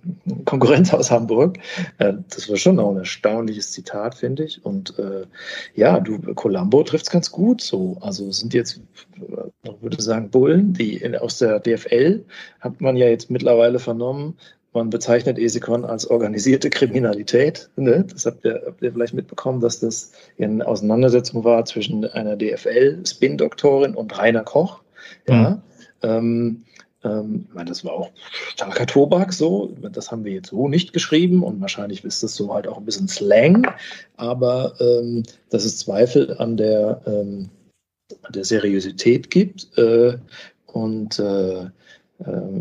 Konkurrenz 0.44 0.92
aus 0.94 1.10
Hamburg. 1.10 1.58
Äh, 1.98 2.14
das 2.28 2.48
war 2.48 2.56
schon 2.56 2.78
auch 2.78 2.90
ein 2.90 2.98
erstaunliches 2.98 3.72
Zitat, 3.72 4.14
finde 4.14 4.44
ich. 4.44 4.64
Und 4.64 4.98
äh, 4.98 5.26
ja, 5.74 6.00
du, 6.00 6.18
Columbo 6.34 6.82
trifft 6.82 7.06
es 7.06 7.10
ganz 7.10 7.30
gut 7.30 7.60
so. 7.60 7.96
Also 8.00 8.30
sind 8.30 8.54
jetzt, 8.54 8.80
ich 9.16 9.82
würde 9.82 10.00
sagen, 10.00 10.30
Bullen, 10.30 10.72
die 10.72 10.96
in, 10.96 11.16
aus 11.16 11.38
der 11.38 11.60
DFL, 11.60 12.24
hat 12.60 12.80
man 12.80 12.96
ja 12.96 13.08
jetzt 13.08 13.30
mittlerweile 13.30 13.78
vernommen, 13.78 14.36
man 14.72 14.90
bezeichnet 14.90 15.38
Esikon 15.38 15.84
als 15.84 16.06
organisierte 16.06 16.70
Kriminalität. 16.70 17.70
Ne? 17.76 18.04
Das 18.10 18.26
habt 18.26 18.44
ihr, 18.44 18.62
habt 18.66 18.82
ihr 18.82 18.92
vielleicht 18.92 19.14
mitbekommen, 19.14 19.60
dass 19.60 19.80
das 19.80 20.12
in 20.36 20.62
Auseinandersetzung 20.62 21.44
war 21.44 21.64
zwischen 21.64 22.04
einer 22.04 22.36
DFL-Spin-Doktorin 22.36 23.94
und 23.94 24.16
Rainer 24.16 24.44
Koch. 24.44 24.82
Ja. 25.28 25.50
Mhm. 25.50 25.62
Ähm, 26.02 26.64
ähm, 27.02 27.46
ich 27.48 27.54
meine, 27.54 27.68
das 27.68 27.84
war 27.84 27.92
auch 27.92 28.10
starker 28.54 28.86
Tobak 28.86 29.32
so. 29.32 29.74
Das 29.92 30.10
haben 30.10 30.24
wir 30.24 30.32
jetzt 30.32 30.50
so 30.50 30.68
nicht 30.68 30.92
geschrieben 30.92 31.42
und 31.42 31.60
wahrscheinlich 31.60 32.04
ist 32.04 32.22
das 32.22 32.34
so 32.34 32.54
halt 32.54 32.68
auch 32.68 32.78
ein 32.78 32.84
bisschen 32.84 33.08
Slang. 33.08 33.66
Aber 34.16 34.74
ähm, 34.80 35.24
dass 35.50 35.64
es 35.64 35.78
Zweifel 35.78 36.36
an 36.38 36.56
der, 36.56 37.00
ähm, 37.06 37.50
an 38.22 38.32
der 38.32 38.44
Seriosität 38.44 39.30
gibt 39.30 39.76
äh, 39.78 40.16
und 40.66 41.18
äh, 41.18 41.70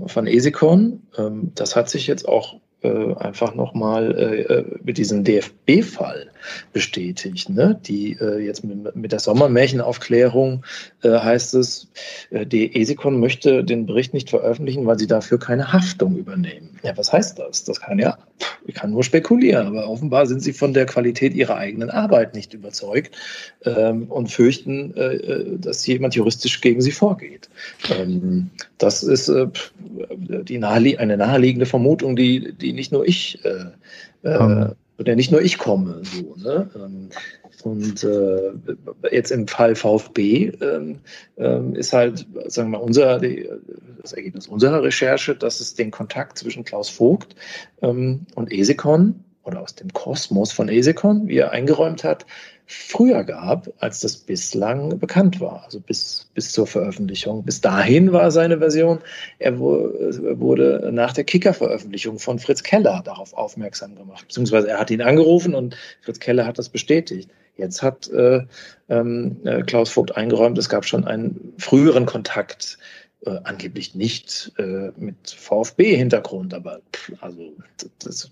von 0.07 0.27
Esikon. 0.27 1.03
Ähm, 1.17 1.51
das 1.55 1.75
hat 1.75 1.89
sich 1.89 2.07
jetzt 2.07 2.27
auch 2.27 2.59
äh, 2.81 3.13
einfach 3.15 3.55
nochmal 3.55 4.15
äh, 4.17 4.41
äh, 4.41 4.79
mit 4.83 4.97
diesem 4.97 5.23
DFB-Fall 5.23 6.31
bestätigt. 6.73 7.49
Ne? 7.49 7.79
Die 7.85 8.13
äh, 8.19 8.39
jetzt 8.39 8.63
mit, 8.63 8.95
mit 8.95 9.11
der 9.11 9.19
Sommermärchenaufklärung 9.19 10.65
äh, 11.03 11.09
heißt 11.11 11.53
es, 11.55 11.89
äh, 12.29 12.45
die 12.45 12.75
Esikon 12.79 13.19
möchte 13.19 13.63
den 13.63 13.85
Bericht 13.85 14.13
nicht 14.13 14.29
veröffentlichen, 14.29 14.85
weil 14.85 14.99
sie 14.99 15.07
dafür 15.07 15.39
keine 15.39 15.71
Haftung 15.73 16.15
übernehmen. 16.15 16.79
Ja, 16.83 16.97
was 16.97 17.11
heißt 17.11 17.39
das? 17.39 17.63
Das 17.63 17.81
kann 17.81 17.99
ja, 17.99 18.17
ich 18.65 18.75
kann 18.75 18.91
nur 18.91 19.03
spekulieren, 19.03 19.67
aber 19.67 19.89
offenbar 19.89 20.25
sind 20.25 20.41
sie 20.41 20.53
von 20.53 20.73
der 20.73 20.85
Qualität 20.85 21.33
ihrer 21.33 21.57
eigenen 21.57 21.89
Arbeit 21.89 22.35
nicht 22.35 22.53
überzeugt 22.53 23.15
ähm, 23.65 24.03
und 24.03 24.31
fürchten, 24.31 24.95
äh, 24.95 25.15
äh 25.15 25.57
dass 25.59 25.85
jemand 25.85 26.15
juristisch 26.15 26.61
gegen 26.61 26.81
sie 26.81 26.91
vorgeht. 26.91 27.49
Ähm, 27.89 28.49
das 28.77 29.03
ist 29.03 29.27
äh, 29.29 29.47
die 30.19 30.57
nahe, 30.57 30.97
eine 30.99 31.17
naheliegende 31.17 31.65
Vermutung, 31.65 32.15
die, 32.15 32.53
die 32.53 32.73
nicht 32.73 32.91
nur 32.91 33.07
ich 33.07 33.43
äh, 33.43 33.65
äh, 34.99 35.01
oder 35.01 35.15
nicht 35.15 35.31
nur 35.31 35.41
ich 35.41 35.57
komme. 35.57 36.01
So, 36.03 36.35
ne? 36.35 36.69
Ähm, 36.75 37.09
und 37.63 38.03
äh, 38.03 38.51
jetzt 39.11 39.31
im 39.31 39.47
Fall 39.47 39.75
VfB 39.75 40.51
ähm, 40.61 40.99
ähm, 41.37 41.75
ist 41.75 41.93
halt, 41.93 42.25
sagen 42.47 42.71
wir 42.71 42.77
mal, 42.77 42.83
unser, 42.83 43.19
die, 43.19 43.49
das 44.01 44.13
Ergebnis 44.13 44.47
unserer 44.47 44.83
Recherche, 44.83 45.35
dass 45.35 45.59
es 45.59 45.73
den 45.73 45.91
Kontakt 45.91 46.37
zwischen 46.37 46.63
Klaus 46.63 46.89
Vogt 46.89 47.35
ähm, 47.81 48.25
und 48.35 48.51
Esekon 48.51 49.25
oder 49.43 49.61
aus 49.61 49.75
dem 49.75 49.91
Kosmos 49.91 50.51
von 50.51 50.69
Esekon, 50.69 51.27
wie 51.27 51.37
er 51.37 51.51
eingeräumt 51.51 52.03
hat, 52.03 52.25
früher 52.71 53.23
gab, 53.23 53.73
als 53.79 53.99
das 53.99 54.15
bislang 54.15 54.99
bekannt 54.99 55.41
war, 55.41 55.63
also 55.65 55.79
bis, 55.79 56.29
bis 56.35 56.51
zur 56.51 56.67
Veröffentlichung. 56.67 57.43
Bis 57.43 57.61
dahin 57.61 58.13
war 58.13 58.29
seine 58.29 58.59
Version, 58.59 58.99
er 59.39 59.57
wurde 59.57 60.91
nach 60.93 61.13
der 61.13 61.23
Kicker-Veröffentlichung 61.23 62.19
von 62.19 62.37
Fritz 62.37 62.61
Keller 62.61 63.01
darauf 63.03 63.33
aufmerksam 63.33 63.95
gemacht, 63.95 64.27
beziehungsweise 64.27 64.69
er 64.69 64.79
hat 64.79 64.91
ihn 64.91 65.01
angerufen 65.01 65.55
und 65.55 65.75
Fritz 66.01 66.19
Keller 66.19 66.45
hat 66.45 66.59
das 66.59 66.69
bestätigt. 66.69 67.31
Jetzt 67.57 67.81
hat 67.81 68.07
äh, 68.11 68.45
ähm, 68.87 69.37
äh, 69.45 69.63
Klaus 69.63 69.89
Vogt 69.89 70.15
eingeräumt, 70.15 70.57
es 70.59 70.69
gab 70.69 70.85
schon 70.85 71.05
einen 71.05 71.55
früheren 71.57 72.05
Kontakt, 72.05 72.77
äh, 73.25 73.39
angeblich 73.45 73.95
nicht 73.95 74.51
äh, 74.59 74.91
mit 74.95 75.31
VfB-Hintergrund, 75.31 76.53
aber 76.53 76.81
also 77.19 77.51
das, 77.97 78.31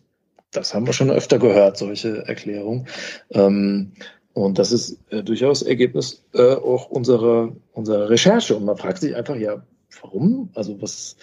das 0.52 0.74
haben 0.74 0.86
wir 0.86 0.94
schon 0.94 1.10
öfter 1.10 1.40
gehört, 1.40 1.78
solche 1.78 2.26
Erklärungen. 2.28 2.88
Ähm, 3.32 3.94
und 4.38 4.60
das 4.60 4.72
ist 4.72 5.00
äh, 5.10 5.24
durchaus 5.24 5.64
Ergebnis 5.64 6.24
äh, 6.36 6.54
auch 6.54 6.92
unserer, 6.92 7.56
unserer 7.74 8.08
Recherche. 8.08 8.56
Und 8.56 8.66
man 8.66 8.78
fragt 8.78 9.00
sich 9.00 9.16
einfach, 9.16 9.36
ja, 9.36 9.64
warum? 10.00 10.52
Also 10.54 10.80
was, 10.80 11.18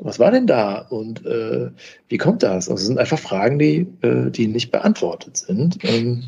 was 0.00 0.18
war 0.18 0.32
denn 0.32 0.48
da 0.48 0.78
und 0.78 1.24
äh, 1.24 1.70
wie 2.08 2.18
kommt 2.18 2.42
das? 2.42 2.68
Also 2.68 2.74
es 2.74 2.86
sind 2.86 2.98
einfach 2.98 3.20
Fragen, 3.20 3.60
die, 3.60 3.86
äh, 4.02 4.32
die 4.32 4.48
nicht 4.48 4.72
beantwortet 4.72 5.36
sind. 5.36 5.78
Ähm, 5.84 6.24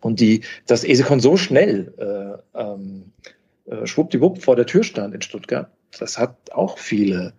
und 0.00 0.18
die, 0.18 0.40
dass 0.66 0.82
Esekon 0.82 1.20
so 1.20 1.36
schnell 1.36 1.94
äh, 1.98 2.60
ähm, 2.60 3.12
äh, 3.66 3.86
schwuppdiwupp 3.86 4.42
vor 4.42 4.56
der 4.56 4.66
Tür 4.66 4.82
stand 4.82 5.14
in 5.14 5.22
Stuttgart, 5.22 5.70
das 5.98 6.18
hat 6.18 6.36
auch 6.52 6.78
viele 6.78 7.32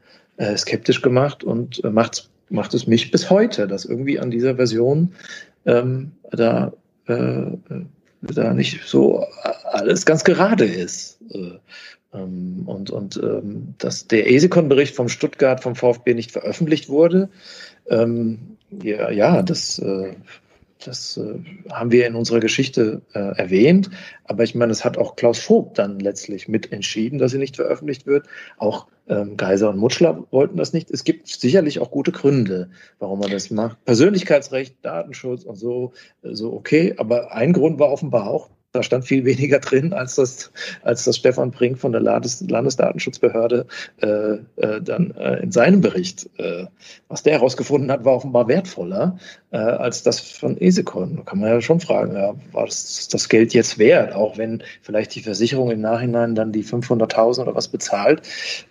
skeptisch 0.55 1.01
gemacht 1.01 1.43
und 1.43 1.83
macht, 1.83 2.29
macht 2.49 2.75
es 2.75 2.85
mich 2.85 3.09
bis 3.09 3.31
heute, 3.31 3.67
dass 3.67 3.85
irgendwie 3.85 4.19
an 4.19 4.29
dieser 4.29 4.55
Version 4.55 5.15
ähm, 5.65 6.11
da 6.29 6.73
da 8.33 8.53
nicht 8.53 8.81
so 8.85 9.25
alles 9.63 10.05
ganz 10.05 10.23
gerade 10.23 10.65
ist. 10.65 11.19
Äh, 11.31 11.59
ähm, 12.13 12.63
und 12.65 12.89
und 12.89 13.17
ähm, 13.17 13.75
dass 13.77 14.07
der 14.07 14.29
ESICON-Bericht 14.29 14.95
vom 14.95 15.09
Stuttgart 15.09 15.61
vom 15.61 15.75
VfB 15.75 16.13
nicht 16.13 16.31
veröffentlicht 16.31 16.89
wurde, 16.89 17.29
ähm, 17.89 18.57
ja, 18.83 19.09
ja, 19.11 19.41
das, 19.41 19.79
äh, 19.79 20.13
das 20.85 21.17
äh, 21.17 21.39
haben 21.71 21.91
wir 21.91 22.07
in 22.07 22.15
unserer 22.15 22.39
Geschichte 22.39 23.01
erwähnt. 23.13 23.89
Aber 24.25 24.43
ich 24.43 24.55
meine, 24.55 24.71
es 24.71 24.83
hat 24.83 24.97
auch 24.97 25.15
Klaus 25.15 25.39
Vogt 25.39 25.77
dann 25.77 25.99
letztlich 25.99 26.47
mitentschieden, 26.47 27.19
dass 27.19 27.31
sie 27.31 27.37
nicht 27.37 27.55
veröffentlicht 27.55 28.05
wird. 28.05 28.27
Auch 28.57 28.87
ähm, 29.07 29.37
Geiser 29.37 29.69
und 29.69 29.77
Mutschler 29.77 30.25
wollten 30.31 30.57
das 30.57 30.73
nicht. 30.73 30.91
Es 30.91 31.03
gibt 31.03 31.27
sicherlich 31.27 31.79
auch 31.79 31.91
gute 31.91 32.11
Gründe, 32.11 32.69
warum 32.99 33.19
man 33.19 33.31
das 33.31 33.49
macht. 33.49 33.83
Persönlichkeitsrecht, 33.85 34.77
Datenschutz 34.81 35.43
und 35.43 35.55
so, 35.55 35.93
so 36.23 36.53
okay. 36.53 36.95
Aber 36.97 37.31
ein 37.31 37.53
Grund 37.53 37.79
war 37.79 37.89
offenbar 37.89 38.29
auch, 38.29 38.49
da 38.77 38.83
stand 38.83 39.05
viel 39.05 39.25
weniger 39.25 39.59
drin, 39.59 39.91
als 39.91 40.15
das, 40.15 40.51
als 40.83 41.03
das 41.03 41.17
Stefan 41.17 41.51
Brink 41.51 41.79
von 41.79 41.91
der 41.91 42.01
Landes 42.01 42.43
Landesdatenschutzbehörde 42.47 43.65
äh, 44.01 44.07
äh, 44.07 44.81
dann 44.81 45.11
äh, 45.11 45.41
in 45.41 45.51
seinem 45.51 45.81
Bericht, 45.81 46.29
äh, 46.37 46.65
was 47.07 47.23
der 47.23 47.33
herausgefunden 47.33 47.91
hat, 47.91 48.05
war 48.05 48.13
offenbar 48.13 48.47
wertvoller 48.47 49.17
äh, 49.51 49.57
als 49.57 50.03
das 50.03 50.19
von 50.19 50.57
Esekon. 50.57 51.17
Da 51.17 51.23
kann 51.23 51.39
man 51.39 51.49
ja 51.49 51.61
schon 51.61 51.79
fragen, 51.79 52.15
ja, 52.15 52.35
war 52.51 52.65
das, 52.65 53.07
das 53.07 53.29
Geld 53.29 53.53
jetzt 53.53 53.79
wert, 53.79 54.13
auch 54.13 54.37
wenn 54.37 54.63
vielleicht 54.81 55.15
die 55.15 55.21
Versicherung 55.21 55.71
im 55.71 55.81
Nachhinein 55.81 56.35
dann 56.35 56.51
die 56.51 56.63
500.000 56.63 57.41
oder 57.41 57.55
was 57.55 57.67
bezahlt 57.67 58.21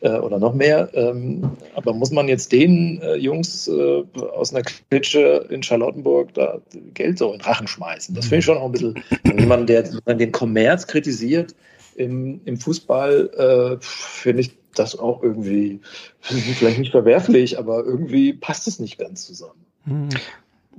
äh, 0.00 0.10
oder 0.10 0.38
noch 0.38 0.54
mehr. 0.54 0.88
Ähm, 0.94 1.50
aber 1.74 1.92
muss 1.92 2.12
man 2.12 2.28
jetzt 2.28 2.52
den 2.52 3.02
Jungs 3.18 3.68
aus 3.68 4.54
einer 4.54 4.62
Klitsche 4.62 5.46
in 5.50 5.62
Charlottenburg 5.62 6.32
da 6.34 6.58
Geld 6.94 7.18
so 7.18 7.32
in 7.32 7.40
Rachen 7.40 7.66
schmeißen? 7.66 8.14
Das 8.14 8.26
finde 8.26 8.38
ich 8.38 8.44
schon 8.44 8.58
auch 8.58 8.66
ein 8.66 8.72
bisschen, 8.72 9.02
jemand, 9.38 9.68
der 9.68 9.84
den 10.06 10.32
Kommerz 10.32 10.86
kritisiert 10.86 11.54
im, 11.94 12.40
im 12.44 12.58
Fußball, 12.58 13.30
äh, 13.36 13.76
finde 13.80 14.42
ich 14.42 14.58
das 14.74 14.98
auch 14.98 15.22
irgendwie, 15.22 15.80
vielleicht 16.20 16.78
nicht 16.78 16.90
verwerflich, 16.90 17.58
aber 17.58 17.84
irgendwie 17.84 18.32
passt 18.32 18.68
es 18.68 18.78
nicht 18.78 18.98
ganz 18.98 19.26
zusammen. 19.26 19.64
Hm. 19.84 20.08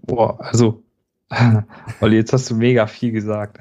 Boah, 0.05 0.39
also, 0.39 0.83
Olli, 2.01 2.17
jetzt 2.17 2.33
hast 2.33 2.49
du 2.49 2.55
mega 2.55 2.87
viel 2.87 3.11
gesagt. 3.11 3.57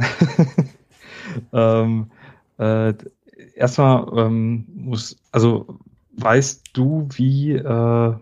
ähm, 1.52 2.10
äh, 2.58 2.94
erstmal 3.54 4.06
ähm, 4.16 4.66
muss, 4.74 5.16
also 5.32 5.78
weißt 6.12 6.62
du, 6.72 7.08
wie, 7.14 7.52
äh, 7.52 8.14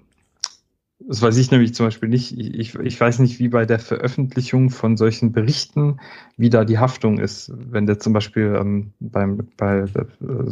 das 1.06 1.20
weiß 1.20 1.36
ich 1.36 1.50
nämlich 1.50 1.74
zum 1.74 1.86
Beispiel 1.86 2.08
nicht. 2.08 2.38
Ich, 2.38 2.74
ich 2.74 3.00
weiß 3.00 3.18
nicht, 3.18 3.38
wie 3.38 3.48
bei 3.48 3.66
der 3.66 3.78
Veröffentlichung 3.78 4.70
von 4.70 4.96
solchen 4.96 5.32
Berichten, 5.32 6.00
wie 6.36 6.50
da 6.50 6.64
die 6.64 6.78
Haftung 6.78 7.18
ist. 7.18 7.52
Wenn 7.54 7.86
der 7.86 7.98
zum 7.98 8.12
Beispiel 8.12 8.56
ähm, 8.58 8.92
beim, 9.00 9.48
bei 9.56 9.80
äh, 9.80 9.86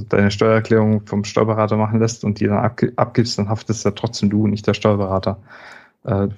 deine 0.08 0.30
Steuererklärung 0.30 1.06
vom 1.06 1.24
Steuerberater 1.24 1.76
machen 1.76 2.00
lässt 2.00 2.24
und 2.24 2.40
die 2.40 2.46
dann 2.46 2.58
abg 2.58 2.92
abgibst, 2.96 3.38
dann 3.38 3.48
haftest 3.48 3.84
ja 3.84 3.92
trotzdem 3.92 4.28
du, 4.28 4.46
nicht 4.46 4.66
der 4.66 4.74
Steuerberater. 4.74 5.38
Äh, 6.04 6.28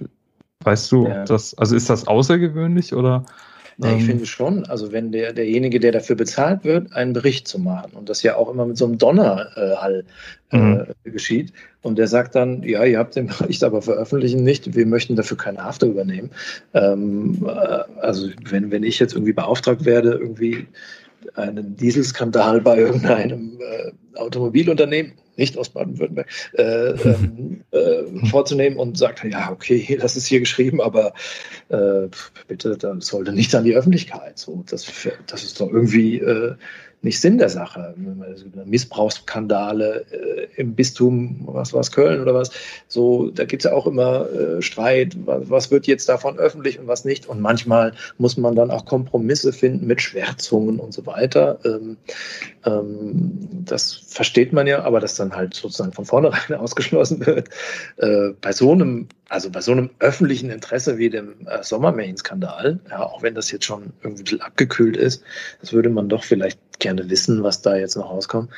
weißt 0.61 0.93
du, 0.93 1.09
ja. 1.09 1.25
das, 1.25 1.59
also 1.59 1.75
ist 1.75 1.91
das 1.91 2.07
außergewöhnlich 2.07 2.95
oder? 2.95 3.25
Ja, 3.79 3.89
ich 3.89 4.03
ähm, 4.03 4.07
finde 4.07 4.27
schon, 4.27 4.65
also 4.67 4.93
wenn 4.93 5.11
der, 5.11 5.33
derjenige, 5.33 5.81
der 5.81 5.93
dafür 5.93 6.17
bezahlt 6.17 6.65
wird, 6.65 6.93
einen 6.93 7.13
Bericht 7.13 7.49
zu 7.49 7.59
machen 7.59 7.93
und 7.95 8.09
das 8.09 8.23
ja 8.23 8.37
auch 8.37 8.49
immer 8.51 8.67
mit 8.67 8.77
so 8.77 8.85
einem 8.85 8.99
Donnerhall 8.99 10.05
äh, 10.51 10.57
mhm. 10.57 10.87
geschieht 11.05 11.53
und 11.83 11.99
der 11.99 12.07
sagt 12.07 12.35
dann, 12.35 12.63
ja, 12.63 12.85
ihr 12.85 12.99
habt 12.99 13.17
den 13.17 13.27
Bericht 13.27 13.65
aber 13.65 13.83
veröffentlichen 13.83 14.45
nicht, 14.45 14.75
wir 14.75 14.87
möchten 14.87 15.17
dafür 15.17 15.37
keine 15.37 15.65
Haftung 15.65 15.91
übernehmen. 15.91 16.31
Ähm, 16.73 17.45
äh, 17.47 17.51
also 18.01 18.29
wenn, 18.49 18.71
wenn 18.71 18.85
ich 18.85 18.99
jetzt 18.99 19.15
irgendwie 19.15 19.33
beauftragt 19.33 19.85
werde, 19.85 20.13
irgendwie 20.13 20.67
einen 21.35 21.77
Dieselskandal 21.77 22.61
bei 22.61 22.79
irgendeinem 22.79 23.59
äh, 23.61 24.19
Automobilunternehmen 24.19 25.15
nicht 25.37 25.59
aus 25.59 25.71
Baden-Württemberg, 25.71 26.29
äh, 26.53 26.63
ähm, 26.63 27.65
äh, 27.73 28.27
vorzunehmen 28.29 28.79
und 28.79 28.97
sagt, 28.97 29.25
ja, 29.25 29.51
okay, 29.51 29.99
das 30.01 30.17
ist 30.17 30.27
hier 30.27 30.41
geschrieben, 30.41 30.81
aber 30.81 31.15
äh, 31.69 32.09
bitte, 32.47 32.77
das 32.77 33.07
sollte 33.07 33.33
nicht 33.33 33.55
an 33.55 33.65
die 33.65 33.75
Öffentlichkeit. 33.75 34.39
So, 34.39 34.63
das, 34.69 34.87
das 35.27 35.43
ist 35.43 35.61
doch 35.61 35.71
irgendwie 35.71 36.19
äh, 36.19 36.55
nicht 37.05 37.21
Sinn 37.21 37.39
der 37.39 37.49
Sache. 37.49 37.95
Missbrauchsskandale 38.65 40.05
äh, 40.11 40.61
im 40.61 40.75
Bistum, 40.75 41.43
was 41.47 41.73
war 41.73 41.81
es, 41.81 41.93
Köln 41.93 42.21
oder 42.21 42.35
was, 42.35 42.51
so, 42.89 43.31
da 43.31 43.45
gibt 43.45 43.65
es 43.65 43.71
ja 43.71 43.77
auch 43.77 43.87
immer 43.87 44.29
äh, 44.31 44.63
Streit, 44.63 45.17
was, 45.25 45.51
was, 45.51 45.71
wird 45.71 45.87
jetzt 45.87 46.09
davon 46.09 46.39
öffentlich 46.39 46.79
und 46.79 46.87
was 46.87 47.05
nicht. 47.05 47.27
Und 47.27 47.41
manchmal 47.41 47.93
muss 48.19 48.37
man 48.37 48.57
dann 48.57 48.71
auch 48.71 48.87
Kompromisse 48.87 49.53
finden 49.53 49.87
mit 49.87 50.01
Schwärzungen 50.01 50.81
und 50.81 50.93
so 50.93 51.07
weiter. 51.07 51.59
Ähm, 51.65 51.97
ähm, 52.65 53.49
das 53.65 53.93
versteht 53.93 54.53
man 54.53 54.67
ja, 54.67 54.83
aber 54.83 55.01
dass 55.01 55.17
dann 55.17 55.35
halt 55.35 55.55
sozusagen 55.55 55.93
von 55.93 56.05
vornherein 56.05 56.55
ausgeschlossen 56.59 57.25
wird. 57.27 57.49
Äh, 57.99 58.31
bei 58.41 58.53
so 58.53 58.73
einem 58.73 59.09
also 59.35 59.51
bei 59.51 59.61
so 59.61 59.73
einem 59.73 59.91
öffentlichen 59.99 60.49
Interesse 60.49 60.97
wie 60.97 61.11
dem 61.11 61.35
äh, 61.47 61.61
Sommermärchenskandal, 61.61 62.79
ja, 62.89 63.03
auch 63.03 63.21
wenn 63.21 63.35
das 63.35 63.51
jetzt 63.51 63.65
schon 63.65 63.93
irgendwie 64.05 64.41
abgekühlt 64.41 64.97
ist, 64.97 65.25
das 65.61 65.73
würde 65.73 65.91
man 65.91 66.09
doch 66.09 66.23
vielleicht 66.23 66.61
gerne 66.79 67.11
wissen, 67.11 67.43
was 67.43 67.61
da 67.61 67.77
jetzt 67.77 67.97
noch 67.97 68.11
rauskommt. 68.11 68.51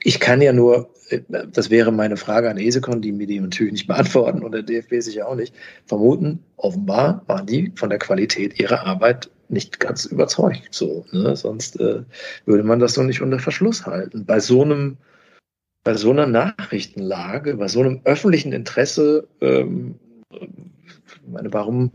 Ich 0.00 0.20
kann 0.20 0.40
ja 0.40 0.54
nur, 0.54 0.88
äh, 1.10 1.20
das 1.28 1.68
wäre 1.68 1.92
meine 1.92 2.16
Frage 2.16 2.48
an 2.48 2.56
Esekon, 2.56 3.02
die 3.02 3.12
mir 3.12 3.26
die 3.26 3.40
natürlich 3.40 3.74
nicht 3.74 3.86
beantworten 3.88 4.42
und 4.42 4.52
der 4.52 4.62
DFB 4.62 5.00
sicher 5.00 5.28
auch 5.28 5.34
nicht, 5.34 5.54
vermuten, 5.84 6.42
offenbar 6.56 7.22
waren 7.26 7.46
die 7.46 7.70
von 7.74 7.90
der 7.90 7.98
Qualität 7.98 8.58
ihrer 8.58 8.86
Arbeit 8.86 9.30
nicht 9.50 9.80
ganz 9.80 10.06
überzeugt. 10.06 10.68
So, 10.70 11.04
ne? 11.12 11.36
Sonst 11.36 11.78
äh, 11.78 12.04
würde 12.46 12.64
man 12.64 12.78
das 12.78 12.94
doch 12.94 13.04
nicht 13.04 13.20
unter 13.20 13.38
Verschluss 13.38 13.84
halten. 13.84 14.24
Bei 14.24 14.40
so 14.40 14.62
einem, 14.62 14.96
bei 15.84 15.92
so 15.92 16.10
einer 16.10 16.26
Nachrichtenlage, 16.26 17.56
bei 17.58 17.68
so 17.68 17.80
einem 17.80 18.00
öffentlichen 18.04 18.54
Interesse 18.54 19.28
ähm, 19.42 19.96
ich 20.40 21.28
meine, 21.28 21.52
warum, 21.52 21.92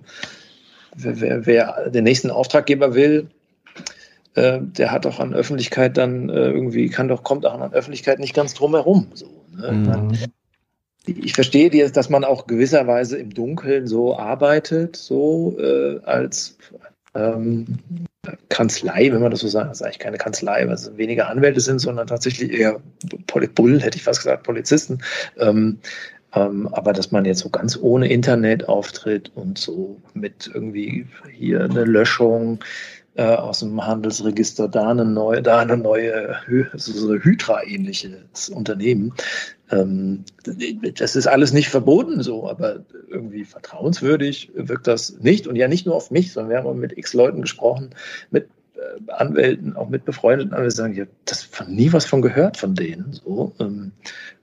wer, 0.95 1.45
wer 1.45 1.89
den 1.89 2.03
nächsten 2.03 2.31
Auftraggeber 2.31 2.95
will, 2.95 3.29
äh, 4.35 4.59
der 4.61 4.91
hat 4.91 5.05
auch 5.05 5.19
an 5.19 5.33
Öffentlichkeit 5.33 5.97
dann 5.97 6.29
äh, 6.29 6.51
irgendwie, 6.51 6.89
kann 6.89 7.07
doch, 7.07 7.23
kommt 7.23 7.45
auch 7.45 7.59
an 7.59 7.73
Öffentlichkeit 7.73 8.19
nicht 8.19 8.35
ganz 8.35 8.53
drum 8.53 8.73
herum. 8.73 9.07
So, 9.13 9.27
ne? 9.55 9.71
mhm. 9.71 10.17
Ich 11.05 11.33
verstehe 11.33 11.69
dir, 11.69 11.89
dass 11.89 12.09
man 12.09 12.25
auch 12.25 12.47
gewisserweise 12.47 13.17
im 13.17 13.33
Dunkeln 13.33 13.87
so 13.87 14.17
arbeitet, 14.17 14.97
so 14.97 15.57
äh, 15.57 16.01
als 16.03 16.57
ähm, 17.15 17.79
Kanzlei, 18.49 19.11
wenn 19.11 19.21
man 19.21 19.31
das 19.31 19.39
so 19.39 19.47
sagt, 19.47 19.69
das 19.69 19.79
ist 19.79 19.83
eigentlich 19.83 19.99
keine 19.99 20.17
Kanzlei, 20.17 20.67
weil 20.67 20.73
es 20.73 20.97
weniger 20.97 21.29
Anwälte 21.29 21.61
sind, 21.61 21.79
sondern 21.79 22.07
tatsächlich 22.07 22.51
eher 22.51 22.81
Bull, 23.55 23.81
hätte 23.81 23.97
ich 23.97 24.03
fast 24.03 24.19
gesagt, 24.19 24.43
Polizisten. 24.43 24.99
Ähm, 25.37 25.79
aber 26.31 26.93
dass 26.93 27.11
man 27.11 27.25
jetzt 27.25 27.39
so 27.39 27.49
ganz 27.49 27.77
ohne 27.81 28.09
Internet 28.09 28.67
auftritt 28.67 29.31
und 29.35 29.57
so 29.57 30.01
mit 30.13 30.51
irgendwie 30.53 31.07
hier 31.33 31.63
eine 31.63 31.85
Löschung 31.85 32.59
äh, 33.15 33.23
aus 33.23 33.61
dem 33.61 33.83
Handelsregister, 33.83 34.67
da 34.67 34.89
eine 34.89 35.05
neue, 35.05 35.41
da 35.41 35.59
eine 35.59 35.77
neue, 35.77 36.35
so 36.75 37.11
ein 37.11 37.23
Hydra-ähnliches 37.23 38.49
Unternehmen. 38.49 39.13
Ähm, 39.71 40.23
das 40.95 41.15
ist 41.15 41.27
alles 41.27 41.51
nicht 41.51 41.69
verboten 41.69 42.21
so, 42.21 42.47
aber 42.47 42.85
irgendwie 43.09 43.43
vertrauenswürdig 43.43 44.51
wirkt 44.53 44.87
das 44.87 45.17
nicht. 45.19 45.47
Und 45.47 45.55
ja 45.55 45.67
nicht 45.67 45.85
nur 45.85 45.95
auf 45.95 46.11
mich, 46.11 46.31
sondern 46.31 46.51
wir 46.51 46.57
haben 46.63 46.79
mit 46.79 46.97
x 46.97 47.13
Leuten 47.13 47.41
gesprochen, 47.41 47.89
mit 48.29 48.49
Anwälten, 49.07 49.75
auch 49.75 49.89
mit 49.89 50.05
befreundeten 50.05 50.53
Anwälten, 50.53 50.75
sagen, 50.75 50.93
ja, 50.95 51.05
das 51.25 51.43
von 51.43 51.73
nie 51.73 51.91
was 51.93 52.05
von 52.05 52.21
gehört 52.21 52.57
von 52.57 52.75
denen. 52.75 53.13
So. 53.13 53.53
Ähm, 53.59 53.91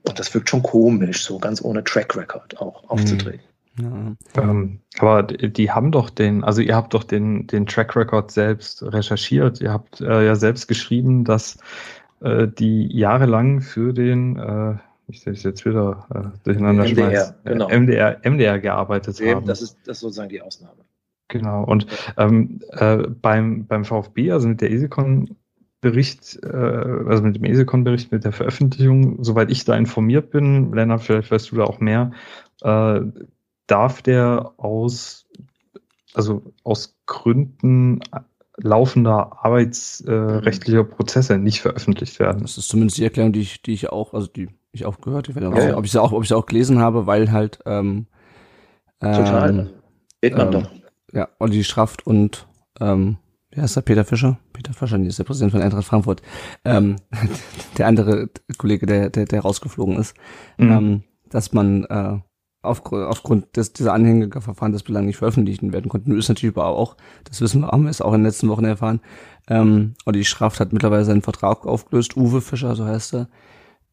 und 0.07 0.19
das 0.19 0.33
wirkt 0.33 0.49
schon 0.49 0.63
komisch, 0.63 1.23
so 1.23 1.39
ganz 1.39 1.63
ohne 1.63 1.83
Track 1.83 2.15
Record 2.15 2.59
auch 2.59 2.89
aufzutreten. 2.89 3.39
Mhm. 3.77 4.17
Ja. 4.35 4.43
Ähm, 4.43 4.79
aber 4.99 5.23
die 5.23 5.71
haben 5.71 5.91
doch 5.91 6.09
den, 6.09 6.43
also 6.43 6.61
ihr 6.61 6.75
habt 6.75 6.93
doch 6.93 7.03
den, 7.03 7.47
den 7.47 7.65
Track 7.65 7.95
Record 7.95 8.31
selbst 8.31 8.83
recherchiert. 8.83 9.59
Ihr 9.61 9.71
habt 9.71 10.01
äh, 10.01 10.25
ja 10.25 10.35
selbst 10.35 10.67
geschrieben, 10.67 11.25
dass 11.25 11.57
äh, 12.21 12.47
die 12.47 12.87
jahrelang 12.95 13.61
für 13.61 13.93
den, 13.93 14.37
äh, 14.37 14.75
ich 15.07 15.21
sehe 15.21 15.33
es 15.33 15.43
jetzt 15.43 15.65
wieder 15.65 16.07
äh, 16.13 16.37
durcheinander 16.45 16.83
MDR, 16.83 17.11
schmeiß, 17.11 17.33
genau. 17.43 17.69
MDR, 17.69 18.21
MDR 18.23 18.59
gearbeitet 18.59 19.19
Eben, 19.19 19.35
haben. 19.35 19.47
Das 19.47 19.61
ist, 19.61 19.77
das 19.85 19.97
ist 19.97 20.01
sozusagen 20.01 20.29
die 20.29 20.41
Ausnahme. 20.41 20.84
Genau. 21.27 21.63
Und 21.63 21.87
ähm, 22.17 22.59
äh, 22.71 22.97
beim, 22.97 23.65
beim 23.65 23.85
VfB, 23.85 24.31
also 24.31 24.47
mit 24.47 24.61
der 24.61 24.71
ESECON 24.71 25.35
Bericht, 25.81 26.39
äh, 26.43 26.47
also 26.47 27.21
mit 27.21 27.35
dem 27.35 27.43
ESECON-Bericht, 27.43 28.11
mit 28.11 28.23
der 28.23 28.31
Veröffentlichung, 28.31 29.23
soweit 29.23 29.51
ich 29.51 29.65
da 29.65 29.75
informiert 29.75 30.31
bin, 30.31 30.73
Lennart, 30.73 31.03
vielleicht 31.03 31.29
weißt 31.29 31.51
du 31.51 31.57
da 31.57 31.65
auch 31.65 31.79
mehr, 31.79 32.11
äh, 32.61 33.01
darf 33.67 34.01
der 34.01 34.53
aus, 34.57 35.27
also 36.15 36.41
aus 36.63 36.97
Gründen 37.05 37.99
laufender 38.57 39.43
arbeitsrechtlicher 39.43 40.79
äh, 40.79 40.85
Prozesse 40.85 41.37
nicht 41.37 41.61
veröffentlicht 41.61 42.19
werden. 42.19 42.41
Das 42.41 42.57
ist 42.57 42.69
zumindest 42.69 42.97
die 42.97 43.03
Erklärung, 43.03 43.33
die 43.33 43.41
ich, 43.41 43.61
die 43.61 43.73
ich 43.73 43.89
auch, 43.89 44.13
also 44.15 44.25
die 44.25 44.49
ich 44.71 44.85
auch 44.85 45.01
gehört 45.01 45.29
habe, 45.29 45.39
ja, 45.41 45.77
ob 45.77 45.85
ich 45.85 45.91
sie 45.91 46.01
auch, 46.01 46.13
ob 46.13 46.23
ich 46.23 46.29
sie 46.29 46.35
auch 46.35 46.47
gelesen 46.47 46.79
habe, 46.79 47.05
weil 47.05 47.31
halt 47.31 47.59
ähm, 47.65 48.07
Total. 48.99 49.49
Ähm, 49.49 49.69
Geht 50.21 50.35
man 50.35 50.47
ähm, 50.47 50.51
doch. 50.51 50.84
Ja, 51.15 51.29
Olli 51.39 51.63
Schraft 51.63 52.05
und 52.05 52.45
ähm, 52.81 53.17
wie 53.51 53.61
heißt 53.61 53.77
der? 53.77 53.81
Peter 53.81 54.03
Fischer? 54.03 54.37
Peter 54.51 54.73
Fischer, 54.73 54.97
nee, 54.97 55.07
ist 55.07 55.17
der 55.17 55.23
Präsident 55.23 55.53
von 55.53 55.61
Eintracht 55.61 55.85
Frankfurt. 55.85 56.21
Ähm, 56.65 56.97
der 57.77 57.87
andere 57.87 58.29
Kollege, 58.57 58.85
der, 58.85 59.09
der, 59.09 59.25
der 59.25 59.41
rausgeflogen 59.41 59.97
ist. 59.97 60.13
Mhm. 60.57 60.71
Ähm, 60.71 61.03
dass 61.29 61.53
man 61.53 61.85
äh, 61.85 62.19
auf, 62.61 62.91
aufgrund 62.91 63.55
des, 63.55 63.71
dieser 63.71 63.93
Anhängerverfahren 63.93 64.73
das 64.73 64.83
bislang 64.83 65.05
nicht 65.05 65.17
veröffentlicht 65.17 65.61
werden 65.71 65.87
konnte. 65.87 66.09
Nun 66.09 66.19
ist 66.19 66.27
natürlich 66.27 66.55
aber 66.55 66.67
auch, 66.67 66.97
das 67.23 67.39
wissen 67.39 67.61
wir, 67.61 67.69
haben 67.69 67.83
wir 67.83 67.91
es 67.91 68.01
auch 68.01 68.13
in 68.13 68.19
den 68.19 68.25
letzten 68.25 68.49
Wochen 68.49 68.65
erfahren, 68.65 68.99
ähm, 69.47 69.93
Olli 70.05 70.25
Schraft 70.25 70.59
hat 70.59 70.73
mittlerweile 70.73 71.05
seinen 71.05 71.21
Vertrag 71.21 71.65
aufgelöst, 71.65 72.17
Uwe 72.17 72.41
Fischer, 72.41 72.75
so 72.75 72.85
heißt 72.85 73.15
er. 73.15 73.27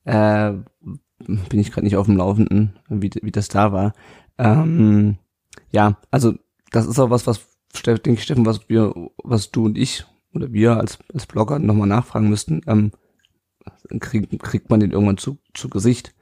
Äh, 0.04 0.54
bin 1.24 1.60
ich 1.60 1.70
gerade 1.70 1.84
nicht 1.84 1.96
auf 1.96 2.06
dem 2.06 2.16
Laufenden, 2.16 2.78
wie, 2.88 3.10
wie 3.22 3.30
das 3.30 3.48
da 3.48 3.72
war. 3.72 3.92
Ähm, 4.38 5.18
ja, 5.70 5.98
also 6.10 6.34
das 6.72 6.86
ist 6.86 6.98
auch 6.98 7.10
was, 7.10 7.26
was 7.26 7.46
denke 7.84 8.12
ich, 8.12 8.22
Steffen, 8.24 8.46
was 8.46 8.68
wir, 8.68 8.92
was 9.22 9.50
du 9.50 9.66
und 9.66 9.78
ich 9.78 10.04
oder 10.34 10.52
wir 10.52 10.76
als, 10.76 10.98
als 11.12 11.26
Blogger 11.26 11.58
nochmal 11.58 11.88
nachfragen 11.88 12.28
müssten, 12.28 12.62
ähm, 12.66 12.92
krieg, 14.00 14.28
kriegt 14.42 14.70
man 14.70 14.80
den 14.80 14.92
irgendwann 14.92 15.18
zu, 15.18 15.38
zu 15.54 15.68
Gesicht? 15.68 16.14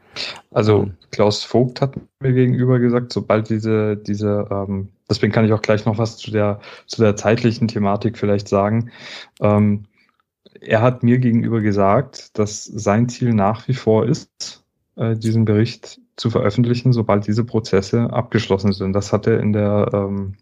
Also. 0.51 0.91
Klaus 1.13 1.45
Vogt 1.45 1.81
hat 1.81 1.95
mir 2.21 2.33
gegenüber 2.33 2.79
gesagt, 2.79 3.13
sobald 3.13 3.49
diese, 3.49 3.97
diese, 3.97 4.49
ähm, 4.51 4.89
deswegen 5.09 5.33
kann 5.33 5.45
ich 5.45 5.53
auch 5.53 5.63
gleich 5.63 5.87
noch 5.87 5.99
was 5.99 6.17
zu 6.17 6.31
der, 6.31 6.61
zu 6.87 7.03
der 7.03 7.17
zeitlichen 7.17 7.69
Thematik 7.69 8.19
vielleicht 8.19 8.49
sagen. 8.49 8.91
Ähm, 9.41 9.85
er 10.61 10.83
hat 10.83 11.03
mir 11.03 11.19
gegenüber 11.19 11.61
gesagt, 11.61 12.39
dass 12.39 12.65
sein 12.65 13.09
Ziel 13.09 13.33
nach 13.33 13.69
wie 13.69 13.75
vor 13.75 14.07
ist, 14.07 14.65
äh, 14.97 15.17
diesen 15.17 15.45
Bericht 15.45 16.01
zu 16.21 16.29
veröffentlichen, 16.29 16.93
sobald 16.93 17.27
diese 17.27 17.45
Prozesse 17.45 18.13
abgeschlossen 18.13 18.73
sind. 18.73 18.93
Das 18.93 19.13
hat 19.13 19.27
er 19.27 19.41
in 19.41 19.55
der 19.55 19.89
ähm, 19.95 20.35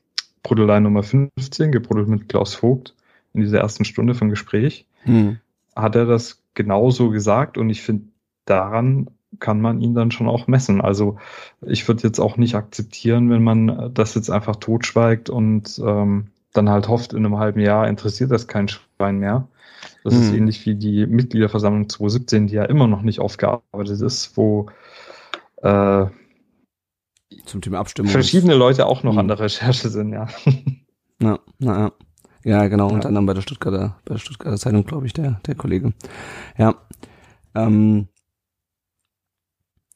Brudelei 0.42 0.80
Nummer 0.80 1.04
15, 1.04 1.70
gebruddelt 1.70 2.08
mit 2.08 2.28
Klaus 2.28 2.56
Vogt, 2.56 2.96
in 3.32 3.42
dieser 3.42 3.60
ersten 3.60 3.84
Stunde 3.84 4.14
vom 4.14 4.28
Gespräch, 4.28 4.86
hm. 5.04 5.38
hat 5.76 5.94
er 5.94 6.06
das 6.06 6.42
genauso 6.54 7.10
gesagt 7.10 7.58
und 7.58 7.70
ich 7.70 7.82
finde, 7.82 8.06
daran 8.44 9.08
kann 9.38 9.60
man 9.60 9.80
ihn 9.80 9.94
dann 9.94 10.10
schon 10.10 10.26
auch 10.26 10.48
messen. 10.48 10.80
Also 10.80 11.18
ich 11.64 11.86
würde 11.86 12.02
jetzt 12.02 12.18
auch 12.18 12.36
nicht 12.38 12.56
akzeptieren, 12.56 13.30
wenn 13.30 13.44
man 13.44 13.92
das 13.94 14.16
jetzt 14.16 14.30
einfach 14.30 14.56
totschweigt 14.56 15.30
und 15.30 15.80
ähm, 15.84 16.28
dann 16.54 16.70
halt 16.70 16.88
hofft, 16.88 17.12
in 17.12 17.24
einem 17.24 17.38
halben 17.38 17.60
Jahr 17.60 17.86
interessiert 17.86 18.32
das 18.32 18.48
kein 18.48 18.66
Schwein 18.66 19.18
mehr. 19.18 19.46
Das 20.02 20.14
hm. 20.14 20.22
ist 20.22 20.32
ähnlich 20.32 20.66
wie 20.66 20.74
die 20.74 21.06
Mitgliederversammlung 21.06 21.88
2017, 21.88 22.48
die 22.48 22.54
ja 22.54 22.64
immer 22.64 22.88
noch 22.88 23.02
nicht 23.02 23.20
aufgearbeitet 23.20 24.00
ist, 24.00 24.36
wo 24.36 24.66
äh, 25.62 26.06
zum 27.44 27.60
Thema 27.60 27.78
Abstimmung. 27.78 28.10
verschiedene 28.12 28.54
Leute 28.54 28.86
auch 28.86 29.02
noch 29.02 29.12
Mhm. 29.14 29.18
an 29.18 29.28
der 29.28 29.40
Recherche 29.40 29.88
sind, 29.88 30.12
ja. 30.12 30.26
Ja, 31.20 31.40
na, 31.58 31.92
ja. 32.44 32.66
Genau, 32.68 32.88
Ja. 32.88 32.94
unter 32.94 33.08
anderem 33.08 33.26
bei 33.26 33.34
der 33.34 33.40
Stuttgarter, 33.42 33.98
bei 34.04 34.14
der 34.14 34.20
Stuttgarter 34.20 34.56
Zeitung, 34.56 34.84
glaube 34.84 35.06
ich, 35.06 35.12
der, 35.12 35.40
der 35.46 35.56
Kollege. 35.56 35.92
Ja. 36.56 36.76
Ähm, 37.56 38.06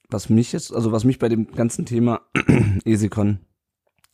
was 0.09 0.29
mich 0.29 0.53
jetzt, 0.53 0.75
also 0.75 0.91
was 0.93 1.05
mich 1.05 1.19
bei 1.21 1.29
dem 1.29 1.53
ganzen 1.53 1.87
Thema 1.87 2.23
EasyCon 2.85 3.39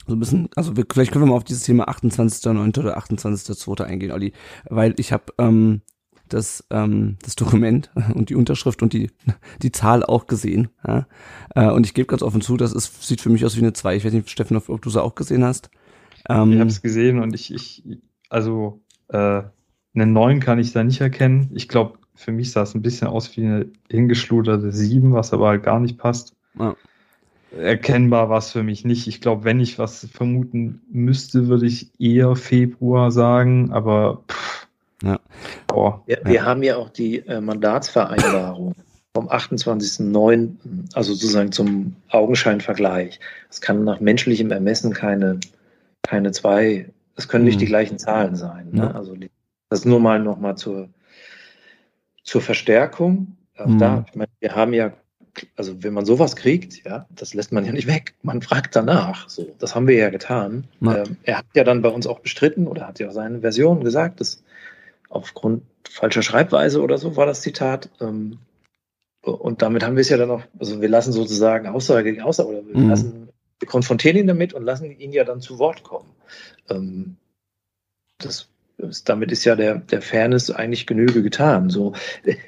so 0.07 0.15
ein 0.15 0.21
bisschen, 0.21 0.49
also 0.55 0.77
wir, 0.77 0.85
vielleicht 0.91 1.13
können 1.13 1.25
wir 1.25 1.31
mal 1.31 1.37
auf 1.37 1.45
dieses 1.45 1.63
Thema 1.65 1.89
28.09. 1.89 2.79
oder 2.79 2.99
28.02. 2.99 3.83
eingehen, 3.85 4.13
Olli, 4.13 4.33
weil 4.69 4.95
ich 4.99 5.13
habe 5.13 5.33
ähm, 5.39 5.81
das, 6.29 6.65
ähm, 6.71 7.17
das 7.23 7.37
Dokument 7.37 7.91
und 8.15 8.31
die 8.31 8.35
Unterschrift 8.35 8.83
und 8.83 8.93
die, 8.93 9.11
die 9.63 9.73
Zahl 9.73 10.05
auch 10.05 10.27
gesehen. 10.27 10.69
Ja? 10.87 11.07
Äh, 11.55 11.71
und 11.71 11.87
ich 11.87 11.95
gebe 11.95 12.07
ganz 12.07 12.23
offen 12.23 12.41
zu, 12.41 12.57
das 12.57 12.73
ist, 12.73 13.03
sieht 13.03 13.21
für 13.21 13.31
mich 13.31 13.45
aus 13.45 13.57
wie 13.57 13.61
eine 13.61 13.73
2. 13.73 13.97
Ich 13.97 14.05
weiß 14.05 14.13
nicht, 14.13 14.31
Steffen, 14.31 14.57
ob, 14.57 14.83
du 14.83 14.91
sie 14.91 15.03
auch 15.03 15.15
gesehen 15.15 15.45
hast. 15.45 15.71
Ähm, 16.29 16.53
Ich 16.53 16.59
habe 16.61 16.71
es 16.71 16.83
gesehen 16.83 17.21
und 17.21 17.35
ich, 17.35 17.53
ich 17.53 17.83
also 18.29 18.81
äh, 19.09 19.43
einen 19.95 20.13
neuen 20.13 20.41
kann 20.41 20.59
ich 20.59 20.73
da 20.73 20.85
nicht 20.85 21.01
erkennen. 21.01 21.51
Ich 21.55 21.69
glaube, 21.69 21.99
für 22.15 22.33
mich 22.33 22.51
sah 22.53 22.63
es 22.63 22.75
ein 22.75 22.83
bisschen 22.83 23.09
aus 23.09 23.37
wie 23.37 23.45
eine 23.45 23.67
hingeschluderte 23.91 24.73
7, 24.73 25.13
was 25.13 25.33
aber 25.33 25.49
halt 25.49 25.63
gar 25.63 25.81
nicht 25.81 25.99
passt. 25.99 26.35
Ja. 26.59 26.77
Erkennbar 27.57 28.29
war 28.29 28.39
es 28.39 28.51
für 28.51 28.63
mich 28.63 28.85
nicht. 28.85 29.07
Ich 29.07 29.21
glaube, 29.21 29.45
wenn 29.45 29.61
ich 29.61 29.79
was 29.79 30.07
vermuten 30.13 30.83
müsste, 30.91 31.49
würde 31.49 31.67
ich 31.67 31.99
eher 31.99 32.37
Februar 32.37 33.11
sagen, 33.11 33.71
aber 33.73 34.25
pff, 34.29 34.68
Ja. 35.03 35.21
boah, 35.69 36.03
Wir, 36.07 36.21
wir 36.25 36.45
haben 36.45 36.63
ja 36.63 36.77
auch 36.77 36.89
die 36.91 37.19
äh, 37.27 37.41
Mandatsvereinbarung 37.41 38.75
vom 39.15 39.29
28.09., 39.29 40.51
also 40.95 41.13
sozusagen 41.15 41.53
zum 41.53 41.97
Augenscheinvergleich. 42.11 43.21
Es 43.51 43.61
kann 43.61 43.85
nach 43.85 44.01
menschlichem 44.01 44.51
Ermessen 44.51 44.93
keine, 44.93 45.39
keine 46.03 46.33
zwei, 46.33 46.91
es 47.17 47.29
können 47.29 47.45
nicht 47.45 47.57
Mhm. 47.57 47.61
die 47.61 47.67
gleichen 47.67 47.99
Zahlen 47.99 48.37
sein. 48.37 48.69
Ne? 48.73 48.83
Ja. 48.83 48.91
Also 48.93 49.17
das 49.71 49.85
nur 49.85 50.01
mal 50.01 50.19
nochmal 50.19 50.57
zur, 50.57 50.89
zur 52.25 52.41
Verstärkung. 52.41 53.37
Auch 53.57 53.67
Mhm. 53.67 53.79
da, 53.79 54.05
ich 54.09 54.15
meine, 54.15 54.31
wir 54.41 54.55
haben 54.55 54.73
ja, 54.73 54.93
also 55.57 55.83
wenn 55.83 55.95
man 55.95 56.05
sowas 56.05 56.37
kriegt, 56.37 56.85
ja, 56.85 57.07
das 57.11 57.35
lässt 57.35 57.53
man 57.53 57.65
ja 57.65 57.73
nicht 57.73 57.87
weg. 57.87 58.15
Man 58.23 58.43
fragt 58.43 58.75
danach. 58.77 59.29
So, 59.29 59.49
das 59.59 59.75
haben 59.75 59.87
wir 59.87 59.97
ja 59.97 60.11
getan. 60.11 60.65
Ähm, 60.83 61.17
er 61.23 61.39
hat 61.39 61.47
ja 61.55 61.65
dann 61.65 61.83
bei 61.83 61.89
uns 61.89 62.07
auch 62.07 62.21
bestritten 62.21 62.67
oder 62.67 62.87
hat 62.89 62.99
ja 62.99 63.11
seine 63.13 63.41
Version 63.41 63.83
gesagt, 63.85 64.21
dass 64.21 64.43
aufgrund 65.09 65.63
falscher 65.89 66.23
Schreibweise 66.23 66.83
oder 66.83 66.99
so 66.99 67.17
war 67.17 67.27
das 67.27 67.41
Zitat. 67.41 67.91
Ähm, 68.01 68.39
und 69.23 69.63
damit 69.63 69.83
haben 69.83 69.97
wir 69.97 70.03
es 70.03 70.09
ja 70.09 70.17
dann 70.17 70.31
auch, 70.31 70.43
also 70.59 70.81
wir 70.81 70.89
lassen 70.89 71.13
sozusagen 71.13 71.67
Aussage 71.67 72.11
gegen 72.11 72.23
Aussage 72.23 72.49
oder 72.49 72.67
wir 72.67 72.77
Mhm. 72.77 72.89
lassen, 72.89 73.29
wir 73.59 73.69
konfrontieren 73.69 74.17
ihn 74.17 74.27
damit 74.27 74.55
und 74.55 74.63
lassen 74.63 74.91
ihn 74.91 75.13
ja 75.13 75.25
dann 75.25 75.41
zu 75.41 75.59
Wort 75.59 75.83
kommen. 75.83 76.11
Ähm, 76.71 77.17
das, 78.19 78.49
damit 79.05 79.33
ist 79.33 79.45
ja 79.45 79.57
der, 79.57 79.77
der 79.77 80.03
Fairness 80.03 80.51
eigentlich 80.51 80.87
Genüge 80.87 81.23
getan. 81.23 81.69
So, 81.69 81.95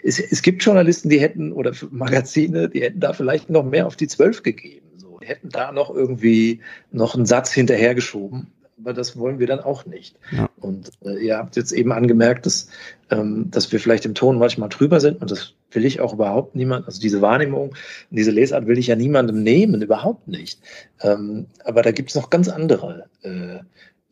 es, 0.02 0.20
es 0.20 0.42
gibt 0.42 0.62
Journalisten, 0.62 1.08
die 1.08 1.20
hätten, 1.20 1.52
oder 1.52 1.72
Magazine, 1.90 2.68
die 2.68 2.82
hätten 2.82 3.00
da 3.00 3.12
vielleicht 3.12 3.50
noch 3.50 3.64
mehr 3.64 3.86
auf 3.86 3.96
die 3.96 4.08
Zwölf 4.08 4.42
gegeben. 4.42 4.86
So, 4.98 5.18
die 5.18 5.26
hätten 5.26 5.48
da 5.48 5.72
noch 5.72 5.90
irgendwie 5.90 6.60
noch 6.92 7.14
einen 7.14 7.26
Satz 7.26 7.52
hinterhergeschoben. 7.52 8.52
Aber 8.80 8.92
das 8.94 9.18
wollen 9.18 9.38
wir 9.38 9.46
dann 9.46 9.60
auch 9.60 9.86
nicht. 9.86 10.16
Ja. 10.32 10.48
Und 10.58 10.90
äh, 11.04 11.18
ihr 11.18 11.36
habt 11.36 11.56
jetzt 11.56 11.72
eben 11.72 11.92
angemerkt, 11.92 12.46
dass, 12.46 12.68
ähm, 13.10 13.50
dass 13.50 13.70
wir 13.72 13.80
vielleicht 13.80 14.06
im 14.06 14.14
Ton 14.14 14.38
manchmal 14.38 14.68
drüber 14.70 15.00
sind. 15.00 15.20
Und 15.20 15.30
das 15.30 15.54
will 15.70 15.84
ich 15.84 16.00
auch 16.00 16.14
überhaupt 16.14 16.56
niemand, 16.56 16.86
also 16.86 17.00
diese 17.00 17.20
Wahrnehmung, 17.20 17.74
diese 18.10 18.30
Lesart 18.30 18.66
will 18.66 18.78
ich 18.78 18.86
ja 18.86 18.96
niemandem 18.96 19.42
nehmen, 19.42 19.82
überhaupt 19.82 20.28
nicht. 20.28 20.60
Ähm, 21.02 21.46
aber 21.64 21.82
da 21.82 21.92
gibt 21.92 22.10
es 22.10 22.16
noch 22.16 22.30
ganz 22.30 22.48
andere. 22.48 23.06
Äh, 23.22 23.58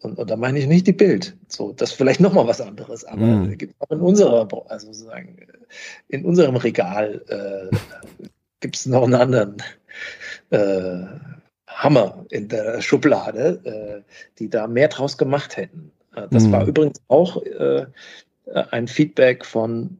und, 0.00 0.18
und 0.18 0.30
da 0.30 0.36
meine 0.36 0.58
ich 0.58 0.66
nicht 0.66 0.86
die 0.86 0.92
Bild. 0.92 1.36
So, 1.48 1.72
das 1.72 1.90
ist 1.90 1.96
vielleicht 1.96 2.20
nochmal 2.20 2.46
was 2.46 2.60
anderes, 2.60 3.04
aber 3.04 3.26
Mhm. 3.26 3.58
gibt 3.58 3.74
auch 3.80 3.90
in 3.90 4.00
unserer, 4.00 4.46
also 4.68 4.86
sozusagen, 4.86 5.38
äh, 5.38 5.46
in 6.08 6.24
unserem 6.24 6.56
Regal 6.56 7.22
äh, 7.28 7.76
gibt 8.60 8.76
es 8.76 8.86
noch 8.86 9.04
einen 9.04 9.14
anderen 9.14 9.56
äh, 10.50 11.04
Hammer 11.78 12.26
in 12.30 12.48
der 12.48 12.80
Schublade, 12.82 13.60
äh, 13.64 14.10
die 14.38 14.50
da 14.50 14.66
mehr 14.66 14.88
draus 14.88 15.16
gemacht 15.16 15.56
hätten. 15.56 15.92
Äh, 16.16 16.26
das 16.30 16.46
Mhm. 16.46 16.52
war 16.52 16.66
übrigens 16.66 17.00
auch 17.08 17.42
äh, 17.44 17.86
ein 18.70 18.88
Feedback 18.88 19.44
von 19.44 19.98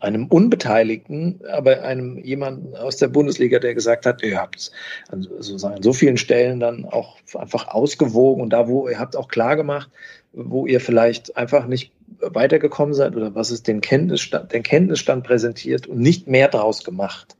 einem 0.00 0.26
Unbeteiligten, 0.26 1.40
aber 1.52 1.82
einem 1.82 2.16
jemanden 2.18 2.74
aus 2.76 2.96
der 2.96 3.08
Bundesliga, 3.08 3.58
der 3.58 3.74
gesagt 3.74 4.06
hat, 4.06 4.22
ihr 4.22 4.38
habt 4.38 4.56
es 4.56 4.72
an 5.10 5.26
so, 5.38 5.92
vielen 5.92 6.16
Stellen 6.16 6.60
dann 6.60 6.86
auch 6.86 7.18
einfach 7.34 7.68
ausgewogen 7.68 8.42
und 8.42 8.50
da, 8.50 8.68
wo 8.68 8.88
ihr 8.88 8.98
habt 8.98 9.16
auch 9.16 9.28
klar 9.28 9.56
gemacht, 9.56 9.90
wo 10.32 10.66
ihr 10.66 10.80
vielleicht 10.80 11.36
einfach 11.36 11.66
nicht 11.66 11.92
weitergekommen 12.20 12.94
seid 12.94 13.14
oder 13.14 13.34
was 13.34 13.50
ist 13.50 13.68
den 13.68 13.82
Kenntnisstand, 13.82 14.50
den 14.52 14.62
Kenntnisstand 14.62 15.24
präsentiert 15.24 15.86
und 15.86 15.98
nicht 15.98 16.26
mehr 16.26 16.48
draus 16.48 16.82
gemacht. 16.82 17.36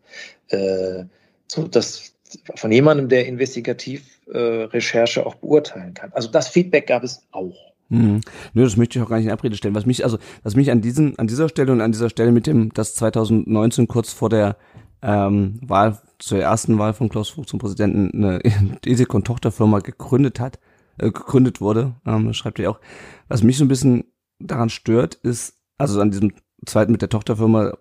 Äh, 0.48 1.04
so 1.48 1.66
dass 1.68 2.12
von 2.54 2.72
jemandem, 2.72 3.08
der 3.08 3.26
investigativ 3.26 4.20
äh, 4.26 4.38
Recherche 4.38 5.24
auch 5.26 5.36
beurteilen 5.36 5.94
kann. 5.94 6.12
Also 6.12 6.30
das 6.30 6.48
Feedback 6.48 6.86
gab 6.86 7.02
es 7.02 7.26
auch. 7.32 7.70
Hm. 7.88 8.20
Nö, 8.54 8.64
das 8.64 8.76
möchte 8.76 8.98
ich 8.98 9.04
auch 9.04 9.08
gar 9.08 9.16
nicht 9.16 9.26
in 9.26 9.32
Abrede 9.32 9.56
stellen. 9.56 9.74
Was 9.74 9.86
mich, 9.86 10.04
also, 10.04 10.18
was 10.42 10.54
mich 10.54 10.70
an 10.70 10.80
diesen, 10.80 11.18
an 11.18 11.26
dieser 11.26 11.48
Stelle 11.48 11.72
und 11.72 11.80
an 11.80 11.92
dieser 11.92 12.08
Stelle 12.08 12.30
mit 12.30 12.46
dem, 12.46 12.72
dass 12.72 12.94
2019 12.94 13.88
kurz 13.88 14.12
vor 14.12 14.28
der 14.28 14.56
ähm, 15.02 15.58
Wahl, 15.62 15.98
zur 16.18 16.38
ersten 16.38 16.78
Wahl 16.78 16.92
von 16.92 17.08
Klaus 17.08 17.30
Vogt 17.30 17.48
zum 17.48 17.58
Präsidenten 17.58 18.24
eine 18.24 18.40
Esikon-Tochterfirma 18.86 19.80
gegründet 19.80 20.38
hat, 20.38 20.58
äh, 20.98 21.10
gegründet 21.10 21.60
wurde, 21.60 21.94
ähm, 22.06 22.32
schreibt 22.32 22.60
er 22.60 22.70
auch. 22.70 22.80
Was 23.28 23.42
mich 23.42 23.58
so 23.58 23.64
ein 23.64 23.68
bisschen 23.68 24.04
daran 24.38 24.70
stört, 24.70 25.14
ist, 25.16 25.54
also 25.78 26.00
an 26.00 26.10
diesem 26.10 26.32
zweiten 26.66 26.92
mit 26.92 27.02
der 27.02 27.08
Tochterfirma, 27.08 27.72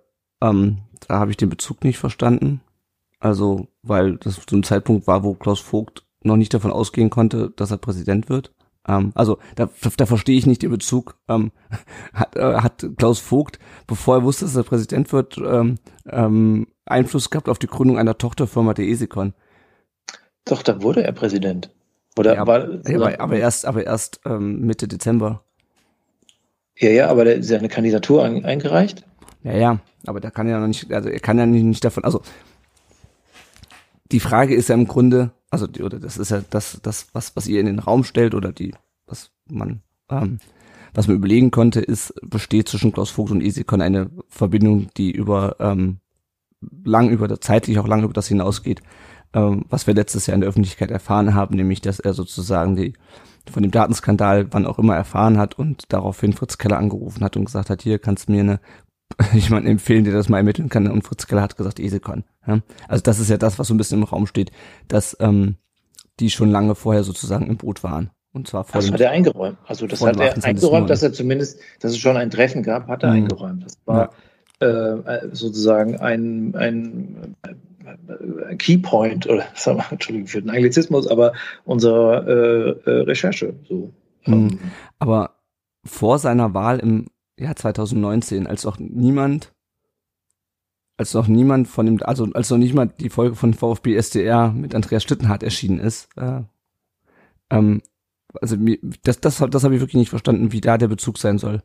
ähm, 0.42 0.80
da 1.08 1.20
habe 1.20 1.32
ich 1.32 1.38
den 1.38 1.50
Bezug 1.50 1.84
nicht 1.84 1.98
verstanden. 1.98 2.62
Also, 3.20 3.68
weil 3.84 4.18
das 4.18 4.46
zu 4.46 4.56
einem 4.56 4.64
Zeitpunkt 4.64 5.08
war, 5.08 5.24
wo 5.24 5.34
Klaus 5.34 5.60
Vogt 5.60 6.06
noch 6.24 6.38
nicht 6.38 6.54
davon 6.54 6.72
ausgehen 6.72 7.10
konnte, 7.10 7.52
dass 7.56 7.72
er 7.72 7.78
Präsident 7.78 8.30
wird. 8.30 8.54
Ähm, 8.88 9.12
also 9.16 9.38
da, 9.56 9.70
da 9.98 10.06
verstehe 10.06 10.38
ich 10.38 10.46
nicht 10.46 10.62
den 10.62 10.72
Bezug. 10.72 11.18
Ähm, 11.28 11.52
hat, 12.14 12.36
äh, 12.36 12.56
hat 12.56 12.86
Klaus 12.98 13.20
Vogt, 13.20 13.60
bevor 13.88 14.18
er 14.18 14.24
wusste, 14.24 14.46
dass 14.46 14.56
er 14.56 14.64
Präsident 14.64 15.12
wird, 15.12 15.38
ähm, 15.38 15.76
ähm, 16.08 16.68
Einfluss 16.86 17.30
gehabt 17.30 17.50
auf 17.50 17.60
die 17.60 17.68
Gründung 17.68 17.98
einer 17.98 18.18
Tochterfirma 18.18 18.74
der 18.74 18.86
Esikon. 18.86 19.34
Doch, 20.46 20.64
da 20.64 20.82
wurde 20.82 21.04
er 21.04 21.12
Präsident. 21.12 21.72
Oder 22.18 22.36
Ja, 22.36 22.48
war, 22.48 22.88
Ja, 22.88 22.98
aber, 22.98 23.20
aber 23.20 23.38
erst, 23.38 23.66
aber 23.66 23.86
erst 23.86 24.22
ähm, 24.26 24.62
Mitte 24.62 24.88
Dezember. 24.88 25.44
ja, 26.76 26.90
ja, 26.90 27.08
aber 27.08 27.26
der 27.26 27.36
ist 27.36 27.50
ja 27.50 27.60
eine 27.60 27.70
Kandidatur 27.70 28.24
ein, 28.24 28.44
eingereicht. 28.44 29.06
Ja, 29.44 29.54
ja, 29.54 29.80
aber 30.06 30.20
da 30.20 30.32
kann 30.32 30.48
er 30.48 30.60
noch 30.60 30.68
nicht, 30.68 30.91
also 30.91 31.08
er 31.08 31.20
kann 31.20 31.38
ja 31.38 31.46
nicht, 31.46 31.64
nicht 31.64 31.86
davon, 31.86 32.04
also 32.04 32.22
die 34.11 34.19
Frage 34.19 34.56
ist 34.56 34.69
ja 34.69 34.76
im 34.76 34.88
Grunde, 34.88 35.31
also 35.49 35.68
die, 35.68 35.84
oder 35.84 35.99
das 35.99 36.18
ist 36.18 36.31
ja 36.31 36.41
das, 36.49 36.80
das 36.81 37.07
was, 37.14 37.36
was 37.36 37.48
ihr 37.48 37.60
in 37.60 37.65
den 37.65 37.80
Raum 37.80 38.03
stellt 38.03 38.34
oder 38.34 38.52
die, 38.52 38.73
was 39.06 39.31
man, 39.48 39.81
ähm, 40.10 40.40
was 40.94 41.07
man 41.07 41.18
überlegen 41.18 41.52
konnte, 41.52 41.81
ist, 41.81 42.14
besteht 42.22 42.69
zwischen 42.69 42.91
Klaus 42.91 43.11
Vogt 43.11 43.31
und 43.31 43.41
Esikon 43.41 43.81
eine 43.81 44.10
Verbindung, 44.27 44.88
die 44.98 45.11
über 45.11 45.57
ähm, 45.60 45.99
lang 46.84 47.10
über 47.10 47.27
das 47.27 47.40
zeitlich 47.41 47.80
auch 47.80 47.88
lang 47.88 48.03
über 48.03 48.14
das 48.14 48.27
hinausgeht, 48.27 48.81
ähm, 49.34 49.65
was 49.69 49.88
wir 49.88 49.94
letztes 49.94 50.26
Jahr 50.26 50.36
in 50.36 50.41
der 50.41 50.49
Öffentlichkeit 50.49 50.91
erfahren 50.91 51.36
haben, 51.36 51.56
nämlich 51.56 51.81
dass 51.81 51.99
er 51.99 52.14
sozusagen 52.14 52.76
die 52.76 52.94
von 53.49 53.64
dem 53.64 53.72
Datenskandal 53.72 54.48
wann 54.52 54.65
auch 54.65 54.80
immer 54.80 54.95
erfahren 54.95 55.38
hat 55.38 55.57
und 55.57 55.91
daraufhin 55.91 56.34
Fritz 56.34 56.57
Keller 56.57 56.77
angerufen 56.77 57.23
hat 57.23 57.38
und 57.38 57.45
gesagt 57.45 57.69
hat, 57.69 57.81
hier 57.81 57.99
kannst 57.99 58.27
du 58.27 58.34
mir 58.34 58.41
eine 58.41 58.60
jemand 59.34 59.68
empfehlen, 59.68 60.03
der 60.03 60.14
das 60.14 60.30
mal 60.30 60.38
ermitteln 60.38 60.69
kann. 60.69 60.88
Und 60.88 61.03
Fritz 61.03 61.27
Keller 61.27 61.41
hat 61.41 61.57
gesagt, 61.57 61.80
Esekon. 61.80 62.23
Ja? 62.50 62.60
Also 62.88 63.04
das 63.04 63.20
ist 63.20 63.30
ja 63.30 63.38
das, 63.38 63.60
was 63.60 63.68
so 63.68 63.74
ein 63.74 63.78
bisschen 63.78 64.00
im 64.00 64.04
Raum 64.04 64.28
steht, 64.28 64.52
dass 64.88 65.16
ähm, 65.20 65.56
die 66.20 66.30
schon 66.30 66.50
lange 66.52 66.76
vorher 66.76 67.04
sozusagen 67.04 67.48
im 67.48 67.58
Boot 67.58 67.84
waren. 67.84 68.10
Und 68.32 68.48
zwar 68.48 68.64
vor 68.64 68.82
Das 68.82 68.92
hat 68.92 69.00
er 69.02 69.12
eingeräumt. 69.12 69.58
Also 69.66 69.88
das 69.88 70.02
hat 70.02 70.18
er 70.18 70.30
28. 70.30 70.46
eingeräumt, 70.46 70.90
dass 70.90 71.02
er 71.02 71.14
zumindest, 71.14 71.60
dass 71.80 71.92
es 71.92 71.98
schon 71.98 72.18
ein 72.18 72.30
Treffen 72.30 72.62
gab, 72.64 72.88
hat 72.88 73.04
er 73.04 73.10
Mhm. 73.10 73.16
eingeräumt. 73.24 73.66
Das 73.66 73.78
war 73.86 74.12
äh, 74.60 75.28
sozusagen 75.32 75.98
ein, 75.98 76.54
ein 76.56 77.36
äh, 77.44 78.56
Keypoint 78.56 79.28
oder 79.28 79.46
sagen 79.56 79.80
wir, 79.80 79.92
Entschuldigung 79.92 80.28
für 80.28 80.42
den 80.42 80.50
Anglizismus, 80.52 81.08
aber 81.08 81.34
unserer 81.66 82.28
äh, 82.28 82.70
äh, 82.70 83.02
Recherche. 83.04 83.56
So. 83.68 83.92
Mhm. 84.26 84.34
Ähm, 84.34 84.60
aber 85.00 85.32
vor 85.86 86.20
seiner 86.20 86.54
Wahl 86.54 86.80
im 86.80 87.08
Jahr 87.40 87.56
2019, 87.56 88.48
als 88.48 88.66
auch 88.66 88.78
niemand, 88.80 89.54
als 91.00 91.14
noch 91.14 91.28
niemand 91.28 91.70
von 91.70 91.86
dem, 91.86 92.04
also 92.04 92.28
als 92.34 92.50
noch 92.50 92.58
nicht 92.58 92.74
mal 92.74 92.88
die 92.88 93.10
Folge 93.10 93.38
von 93.38 93.54
VfB 93.54 93.96
SDR 93.96 94.52
mit 94.52 94.76
Andreas 94.76 95.02
Stittenhardt 95.02 95.44
erschienen 95.44 95.80
ist, 95.80 96.10
äh, 96.18 96.42
ähm, 97.50 97.82
also 98.42 98.58
das, 99.04 99.22
das, 99.22 99.38
das 99.50 99.64
habe 99.64 99.76
ich 99.76 99.82
wirklich 99.82 99.96
nicht 99.96 100.10
verstanden, 100.10 100.52
wie 100.52 100.60
da 100.60 100.78
der 100.78 100.90
Bezug 100.90 101.18
sein 101.18 101.38
soll. 101.38 101.64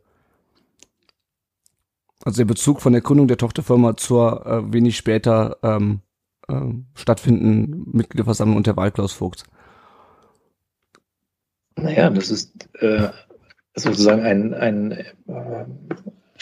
Also 2.24 2.39
der 2.39 2.44
Bezug 2.44 2.81
von 2.81 2.93
der 2.93 3.02
Gründung 3.02 3.27
der 3.27 3.36
Tochterfirma 3.36 3.97
zur 3.97 4.47
äh, 4.47 4.73
wenig 4.73 4.97
später 4.97 5.59
ähm, 5.65 6.01
äh, 6.47 6.73
stattfinden, 6.94 7.90
Mitgliederversammlung 7.93 8.56
und 8.56 8.69
der 8.69 8.77
Wahl 8.77 8.93
Klaus 8.93 9.12
Vogts? 9.12 9.43
Naja, 11.74 12.09
das 12.09 12.31
ist 12.31 12.69
äh, 12.74 13.09
sozusagen 13.74 14.23
ein, 14.23 14.55
ein 14.55 14.93
äh, 14.93 15.66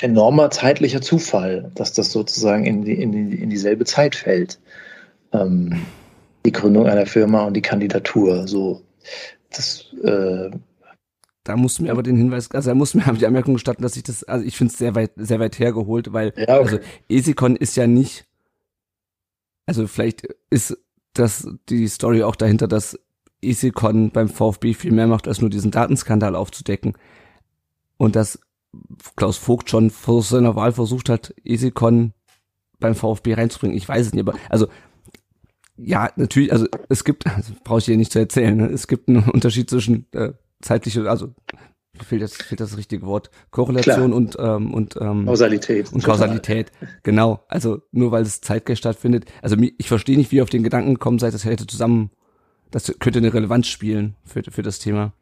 enormer 0.03 0.51
zeitlicher 0.51 1.01
Zufall, 1.01 1.71
dass 1.75 1.93
das 1.93 2.13
sozusagen 2.13 2.65
in, 2.65 2.85
die, 2.85 2.95
in, 2.95 3.13
die, 3.13 3.37
in 3.37 3.51
dieselbe 3.51 3.85
Zeit 3.85 4.15
fällt. 4.15 4.59
Ähm, 5.33 5.83
die 6.45 6.53
Gründung 6.53 6.87
einer 6.87 7.07
Firma 7.07 7.45
und 7.45 7.55
die 7.55 7.63
Kandidatur. 7.63 8.49
So, 8.49 8.83
das, 9.51 9.87
äh, 10.03 10.51
da 11.45 11.57
musst 11.57 11.79
du 11.79 11.85
mir 11.85 11.93
aber 11.93 12.03
den 12.03 12.17
Hinweis, 12.17 12.51
also 12.51 12.71
er 12.71 12.75
muss 12.75 12.95
mir 12.95 13.03
die 13.15 13.27
Anmerkung 13.27 13.55
gestatten, 13.55 13.83
dass 13.83 13.97
ich 13.97 14.03
das, 14.03 14.25
also 14.25 14.45
ich 14.45 14.57
finde 14.57 14.73
es 14.73 14.79
sehr 14.79 14.95
weit, 14.95 15.13
sehr 15.17 15.41
weit 15.41 15.59
hergeholt, 15.59 16.13
weil 16.13 16.33
ja, 16.37 16.59
okay. 16.59 16.75
also 16.75 16.79
Esikon 17.09 17.57
ist 17.57 17.77
ja 17.77 17.87
nicht, 17.87 18.27
also 19.67 19.87
vielleicht 19.87 20.27
ist 20.51 20.77
das 21.15 21.49
die 21.69 21.87
Story 21.89 22.23
auch 22.23 22.37
dahinter, 22.37 22.69
dass 22.69 22.99
Esikon 23.41 24.11
beim 24.11 24.29
VfB 24.29 24.75
viel 24.75 24.93
mehr 24.93 25.07
macht, 25.07 25.29
als 25.29 25.41
nur 25.41 25.51
diesen 25.51 25.71
Datenskandal 25.71 26.37
aufzudecken. 26.37 26.95
Und 27.97 28.17
dass 28.17 28.41
Klaus 29.17 29.37
Vogt 29.37 29.71
schon 29.71 29.91
vor 29.91 30.23
seiner 30.23 30.57
Wahl 30.57 30.73
versucht 30.73 31.09
hat, 31.09 31.35
Esikon 31.45 32.13
beim 32.79 32.95
VfB 32.95 33.35
reinzubringen. 33.35 33.77
Ich 33.77 33.89
weiß 33.89 34.07
es 34.07 34.13
nicht, 34.13 34.27
aber 34.27 34.39
also 34.49 34.69
ja, 35.77 36.11
natürlich, 36.17 36.53
also 36.53 36.67
es 36.89 37.05
gibt, 37.05 37.27
also 37.27 37.53
brauche 37.65 37.79
ich 37.79 37.87
dir 37.87 37.97
nicht 37.97 38.13
zu 38.13 38.19
erzählen, 38.19 38.57
ne? 38.57 38.67
es 38.67 38.87
gibt 38.87 39.09
einen 39.09 39.29
Unterschied 39.31 39.69
zwischen 39.71 40.07
äh, 40.13 40.33
zeitliche, 40.61 41.09
also 41.09 41.35
fehlt 42.01 42.23
das, 42.23 42.35
fehlt 42.35 42.61
das 42.61 42.77
richtige 42.77 43.07
Wort, 43.07 43.31
Korrelation 43.51 44.11
Klar. 44.11 44.17
und 44.17 44.37
ähm, 44.39 44.75
und 44.75 44.97
ähm, 45.01 45.27
Kausalität. 45.27 45.93
Und 45.93 46.03
Kausalität, 46.05 46.73
genau. 47.03 47.45
Also 47.49 47.83
nur 47.93 48.13
weil 48.13 48.23
es 48.23 48.41
zeitgleich 48.41 48.79
stattfindet. 48.79 49.27
Also 49.41 49.57
ich 49.79 49.89
verstehe 49.89 50.17
nicht, 50.17 50.33
wie 50.33 50.37
ihr 50.37 50.43
auf 50.43 50.51
den 50.51 50.63
Gedanken 50.63 50.95
gekommen 50.95 51.19
seid, 51.19 51.35
das 51.35 51.45
hätte 51.45 51.67
zusammen, 51.67 52.11
das 52.71 52.93
könnte 52.99 53.19
eine 53.19 53.33
Relevanz 53.33 53.69
spielen 53.69 54.17
für 54.25 54.43
für 54.51 54.63
das 54.63 54.79
Thema. 54.79 55.13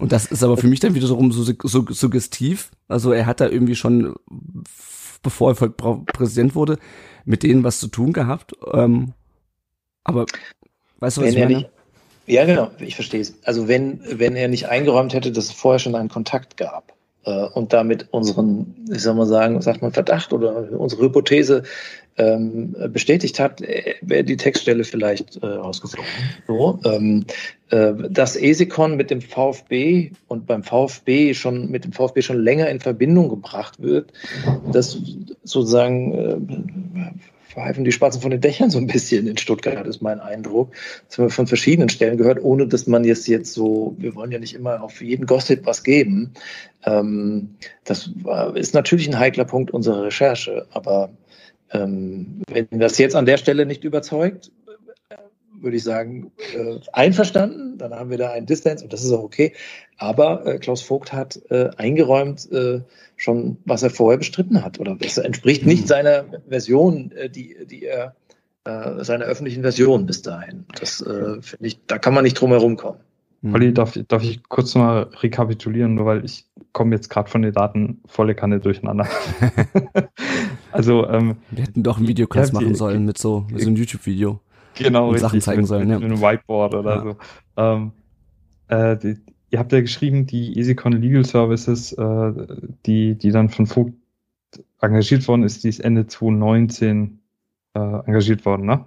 Und 0.00 0.12
das 0.12 0.26
ist 0.26 0.42
aber 0.42 0.56
für 0.56 0.68
mich 0.68 0.80
dann 0.80 0.94
wieder 0.94 1.06
so, 1.06 1.30
so, 1.30 1.54
so 1.62 1.86
suggestiv. 1.88 2.70
Also 2.86 3.12
er 3.12 3.26
hat 3.26 3.40
da 3.40 3.48
irgendwie 3.48 3.74
schon, 3.74 4.14
bevor 5.22 5.54
er 5.54 5.68
Präsident 5.70 6.54
wurde, 6.54 6.78
mit 7.24 7.42
denen 7.42 7.64
was 7.64 7.80
zu 7.80 7.88
tun 7.88 8.12
gehabt. 8.12 8.52
Ähm, 8.72 9.12
aber 10.04 10.26
weißt 11.00 11.16
du, 11.16 11.20
was 11.22 11.26
wenn 11.26 11.34
ich 11.34 11.38
meine? 11.38 11.56
Nicht, 11.56 11.70
ja, 12.26 12.44
genau, 12.44 12.70
ich 12.78 12.94
verstehe 12.94 13.20
es. 13.20 13.34
Also 13.44 13.68
wenn, 13.68 14.00
wenn 14.04 14.36
er 14.36 14.48
nicht 14.48 14.68
eingeräumt 14.68 15.14
hätte, 15.14 15.32
dass 15.32 15.46
es 15.46 15.52
vorher 15.52 15.78
schon 15.78 15.94
einen 15.94 16.08
Kontakt 16.08 16.56
gab 16.56 16.92
und 17.30 17.72
damit 17.72 18.08
unseren, 18.10 18.74
ich 18.90 19.02
sag 19.02 19.16
mal 19.16 19.26
sagen, 19.26 19.60
sagt 19.60 19.82
man 19.82 19.92
Verdacht 19.92 20.32
oder 20.32 20.70
unsere 20.72 21.02
Hypothese 21.02 21.62
ähm, 22.18 22.74
bestätigt 22.92 23.38
hat, 23.38 23.60
äh, 23.60 23.94
wäre 24.02 24.24
die 24.24 24.36
Textstelle 24.36 24.84
vielleicht 24.84 25.36
äh, 25.42 25.46
rausgeflogen. 25.46 26.10
So, 26.46 26.80
ähm, 26.84 27.24
äh, 27.70 27.92
dass 28.10 28.36
Esikon 28.36 28.96
mit 28.96 29.10
dem 29.10 29.20
VfB 29.20 30.10
und 30.26 30.46
beim 30.46 30.64
VfB 30.64 31.34
schon 31.34 31.70
mit 31.70 31.84
dem 31.84 31.92
VfB 31.92 32.22
schon 32.22 32.42
länger 32.42 32.68
in 32.68 32.80
Verbindung 32.80 33.28
gebracht 33.28 33.80
wird, 33.80 34.12
das 34.72 34.98
sozusagen 35.44 36.12
äh, 36.12 37.12
verheifen 37.58 37.84
die 37.84 37.92
Spatzen 37.92 38.22
von 38.22 38.30
den 38.30 38.40
Dächern 38.40 38.70
so 38.70 38.78
ein 38.78 38.86
bisschen 38.86 39.26
in 39.26 39.36
Stuttgart, 39.36 39.84
ist 39.86 40.00
mein 40.00 40.20
Eindruck. 40.20 40.72
Das 41.08 41.18
haben 41.18 41.24
wir 41.24 41.30
von 41.30 41.48
verschiedenen 41.48 41.88
Stellen 41.88 42.16
gehört, 42.16 42.40
ohne 42.40 42.68
dass 42.68 42.86
man 42.86 43.02
jetzt 43.02 43.26
jetzt 43.26 43.52
so, 43.52 43.96
wir 43.98 44.14
wollen 44.14 44.30
ja 44.30 44.38
nicht 44.38 44.54
immer 44.54 44.82
auf 44.82 45.02
jeden 45.02 45.26
Gossip 45.26 45.66
was 45.66 45.82
geben. 45.82 46.34
Ähm, 46.84 47.56
das 47.84 48.10
ist 48.54 48.74
natürlich 48.74 49.08
ein 49.08 49.18
heikler 49.18 49.44
Punkt 49.44 49.72
unserer 49.72 50.04
Recherche, 50.04 50.66
aber 50.70 51.10
ähm, 51.72 52.42
wenn 52.50 52.66
das 52.70 52.96
jetzt 52.98 53.16
an 53.16 53.26
der 53.26 53.38
Stelle 53.38 53.66
nicht 53.66 53.82
überzeugt, 53.82 54.52
würde 55.60 55.76
ich 55.76 55.84
sagen, 55.84 56.32
äh, 56.54 56.78
einverstanden. 56.92 57.78
Dann 57.78 57.92
haben 57.92 58.10
wir 58.10 58.18
da 58.18 58.30
einen 58.30 58.46
Distance 58.46 58.84
und 58.84 58.92
das 58.92 59.04
ist 59.04 59.12
auch 59.12 59.22
okay. 59.22 59.52
Aber 59.96 60.46
äh, 60.46 60.58
Klaus 60.58 60.82
Vogt 60.82 61.12
hat 61.12 61.40
äh, 61.50 61.70
eingeräumt 61.76 62.50
äh, 62.52 62.80
schon, 63.16 63.58
was 63.64 63.82
er 63.82 63.90
vorher 63.90 64.18
bestritten 64.18 64.64
hat. 64.64 64.80
Oder 64.80 64.96
es 65.00 65.18
entspricht 65.18 65.66
nicht 65.66 65.82
mhm. 65.82 65.88
seiner 65.88 66.24
Version, 66.48 67.12
äh, 67.12 67.28
die, 67.28 67.56
die 67.68 67.84
er, 67.84 68.14
äh, 68.64 69.04
seiner 69.04 69.24
öffentlichen 69.24 69.62
Version 69.62 70.06
bis 70.06 70.22
dahin. 70.22 70.64
Das 70.78 71.00
äh, 71.00 71.42
finde 71.42 71.66
ich, 71.66 71.80
da 71.86 71.98
kann 71.98 72.14
man 72.14 72.24
nicht 72.24 72.40
drum 72.40 72.50
herum 72.50 72.76
kommen. 72.76 73.00
Mhm. 73.42 73.54
Olli, 73.54 73.74
darf, 73.74 73.98
darf 74.08 74.22
ich 74.22 74.42
kurz 74.48 74.74
mal 74.74 75.10
rekapitulieren, 75.20 75.94
nur 75.94 76.06
weil 76.06 76.24
ich 76.24 76.46
komme 76.72 76.94
jetzt 76.94 77.08
gerade 77.08 77.30
von 77.30 77.42
den 77.42 77.52
Daten 77.52 78.00
volle 78.06 78.34
Kanne 78.34 78.60
durcheinander. 78.60 79.08
also 80.72 81.06
ähm, 81.08 81.36
wir 81.50 81.64
hätten 81.64 81.82
doch 81.82 81.98
ein 81.98 82.06
Videocast 82.06 82.52
ja, 82.52 82.60
machen 82.60 82.74
sollen 82.74 83.04
mit 83.04 83.18
so, 83.18 83.46
mit 83.50 83.60
so 83.60 83.68
einem 83.68 83.76
YouTube-Video 83.76 84.40
genau, 84.78 85.10
und 85.10 85.18
Sachen 85.18 85.40
zeigen 85.40 85.60
mit, 85.60 85.68
sollen. 85.68 85.88
Mit, 85.88 85.90
ja. 85.90 85.98
mit 85.98 86.10
einem 86.10 86.20
Whiteboard 86.20 86.74
oder 86.74 86.96
ja. 86.96 87.02
so. 87.02 87.16
Ähm, 87.56 87.92
äh, 88.68 88.96
die, 88.96 89.16
ihr 89.50 89.58
habt 89.58 89.72
ja 89.72 89.80
geschrieben, 89.80 90.26
die 90.26 90.58
EasyCon 90.58 90.92
Legal 90.92 91.24
Services, 91.24 91.92
äh, 91.92 92.32
die, 92.86 93.14
die 93.14 93.30
dann 93.30 93.48
von 93.48 93.66
Vogt 93.66 93.94
engagiert 94.80 95.26
worden 95.28 95.42
ist, 95.42 95.64
die 95.64 95.68
ist 95.68 95.80
Ende 95.80 96.06
2019 96.06 97.18
äh, 97.74 97.78
engagiert 97.78 98.44
worden, 98.44 98.66
ne? 98.66 98.84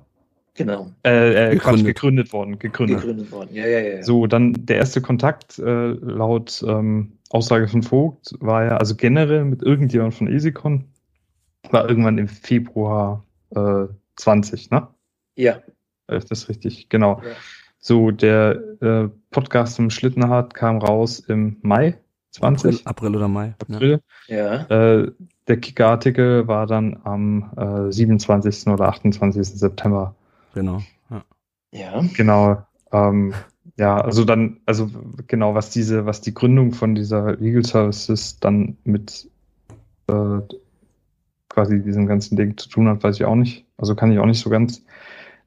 Genau. 0.53 0.91
Äh, 1.05 1.51
äh, 1.51 1.55
gegründet. 1.55 1.85
gegründet 1.85 2.33
worden. 2.33 2.59
Gegründet. 2.59 2.99
gegründet 2.99 3.31
worden, 3.31 3.49
ja, 3.53 3.65
ja, 3.67 3.79
ja. 3.79 4.03
So, 4.03 4.27
dann 4.27 4.65
der 4.65 4.77
erste 4.77 5.01
Kontakt 5.01 5.59
äh, 5.59 5.87
laut 5.91 6.63
ähm, 6.67 7.13
Aussage 7.29 7.67
von 7.67 7.83
Vogt 7.83 8.35
war 8.39 8.65
ja, 8.65 8.77
also 8.77 8.95
generell 8.95 9.45
mit 9.45 9.63
irgendjemand 9.63 10.13
von 10.13 10.27
EasyCon, 10.27 10.85
war 11.69 11.87
irgendwann 11.87 12.17
im 12.17 12.27
Februar 12.27 13.23
äh, 13.55 13.85
20, 14.17 14.71
ne? 14.71 14.87
Ja. 15.35 15.61
Ist 16.15 16.31
das 16.31 16.49
richtig? 16.49 16.89
Genau. 16.89 17.21
Ja. 17.23 17.31
So, 17.79 18.11
der 18.11 18.61
äh, 18.81 19.09
Podcast 19.31 19.75
zum 19.75 19.89
Schlittenhardt 19.89 20.53
kam 20.53 20.77
raus 20.77 21.19
im 21.19 21.57
Mai 21.61 21.97
20. 22.31 22.85
April, 22.85 22.89
April 22.89 23.15
oder 23.15 23.27
Mai. 23.27 23.55
April. 23.59 24.01
Ja. 24.27 24.65
Äh, 24.67 25.11
der 25.47 25.57
Kicker-Artikel 25.57 26.47
war 26.47 26.67
dann 26.67 26.99
am 27.03 27.51
äh, 27.57 27.91
27. 27.91 28.67
oder 28.67 28.87
28. 28.87 29.45
September. 29.45 30.15
Genau. 30.53 30.81
Ja. 31.09 31.23
ja. 31.71 32.03
Genau. 32.15 32.65
Ähm, 32.91 33.33
ja, 33.77 33.99
also 33.99 34.25
dann, 34.25 34.59
also 34.65 34.89
genau, 35.27 35.55
was 35.55 35.71
diese, 35.71 36.05
was 36.05 36.21
die 36.21 36.33
Gründung 36.33 36.71
von 36.73 36.95
dieser 36.95 37.35
Legal 37.37 37.65
Services 37.65 38.39
dann 38.39 38.77
mit 38.83 39.29
äh, 40.07 40.39
quasi 41.49 41.81
diesem 41.81 42.05
ganzen 42.05 42.37
Ding 42.37 42.57
zu 42.57 42.69
tun 42.69 42.87
hat, 42.87 43.03
weiß 43.03 43.15
ich 43.15 43.25
auch 43.25 43.35
nicht. 43.35 43.65
Also 43.77 43.95
kann 43.95 44.11
ich 44.11 44.19
auch 44.19 44.25
nicht 44.25 44.39
so 44.39 44.49
ganz 44.49 44.83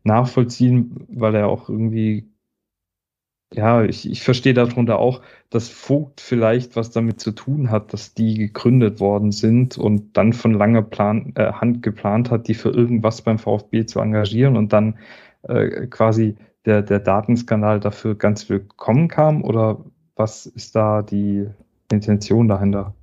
nachvollziehen, 0.05 1.07
weil 1.09 1.35
er 1.35 1.49
auch 1.49 1.69
irgendwie, 1.69 2.29
ja, 3.53 3.85
ich, 3.85 4.09
ich 4.11 4.23
verstehe 4.23 4.55
darunter 4.55 4.99
auch, 4.99 5.23
dass 5.51 5.69
Vogt 5.69 6.21
vielleicht 6.21 6.77
was 6.77 6.91
damit 6.91 7.21
zu 7.21 7.33
tun 7.33 7.71
hat, 7.71 7.93
dass 7.93 8.15
die 8.15 8.35
gegründet 8.35 9.01
worden 9.01 9.33
sind 9.33 9.79
und 9.79 10.17
dann 10.17 10.33
von 10.33 10.53
langer 10.53 10.83
Plan, 10.83 11.33
äh, 11.37 11.53
Hand 11.53 11.83
geplant 11.83 12.31
hat, 12.31 12.49
die 12.49 12.55
für 12.55 12.71
irgendwas 12.71 13.23
beim 13.23 13.39
VfB 13.39 13.87
zu 13.87 14.01
engagieren 14.01 14.57
und 14.57 14.73
dann 14.73 14.99
äh, 15.43 15.87
quasi 15.87 16.37
der, 16.67 16.83
der 16.83 17.01
Datenskandal 17.01 17.81
dafür 17.81 18.15
ganz 18.15 18.49
willkommen 18.49 19.09
kam 19.09 19.43
oder 19.43 19.85
was 20.17 20.47
ist 20.47 20.77
da 20.77 21.03
die 21.03 21.49
Intention 21.91 22.49
dahinter? 22.49 22.95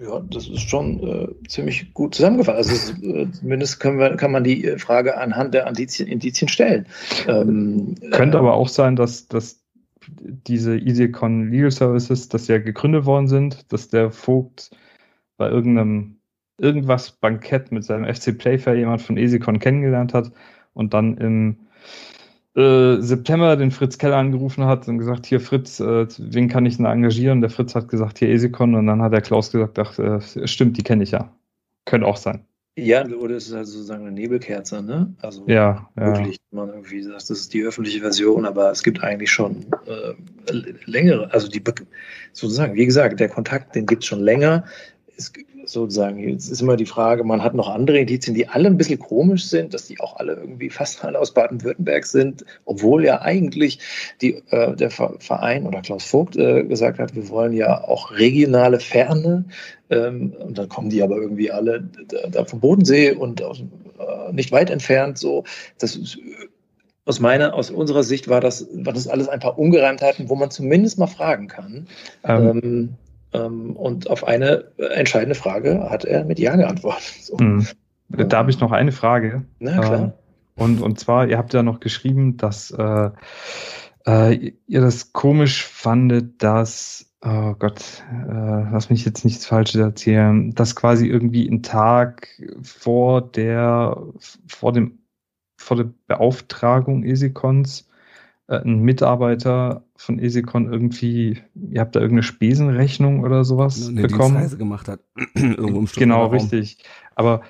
Ja, 0.00 0.20
das 0.30 0.48
ist 0.48 0.68
schon 0.68 1.02
äh, 1.02 1.48
ziemlich 1.48 1.92
gut 1.94 2.14
zusammengefasst. 2.14 2.56
Also 2.56 2.72
ist, 2.72 3.02
äh, 3.02 3.30
zumindest 3.30 3.80
können 3.80 3.98
wir, 3.98 4.16
kann 4.16 4.32
man 4.32 4.44
die 4.44 4.64
äh, 4.64 4.78
Frage 4.78 5.18
anhand 5.18 5.54
der 5.54 5.66
Indizien, 5.66 6.08
Indizien 6.08 6.48
stellen. 6.48 6.86
Ähm, 7.26 7.94
Könnte 8.12 8.36
äh, 8.36 8.40
aber 8.40 8.54
auch 8.54 8.68
sein, 8.68 8.96
dass, 8.96 9.28
dass 9.28 9.64
diese 10.08 10.76
EasyCon 10.76 11.50
Legal 11.50 11.70
Services, 11.70 12.28
dass 12.28 12.48
ja 12.48 12.58
gegründet 12.58 13.06
worden 13.06 13.28
sind, 13.28 13.72
dass 13.72 13.88
der 13.88 14.10
Vogt 14.10 14.70
bei 15.36 15.48
irgendeinem 15.48 16.16
irgendwas 16.58 17.10
Bankett 17.10 17.70
mit 17.70 17.84
seinem 17.84 18.12
FC 18.12 18.36
Playfair 18.36 18.76
jemand 18.76 19.02
von 19.02 19.16
EasyCon 19.16 19.58
kennengelernt 19.58 20.14
hat 20.14 20.32
und 20.72 20.94
dann 20.94 21.18
im 21.18 21.56
äh, 22.56 23.00
September 23.00 23.56
den 23.56 23.70
Fritz 23.70 23.98
Keller 23.98 24.16
angerufen 24.16 24.64
hat 24.64 24.88
und 24.88 24.98
gesagt, 24.98 25.26
hier 25.26 25.40
Fritz, 25.40 25.78
äh, 25.78 26.06
wen 26.18 26.48
kann 26.48 26.64
ich 26.64 26.78
denn 26.78 26.86
engagieren? 26.86 27.42
Der 27.42 27.50
Fritz 27.50 27.74
hat 27.74 27.88
gesagt, 27.88 28.18
hier 28.18 28.30
Esikon 28.30 28.74
und 28.74 28.86
dann 28.86 29.02
hat 29.02 29.12
der 29.12 29.20
Klaus 29.20 29.52
gesagt, 29.52 29.78
ach, 29.78 29.98
äh, 29.98 30.20
stimmt, 30.46 30.78
die 30.78 30.82
kenne 30.82 31.02
ich 31.02 31.10
ja. 31.10 31.32
Könnte 31.84 32.06
auch 32.06 32.16
sein. 32.16 32.46
Ja, 32.78 33.06
oder 33.06 33.36
es 33.36 33.46
ist 33.46 33.54
halt 33.54 33.66
sozusagen 33.66 34.02
eine 34.02 34.12
Nebelkerze, 34.12 34.82
ne? 34.82 35.14
Also 35.22 35.44
ja, 35.46 35.88
wirklich, 35.94 36.36
ja. 36.36 36.56
man 36.58 36.68
irgendwie 36.68 37.02
sagt, 37.02 37.22
das 37.22 37.30
ist 37.30 37.54
die 37.54 37.62
öffentliche 37.62 38.00
Version, 38.00 38.44
aber 38.44 38.70
es 38.70 38.82
gibt 38.82 39.02
eigentlich 39.02 39.30
schon 39.30 39.64
äh, 39.86 40.12
längere, 40.84 41.32
also 41.32 41.48
die 41.48 41.62
sozusagen, 42.34 42.74
wie 42.74 42.84
gesagt, 42.84 43.18
der 43.18 43.30
Kontakt, 43.30 43.74
den 43.74 43.86
gibt 43.86 44.02
es 44.02 44.08
schon 44.08 44.20
länger. 44.20 44.64
Es, 45.16 45.32
sozusagen. 45.68 46.18
Jetzt 46.18 46.48
ist 46.48 46.60
immer 46.60 46.76
die 46.76 46.86
Frage, 46.86 47.24
man 47.24 47.42
hat 47.42 47.54
noch 47.54 47.68
andere 47.68 47.98
Indizien, 47.98 48.34
die 48.34 48.48
alle 48.48 48.68
ein 48.68 48.76
bisschen 48.76 48.98
komisch 48.98 49.46
sind, 49.46 49.74
dass 49.74 49.86
die 49.86 50.00
auch 50.00 50.16
alle 50.16 50.34
irgendwie 50.34 50.70
fast 50.70 51.04
alle 51.04 51.18
aus 51.18 51.34
Baden-Württemberg 51.34 52.06
sind, 52.06 52.44
obwohl 52.64 53.04
ja 53.04 53.20
eigentlich 53.22 53.78
die, 54.20 54.42
äh, 54.50 54.74
der 54.74 54.90
Verein 54.90 55.66
oder 55.66 55.82
Klaus 55.82 56.04
Vogt 56.04 56.36
äh, 56.36 56.64
gesagt 56.64 56.98
hat, 56.98 57.14
wir 57.14 57.28
wollen 57.28 57.52
ja 57.52 57.84
auch 57.84 58.12
regionale 58.12 58.80
Ferne. 58.80 59.44
Ähm, 59.90 60.34
und 60.38 60.58
dann 60.58 60.68
kommen 60.68 60.90
die 60.90 61.02
aber 61.02 61.16
irgendwie 61.16 61.50
alle 61.50 61.88
da, 62.08 62.28
da 62.28 62.44
vom 62.44 62.60
Bodensee 62.60 63.12
und 63.12 63.42
aus, 63.42 63.60
äh, 63.60 64.32
nicht 64.32 64.52
weit 64.52 64.70
entfernt. 64.70 65.18
So, 65.18 65.44
das 65.78 65.96
ist, 65.96 66.18
aus 67.04 67.20
meiner, 67.20 67.54
aus 67.54 67.70
unserer 67.70 68.02
Sicht 68.02 68.28
war 68.28 68.40
das, 68.40 68.66
war 68.72 68.92
das 68.92 69.06
alles 69.06 69.28
ein 69.28 69.40
paar 69.40 69.58
Ungereimtheiten, 69.58 70.28
wo 70.28 70.34
man 70.34 70.50
zumindest 70.50 70.98
mal 70.98 71.06
fragen 71.06 71.46
kann. 71.46 71.86
Ähm, 72.24 72.60
Ähm, 72.62 72.88
und 73.32 74.08
auf 74.08 74.26
eine 74.26 74.64
entscheidende 74.78 75.34
Frage 75.34 75.88
hat 75.90 76.04
er 76.04 76.24
mit 76.24 76.38
Ja 76.38 76.56
geantwortet. 76.56 77.14
So. 77.20 77.36
mh. 77.36 77.66
Da 78.08 78.38
habe 78.38 78.50
ich 78.50 78.60
noch 78.60 78.72
eine 78.72 78.92
Frage. 78.92 79.44
Na 79.58 79.78
klar. 79.78 79.98
Ähm, 79.98 80.12
und, 80.54 80.80
und 80.80 80.98
zwar, 80.98 81.28
ihr 81.28 81.36
habt 81.38 81.52
ja 81.52 81.62
noch 81.62 81.80
geschrieben, 81.80 82.36
dass 82.36 82.70
äh, 82.70 83.10
äh, 84.06 84.52
ihr 84.66 84.80
das 84.80 85.12
komisch 85.12 85.66
fandet, 85.66 86.42
dass, 86.42 87.12
oh 87.22 87.54
Gott, 87.58 88.04
äh, 88.10 88.70
lass 88.72 88.88
mich 88.88 89.04
jetzt 89.04 89.24
nichts 89.24 89.44
Falsches 89.44 89.80
erzählen, 89.80 90.54
dass 90.54 90.76
quasi 90.76 91.06
irgendwie 91.06 91.46
ein 91.46 91.62
Tag 91.62 92.28
vor 92.62 93.20
der, 93.20 94.00
vor 94.46 94.72
dem, 94.72 95.00
vor 95.58 95.76
der 95.76 95.90
Beauftragung 96.06 97.04
Esikons 97.04 97.82
äh, 97.82 97.95
ein 98.48 98.80
Mitarbeiter 98.80 99.84
von 99.96 100.18
Esikon 100.18 100.72
irgendwie, 100.72 101.42
ihr 101.54 101.80
habt 101.80 101.96
da 101.96 102.00
irgendeine 102.00 102.22
Spesenrechnung 102.22 103.24
oder 103.24 103.44
sowas 103.44 103.88
eine 103.88 104.02
bekommen? 104.02 104.34
Dienstreise 104.34 104.56
gemacht 104.56 104.88
hat. 104.88 105.00
Irgendwo 105.34 105.80
im 105.80 105.86
Genau, 105.86 106.26
richtig. 106.26 106.78
Aber 107.16 107.42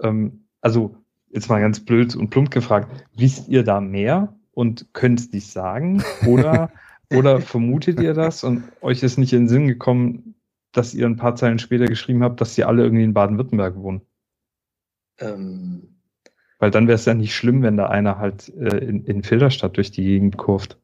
ähm, 0.00 0.46
also 0.60 0.96
jetzt 1.28 1.50
mal 1.50 1.60
ganz 1.60 1.80
blöd 1.80 2.16
und 2.16 2.30
plump 2.30 2.50
gefragt, 2.50 3.06
wisst 3.14 3.48
ihr 3.48 3.64
da 3.64 3.80
mehr 3.80 4.34
und 4.52 4.86
könnt 4.94 5.20
es 5.20 5.32
nicht 5.32 5.50
sagen? 5.50 6.02
Oder, 6.26 6.70
oder 7.12 7.40
vermutet 7.40 8.00
ihr 8.00 8.14
das 8.14 8.44
und 8.44 8.64
euch 8.80 9.02
ist 9.02 9.18
nicht 9.18 9.32
in 9.32 9.42
den 9.42 9.48
Sinn 9.48 9.66
gekommen, 9.68 10.36
dass 10.72 10.94
ihr 10.94 11.06
ein 11.06 11.16
paar 11.16 11.36
Zeilen 11.36 11.58
später 11.58 11.84
geschrieben 11.84 12.22
habt, 12.22 12.40
dass 12.40 12.54
sie 12.54 12.64
alle 12.64 12.82
irgendwie 12.82 13.04
in 13.04 13.14
Baden-Württemberg 13.14 13.76
wohnen? 13.76 14.00
Ähm, 15.18 15.93
Weil 16.64 16.70
dann 16.70 16.88
wäre 16.88 16.94
es 16.94 17.04
ja 17.04 17.12
nicht 17.12 17.34
schlimm, 17.34 17.62
wenn 17.62 17.76
da 17.76 17.90
einer 17.90 18.16
halt 18.16 18.50
äh, 18.58 18.78
in, 18.78 19.04
in 19.04 19.22
Filderstadt 19.22 19.76
durch 19.76 19.90
die 19.90 20.02
Gegend 20.02 20.38
kurft. 20.38 20.78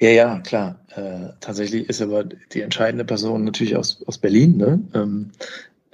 Ja, 0.00 0.08
ja, 0.08 0.40
klar. 0.40 0.84
Äh, 0.96 1.34
tatsächlich 1.38 1.88
ist 1.88 2.02
aber 2.02 2.24
die 2.24 2.60
entscheidende 2.60 3.04
Person 3.04 3.44
natürlich 3.44 3.76
aus, 3.76 4.02
aus 4.08 4.18
Berlin. 4.18 4.56
Ne? 4.56 4.82
Ähm, 4.92 5.30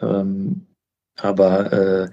ähm, 0.00 0.62
aber 1.16 1.70
äh, 1.70 2.08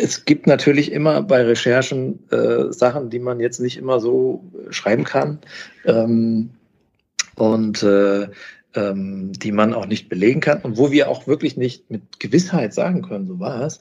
es 0.00 0.24
gibt 0.24 0.46
natürlich 0.46 0.92
immer 0.92 1.20
bei 1.22 1.42
Recherchen 1.42 2.30
äh, 2.30 2.72
Sachen, 2.72 3.10
die 3.10 3.18
man 3.18 3.40
jetzt 3.40 3.58
nicht 3.58 3.76
immer 3.76 3.98
so 3.98 4.44
schreiben 4.70 5.02
kann 5.02 5.40
ähm, 5.84 6.50
und 7.34 7.82
äh, 7.82 8.28
ähm, 8.76 9.32
die 9.32 9.50
man 9.50 9.74
auch 9.74 9.86
nicht 9.86 10.08
belegen 10.08 10.40
kann 10.40 10.60
und 10.60 10.76
wo 10.76 10.92
wir 10.92 11.08
auch 11.08 11.26
wirklich 11.26 11.56
nicht 11.56 11.90
mit 11.90 12.20
Gewissheit 12.20 12.72
sagen 12.72 13.02
können, 13.02 13.26
so 13.26 13.40
war 13.40 13.62
es, 13.62 13.80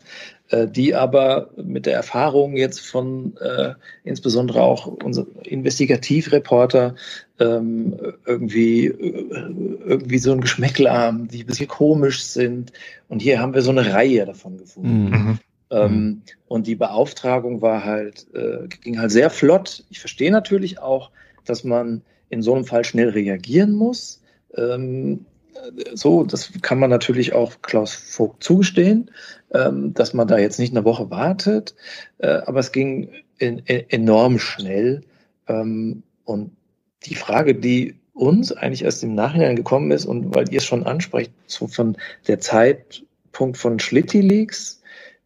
die 0.51 0.93
aber 0.93 1.49
mit 1.55 1.85
der 1.87 1.95
Erfahrung 1.95 2.55
jetzt 2.55 2.79
von 2.79 3.35
äh, 3.37 3.73
insbesondere 4.03 4.61
auch 4.61 4.85
unser 4.85 5.25
Investigativreporter 5.43 6.95
ähm, 7.39 7.95
irgendwie, 8.25 8.85
äh, 8.85 9.53
irgendwie 9.85 10.19
so 10.19 10.31
ein 10.31 10.41
Geschmäckle 10.41 10.91
haben, 10.91 11.27
die 11.27 11.43
ein 11.43 11.47
bisschen 11.47 11.67
komisch 11.67 12.23
sind. 12.23 12.71
Und 13.07 13.21
hier 13.21 13.39
haben 13.39 13.53
wir 13.53 13.61
so 13.61 13.71
eine 13.71 13.91
Reihe 13.91 14.25
davon 14.25 14.57
gefunden. 14.57 15.09
Mhm. 15.09 15.39
Ähm, 15.71 16.21
und 16.47 16.67
die 16.67 16.75
Beauftragung 16.75 17.61
war 17.61 17.83
halt, 17.83 18.27
äh, 18.33 18.67
ging 18.67 18.99
halt 18.99 19.11
sehr 19.11 19.29
flott. 19.29 19.83
Ich 19.89 19.99
verstehe 19.99 20.31
natürlich 20.31 20.79
auch, 20.79 21.09
dass 21.43 21.63
man 21.63 22.01
in 22.29 22.41
so 22.41 22.53
einem 22.53 22.65
Fall 22.65 22.83
schnell 22.83 23.09
reagieren 23.09 23.73
muss. 23.73 24.21
Ähm, 24.55 25.25
so, 25.93 26.23
das 26.23 26.51
kann 26.61 26.79
man 26.79 26.89
natürlich 26.89 27.33
auch 27.33 27.53
Klaus 27.61 27.93
Vogt 27.93 28.43
zugestehen, 28.43 29.11
ähm, 29.53 29.93
dass 29.93 30.13
man 30.13 30.27
da 30.27 30.37
jetzt 30.37 30.59
nicht 30.59 30.75
eine 30.75 30.85
Woche 30.85 31.09
wartet. 31.09 31.75
Äh, 32.19 32.27
aber 32.45 32.59
es 32.59 32.71
ging 32.71 33.09
in, 33.37 33.59
in, 33.59 33.89
enorm 33.89 34.39
schnell. 34.39 35.01
Ähm, 35.47 36.03
und 36.25 36.51
die 37.05 37.15
Frage, 37.15 37.55
die 37.55 37.95
uns 38.13 38.51
eigentlich 38.51 38.83
erst 38.83 39.03
im 39.03 39.13
Nachhinein 39.13 39.55
gekommen 39.55 39.91
ist 39.91 40.05
und 40.05 40.33
weil 40.33 40.49
ihr 40.51 40.57
es 40.59 40.65
schon 40.65 40.85
ansprecht, 40.85 41.31
so 41.47 41.67
von 41.67 41.97
der 42.27 42.39
Zeitpunkt 42.39 43.57
von 43.57 43.79
Schlitti-Leaks 43.79 44.81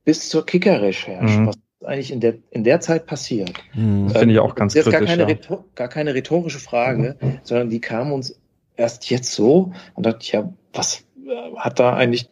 bis 0.05 0.29
zur 0.29 0.45
Kicker-Recherche, 0.45 1.39
Mhm. 1.41 1.47
was 1.47 1.55
eigentlich 1.85 2.11
in 2.11 2.19
der, 2.19 2.33
in 2.51 2.63
der 2.63 2.81
Zeit 2.81 3.05
passiert. 3.05 3.53
Mhm. 3.73 4.07
Das 4.09 4.17
finde 4.19 4.33
ich 4.33 4.39
auch 4.39 4.55
ganz 4.55 4.73
Das 4.73 4.85
ist 4.87 4.91
jetzt 4.91 5.07
gar 5.07 5.15
kritisch. 5.15 5.47
keine, 5.47 5.59
Ja. 5.61 5.65
Gar 5.75 5.87
keine 5.87 6.13
rhetorische 6.15 6.59
Frage, 6.59 7.15
sondern 7.43 7.69
die 7.69 7.79
kam 7.79 8.11
uns 8.11 8.37
erst 8.79 9.09
jetzt 9.09 9.31
so 9.33 9.71
und 9.95 10.05
dachte, 10.05 10.19
ich, 10.21 10.31
ja, 10.31 10.51
was 10.73 11.03
äh, 11.27 11.55
hat 11.57 11.79
da 11.79 11.93
eigentlich, 11.93 12.29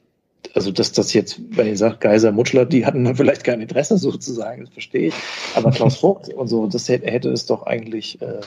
also 0.56 0.72
dass 0.72 0.92
das 0.94 1.14
jetzt, 1.14 1.40
wenn 1.50 1.68
ihr 1.68 1.78
sagt, 1.78 2.02
Geiser, 2.02 2.32
Mutschler, 2.32 2.66
die 2.66 2.86
hatten 2.86 3.04
dann 3.04 3.16
vielleicht 3.16 3.44
kein 3.44 3.62
Interesse 3.62 3.98
sozusagen, 4.10 4.66
das 4.66 4.74
verstehe 4.74 5.10
ich, 5.10 5.14
aber 5.56 5.72
Klaus 5.72 5.98
Vogt 6.02 6.30
und 6.34 6.48
so, 6.48 6.68
das 6.68 6.88
hätte, 6.90 7.12
hätte 7.12 7.30
es 7.30 7.46
doch 7.46 7.66
eigentlich, 7.68 8.22
äh, 8.22 8.40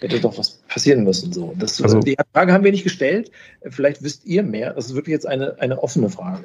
hätte 0.00 0.20
doch 0.20 0.36
was 0.38 0.60
passieren 0.68 1.04
müssen. 1.04 1.32
So. 1.32 1.54
Das, 1.58 1.80
Also- 1.80 2.00
die 2.00 2.16
Frage 2.32 2.52
haben 2.52 2.64
wir 2.64 2.72
nicht 2.72 2.84
gestellt, 2.84 3.30
vielleicht 3.68 4.02
wisst 4.02 4.26
ihr 4.26 4.42
mehr, 4.42 4.72
das 4.72 4.86
ist 4.86 4.94
wirklich 4.94 5.12
jetzt 5.12 5.26
eine, 5.26 5.56
eine 5.60 5.82
offene 5.82 6.10
Frage. 6.10 6.44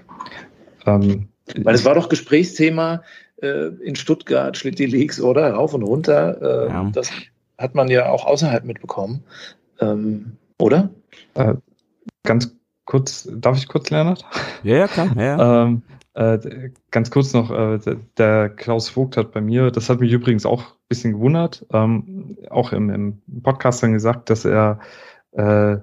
Ähm, 0.85 1.30
Weil 1.55 1.76
es 1.76 1.84
war 1.85 1.95
doch 1.95 2.09
Gesprächsthema 2.09 3.03
äh, 3.41 3.67
in 3.84 3.95
Stuttgart, 3.95 4.55
Schlitti 4.57 4.85
Leaks, 4.85 5.19
oder? 5.19 5.51
Rauf 5.53 5.73
und 5.73 5.84
runter. 5.84 6.67
Äh, 6.67 6.69
Ja. 6.69 6.91
Das 6.93 7.09
hat 7.57 7.73
man 7.76 7.89
ja 7.89 8.09
auch 8.09 8.26
außerhalb 8.26 8.63
mitbekommen. 8.65 9.23
Ähm, 9.81 10.34
oder? 10.60 10.90
ganz 12.23 12.56
kurz, 12.86 13.30
darf 13.31 13.57
ich 13.57 13.68
kurz, 13.68 13.90
Leonard? 13.90 14.26
Ja, 14.64 14.77
ja, 14.77 14.88
klar. 14.88 15.10
Ja, 15.15 15.23
ja. 15.23 15.64
Ähm, 15.64 15.84
äh, 16.15 16.72
ganz 16.91 17.11
kurz 17.11 17.34
noch, 17.34 17.49
äh, 17.52 17.77
der, 17.77 17.98
der 18.18 18.49
Klaus 18.49 18.90
Vogt 18.90 19.15
hat 19.15 19.31
bei 19.31 19.41
mir, 19.41 19.72
das 19.72 19.90
hat 19.90 19.99
mich 19.99 20.11
übrigens 20.11 20.45
auch 20.45 20.61
ein 20.64 20.88
bisschen 20.90 21.14
gewundert, 21.14 21.65
ähm, 21.72 22.36
auch 22.49 22.73
im, 22.73 22.90
im 22.90 23.41
Podcast 23.41 23.81
dann 23.84 23.94
gesagt, 23.94 24.30
dass 24.30 24.44
er 24.44 24.80
äh, 25.31 25.77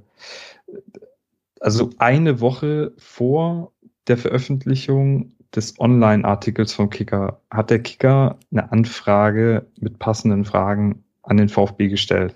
also 1.60 1.90
eine 1.98 2.40
Woche 2.40 2.92
vor 2.98 3.72
der 4.08 4.18
Veröffentlichung 4.18 5.32
des 5.54 5.80
Online-Artikels 5.80 6.74
vom 6.74 6.90
Kicker 6.90 7.40
hat 7.50 7.70
der 7.70 7.82
Kicker 7.82 8.38
eine 8.52 8.70
Anfrage 8.72 9.66
mit 9.80 9.98
passenden 9.98 10.44
Fragen 10.44 11.04
an 11.22 11.38
den 11.38 11.48
VfB 11.48 11.88
gestellt. 11.88 12.34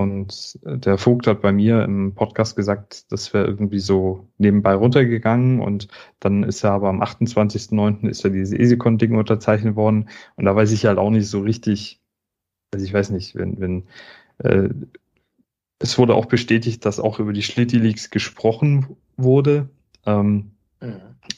Und 0.00 0.58
der 0.64 0.98
Vogt 0.98 1.26
hat 1.26 1.42
bei 1.42 1.52
mir 1.52 1.84
im 1.84 2.14
Podcast 2.14 2.56
gesagt, 2.56 3.10
das 3.12 3.32
wäre 3.32 3.46
irgendwie 3.46 3.78
so 3.78 4.28
nebenbei 4.38 4.74
runtergegangen 4.74 5.60
und 5.60 5.88
dann 6.18 6.42
ist 6.42 6.64
er 6.64 6.72
aber 6.72 6.88
am 6.88 7.02
28.09. 7.02 8.08
ist 8.08 8.24
ja 8.24 8.30
dieses 8.30 8.58
Esikon-Ding 8.58 9.14
unterzeichnet 9.14 9.76
worden 9.76 10.08
und 10.36 10.44
da 10.44 10.56
weiß 10.56 10.72
ich 10.72 10.86
halt 10.86 10.98
auch 10.98 11.10
nicht 11.10 11.28
so 11.28 11.40
richtig, 11.40 12.00
also 12.72 12.84
ich 12.84 12.92
weiß 12.92 13.10
nicht, 13.10 13.34
wenn, 13.34 13.60
wenn 13.60 13.84
äh, 14.38 14.70
es 15.80 15.98
wurde 15.98 16.14
auch 16.14 16.26
bestätigt, 16.26 16.84
dass 16.84 17.00
auch 17.00 17.18
über 17.18 17.32
die 17.32 17.42
Schlitti-Leaks 17.42 18.10
gesprochen 18.10 18.96
wurde. 19.16 19.68
Ähm, 20.06 20.52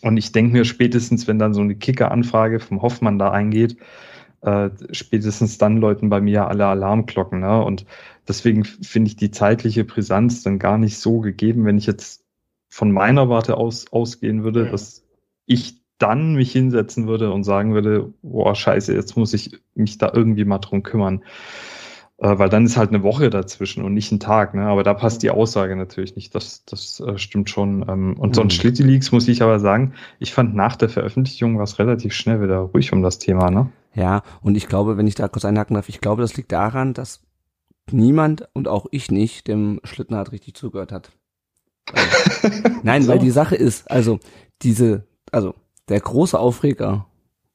und 0.03 0.17
ich 0.17 0.33
denke 0.33 0.53
mir 0.53 0.65
spätestens, 0.65 1.27
wenn 1.29 1.39
dann 1.39 1.55
so 1.55 1.61
eine 1.61 1.77
Kicker-Anfrage 1.77 2.61
vom 2.61 2.83
Hoffmann 2.83 3.19
da 3.19 3.31
eingeht, 3.31 3.77
äh, 4.43 4.70
spätestens 4.90 5.59
dann 5.59 5.78
läuten 5.78 6.09
bei 6.09 6.20
mir 6.20 6.48
alle 6.48 6.66
Alarmglocken. 6.66 7.40
Ne? 7.40 7.62
Und 7.62 7.86
deswegen 8.28 8.64
finde 8.64 9.09
ich 9.09 9.16
die 9.16 9.31
zeitliche 9.31 9.85
Brisanz 9.85 10.43
dann 10.43 10.59
gar 10.59 10.78
nicht 10.78 10.98
so 10.98 11.20
gegeben, 11.20 11.64
wenn 11.64 11.78
ich 11.78 11.86
jetzt 11.86 12.24
von 12.69 12.90
meiner 12.90 13.28
Warte 13.28 13.56
aus 13.56 13.93
ausgehen 13.93 14.44
würde, 14.44 14.66
dass 14.66 15.05
ich 15.47 15.82
dann 15.98 16.35
mich 16.35 16.51
hinsetzen 16.51 17.06
würde 17.06 17.32
und 17.32 17.44
sagen 17.44 17.74
würde, 17.74 18.12
boah, 18.23 18.55
scheiße, 18.55 18.93
jetzt 18.93 19.16
muss 19.16 19.35
ich 19.35 19.60
mich 19.74 19.98
da 19.98 20.10
irgendwie 20.12 20.44
mal 20.44 20.59
drum 20.59 20.82
kümmern. 20.82 21.23
Äh, 22.19 22.39
weil 22.39 22.48
dann 22.48 22.64
ist 22.64 22.77
halt 22.77 22.90
eine 22.90 23.02
Woche 23.02 23.31
dazwischen 23.31 23.85
und 23.85 23.94
nicht 23.94 24.10
ein 24.12 24.20
Tag, 24.20 24.55
ne? 24.55 24.62
Aber 24.66 24.82
da 24.82 24.94
passt 24.94 25.23
die 25.23 25.31
Aussage 25.31 25.77
natürlich 25.77 26.16
nicht. 26.16 26.35
Das, 26.35 26.64
das 26.64 27.01
äh, 27.01 27.19
stimmt 27.19 27.51
schon. 27.51 27.85
Ähm, 27.89 28.16
und 28.16 28.31
Mhm. 28.31 28.35
sonst 28.35 28.55
Schlitti 28.55 28.82
Leaks 28.82 29.12
muss 29.12 29.28
ich 29.28 29.43
aber 29.43 29.60
sagen, 29.60 29.94
ich 30.19 30.32
fand 30.32 30.55
nach 30.55 30.77
der 30.77 30.89
Veröffentlichung 30.89 31.56
war 31.56 31.64
es 31.64 31.78
relativ 31.78 32.12
schnell 32.14 32.43
wieder 32.43 32.59
ruhig 32.59 32.93
um 32.93 33.02
das 33.02 33.19
Thema, 33.19 33.51
ne? 33.51 33.70
Ja, 33.94 34.23
und 34.40 34.56
ich 34.56 34.69
glaube, 34.69 34.97
wenn 34.97 35.06
ich 35.06 35.14
da 35.14 35.28
kurz 35.28 35.44
einhaken 35.44 35.74
darf, 35.74 35.89
ich 35.89 36.01
glaube, 36.01 36.23
das 36.23 36.36
liegt 36.36 36.52
daran, 36.52 36.94
dass 36.94 37.20
niemand 37.90 38.48
und 38.55 38.69
auch 38.69 38.86
ich 38.90 39.10
nicht 39.10 39.48
dem 39.48 39.81
Schlittenhardt 39.85 40.32
richtig 40.32 40.55
zugehört 40.55 40.93
hat. 40.93 41.12
Nein, 42.82 43.06
weil 43.09 43.19
die 43.19 43.31
Sache 43.31 43.56
ist, 43.56 43.90
also 43.90 44.19
diese, 44.62 45.06
also 45.31 45.55
der 45.89 46.01
große 46.01 46.39
Aufreger, 46.39 47.06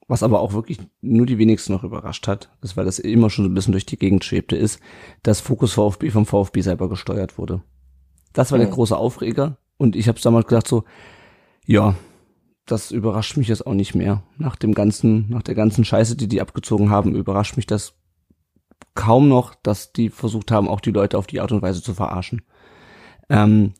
was 0.07 0.23
aber 0.23 0.41
auch 0.41 0.53
wirklich 0.53 0.79
nur 1.01 1.25
die 1.25 1.37
wenigsten 1.37 1.73
noch 1.73 1.83
überrascht 1.83 2.27
hat, 2.27 2.49
ist, 2.61 2.77
weil 2.77 2.85
das 2.85 2.99
immer 2.99 3.29
schon 3.29 3.45
so 3.45 3.49
ein 3.49 3.53
bisschen 3.53 3.71
durch 3.71 3.85
die 3.85 3.97
Gegend 3.97 4.23
schwebte, 4.23 4.55
ist, 4.55 4.79
dass 5.23 5.41
Fokus 5.41 5.73
VfB 5.73 6.11
vom 6.11 6.25
VfB 6.25 6.61
selber 6.61 6.87
gesteuert 6.89 7.37
wurde. 7.37 7.61
Das 8.33 8.51
war 8.51 8.57
der 8.59 8.67
Mhm. 8.67 8.73
große 8.73 8.95
Aufreger 8.95 9.57
und 9.77 9.95
ich 9.95 10.07
habe 10.07 10.19
damals 10.21 10.47
gedacht 10.47 10.67
so, 10.67 10.83
ja, 11.65 11.95
das 12.67 12.91
überrascht 12.91 13.37
mich 13.37 13.47
jetzt 13.47 13.65
auch 13.65 13.73
nicht 13.73 13.95
mehr. 13.95 14.23
Nach 14.37 14.55
dem 14.55 14.73
ganzen, 14.73 15.29
nach 15.29 15.41
der 15.41 15.55
ganzen 15.55 15.85
Scheiße, 15.85 16.15
die 16.15 16.27
die 16.27 16.41
abgezogen 16.41 16.89
haben, 16.89 17.15
überrascht 17.15 17.57
mich 17.57 17.65
das 17.65 17.93
kaum 18.93 19.27
noch, 19.29 19.55
dass 19.55 19.93
die 19.93 20.09
versucht 20.09 20.51
haben, 20.51 20.67
auch 20.67 20.81
die 20.81 20.91
Leute 20.91 21.17
auf 21.17 21.27
die 21.27 21.39
Art 21.39 21.51
und 21.51 21.61
Weise 21.61 21.81
zu 21.81 21.93
verarschen. 21.93 22.41
Ähm, 23.29 23.73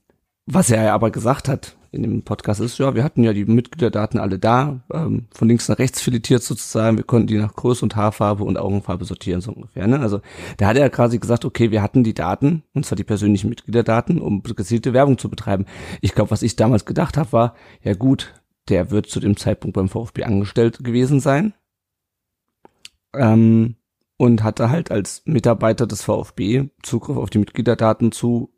was 0.45 0.69
er 0.69 0.93
aber 0.93 1.11
gesagt 1.11 1.47
hat, 1.47 1.75
in 1.91 2.03
dem 2.03 2.23
Podcast 2.23 2.61
ist, 2.61 2.77
ja, 2.77 2.95
wir 2.95 3.03
hatten 3.03 3.23
ja 3.23 3.33
die 3.33 3.45
Mitgliederdaten 3.45 4.19
alle 4.19 4.39
da, 4.39 4.81
ähm, 4.93 5.25
von 5.33 5.47
links 5.47 5.67
nach 5.67 5.79
rechts 5.79 6.01
filetiert 6.01 6.43
sozusagen, 6.43 6.97
wir 6.97 7.03
konnten 7.03 7.27
die 7.27 7.37
nach 7.37 7.55
Größe 7.55 7.83
und 7.83 7.95
Haarfarbe 7.95 8.43
und 8.43 8.57
Augenfarbe 8.57 9.05
sortieren, 9.05 9.41
so 9.41 9.51
ungefähr. 9.51 9.87
Ne? 9.87 9.99
Also 9.99 10.21
da 10.57 10.67
hat 10.67 10.77
er 10.77 10.89
quasi 10.89 11.19
gesagt, 11.19 11.45
okay, 11.45 11.71
wir 11.71 11.81
hatten 11.81 12.03
die 12.03 12.13
Daten, 12.13 12.63
und 12.73 12.85
zwar 12.85 12.95
die 12.95 13.03
persönlichen 13.03 13.49
Mitgliederdaten, 13.49 14.21
um 14.21 14.43
gezielte 14.43 14.93
Werbung 14.93 15.17
zu 15.17 15.29
betreiben. 15.29 15.65
Ich 16.01 16.13
glaube, 16.13 16.31
was 16.31 16.43
ich 16.43 16.55
damals 16.55 16.85
gedacht 16.85 17.17
habe, 17.17 17.31
war, 17.31 17.55
ja 17.83 17.93
gut, 17.93 18.33
der 18.69 18.91
wird 18.91 19.07
zu 19.07 19.19
dem 19.19 19.37
Zeitpunkt 19.37 19.75
beim 19.75 19.89
VfB 19.89 20.23
angestellt 20.23 20.83
gewesen 20.83 21.19
sein. 21.19 21.53
Ähm, 23.13 23.75
und 24.17 24.43
hatte 24.43 24.69
halt 24.69 24.91
als 24.91 25.21
Mitarbeiter 25.25 25.85
des 25.85 26.03
VfB 26.03 26.69
Zugriff 26.81 27.17
auf 27.17 27.29
die 27.29 27.37
Mitgliederdaten 27.37 28.11
zu 28.11 28.51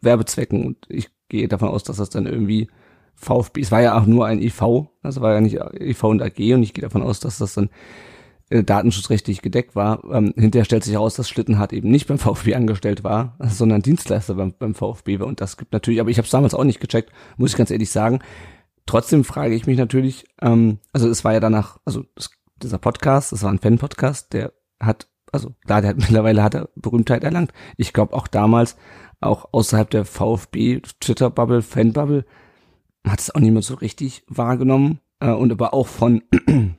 Werbezwecken. 0.00 0.64
Und 0.64 0.86
ich 0.88 1.08
gehe 1.28 1.48
davon 1.48 1.68
aus, 1.68 1.82
dass 1.84 1.96
das 1.96 2.10
dann 2.10 2.26
irgendwie 2.26 2.68
VfB, 3.14 3.62
es 3.62 3.72
war 3.72 3.80
ja 3.80 3.98
auch 3.98 4.06
nur 4.06 4.26
ein 4.26 4.42
EV, 4.42 4.88
also 5.02 5.22
war 5.22 5.32
ja 5.32 5.40
nicht 5.40 5.56
EV 5.56 6.04
und 6.04 6.22
AG 6.22 6.38
und 6.54 6.62
ich 6.62 6.74
gehe 6.74 6.82
davon 6.82 7.02
aus, 7.02 7.18
dass 7.18 7.38
das 7.38 7.54
dann 7.54 7.70
äh, 8.50 8.62
datenschutzrechtlich 8.62 9.40
gedeckt 9.40 9.74
war. 9.74 10.04
Ähm, 10.12 10.34
hinterher 10.36 10.66
stellt 10.66 10.84
sich 10.84 10.92
heraus, 10.92 11.14
dass 11.14 11.28
Schlittenhardt 11.28 11.72
eben 11.72 11.90
nicht 11.90 12.08
beim 12.08 12.18
VfB 12.18 12.54
angestellt 12.54 13.04
war, 13.04 13.36
sondern 13.40 13.80
Dienstleister 13.80 14.34
beim, 14.34 14.52
beim 14.58 14.74
VfB 14.74 15.18
war 15.18 15.26
und 15.26 15.40
das 15.40 15.56
gibt 15.56 15.72
natürlich, 15.72 16.00
aber 16.00 16.10
ich 16.10 16.18
habe 16.18 16.26
es 16.26 16.30
damals 16.30 16.54
auch 16.54 16.64
nicht 16.64 16.80
gecheckt, 16.80 17.10
muss 17.38 17.52
ich 17.52 17.56
ganz 17.56 17.70
ehrlich 17.70 17.90
sagen. 17.90 18.20
Trotzdem 18.86 19.24
frage 19.24 19.54
ich 19.54 19.66
mich 19.66 19.78
natürlich, 19.78 20.24
ähm, 20.40 20.78
also 20.92 21.08
es 21.08 21.24
war 21.24 21.32
ja 21.32 21.40
danach, 21.40 21.78
also 21.84 22.04
das, 22.14 22.30
dieser 22.62 22.78
Podcast, 22.78 23.32
das 23.32 23.42
war 23.42 23.50
ein 23.50 23.58
Fan-Podcast, 23.58 24.32
der 24.32 24.52
hat, 24.80 25.08
also 25.32 25.54
klar, 25.66 25.80
der 25.80 25.90
hat 25.90 25.96
mittlerweile 25.96 26.42
hat 26.42 26.54
er 26.54 26.68
Berühmtheit 26.76 27.24
erlangt. 27.24 27.52
Ich 27.76 27.92
glaube 27.92 28.14
auch 28.14 28.28
damals, 28.28 28.76
auch 29.20 29.48
außerhalb 29.52 29.90
der 29.90 30.04
VfB, 30.04 30.80
Twitter-Bubble, 31.00 31.62
Fan-Bubble, 31.62 32.24
hat 33.06 33.20
es 33.20 33.34
auch 33.34 33.40
niemand 33.40 33.64
so 33.64 33.74
richtig 33.74 34.24
wahrgenommen. 34.28 35.00
Äh, 35.20 35.32
und 35.32 35.50
aber 35.52 35.74
auch 35.74 35.86
von, 35.86 36.22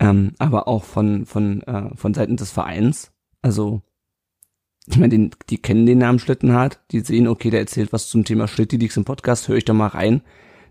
ähm, 0.00 0.32
aber 0.38 0.68
auch 0.68 0.84
von, 0.84 1.26
von, 1.26 1.62
äh, 1.62 1.96
von 1.96 2.14
Seiten 2.14 2.36
des 2.36 2.50
Vereins. 2.50 3.12
Also, 3.42 3.82
ich 4.86 4.98
meine, 4.98 5.10
den, 5.10 5.30
die 5.48 5.58
kennen 5.58 5.86
den 5.86 5.98
Namen 5.98 6.18
Schlittenhardt, 6.18 6.80
die 6.90 7.00
sehen, 7.00 7.28
okay, 7.28 7.50
der 7.50 7.60
erzählt 7.60 7.92
was 7.92 8.08
zum 8.08 8.24
Thema 8.24 8.48
Schlitti 8.48 8.76
Leaks 8.76 8.96
im 8.96 9.04
Podcast, 9.04 9.48
höre 9.48 9.56
ich 9.56 9.64
da 9.64 9.72
mal 9.72 9.88
rein. 9.88 10.22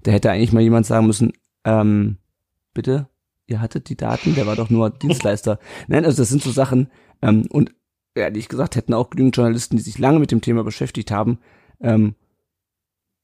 Da 0.03 0.11
hätte 0.11 0.31
eigentlich 0.31 0.53
mal 0.53 0.61
jemand 0.61 0.85
sagen 0.85 1.07
müssen, 1.07 1.33
ähm, 1.65 2.17
bitte, 2.73 3.07
ihr 3.47 3.61
hattet 3.61 3.89
die 3.89 3.97
Daten, 3.97 4.35
der 4.35 4.47
war 4.47 4.55
doch 4.55 4.69
nur 4.69 4.89
Dienstleister. 5.01 5.59
Nein, 5.87 6.05
also 6.05 6.21
das 6.21 6.29
sind 6.29 6.41
so 6.41 6.51
Sachen, 6.51 6.89
ähm, 7.21 7.47
und 7.49 7.73
ehrlich 8.15 8.49
gesagt 8.49 8.75
hätten 8.75 8.93
auch 8.93 9.09
genügend 9.09 9.35
Journalisten, 9.35 9.77
die 9.77 9.83
sich 9.83 9.97
lange 9.97 10.19
mit 10.19 10.31
dem 10.31 10.41
Thema 10.41 10.63
beschäftigt 10.63 11.11
haben, 11.11 11.39
ähm, 11.81 12.15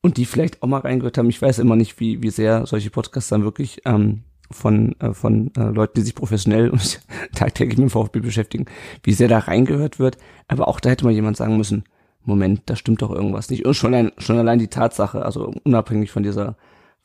und 0.02 0.18
die 0.18 0.26
vielleicht 0.26 0.64
auch 0.64 0.68
mal 0.68 0.80
reingehört 0.80 1.18
haben. 1.18 1.30
Ich 1.30 1.42
weiß 1.42 1.60
immer 1.60 1.76
nicht, 1.76 2.00
wie, 2.00 2.24
wie 2.24 2.30
sehr 2.30 2.66
solche 2.66 2.90
Podcasts 2.90 3.30
dann 3.30 3.44
wirklich 3.44 3.82
ähm, 3.86 4.24
von, 4.52 5.00
äh, 5.00 5.14
von 5.14 5.54
äh, 5.56 5.64
Leuten, 5.64 5.96
die 5.96 6.02
sich 6.02 6.16
professionell 6.16 6.70
und 6.70 7.02
tagtäglich 7.36 7.78
mit 7.78 7.90
dem 7.90 7.92
VfB 7.92 8.20
beschäftigen, 8.20 8.66
wie 9.04 9.14
sehr 9.14 9.28
da 9.28 9.40
reingehört 9.40 10.00
wird. 10.00 10.18
Aber 10.48 10.68
auch 10.68 10.80
da 10.80 10.90
hätte 10.90 11.06
mal 11.06 11.14
jemand 11.14 11.38
sagen 11.38 11.58
müssen, 11.58 11.84
Moment, 12.30 12.64
da 12.68 12.76
stimmt 12.76 13.02
doch 13.02 13.12
irgendwas 13.12 13.50
nicht. 13.50 13.66
Und 13.66 13.74
schon 13.74 13.94
allein, 13.94 14.12
schon 14.18 14.38
allein 14.38 14.60
die 14.60 14.68
Tatsache, 14.68 15.24
also 15.24 15.52
unabhängig 15.64 16.12
von 16.12 16.24
dieser 16.24 16.56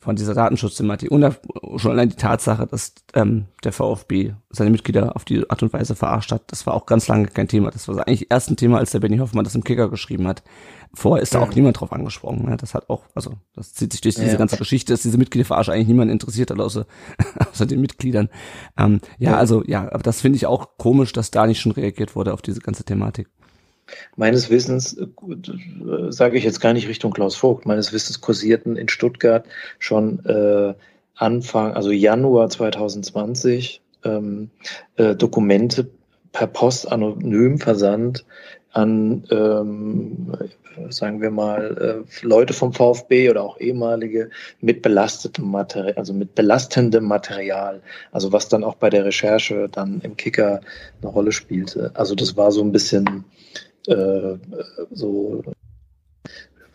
von 0.05 0.15
dieser 0.15 0.35
Datenschutzthematik 0.35 1.09
und 1.09 1.39
schon 1.77 1.91
allein 1.91 2.09
die 2.09 2.15
Tatsache, 2.15 2.67
dass 2.67 2.93
ähm, 3.15 3.45
der 3.63 3.71
VfB 3.71 4.33
seine 4.51 4.69
Mitglieder 4.69 5.15
auf 5.15 5.25
die 5.25 5.49
Art 5.49 5.63
und 5.63 5.73
Weise 5.73 5.95
verarscht 5.95 6.31
hat, 6.31 6.43
das 6.51 6.67
war 6.67 6.75
auch 6.75 6.85
ganz 6.85 7.07
lange 7.07 7.25
kein 7.25 7.47
Thema. 7.47 7.71
Das 7.71 7.87
war 7.87 8.07
eigentlich 8.07 8.29
erst 8.29 8.51
ein 8.51 8.55
Thema, 8.55 8.77
als 8.77 8.91
der 8.91 8.99
Benny 8.99 9.17
Hoffmann 9.17 9.45
das 9.45 9.55
im 9.55 9.63
Kicker 9.63 9.89
geschrieben 9.89 10.27
hat. 10.27 10.43
Vorher 10.93 11.23
ist 11.23 11.33
da 11.33 11.39
auch 11.39 11.53
niemand 11.53 11.79
drauf 11.79 11.91
angesprochen. 11.91 12.45
Ne? 12.45 12.55
Das 12.55 12.75
hat 12.75 12.87
auch, 12.89 13.01
also 13.15 13.33
das 13.55 13.73
zieht 13.73 13.93
sich 13.93 14.01
durch 14.01 14.13
diese 14.13 14.27
ja. 14.27 14.37
ganze 14.37 14.57
Geschichte, 14.57 14.93
dass 14.93 15.01
diese 15.01 15.17
Mitgliederverarsche 15.17 15.73
eigentlich 15.73 15.87
niemand 15.87 16.11
interessiert 16.11 16.51
hat, 16.51 16.59
außer, 16.59 16.85
außer 17.51 17.65
den 17.65 17.81
Mitgliedern. 17.81 18.29
Ähm, 18.77 19.01
ja, 19.17 19.31
ja, 19.31 19.37
also 19.37 19.63
ja, 19.65 19.91
aber 19.91 20.03
das 20.03 20.21
finde 20.21 20.37
ich 20.37 20.45
auch 20.45 20.77
komisch, 20.77 21.13
dass 21.13 21.31
da 21.31 21.47
nicht 21.47 21.59
schon 21.59 21.71
reagiert 21.71 22.15
wurde 22.15 22.31
auf 22.33 22.43
diese 22.43 22.59
ganze 22.59 22.83
Thematik. 22.83 23.27
Meines 24.15 24.49
Wissens, 24.49 24.97
äh, 24.97 25.07
sage 26.09 26.37
ich 26.37 26.43
jetzt 26.43 26.59
gar 26.59 26.73
nicht 26.73 26.87
Richtung 26.87 27.11
Klaus 27.11 27.35
Vogt, 27.35 27.65
meines 27.65 27.93
Wissens 27.93 28.21
kursierten 28.21 28.77
in 28.77 28.89
Stuttgart 28.89 29.45
schon 29.79 30.25
äh, 30.25 30.73
Anfang, 31.15 31.73
also 31.73 31.91
Januar 31.91 32.49
2020, 32.49 33.81
ähm, 34.03 34.49
äh, 34.97 35.15
Dokumente 35.15 35.89
per 36.31 36.47
Post 36.47 36.91
anonym 36.91 37.59
versandt 37.59 38.25
an, 38.75 39.23
ähm, 39.31 40.33
sagen 40.89 41.21
wir 41.21 41.31
mal, 41.31 42.03
äh, 42.05 42.25
Leute 42.25 42.53
vom 42.53 42.73
VfB 42.73 43.29
oder 43.29 43.43
auch 43.43 43.57
ehemalige 43.57 44.29
mit 44.59 44.81
belastetem 44.81 45.49
Material, 45.49 45.93
also 45.93 46.13
mit 46.13 46.35
belastendem 46.35 47.05
Material, 47.05 47.81
also 48.11 48.33
was 48.33 48.49
dann 48.49 48.65
auch 48.65 48.75
bei 48.75 48.89
der 48.89 49.05
Recherche 49.05 49.69
dann 49.71 50.01
im 50.01 50.17
Kicker 50.17 50.59
eine 51.01 51.09
Rolle 51.09 51.31
spielte. 51.31 51.91
Also 51.93 52.15
das 52.15 52.35
war 52.35 52.51
so 52.51 52.61
ein 52.61 52.73
bisschen 52.73 53.23
äh, 53.87 54.37
so 54.91 55.43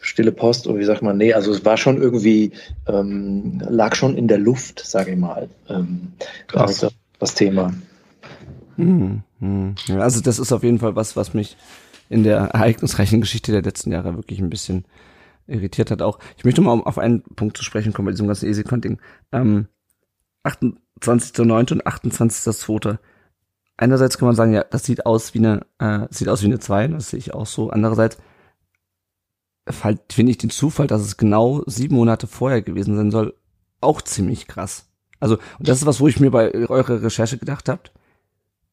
stille 0.00 0.32
Post 0.32 0.66
oder 0.66 0.78
wie 0.78 0.84
sagt 0.84 1.02
man, 1.02 1.16
nee, 1.16 1.32
also 1.32 1.52
es 1.52 1.64
war 1.64 1.76
schon 1.76 2.00
irgendwie, 2.00 2.52
ähm, 2.86 3.62
lag 3.68 3.94
schon 3.94 4.16
in 4.16 4.28
der 4.28 4.38
Luft, 4.38 4.80
sage 4.80 5.12
ich 5.12 5.18
mal, 5.18 5.48
ähm, 5.68 6.12
das, 6.52 6.86
das 7.18 7.34
Thema. 7.34 7.72
Hm, 8.76 9.22
hm. 9.40 9.74
Also 9.98 10.20
das 10.20 10.38
ist 10.38 10.52
auf 10.52 10.62
jeden 10.62 10.78
Fall 10.78 10.96
was, 10.96 11.16
was 11.16 11.34
mich 11.34 11.56
in 12.08 12.24
der 12.24 12.38
ereignisreichen 12.38 13.20
Geschichte 13.20 13.52
der 13.52 13.62
letzten 13.62 13.92
Jahre 13.92 14.16
wirklich 14.16 14.40
ein 14.40 14.50
bisschen 14.50 14.84
irritiert 15.46 15.90
hat 15.90 16.02
auch. 16.02 16.18
Ich 16.36 16.44
möchte 16.44 16.60
mal 16.60 16.80
auf 16.80 16.98
einen 16.98 17.22
Punkt 17.22 17.56
zu 17.56 17.64
sprechen 17.64 17.92
kommen 17.92 18.06
bei 18.06 18.12
diesem 18.12 18.26
ganzen 18.26 18.48
Easy-Conting. 18.48 18.98
Ähm, 19.32 19.66
28.09. 20.44 21.72
und 21.72 21.86
28.02 21.86 22.98
einerseits 23.80 24.18
kann 24.18 24.26
man 24.26 24.36
sagen, 24.36 24.52
ja, 24.52 24.64
das 24.64 24.84
sieht 24.84 25.06
aus 25.06 25.34
wie 25.34 25.38
eine, 25.38 25.66
äh, 25.78 26.06
sieht 26.10 26.28
aus 26.28 26.42
wie 26.42 26.46
eine 26.46 26.58
2, 26.58 26.88
das 26.88 27.10
sehe 27.10 27.18
ich 27.18 27.34
auch 27.34 27.46
so. 27.46 27.70
Andererseits 27.70 28.18
finde 30.08 30.30
ich 30.30 30.38
den 30.38 30.50
Zufall, 30.50 30.86
dass 30.86 31.02
es 31.02 31.16
genau 31.16 31.62
sieben 31.66 31.96
Monate 31.96 32.26
vorher 32.26 32.62
gewesen 32.62 32.96
sein 32.96 33.10
soll, 33.10 33.34
auch 33.80 34.02
ziemlich 34.02 34.46
krass. 34.46 34.86
Also, 35.18 35.36
und 35.58 35.68
das 35.68 35.78
ist 35.78 35.86
was, 35.86 36.00
wo 36.00 36.08
ich 36.08 36.20
mir 36.20 36.30
bei 36.30 36.52
eurer 36.68 37.02
Recherche 37.02 37.38
gedacht 37.38 37.68
habt. 37.68 37.92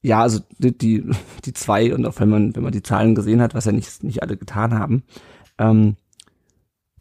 Ja, 0.01 0.21
also 0.21 0.39
die, 0.57 0.77
die, 0.77 1.09
die 1.45 1.53
zwei, 1.53 1.93
und 1.93 2.05
auch 2.05 2.19
wenn 2.19 2.29
man, 2.29 2.55
wenn 2.55 2.63
man 2.63 2.71
die 2.71 2.83
Zahlen 2.83 3.15
gesehen 3.15 3.41
hat, 3.41 3.53
was 3.53 3.65
ja 3.65 3.71
nicht, 3.71 4.03
nicht 4.03 4.21
alle 4.21 4.37
getan 4.37 4.73
haben, 4.73 5.03
ähm, 5.57 5.95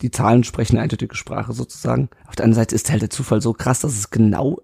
die 0.03 0.11
Zahlen 0.11 0.45
sprechen 0.45 0.77
eine 0.77 0.85
eindeutige 0.85 1.15
Sprache 1.15 1.53
sozusagen. 1.53 2.11
Auf 2.27 2.37
der 2.37 2.45
anderen 2.45 2.63
Seite 2.63 2.75
ist 2.75 2.91
halt 2.91 3.03
der 3.03 3.11
Zufall 3.11 3.41
so 3.41 3.53
krass, 3.53 3.81
dass 3.81 3.95
es 3.95 4.11
genau 4.11 4.61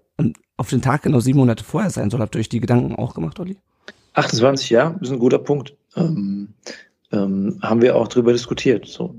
auf 0.57 0.69
den 0.69 0.81
Tag 0.81 1.03
genau 1.03 1.19
sieben 1.19 1.39
Monate 1.39 1.63
vorher 1.63 1.89
sein 1.89 2.09
soll. 2.09 2.21
Habt 2.21 2.35
ihr 2.35 2.39
euch 2.39 2.49
die 2.49 2.59
Gedanken 2.59 2.95
auch 2.95 3.13
gemacht, 3.13 3.39
Olli? 3.39 3.57
28, 4.13 4.69
ja, 4.69 4.95
ist 5.01 5.11
ein 5.11 5.19
guter 5.19 5.39
Punkt. 5.39 5.75
Ähm, 5.95 6.49
ähm, 7.11 7.59
haben 7.61 7.81
wir 7.81 7.95
auch 7.95 8.07
drüber 8.07 8.31
diskutiert. 8.31 8.87
So, 8.87 9.15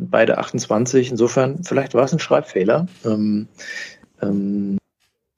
beide 0.00 0.38
28, 0.38 1.10
insofern, 1.10 1.64
vielleicht 1.64 1.94
war 1.94 2.04
es 2.04 2.12
ein 2.12 2.18
Schreibfehler. 2.18 2.86
Ähm, 3.04 3.48
ähm, 4.22 4.78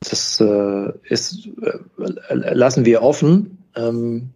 das 0.01 0.41
äh, 0.41 0.93
ist, 1.05 1.49
äh, 1.61 2.35
lassen 2.35 2.85
wir 2.85 3.03
offen 3.03 3.59
ähm, 3.75 4.31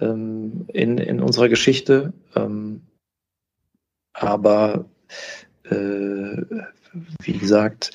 ähm, 0.00 0.66
in, 0.68 0.98
in 0.98 1.20
unserer 1.20 1.48
Geschichte. 1.48 2.12
Aber 4.12 4.84
äh, 5.64 6.42
wie 7.22 7.38
gesagt, 7.38 7.90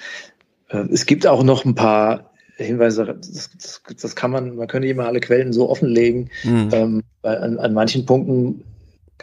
äh, 0.69 0.85
es 0.91 1.05
gibt 1.05 1.27
auch 1.27 1.43
noch 1.43 1.65
ein 1.65 1.76
paar 1.76 2.26
Hinweise, 2.63 3.05
das, 3.05 3.49
das, 3.55 3.81
das, 4.01 4.15
kann 4.15 4.31
man, 4.31 4.55
man 4.55 4.67
könnte 4.67 4.88
immer 4.88 5.05
alle 5.05 5.19
Quellen 5.19 5.53
so 5.53 5.69
offenlegen. 5.69 6.29
Mhm. 6.43 6.69
Ähm, 6.71 7.03
an, 7.21 7.59
an 7.59 7.73
manchen 7.73 8.05
Punkten 8.05 8.63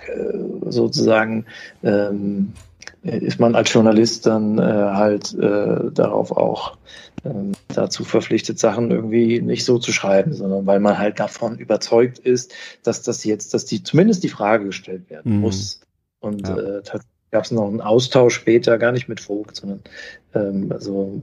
äh, 0.07 0.71
sozusagen 0.71 1.47
ähm, 1.83 2.53
ist 3.03 3.39
man 3.39 3.55
als 3.55 3.73
Journalist 3.73 4.27
dann 4.27 4.59
äh, 4.59 4.63
halt 4.63 5.35
äh, 5.35 5.91
darauf 5.93 6.33
auch 6.33 6.77
ähm, 7.25 7.53
dazu 7.69 8.05
verpflichtet, 8.05 8.59
Sachen 8.59 8.91
irgendwie 8.91 9.41
nicht 9.41 9.65
so 9.65 9.79
zu 9.79 9.93
schreiben, 9.93 10.33
sondern 10.33 10.67
weil 10.67 10.81
man 10.81 10.99
halt 10.99 11.21
davon 11.21 11.59
überzeugt 11.59 12.19
ist, 12.19 12.55
dass 12.83 13.03
das 13.03 13.25
jetzt, 13.25 13.55
dass 13.55 13.65
die 13.65 13.83
zumindest 13.83 14.25
die 14.25 14.29
Frage 14.29 14.67
gestellt 14.67 15.11
werden 15.11 15.37
mhm. 15.37 15.41
muss. 15.41 15.81
Und 16.21 16.49
ja. 16.49 16.57
äh, 16.57 16.83
tatsächlich 16.83 17.11
gab 17.31 17.45
es 17.45 17.51
noch 17.51 17.67
einen 17.67 17.81
Austausch 17.81 18.35
später, 18.35 18.79
gar 18.79 18.93
nicht 18.93 19.09
mit 19.09 19.21
Vogt, 19.21 19.57
sondern 19.57 19.81
ähm, 20.35 20.71
also 20.71 21.23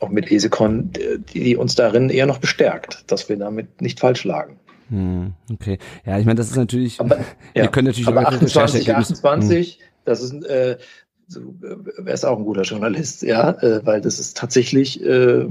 auch 0.00 0.08
mit 0.08 0.30
Esekon, 0.30 0.90
die 1.32 1.56
uns 1.56 1.74
darin 1.74 2.10
eher 2.10 2.26
noch 2.26 2.38
bestärkt, 2.38 3.04
dass 3.10 3.28
wir 3.28 3.36
damit 3.36 3.80
nicht 3.80 4.00
falsch 4.00 4.24
lagen. 4.24 4.58
Hm, 4.90 5.32
okay. 5.52 5.78
Ja, 6.04 6.18
ich 6.18 6.26
meine, 6.26 6.36
das 6.36 6.50
ist 6.50 6.56
natürlich, 6.56 7.00
aber, 7.00 7.18
wir 7.54 7.68
können 7.68 7.86
natürlich 7.86 8.08
aber 8.08 8.28
28, 8.28 8.94
28, 8.94 9.74
hm. 9.74 9.82
das 10.04 10.22
ist, 10.22 10.44
äh, 10.44 10.78
so, 11.26 11.40
äh, 11.40 12.04
wäre 12.04 12.14
es 12.14 12.24
auch 12.24 12.38
ein 12.38 12.44
guter 12.44 12.62
Journalist, 12.62 13.22
ja, 13.22 13.50
äh, 13.50 13.84
weil 13.84 14.00
das 14.00 14.18
ist 14.18 14.36
tatsächlich, 14.36 15.02
äh, 15.02 15.46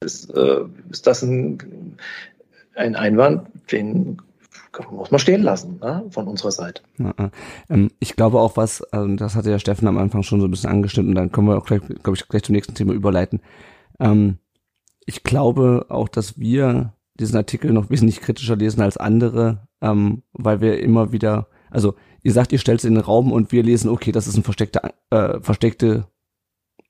ist, 0.00 0.30
äh, 0.34 0.60
ist 0.90 1.06
das 1.06 1.22
ein, 1.22 1.96
ein 2.74 2.96
Einwand, 2.96 3.48
den 3.70 4.18
muss 4.90 5.10
man 5.10 5.18
stehen 5.18 5.42
lassen, 5.42 5.78
ne, 5.80 6.04
von 6.10 6.26
unserer 6.26 6.50
Seite. 6.50 6.82
Ähm, 7.70 7.90
ich 7.98 8.16
glaube 8.16 8.40
auch 8.40 8.56
was, 8.56 8.82
also 8.92 9.14
das 9.16 9.34
hatte 9.34 9.50
ja 9.50 9.58
Steffen 9.58 9.88
am 9.88 9.98
Anfang 9.98 10.22
schon 10.22 10.40
so 10.40 10.46
ein 10.46 10.50
bisschen 10.50 10.70
angeschnitten 10.70 11.10
und 11.10 11.14
dann 11.14 11.32
können 11.32 11.48
wir 11.48 11.56
auch 11.56 11.66
gleich, 11.66 11.80
glaube 11.80 12.16
ich, 12.16 12.28
gleich 12.28 12.42
zum 12.42 12.54
nächsten 12.54 12.74
Thema 12.74 12.92
überleiten. 12.92 13.40
Ähm, 14.00 14.38
ich 15.06 15.22
glaube 15.22 15.86
auch, 15.88 16.08
dass 16.08 16.38
wir 16.38 16.94
diesen 17.14 17.36
Artikel 17.36 17.72
noch 17.72 17.90
wesentlich 17.90 18.20
kritischer 18.20 18.56
lesen 18.56 18.82
als 18.82 18.96
andere, 18.96 19.68
ähm, 19.80 20.22
weil 20.32 20.60
wir 20.60 20.80
immer 20.80 21.12
wieder, 21.12 21.48
also 21.70 21.94
ihr 22.22 22.32
sagt, 22.32 22.52
ihr 22.52 22.58
stellt 22.58 22.80
es 22.80 22.84
in 22.84 22.94
den 22.94 23.04
Raum 23.04 23.32
und 23.32 23.52
wir 23.52 23.62
lesen, 23.62 23.90
okay, 23.90 24.12
das 24.12 24.26
ist 24.26 24.36
ein 24.36 24.42
versteckte, 24.42 24.80
äh, 25.10 25.40
versteckte 25.40 26.06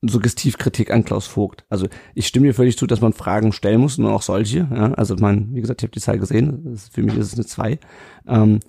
Suggestivkritik 0.09 0.91
an 0.91 1.05
Klaus 1.05 1.27
Vogt. 1.27 1.65
Also 1.69 1.87
ich 2.15 2.27
stimme 2.27 2.47
mir 2.47 2.55
völlig 2.55 2.77
zu, 2.77 2.87
dass 2.87 3.01
man 3.01 3.13
Fragen 3.13 3.53
stellen 3.53 3.81
muss 3.81 3.99
und 3.99 4.07
auch 4.07 4.23
solche. 4.23 4.69
Ja? 4.71 4.93
Also 4.95 5.17
man, 5.17 5.55
wie 5.55 5.61
gesagt, 5.61 5.83
ich 5.83 5.87
habe 5.87 5.93
die 5.93 6.01
Zahl 6.01 6.19
gesehen, 6.19 6.63
das, 6.65 6.89
für 6.89 7.03
mich 7.03 7.17
ist 7.17 7.29
es 7.29 7.35
eine 7.35 7.47
2. 7.47 7.79
Ähm, 8.27 8.61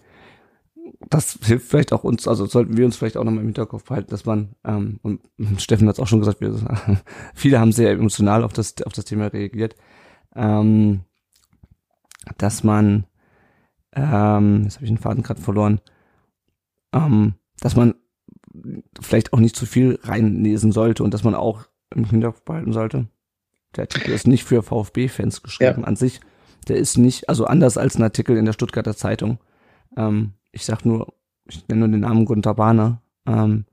das 1.10 1.38
hilft 1.44 1.68
vielleicht 1.68 1.94
auch 1.94 2.04
uns, 2.04 2.28
also 2.28 2.46
sollten 2.46 2.78
wir 2.78 2.86
uns 2.86 2.96
vielleicht 2.98 3.18
auch 3.18 3.24
nochmal 3.24 3.42
im 3.42 3.48
Hinterkopf 3.48 3.84
behalten, 3.86 4.10
dass 4.10 4.26
man, 4.26 4.56
ähm, 4.64 5.00
und 5.02 5.22
Steffen 5.58 5.88
hat 5.88 5.96
es 5.96 6.00
auch 6.00 6.08
schon 6.08 6.20
gesagt, 6.20 6.42
wir, 6.42 6.56
viele 7.34 7.60
haben 7.60 7.72
sehr 7.72 7.92
emotional 7.92 8.44
auf 8.44 8.54
das, 8.54 8.76
auf 8.84 8.94
das 8.94 9.06
Thema 9.06 9.28
reagiert, 9.28 9.76
ähm, 10.36 11.02
dass 12.38 12.64
man, 12.64 13.06
ähm, 13.94 14.64
jetzt 14.64 14.76
habe 14.76 14.86
ich 14.86 14.92
den 14.92 14.98
Faden 14.98 15.24
gerade 15.24 15.42
verloren, 15.42 15.82
ähm, 16.94 17.36
dass 17.60 17.76
man 17.76 17.96
vielleicht 19.02 19.34
auch 19.34 19.40
nicht 19.40 19.56
zu 19.56 19.66
viel 19.66 20.00
reinlesen 20.04 20.72
sollte 20.72 21.04
und 21.04 21.14
dass 21.14 21.24
man 21.24 21.36
auch 21.36 21.66
im 21.94 22.06
Hinterkopf 22.06 22.42
behalten 22.44 22.74
sollte. 22.74 23.08
Der 23.76 23.84
Artikel 23.84 24.14
ist 24.14 24.28
nicht 24.28 24.44
für 24.44 24.64
VfB-Fans 24.64 25.44
geschrieben 25.44 25.82
ja. 25.82 25.88
an 25.88 25.96
sich. 25.96 26.22
Der 26.68 26.78
ist 26.78 26.98
nicht, 26.98 27.30
also 27.30 27.46
anders 27.46 27.78
als 27.78 27.96
ein 27.96 28.04
Artikel 28.04 28.38
in 28.38 28.46
der 28.46 28.54
Stuttgarter 28.54 28.96
Zeitung. 28.96 29.40
Ähm, 29.98 30.34
ich 30.52 30.66
sag 30.66 30.86
nur, 30.86 31.14
ich 31.48 31.68
nenne 31.68 31.82
nur 31.82 31.90
den 31.90 32.02
Namen 32.02 32.26
Gunther 32.26 32.56
Bahner, 32.56 33.02
ähm, 33.28 33.66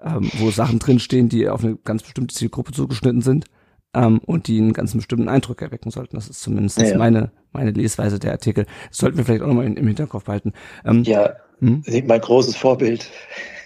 ähm, 0.00 0.30
wo 0.38 0.50
Sachen 0.50 0.78
drinstehen, 0.78 1.28
die 1.28 1.48
auf 1.48 1.64
eine 1.64 1.76
ganz 1.76 2.02
bestimmte 2.02 2.34
Zielgruppe 2.34 2.72
zugeschnitten 2.72 3.20
sind 3.20 3.46
ähm, 3.94 4.20
und 4.20 4.46
die 4.46 4.58
einen 4.58 4.72
ganz 4.72 4.94
bestimmten 4.94 5.28
Eindruck 5.28 5.60
erwecken 5.60 5.90
sollten. 5.90 6.16
Das 6.16 6.28
ist 6.28 6.40
zumindest 6.40 6.78
ja, 6.78 6.86
ja. 6.86 6.98
meine 6.98 7.32
meine 7.52 7.70
Lesweise 7.70 8.18
der 8.18 8.32
Artikel. 8.32 8.66
Das 8.88 8.98
sollten 8.98 9.18
wir 9.18 9.24
vielleicht 9.24 9.42
auch 9.42 9.46
nochmal 9.46 9.66
im 9.66 9.86
Hinterkopf 9.86 10.24
behalten. 10.24 10.52
Ähm, 10.84 11.02
ja, 11.04 11.34
hm? 11.58 11.82
mein 12.06 12.20
großes 12.20 12.56
Vorbild. 12.56 13.10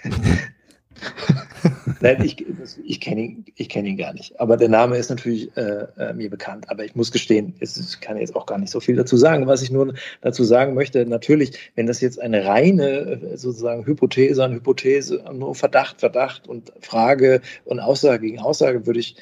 Nein, 2.00 2.22
ich, 2.24 2.44
ich 2.84 3.00
kenne 3.00 3.20
ihn, 3.20 3.44
kenn 3.68 3.86
ihn 3.86 3.96
gar 3.96 4.12
nicht. 4.12 4.38
Aber 4.40 4.56
der 4.56 4.68
Name 4.68 4.96
ist 4.96 5.10
natürlich 5.10 5.56
äh, 5.56 5.86
äh, 5.96 6.12
mir 6.12 6.30
bekannt. 6.30 6.68
Aber 6.68 6.84
ich 6.84 6.94
muss 6.94 7.12
gestehen, 7.12 7.54
ich 7.60 8.00
kann 8.00 8.18
jetzt 8.18 8.34
auch 8.34 8.46
gar 8.46 8.58
nicht 8.58 8.70
so 8.70 8.80
viel 8.80 8.96
dazu 8.96 9.16
sagen. 9.16 9.46
Was 9.46 9.62
ich 9.62 9.70
nur 9.70 9.94
dazu 10.20 10.44
sagen 10.44 10.74
möchte, 10.74 11.04
natürlich, 11.06 11.72
wenn 11.74 11.86
das 11.86 12.00
jetzt 12.00 12.20
eine 12.20 12.44
reine 12.44 12.88
äh, 12.88 13.36
sozusagen 13.36 13.86
Hypothese 13.86 14.44
an 14.44 14.52
Hypothese, 14.52 15.24
nur 15.32 15.54
Verdacht, 15.54 16.00
Verdacht 16.00 16.48
und 16.48 16.72
Frage 16.80 17.40
und 17.64 17.80
Aussage 17.80 18.26
gegen 18.26 18.40
Aussage, 18.40 18.86
würde 18.86 19.00
ich, 19.00 19.16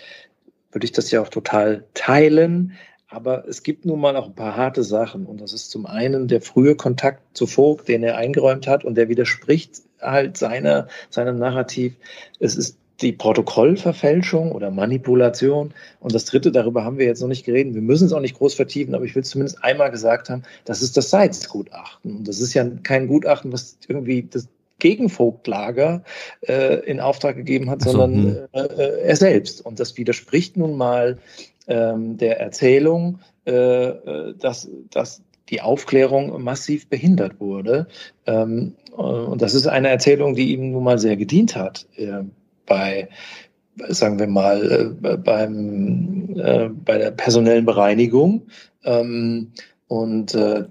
würde 0.72 0.84
ich 0.84 0.92
das 0.92 1.10
ja 1.10 1.20
auch 1.20 1.28
total 1.28 1.84
teilen. 1.94 2.72
Aber 3.08 3.46
es 3.46 3.62
gibt 3.62 3.84
nun 3.84 4.00
mal 4.00 4.16
auch 4.16 4.26
ein 4.26 4.34
paar 4.34 4.56
harte 4.56 4.82
Sachen. 4.82 5.26
Und 5.26 5.40
das 5.40 5.52
ist 5.52 5.70
zum 5.70 5.86
einen 5.86 6.26
der 6.26 6.40
frühe 6.40 6.74
Kontakt 6.74 7.36
zu 7.36 7.46
Vogt, 7.46 7.86
den 7.86 8.02
er 8.02 8.16
eingeräumt 8.16 8.66
hat 8.66 8.84
und 8.84 8.96
der 8.96 9.08
widerspricht 9.08 9.83
halt 10.04 10.36
seiner, 10.36 10.88
seinem 11.10 11.38
Narrativ. 11.38 11.94
Es 12.40 12.56
ist 12.56 12.78
die 13.00 13.12
Protokollverfälschung 13.12 14.52
oder 14.52 14.70
Manipulation. 14.70 15.74
Und 16.00 16.14
das 16.14 16.26
Dritte, 16.26 16.52
darüber 16.52 16.84
haben 16.84 16.98
wir 16.98 17.06
jetzt 17.06 17.20
noch 17.20 17.28
nicht 17.28 17.44
geredet. 17.44 17.74
Wir 17.74 17.82
müssen 17.82 18.06
es 18.06 18.12
auch 18.12 18.20
nicht 18.20 18.38
groß 18.38 18.54
vertiefen, 18.54 18.94
aber 18.94 19.04
ich 19.04 19.14
will 19.14 19.24
zumindest 19.24 19.62
einmal 19.64 19.90
gesagt 19.90 20.30
haben, 20.30 20.42
das 20.64 20.82
ist 20.82 20.96
das 20.96 21.10
Seitz-Gutachten. 21.10 22.18
Und 22.18 22.28
das 22.28 22.40
ist 22.40 22.54
ja 22.54 22.64
kein 22.82 23.08
Gutachten, 23.08 23.52
was 23.52 23.78
irgendwie 23.88 24.22
das 24.30 24.48
Gegenvogtlager 24.78 26.02
äh, 26.42 26.80
in 26.84 27.00
Auftrag 27.00 27.36
gegeben 27.36 27.70
hat, 27.70 27.82
so, 27.82 27.90
sondern 27.90 28.24
hm. 28.24 28.36
äh, 28.52 28.60
äh, 28.60 29.00
er 29.02 29.16
selbst. 29.16 29.64
Und 29.64 29.80
das 29.80 29.96
widerspricht 29.96 30.56
nun 30.56 30.76
mal 30.76 31.18
ähm, 31.66 32.16
der 32.16 32.40
Erzählung, 32.40 33.20
äh, 33.46 33.52
äh 33.52 34.34
dass, 34.38 34.68
dass 34.90 35.22
die 35.50 35.60
Aufklärung 35.60 36.42
massiv 36.42 36.88
behindert 36.88 37.40
wurde. 37.40 37.86
Ähm, 38.26 38.74
und 38.92 39.42
das 39.42 39.54
ist 39.54 39.66
eine 39.66 39.88
Erzählung, 39.88 40.34
die 40.34 40.52
ihm 40.52 40.72
nun 40.72 40.84
mal 40.84 40.98
sehr 40.98 41.16
gedient 41.16 41.56
hat 41.56 41.86
äh, 41.96 42.22
bei, 42.66 43.08
sagen 43.88 44.18
wir 44.18 44.26
mal, 44.26 44.96
äh, 45.02 45.16
beim, 45.16 46.34
äh, 46.36 46.68
bei 46.68 46.98
der 46.98 47.10
personellen 47.10 47.64
Bereinigung. 47.64 48.42
Ähm, 48.84 49.52
und 49.86 50.34
äh, 50.34 50.64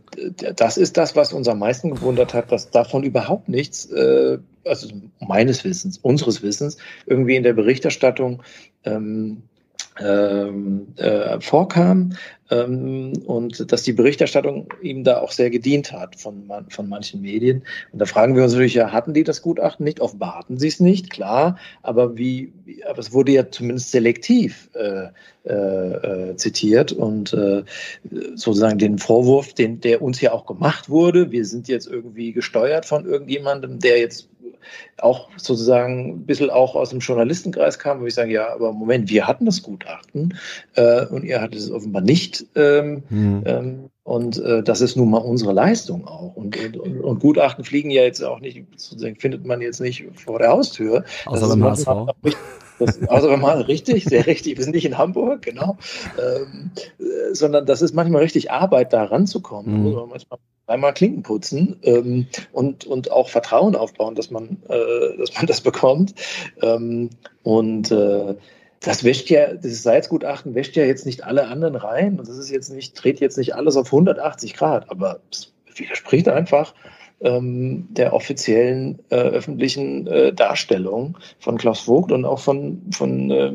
das 0.56 0.78
ist 0.78 0.98
das, 0.98 1.16
was 1.16 1.34
uns 1.34 1.48
am 1.48 1.60
meisten 1.60 1.92
gewundert 1.92 2.34
hat, 2.34 2.52
dass 2.52 2.72
davon 2.72 3.04
überhaupt 3.04 3.48
nichts, 3.48 3.86
äh, 3.92 4.40
also 4.66 4.88
meines 5.20 5.64
Wissens, 5.64 5.98
unseres 6.00 6.42
Wissens, 6.42 6.78
irgendwie 7.06 7.36
in 7.36 7.44
der 7.44 7.54
Berichterstattung 7.54 8.42
ähm, 8.86 9.44
ähm, 10.00 10.88
äh, 10.98 11.40
vorkam 11.40 12.14
ähm, 12.50 13.14
und 13.26 13.72
dass 13.72 13.84
die 13.84 13.94
Berichterstattung 13.94 14.68
ihm 14.82 15.04
da 15.04 15.20
auch 15.20 15.32
sehr 15.32 15.50
gedient 15.50 15.92
hat 15.92 16.16
von, 16.16 16.50
von 16.70 16.90
manchen 16.90 17.22
Medien. 17.22 17.64
Und 17.92 18.00
da 18.00 18.06
fragen 18.06 18.36
wir 18.36 18.44
uns 18.44 18.54
natürlich, 18.54 18.74
ja, 18.74 18.92
hatten 18.92 19.14
die 19.14 19.24
das 19.24 19.42
Gutachten 19.42 19.84
nicht? 19.84 20.00
Offenbarten 20.00 20.58
sie 20.58 20.68
es 20.68 20.80
nicht, 20.80 21.10
klar, 21.10 21.58
aber 21.82 22.18
wie, 22.18 22.54
aber 22.88 23.00
es 23.00 23.14
wurde 23.14 23.32
ja 23.32 23.50
zumindest 23.50 23.92
selektiv 23.92 24.70
äh, 24.74 25.10
äh, 25.46 25.52
äh, 25.54 26.36
zitiert 26.38 26.92
und 26.92 27.34
äh, 27.34 27.64
sozusagen 28.36 28.78
den 28.78 28.98
Vorwurf, 28.98 29.54
den, 29.54 29.82
der 29.82 30.02
uns 30.02 30.22
ja 30.22 30.32
auch 30.32 30.46
gemacht 30.46 30.90
wurde, 30.90 31.32
wir 31.32 31.46
sind 31.46 31.68
jetzt 31.68 31.88
irgendwie 31.88 32.32
gesteuert 32.32 32.86
von 32.86 33.06
irgendjemandem, 33.06 33.80
der 33.80 34.00
jetzt 34.00 34.30
auch 34.98 35.30
sozusagen 35.38 36.10
ein 36.10 36.26
bisschen 36.26 36.50
auch 36.50 36.76
aus 36.76 36.90
dem 36.90 37.00
Journalistenkreis 37.00 37.80
kam, 37.80 38.02
wo 38.02 38.06
ich 38.06 38.14
sage, 38.14 38.32
ja, 38.32 38.54
aber 38.54 38.74
Moment, 38.74 39.10
wir 39.10 39.28
hatten 39.28 39.46
das 39.46 39.62
Gutachten 39.62 40.38
äh, 40.76 41.06
und 41.06 41.24
ihr 41.24 41.42
hattet 41.42 41.60
es 41.60 41.72
offenbar 41.72 42.02
nicht. 42.02 42.46
Ähm, 42.56 43.04
mhm. 43.10 43.44
ähm, 43.46 43.90
und 44.04 44.38
äh, 44.40 44.62
das 44.64 44.82
ist 44.82 44.98
nun 44.98 45.12
mal 45.12 45.20
unsere 45.20 45.54
Leistung 45.54 46.06
auch. 46.06 46.36
Und, 46.36 46.58
und, 46.78 47.02
und, 47.02 47.20
Gutachten 47.20 47.64
fliegen 47.64 47.90
ja 47.90 48.04
jetzt 48.04 48.22
auch 48.22 48.42
nicht, 48.42 48.62
sozusagen 48.76 49.16
findet 49.16 49.46
man 49.46 49.62
jetzt 49.62 49.80
nicht 49.80 50.06
vor 50.16 50.40
der 50.40 50.50
Haustür. 50.50 51.06
Außer 51.26 51.48
beim 51.48 51.64
HSV. 51.64 51.88
Das, 52.80 53.02
also 53.08 53.30
wenn 53.30 53.40
man 53.40 53.62
richtig, 53.62 54.06
sehr 54.06 54.26
richtig, 54.26 54.58
wir 54.58 54.64
sind 54.64 54.74
nicht 54.76 54.86
in 54.86 54.98
Hamburg, 54.98 55.44
genau, 55.44 55.78
ähm, 56.20 56.72
äh, 57.00 57.34
sondern 57.34 57.66
das 57.66 57.82
ist 57.82 57.94
manchmal 57.94 58.24
richtig 58.24 58.52
Arbeit, 58.52 58.94
da 58.94 59.04
ranzukommen. 59.06 59.72
Mhm. 59.72 59.78
Da 59.78 59.84
muss 59.84 59.96
man 59.96 60.10
manchmal 60.10 60.40
einmal 60.68 60.94
Klinken 60.94 61.24
putzen 61.24 61.78
ähm, 61.84 62.28
und, 62.52 62.86
und 62.86 63.12
auch 63.12 63.30
Vertrauen 63.30 63.76
aufbauen, 63.76 64.16
dass 64.16 64.32
man, 64.32 64.58
äh, 64.70 65.18
dass 65.18 65.34
man 65.36 65.46
das 65.46 65.62
bekommt. 65.62 66.14
Ähm, 66.62 67.10
und 67.44 67.92
äh, 67.92 68.36
das 68.80 69.04
wäscht 69.04 69.30
ja, 69.30 69.54
dieses 69.54 69.84
Salzgutachten 69.84 70.56
wäscht 70.56 70.76
ja 70.76 70.84
jetzt 70.84 71.06
nicht 71.06 71.24
alle 71.24 71.48
anderen 71.48 71.76
rein 71.76 72.20
und 72.20 72.28
das 72.28 72.38
ist 72.38 72.50
jetzt 72.50 72.70
nicht, 72.70 73.02
dreht 73.02 73.22
jetzt 73.22 73.38
nicht 73.38 73.56
alles 73.56 73.78
auf 73.78 73.88
180 73.88 74.56
Grad, 74.56 74.90
aber 74.90 75.22
es 75.32 75.54
widerspricht 75.76 76.28
einfach 76.28 76.74
ähm, 77.22 77.88
der 77.92 78.14
offiziellen 78.14 79.00
äh, 79.10 79.16
öffentlichen 79.16 80.08
äh, 80.08 80.34
Darstellung 80.34 81.18
von 81.40 81.58
Klaus 81.58 81.82
Vogt 81.82 82.12
und 82.12 82.26
auch 82.26 82.40
von, 82.40 82.82
von 82.92 83.32
äh, 83.32 83.54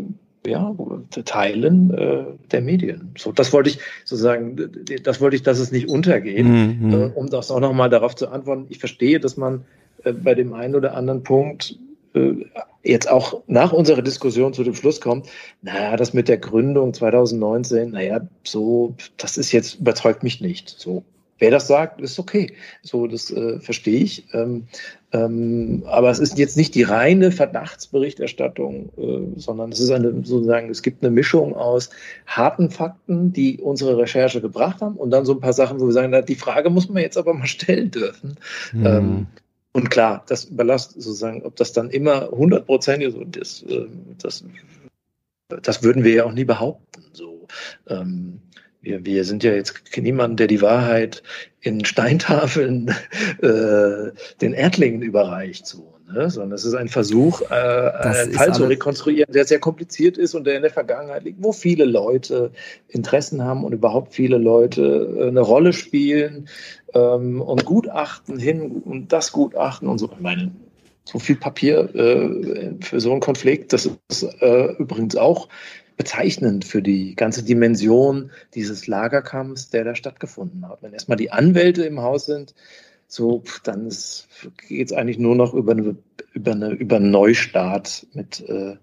ja, 0.48 0.74
Teilen 1.24 1.92
äh, 1.92 2.24
der 2.50 2.60
Medien. 2.60 3.12
So, 3.16 3.32
das 3.32 3.52
wollte 3.52 3.70
ich 3.70 3.78
sozusagen, 4.04 4.56
das 5.02 5.20
wollte 5.20 5.36
ich, 5.36 5.42
dass 5.42 5.58
es 5.58 5.72
nicht 5.72 5.88
untergeht, 5.88 6.44
mhm. 6.46 6.92
äh, 6.92 7.06
um 7.14 7.28
das 7.28 7.50
auch 7.50 7.60
nochmal 7.60 7.90
darauf 7.90 8.16
zu 8.16 8.28
antworten. 8.28 8.66
Ich 8.68 8.78
verstehe, 8.78 9.20
dass 9.20 9.36
man 9.36 9.64
äh, 10.04 10.12
bei 10.12 10.34
dem 10.34 10.52
einen 10.54 10.74
oder 10.74 10.94
anderen 10.94 11.22
Punkt 11.22 11.78
äh, 12.14 12.34
jetzt 12.82 13.10
auch 13.10 13.42
nach 13.46 13.72
unserer 13.72 14.02
Diskussion 14.02 14.54
zu 14.54 14.64
dem 14.64 14.74
Schluss 14.74 15.00
kommt, 15.00 15.28
naja, 15.62 15.96
das 15.96 16.14
mit 16.14 16.28
der 16.28 16.38
Gründung 16.38 16.94
2019, 16.94 17.90
naja, 17.90 18.20
so, 18.44 18.94
das 19.16 19.36
ist 19.36 19.52
jetzt, 19.52 19.80
überzeugt 19.80 20.22
mich 20.22 20.40
nicht. 20.40 20.68
So, 20.68 21.04
wer 21.39 21.51
das 21.51 21.66
sagt, 21.66 22.01
ist 22.01 22.19
okay. 22.19 22.52
So, 22.82 23.06
das 23.06 23.31
äh, 23.31 23.60
verstehe 23.60 24.01
ich. 24.01 24.27
Ähm, 24.32 24.66
ähm, 25.12 25.85
aber 25.86 26.10
es 26.10 26.19
ist 26.19 26.39
jetzt 26.39 26.56
nicht 26.56 26.74
die 26.74 26.82
reine 26.82 27.32
Verdachtsberichterstattung, 27.32 28.90
äh, 28.98 29.40
sondern 29.40 29.73
es 29.73 29.81
ist 29.81 29.90
eine 29.90 30.12
sozusagen, 30.24 30.69
es 30.69 30.82
gibt 30.82 31.02
eine 31.02 31.10
Mischung 31.10 31.55
aus 31.55 31.90
harten 32.27 32.70
Fakten, 32.70 33.32
die 33.32 33.59
unsere 33.59 33.97
Recherche 33.97 34.40
gebracht 34.40 34.82
haben, 34.82 34.97
und 34.97 35.10
dann 35.10 35.24
so 35.24 35.32
ein 35.32 35.40
paar 35.40 35.55
Sachen, 35.55 35.81
wo 35.81 35.86
wir 35.86 35.93
sagen, 35.93 36.10
na, 36.10 36.20
die 36.20 36.35
Frage 36.35 36.69
muss 36.69 36.89
man 36.89 37.02
jetzt 37.02 37.16
aber 37.16 37.32
mal 37.32 37.47
stellen 37.47 37.90
dürfen. 37.90 38.36
Mhm. 38.73 38.86
Ähm, 38.86 39.27
und 39.73 39.90
klar, 39.90 40.24
das 40.27 40.44
überlasst 40.44 40.93
sozusagen, 40.93 41.43
ob 41.43 41.56
das 41.56 41.73
dann 41.73 41.90
immer 41.90 42.32
100 42.32 42.66
Prozent 42.66 43.02
ist, 43.02 43.16
das, 43.31 43.62
äh, 43.62 43.86
das, 44.20 44.44
das 45.62 45.82
würden 45.82 46.05
wir 46.05 46.12
ja 46.12 46.24
auch 46.24 46.32
nie 46.32 46.44
behaupten. 46.44 47.05
So, 47.12 47.47
ähm, 47.86 48.40
wir, 48.80 49.05
wir 49.05 49.24
sind 49.24 49.42
ja 49.44 49.52
jetzt 49.52 49.74
niemand, 49.96 50.40
der 50.40 50.46
die 50.46 50.62
Wahrheit 50.62 51.22
in 51.60 51.84
Steintafeln 51.84 52.88
äh, 53.42 54.12
den 54.40 54.52
Erdlingen 54.52 55.02
überreicht. 55.02 55.66
So, 55.66 55.94
ne? 56.12 56.30
sondern 56.30 56.52
es 56.52 56.64
ist 56.64 56.74
ein 56.74 56.88
Versuch, 56.88 57.42
äh, 57.50 57.55
einen 57.55 58.32
Fall 58.32 58.55
zu 58.55 58.64
rekonstruieren, 58.64 59.32
der 59.32 59.44
sehr 59.44 59.59
kompliziert 59.59 60.16
ist 60.16 60.34
und 60.34 60.46
der 60.46 60.56
in 60.56 60.62
der 60.62 60.70
Vergangenheit 60.70 61.24
liegt, 61.24 61.42
wo 61.42 61.52
viele 61.52 61.84
Leute 61.84 62.52
Interessen 62.88 63.42
haben 63.42 63.64
und 63.64 63.72
überhaupt 63.72 64.14
viele 64.14 64.38
Leute 64.38 65.16
äh, 65.18 65.28
eine 65.28 65.40
Rolle 65.40 65.72
spielen 65.72 66.48
ähm, 66.94 67.40
und 67.40 67.64
Gutachten 67.64 68.38
hin 68.38 68.82
und 68.84 69.12
das 69.12 69.32
Gutachten 69.32 69.88
und 69.88 69.98
so. 69.98 70.10
Ich 70.12 70.20
meine, 70.20 70.52
so 71.05 71.18
viel 71.18 71.36
Papier 71.36 71.94
äh, 71.94 72.74
für 72.80 73.00
so 73.00 73.10
einen 73.10 73.20
Konflikt, 73.20 73.72
das 73.72 73.90
ist 74.09 74.22
äh, 74.40 74.72
übrigens 74.78 75.16
auch 75.16 75.48
bezeichnend 75.98 76.64
für 76.64 76.80
die 76.80 77.14
ganze 77.14 77.42
Dimension 77.42 78.30
dieses 78.54 78.86
Lagerkampfs, 78.86 79.68
der 79.68 79.84
da 79.84 79.94
stattgefunden 79.94 80.66
hat. 80.66 80.78
Wenn 80.80 80.94
erstmal 80.94 81.18
die 81.18 81.32
Anwälte 81.32 81.84
im 81.84 82.00
Haus 82.00 82.24
sind, 82.24 82.54
so, 83.08 83.42
dann 83.64 83.92
geht 84.68 84.90
es 84.90 84.96
eigentlich 84.96 85.18
nur 85.18 85.34
noch 85.34 85.52
über 85.54 85.72
eine, 85.72 85.96
über 86.32 86.52
eine, 86.52 86.70
über 86.70 86.96
einen 86.96 87.10
Neustart 87.10 88.06
mit, 88.14 88.40
äh, 88.48 88.76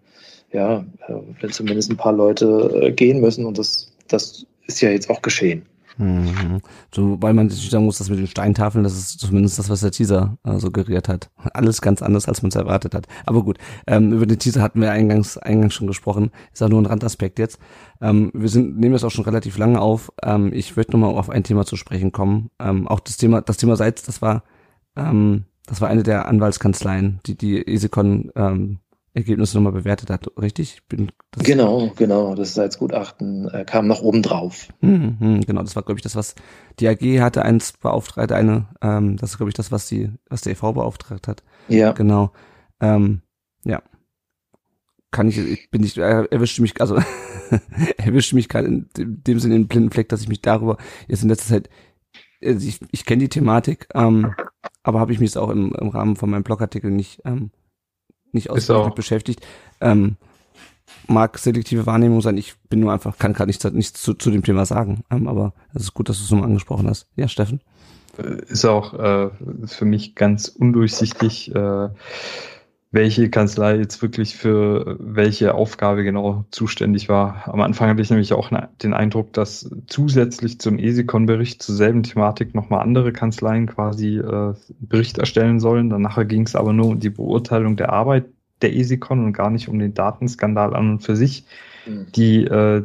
ja, 0.51 0.85
äh, 1.07 1.13
wenn 1.39 1.51
zumindest 1.51 1.89
ein 1.89 1.97
paar 1.97 2.13
Leute 2.13 2.81
äh, 2.81 2.91
gehen 2.91 3.21
müssen 3.21 3.45
und 3.45 3.57
das, 3.57 3.91
das 4.07 4.45
ist 4.67 4.81
ja 4.81 4.89
jetzt 4.89 5.09
auch 5.09 5.21
geschehen. 5.21 5.65
Mhm. 5.97 6.61
So, 6.93 7.17
weil 7.21 7.33
man 7.33 7.47
natürlich 7.47 7.69
sagen 7.69 7.85
muss, 7.85 7.97
dass 7.97 8.09
mit 8.09 8.19
den 8.19 8.27
Steintafeln, 8.27 8.83
das 8.83 8.97
ist 8.97 9.19
zumindest 9.19 9.59
das, 9.59 9.69
was 9.69 9.81
der 9.81 9.91
Teaser 9.91 10.37
äh, 10.43 10.57
suggeriert 10.59 11.07
hat. 11.07 11.29
Alles 11.53 11.81
ganz 11.81 12.01
anders, 12.01 12.27
als 12.27 12.41
man 12.41 12.49
es 12.49 12.55
erwartet 12.55 12.93
hat. 12.93 13.07
Aber 13.25 13.43
gut, 13.43 13.57
ähm, 13.87 14.11
über 14.13 14.25
den 14.25 14.39
Teaser 14.39 14.61
hatten 14.61 14.81
wir 14.81 14.91
eingangs, 14.91 15.37
eingangs 15.37 15.73
schon 15.73 15.87
gesprochen. 15.87 16.31
Ist 16.53 16.61
auch 16.61 16.69
nur 16.69 16.81
ein 16.81 16.85
Randaspekt 16.85 17.39
jetzt. 17.39 17.59
Ähm, 18.01 18.31
wir 18.33 18.49
sind, 18.49 18.77
nehmen 18.77 18.93
das 18.93 19.03
auch 19.03 19.11
schon 19.11 19.25
relativ 19.25 19.57
lange 19.57 19.79
auf. 19.79 20.11
Ähm, 20.21 20.51
ich 20.53 20.75
würde 20.75 20.91
nochmal 20.91 21.11
auf 21.15 21.29
ein 21.29 21.43
Thema 21.43 21.65
zu 21.65 21.75
sprechen 21.75 22.11
kommen. 22.11 22.49
Ähm, 22.59 22.87
auch 22.87 22.99
das 22.99 23.17
Thema, 23.17 23.41
das 23.41 23.57
Thema 23.57 23.75
Seitz, 23.75 24.03
das 24.03 24.21
war, 24.21 24.43
ähm, 24.95 25.45
das 25.65 25.81
war 25.81 25.89
eine 25.89 26.03
der 26.03 26.27
Anwaltskanzleien, 26.27 27.19
die 27.25 27.35
die 27.37 27.65
Esikon 27.67 28.31
ähm, 28.35 28.79
Ergebnisse 29.15 29.55
nochmal 29.55 29.71
bewertet 29.71 30.09
hat, 30.09 30.27
richtig? 30.37 30.81
Bin, 30.89 31.09
genau, 31.37 31.93
genau. 31.95 32.35
Das 32.35 32.53
Salzgutachten 32.53 33.47
äh, 33.47 33.63
kam 33.63 33.87
noch 33.87 34.01
oben 34.01 34.21
drauf. 34.21 34.67
Hm, 34.81 35.17
hm, 35.19 35.41
genau, 35.41 35.61
das 35.61 35.75
war, 35.77 35.83
glaube 35.83 35.97
ich, 35.97 36.03
das, 36.03 36.17
was 36.17 36.35
die 36.81 36.89
AG 36.89 37.21
hatte 37.21 37.43
eins 37.43 37.71
beauftragt, 37.71 38.33
eine, 38.33 38.67
ähm, 38.81 39.15
das 39.15 39.31
ist, 39.31 39.37
glaube 39.37 39.49
ich, 39.49 39.55
das, 39.55 39.71
was 39.71 39.87
die, 39.87 40.11
was 40.29 40.41
der 40.41 40.51
EV 40.51 40.73
beauftragt 40.73 41.29
hat. 41.29 41.43
Ja. 41.69 41.93
Genau. 41.93 42.33
Ähm, 42.81 43.21
ja. 43.63 43.81
Kann 45.11 45.29
ich, 45.29 45.37
ich 45.37 45.71
bin 45.71 45.81
nicht, 45.81 45.97
er 45.97 46.29
erwischte 46.29 46.61
mich, 46.61 46.81
also 46.81 46.99
erwischte 47.97 48.35
mich 48.35 48.49
gerade 48.49 48.67
in 48.67 48.89
dem 48.97 49.39
Sinne 49.39 49.55
in 49.55 49.61
den 49.61 49.67
blinden 49.69 49.91
Fleck, 49.91 50.09
dass 50.09 50.21
ich 50.21 50.27
mich 50.27 50.41
darüber 50.41 50.77
jetzt 51.07 51.23
in 51.23 51.29
letzter 51.29 51.53
Zeit, 51.53 51.69
also 52.43 52.67
ich, 52.67 52.81
ich 52.91 53.05
kenne 53.05 53.21
die 53.21 53.29
Thematik, 53.29 53.87
ähm, 53.93 54.35
aber 54.83 54.99
habe 54.99 55.13
ich 55.13 55.21
mich 55.21 55.37
auch 55.37 55.51
im, 55.51 55.73
im 55.73 55.87
Rahmen 55.87 56.17
von 56.17 56.29
meinem 56.29 56.43
Blogartikel 56.43 56.91
nicht 56.91 57.21
ähm, 57.23 57.51
nicht 58.35 58.51
ausführlich 58.51 58.85
mit 58.85 58.95
beschäftigt. 58.95 59.45
Ähm, 59.81 60.17
mag 61.07 61.37
selektive 61.37 61.85
Wahrnehmung 61.85 62.21
sein. 62.21 62.37
Ich 62.37 62.55
bin 62.69 62.79
nur 62.79 62.93
einfach, 62.93 63.17
kann 63.17 63.33
gerade 63.33 63.47
nichts, 63.47 63.63
nichts 63.71 64.01
zu, 64.01 64.13
zu 64.13 64.31
dem 64.31 64.43
Thema 64.43 64.65
sagen. 64.65 65.03
Ähm, 65.09 65.27
aber 65.27 65.53
es 65.73 65.83
ist 65.83 65.93
gut, 65.93 66.09
dass 66.09 66.17
du 66.17 66.23
es 66.23 66.31
nochmal 66.31 66.47
angesprochen 66.47 66.87
hast. 66.87 67.07
Ja, 67.15 67.27
Steffen? 67.27 67.61
Äh, 68.17 68.41
ist 68.47 68.65
auch 68.65 68.93
äh, 68.93 69.29
für 69.65 69.85
mich 69.85 70.15
ganz 70.15 70.47
undurchsichtig, 70.47 71.53
äh, 71.53 71.89
welche 72.95 73.29
Kanzlei 73.29 73.75
jetzt 73.75 74.01
wirklich 74.01 74.37
für 74.37 74.95
welche 74.99 75.53
Aufgabe 75.53 76.03
genau 76.05 76.45
zuständig 76.49 77.09
war. 77.09 77.43
Am 77.47 77.59
Anfang 77.59 77.89
hatte 77.89 78.01
ich 78.01 78.09
nämlich 78.09 78.31
auch 78.31 78.49
den 78.81 78.93
Eindruck, 78.93 79.33
dass 79.33 79.69
zusätzlich 79.85 80.59
zum 80.59 80.79
ESICON-Bericht 80.79 81.61
zur 81.61 81.75
selben 81.75 82.03
Thematik 82.03 82.55
nochmal 82.55 82.81
andere 82.81 83.11
Kanzleien 83.11 83.67
quasi 83.67 84.17
äh, 84.17 84.53
Bericht 84.79 85.17
erstellen 85.17 85.59
sollen. 85.59 85.89
Danach 85.89 86.25
ging 86.25 86.43
es 86.43 86.55
aber 86.55 86.71
nur 86.71 86.87
um 86.87 86.99
die 86.99 87.09
Beurteilung 87.09 87.75
der 87.75 87.91
Arbeit 87.91 88.25
der 88.61 88.73
ESICON 88.73 89.25
und 89.25 89.33
gar 89.33 89.49
nicht 89.49 89.67
um 89.67 89.77
den 89.77 89.93
Datenskandal 89.93 90.73
an 90.73 90.91
und 90.91 90.99
für 91.01 91.17
sich. 91.17 91.45
Mhm. 91.85 92.07
Die 92.15 92.45
äh, 92.45 92.83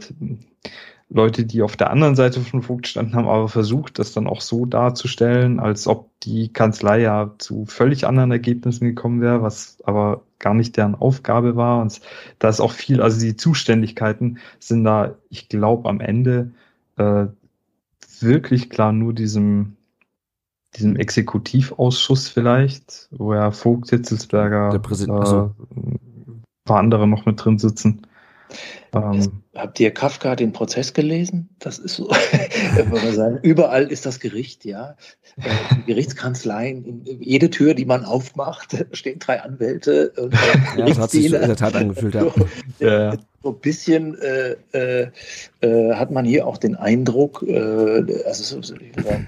Leute, 1.13 1.45
die 1.45 1.63
auf 1.63 1.77
der 1.77 1.91
anderen 1.91 2.15
Seite 2.15 2.41
von 2.41 2.63
Vogt 2.63 2.87
standen, 2.87 3.17
haben 3.17 3.29
aber 3.29 3.49
versucht, 3.49 3.99
das 3.99 4.13
dann 4.13 4.29
auch 4.29 4.41
so 4.41 4.65
darzustellen, 4.65 5.59
als 5.59 5.89
ob 5.89 6.09
die 6.21 6.53
Kanzlei 6.53 7.01
ja 7.01 7.35
zu 7.39 7.67
völlig 7.67 8.07
anderen 8.07 8.31
Ergebnissen 8.31 8.85
gekommen 8.85 9.21
wäre, 9.21 9.43
was 9.43 9.79
aber 9.85 10.23
gar 10.39 10.55
nicht 10.55 10.77
deren 10.77 10.95
Aufgabe 10.95 11.57
war. 11.57 11.83
Und 11.83 12.01
da 12.39 12.49
ist 12.49 12.61
auch 12.61 12.73
viel, 12.73 13.03
also 13.03 13.21
die 13.21 13.37
Zuständigkeiten 13.37 14.39
sind 14.61 14.85
da, 14.85 15.17
ich 15.31 15.49
glaube, 15.49 15.89
am 15.89 16.01
Ende 16.01 16.53
äh, 16.97 17.27
wirklich 18.21 18.71
klar 18.71 18.93
nur 18.93 19.13
diesem 19.13 19.77
diesem 20.77 20.97
Exekutivausschuss 20.97 22.29
vielleicht, 22.29 23.09
wo 23.11 23.35
ja 23.35 23.51
Vogt, 23.51 23.91
Hitzelsberger, 23.91 24.73
äh, 24.73 25.11
also. 25.11 25.55
ein 25.75 26.45
paar 26.65 26.79
andere 26.79 27.09
noch 27.09 27.27
mit 27.27 27.45
drin 27.45 27.59
sitzen. 27.59 28.07
Ähm, 28.95 29.43
Habt 29.55 29.81
ihr 29.81 29.93
Kafka 29.93 30.37
den 30.37 30.53
Prozess 30.53 30.95
gelesen? 30.95 31.49
Das 31.59 31.79
ist 31.79 31.97
so, 31.97 32.09
würde 32.75 33.13
sagen, 33.13 33.39
überall 33.43 33.91
ist 33.91 34.07
das 34.07 34.21
Gericht, 34.21 34.65
ja. 34.65 34.97
Äh, 35.37 35.51
die 35.77 35.87
Gerichtskanzleien, 35.87 37.05
jede 37.05 37.51
Tür, 37.51 37.75
die 37.75 37.85
man 37.85 38.05
aufmacht, 38.05 38.87
stehen 38.93 39.19
drei 39.19 39.41
Anwälte. 39.41 40.13
Und, 40.17 40.35
ja, 40.77 40.87
das 40.87 40.99
hat 40.99 41.11
sich 41.11 41.27
in 41.27 41.33
der 41.33 41.57
Tat 41.57 41.75
angefühlt, 41.75 42.15
ja. 42.15 42.27
So, 42.79 42.87
ja. 42.87 43.17
so 43.43 43.51
ein 43.51 43.59
bisschen 43.59 44.17
äh, 44.19 44.57
äh, 44.73 45.11
äh, 45.61 45.95
hat 45.95 46.11
man 46.11 46.25
hier 46.25 46.47
auch 46.47 46.57
den 46.57 46.77
Eindruck, 46.77 47.43
äh, 47.43 48.25
also 48.25 48.63
so, 48.63 48.75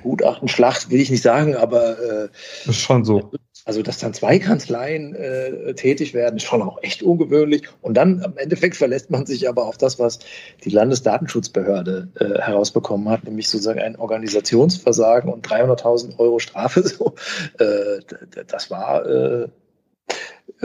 Gutachten, 0.02 0.48
Schlacht 0.48 0.90
will 0.90 1.00
ich 1.00 1.10
nicht 1.10 1.22
sagen, 1.22 1.56
aber 1.56 1.98
äh, 1.98 2.28
ist 2.68 2.76
schon 2.76 3.04
so. 3.04 3.30
Also, 3.64 3.82
dass 3.82 3.98
dann 3.98 4.14
zwei 4.14 4.38
Kanzleien 4.40 5.14
äh, 5.14 5.74
tätig 5.74 6.14
werden, 6.14 6.36
ist 6.36 6.44
schon 6.44 6.62
auch 6.62 6.82
echt 6.82 7.02
ungewöhnlich. 7.02 7.68
Und 7.80 7.96
dann 7.96 8.22
am 8.22 8.36
Endeffekt 8.36 8.76
verlässt 8.76 9.10
man 9.10 9.26
sich 9.26 9.48
aber 9.48 9.66
auf 9.66 9.78
das, 9.78 9.98
was 9.98 10.18
die 10.64 10.70
Landesdatenschutzbehörde 10.70 12.08
äh, 12.18 12.40
herausbekommen 12.40 13.08
hat, 13.08 13.24
nämlich 13.24 13.48
sozusagen 13.48 13.80
ein 13.80 13.96
Organisationsversagen 13.96 15.32
und 15.32 15.46
300.000 15.46 16.18
Euro 16.18 16.38
Strafe. 16.38 16.82
So, 16.92 17.14
äh, 17.58 18.00
das 18.46 18.70
war 18.70 19.06
äh, 19.06 19.48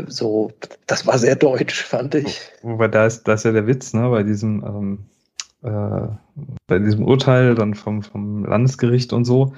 so, 0.07 0.51
das 0.85 1.07
war 1.07 1.17
sehr 1.17 1.35
deutsch, 1.35 1.83
fand 1.83 2.15
ich. 2.15 2.41
Wobei 2.61 2.87
da 2.87 3.05
ist, 3.05 3.27
da 3.27 3.33
ist 3.33 3.45
ja 3.45 3.51
der 3.51 3.67
Witz, 3.67 3.93
ne, 3.93 4.09
bei 4.09 4.23
diesem, 4.23 4.63
ähm, 4.63 5.05
äh, 5.63 6.07
bei 6.67 6.79
diesem 6.79 7.05
Urteil 7.05 7.55
dann 7.55 7.73
vom, 7.73 8.03
vom 8.03 8.45
Landesgericht 8.45 9.13
und 9.13 9.25
so, 9.25 9.53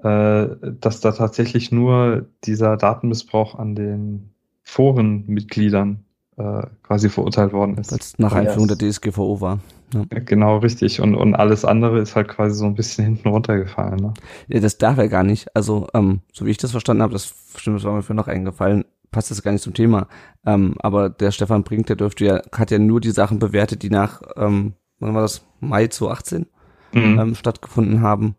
dass 0.00 1.00
da 1.00 1.10
tatsächlich 1.10 1.72
nur 1.72 2.26
dieser 2.44 2.76
Datenmissbrauch 2.76 3.58
an 3.58 3.74
den 3.74 4.30
Forenmitgliedern 4.62 6.04
äh, 6.38 6.62
quasi 6.82 7.08
verurteilt 7.08 7.52
worden 7.52 7.78
ist. 7.78 7.92
Als 7.92 8.18
nach 8.18 8.32
Einführung 8.32 8.68
der 8.68 8.78
DSGVO 8.78 9.40
war. 9.40 9.58
Ja. 9.92 10.04
Genau, 10.10 10.58
richtig. 10.58 11.00
Und, 11.00 11.14
und 11.14 11.34
alles 11.34 11.64
andere 11.64 11.98
ist 11.98 12.14
halt 12.14 12.28
quasi 12.28 12.56
so 12.56 12.66
ein 12.66 12.74
bisschen 12.74 13.04
hinten 13.06 13.28
runtergefallen. 13.28 13.96
Ne? 13.96 14.14
Ja, 14.46 14.60
das 14.60 14.78
darf 14.78 14.98
er 14.98 15.08
gar 15.08 15.24
nicht. 15.24 15.54
Also, 15.56 15.88
ähm, 15.94 16.20
so 16.32 16.46
wie 16.46 16.50
ich 16.50 16.58
das 16.58 16.70
verstanden 16.70 17.02
habe, 17.02 17.12
das 17.12 17.34
stimmt, 17.56 17.76
das 17.76 17.84
war 17.84 17.94
mir 17.94 18.02
für 18.02 18.14
noch 18.14 18.28
eingefallen, 18.28 18.84
passt 19.10 19.30
das 19.30 19.42
gar 19.42 19.52
nicht 19.52 19.62
zum 19.62 19.74
Thema. 19.74 20.06
Ähm, 20.46 20.74
aber 20.80 21.08
der 21.08 21.32
Stefan 21.32 21.64
Brink, 21.64 21.86
der 21.86 21.96
dürfte 21.96 22.24
ja, 22.24 22.42
hat 22.52 22.70
ja 22.70 22.78
nur 22.78 23.00
die 23.00 23.10
Sachen 23.10 23.38
bewertet, 23.38 23.82
die 23.82 23.90
nach, 23.90 24.22
ähm, 24.36 24.74
wann 25.00 25.14
war 25.14 25.22
das, 25.22 25.44
Mai 25.60 25.88
2018 25.88 26.46
mhm. 26.92 27.18
ähm, 27.18 27.34
stattgefunden 27.34 28.02
haben. 28.02 28.36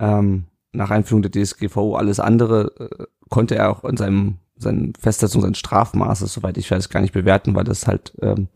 Ähm, 0.00 0.46
nach 0.78 0.90
Einführung 0.90 1.22
der 1.22 1.32
DSGVO. 1.32 1.96
Alles 1.96 2.20
andere 2.20 2.72
äh, 2.78 3.04
konnte 3.28 3.56
er 3.56 3.70
auch 3.70 3.84
in 3.84 3.96
seinem 3.96 4.38
seinen 4.60 4.92
Festsetzung 4.98 5.42
seines 5.42 5.58
Strafmaßes, 5.58 6.32
soweit 6.32 6.58
ich 6.58 6.70
weiß, 6.70 6.88
gar 6.88 7.00
nicht 7.00 7.12
bewerten, 7.12 7.54
weil 7.54 7.64
das 7.64 7.86
halt, 7.86 8.12
ähm, 8.20 8.48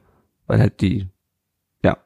weil 0.47 0.59
halt 0.59 0.81
die, 0.81 1.09
ja, 1.85 1.97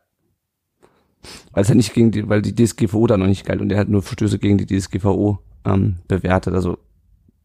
weil 1.52 1.62
es 1.62 1.68
halt 1.68 1.78
nicht 1.78 1.94
gegen 1.94 2.10
die, 2.10 2.28
weil 2.28 2.42
die 2.42 2.54
DSGVO 2.54 3.06
da 3.06 3.16
noch 3.16 3.26
nicht 3.26 3.46
galt 3.46 3.60
und 3.60 3.72
er 3.72 3.78
hat 3.78 3.88
nur 3.88 4.02
Verstöße 4.02 4.38
gegen 4.38 4.58
die 4.58 4.66
DSGVO 4.66 5.38
ähm, 5.64 5.96
bewertet. 6.08 6.54
Also 6.54 6.78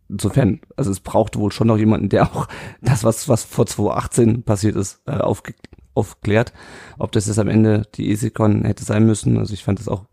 insofern, 0.09 0.59
also 0.75 0.91
es 0.91 0.99
braucht 0.99 1.37
wohl 1.37 1.51
schon 1.51 1.67
noch 1.67 1.77
jemanden, 1.77 2.09
der 2.09 2.25
auch 2.25 2.47
das, 2.81 3.03
was, 3.03 3.29
was 3.29 3.43
vor 3.43 3.65
2018 3.65 4.43
passiert 4.43 4.75
ist, 4.75 5.01
äh, 5.05 5.17
aufge 5.17 5.53
aufklärt. 5.93 6.53
Ob 6.99 7.11
das 7.11 7.27
jetzt 7.27 7.37
am 7.37 7.49
Ende 7.49 7.85
die 7.95 8.11
ESICON 8.11 8.63
hätte 8.63 8.85
sein 8.85 9.05
müssen. 9.05 9.37
Also 9.37 9.53
ich 9.53 9.65
fand 9.65 9.77
das 9.77 9.89
auch 9.89 10.05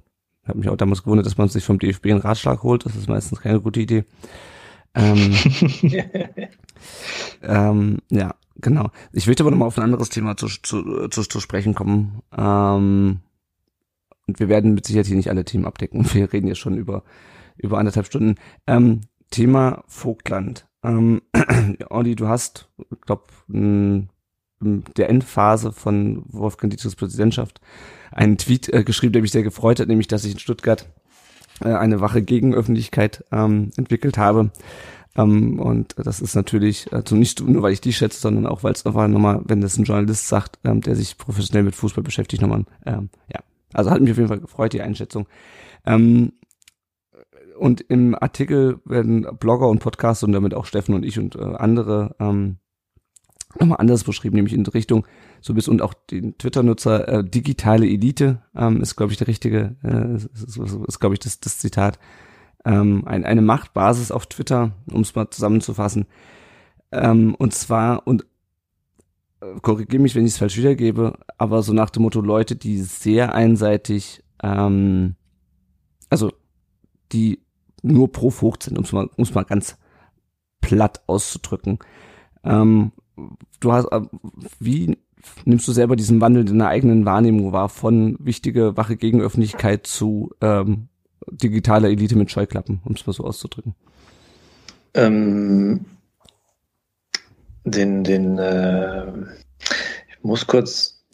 habe 0.48 0.58
mich 0.58 0.68
auch 0.68 0.76
damals 0.76 1.02
gewundert, 1.02 1.26
dass 1.26 1.38
man 1.38 1.48
sich 1.48 1.64
vom 1.64 1.78
DFB 1.78 2.06
einen 2.06 2.20
Ratschlag 2.20 2.62
holt. 2.62 2.84
Das 2.86 2.96
ist 2.96 3.08
meistens 3.08 3.40
keine 3.40 3.60
gute 3.60 3.80
Idee. 3.80 4.04
Ähm, 4.94 5.34
ähm, 7.42 7.98
ja, 8.10 8.34
genau. 8.56 8.90
Ich 9.12 9.26
möchte 9.26 9.42
aber 9.42 9.50
nochmal 9.50 9.68
auf 9.68 9.78
ein 9.78 9.84
anderes 9.84 10.08
Thema 10.08 10.36
zu, 10.36 10.48
zu, 10.48 11.08
zu, 11.08 11.22
zu 11.22 11.40
sprechen 11.40 11.74
kommen. 11.74 12.22
Ähm, 12.36 13.20
und 14.26 14.40
wir 14.40 14.48
werden 14.48 14.74
mit 14.74 14.86
Sicherheit 14.86 15.06
hier 15.06 15.16
nicht 15.16 15.30
alle 15.30 15.44
Themen 15.44 15.64
abdecken. 15.64 16.06
Wir 16.12 16.32
reden 16.32 16.48
jetzt 16.48 16.58
schon 16.58 16.76
über, 16.76 17.02
über 17.56 17.78
anderthalb 17.78 18.06
Stunden. 18.06 18.36
Ähm, 18.66 19.02
Thema 19.30 19.84
Vogtland. 19.86 20.66
Ähm, 20.82 21.22
Olli, 21.90 22.14
du 22.14 22.28
hast, 22.28 22.68
ich 22.78 23.00
glaube, 23.02 23.24
der 24.60 25.08
Endphase 25.08 25.72
von 25.72 26.22
Wolfgang 26.28 26.70
Dietrichs 26.70 26.96
Präsidentschaft 26.96 27.60
einen 28.10 28.38
Tweet 28.38 28.72
äh, 28.72 28.84
geschrieben, 28.84 29.12
der 29.12 29.22
mich 29.22 29.32
sehr 29.32 29.42
gefreut 29.42 29.80
hat, 29.80 29.88
nämlich 29.88 30.08
dass 30.08 30.24
ich 30.24 30.32
in 30.32 30.38
Stuttgart 30.38 30.88
äh, 31.60 31.74
eine 31.74 32.00
wache 32.00 32.22
Gegenöffentlichkeit 32.22 33.24
ähm, 33.30 33.70
entwickelt 33.76 34.18
habe. 34.18 34.50
Ähm, 35.16 35.58
und 35.58 35.94
das 35.98 36.20
ist 36.20 36.34
natürlich, 36.34 36.92
also 36.92 37.16
nicht 37.16 37.40
nur, 37.40 37.62
weil 37.62 37.72
ich 37.72 37.80
die 37.80 37.92
schätze, 37.92 38.20
sondern 38.20 38.46
auch, 38.46 38.62
weil 38.62 38.72
es 38.72 38.86
einfach 38.86 39.08
nochmal, 39.08 39.42
wenn 39.44 39.60
das 39.60 39.76
ein 39.76 39.84
Journalist 39.84 40.28
sagt, 40.28 40.58
ähm, 40.64 40.80
der 40.80 40.96
sich 40.96 41.18
professionell 41.18 41.64
mit 41.64 41.74
Fußball 41.74 42.04
beschäftigt, 42.04 42.42
nochmal, 42.42 42.64
ähm, 42.86 43.10
ja. 43.32 43.40
Also 43.74 43.90
hat 43.90 44.00
mich 44.00 44.10
auf 44.10 44.16
jeden 44.16 44.28
Fall 44.28 44.40
gefreut, 44.40 44.72
die 44.72 44.80
Einschätzung. 44.80 45.26
Ähm, 45.84 46.32
und 47.58 47.80
im 47.82 48.14
Artikel 48.14 48.80
werden 48.84 49.26
Blogger 49.38 49.68
und 49.68 49.80
Podcaster 49.80 50.26
und 50.26 50.32
damit 50.32 50.54
auch 50.54 50.64
Steffen 50.64 50.94
und 50.94 51.04
ich 51.04 51.18
und 51.18 51.34
äh, 51.34 51.40
andere 51.40 52.14
ähm, 52.18 52.58
nochmal 53.60 53.78
anders 53.80 54.04
beschrieben, 54.04 54.36
nämlich 54.36 54.54
in 54.54 54.66
Richtung 54.66 55.06
so 55.40 55.54
bis 55.54 55.68
und 55.68 55.82
auch 55.82 55.94
den 55.94 56.36
Twitter-Nutzer 56.38 57.08
äh, 57.08 57.24
digitale 57.24 57.86
Elite 57.86 58.42
ähm, 58.56 58.80
ist, 58.80 58.96
glaube 58.96 59.12
ich, 59.12 59.18
der 59.18 59.28
richtige, 59.28 59.76
äh, 59.82 60.14
ist, 60.14 60.56
ist, 60.58 60.58
ist 60.58 61.00
glaube 61.00 61.14
ich, 61.14 61.20
das, 61.20 61.40
das 61.40 61.58
Zitat. 61.58 61.98
Ähm, 62.64 63.04
ein, 63.06 63.24
eine 63.24 63.42
Machtbasis 63.42 64.10
auf 64.10 64.26
Twitter, 64.26 64.72
um 64.90 65.02
es 65.02 65.14
mal 65.14 65.30
zusammenzufassen. 65.30 66.06
Ähm, 66.90 67.34
und 67.36 67.54
zwar, 67.54 68.06
und 68.06 68.26
äh, 69.40 69.60
korrigiere 69.62 70.02
mich, 70.02 70.14
wenn 70.14 70.24
ich 70.24 70.32
es 70.32 70.38
falsch 70.38 70.56
wiedergebe, 70.56 71.18
aber 71.36 71.62
so 71.62 71.72
nach 71.72 71.90
dem 71.90 72.02
Motto 72.02 72.20
Leute, 72.20 72.56
die 72.56 72.78
sehr 72.80 73.34
einseitig, 73.34 74.24
ähm, 74.42 75.14
also 76.10 76.32
die 77.12 77.40
nur 77.82 78.10
pro 78.10 78.30
Frucht 78.30 78.64
sind, 78.64 78.76
um 78.76 78.84
es 78.84 78.92
mal, 78.92 79.08
um's 79.16 79.34
mal 79.34 79.44
ganz 79.44 79.78
platt 80.60 81.02
auszudrücken. 81.06 81.78
Ähm, 82.44 82.92
du 83.60 83.72
hast, 83.72 83.86
äh, 83.86 84.00
wie 84.58 84.96
nimmst 85.44 85.66
du 85.66 85.72
selber 85.72 85.96
diesen 85.96 86.20
Wandel 86.20 86.42
in 86.42 86.58
deiner 86.58 86.68
eigenen 86.68 87.04
Wahrnehmung 87.04 87.52
wahr, 87.52 87.68
von 87.68 88.16
wichtige 88.20 88.76
Wache 88.76 88.96
gegen 88.96 89.20
Öffentlichkeit 89.20 89.86
zu 89.86 90.30
ähm, 90.40 90.88
digitaler 91.30 91.88
Elite 91.88 92.16
mit 92.16 92.30
Scheuklappen, 92.30 92.80
um 92.84 92.94
es 92.94 93.06
mal 93.06 93.12
so 93.12 93.24
auszudrücken? 93.24 93.74
Ähm, 94.94 95.84
den, 97.64 98.04
den, 98.04 98.38
äh, 98.38 99.06
ich 100.08 100.22
muss 100.22 100.46
kurz 100.46 101.04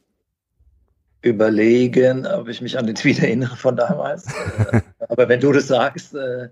überlegen, 1.23 2.27
ob 2.27 2.49
ich 2.49 2.61
mich 2.61 2.79
an 2.79 2.87
den 2.87 2.95
Tweet 2.95 3.21
erinnere 3.21 3.57
von 3.57 3.77
damals. 3.77 4.27
Aber 5.09 5.29
wenn 5.29 5.41
du 5.41 5.53
das 5.53 5.69
sagst, 5.69 6.15
äh, 6.15 6.49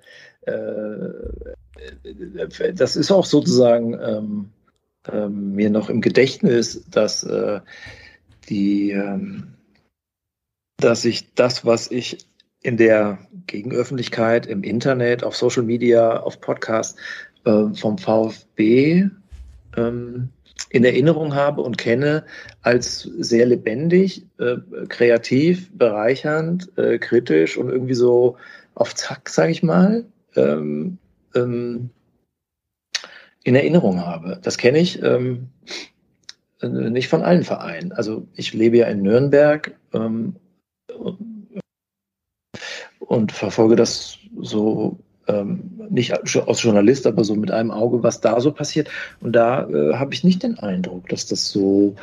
äh, 0.46 1.12
das 2.74 2.96
ist 2.96 3.10
auch 3.10 3.26
sozusagen 3.26 3.94
ähm, 4.00 4.50
ähm, 5.10 5.54
mir 5.54 5.70
noch 5.70 5.88
im 5.88 6.00
Gedächtnis, 6.00 6.84
dass 6.90 7.24
äh, 7.24 7.60
die, 8.48 8.90
ähm, 8.92 9.54
dass 10.76 11.04
ich 11.04 11.34
das, 11.34 11.64
was 11.64 11.90
ich 11.90 12.26
in 12.62 12.76
der 12.76 13.18
Gegenöffentlichkeit, 13.46 14.46
im 14.46 14.62
Internet, 14.62 15.24
auf 15.24 15.36
Social 15.36 15.62
Media, 15.62 16.20
auf 16.20 16.40
Podcasts 16.40 16.96
äh, 17.44 17.74
vom 17.74 17.98
VfB 17.98 19.08
ähm, 19.76 20.28
in 20.70 20.84
Erinnerung 20.84 21.34
habe 21.34 21.60
und 21.60 21.76
kenne 21.76 22.24
als 22.62 23.02
sehr 23.02 23.46
lebendig, 23.46 24.26
äh, 24.38 24.56
kreativ, 24.88 25.70
bereichernd, 25.76 26.70
äh, 26.78 26.98
kritisch 26.98 27.56
und 27.56 27.68
irgendwie 27.68 27.94
so 27.94 28.36
auf 28.74 28.94
Zack, 28.94 29.28
sage 29.28 29.52
ich 29.52 29.62
mal. 29.62 30.04
Ähm, 30.36 30.98
ähm, 31.34 31.90
in 33.44 33.54
Erinnerung 33.54 34.04
habe. 34.04 34.38
Das 34.42 34.58
kenne 34.58 34.78
ich 34.78 35.02
ähm, 35.02 35.48
äh, 36.60 36.68
nicht 36.68 37.08
von 37.08 37.22
allen 37.22 37.44
Vereinen. 37.44 37.92
Also 37.92 38.26
ich 38.34 38.52
lebe 38.52 38.78
ja 38.78 38.86
in 38.86 39.02
Nürnberg 39.02 39.72
ähm, 39.92 40.36
und 43.00 43.32
verfolge 43.32 43.76
das 43.76 44.18
so 44.40 44.98
ähm, 45.28 45.80
nicht 45.90 46.12
als 46.12 46.62
Journalist, 46.62 47.06
aber 47.06 47.24
so 47.24 47.34
mit 47.34 47.50
einem 47.50 47.70
Auge, 47.70 48.02
was 48.02 48.20
da 48.20 48.40
so 48.40 48.52
passiert. 48.52 48.88
Und 49.20 49.32
da 49.32 49.68
äh, 49.68 49.94
habe 49.94 50.14
ich 50.14 50.24
nicht 50.24 50.42
den 50.42 50.58
Eindruck, 50.58 51.08
dass 51.08 51.26
das 51.26 51.48
so 51.48 51.96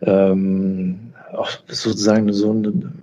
ähm, 0.00 1.12
auch 1.32 1.50
sozusagen 1.68 2.32
so 2.32 2.52
ein 2.52 3.02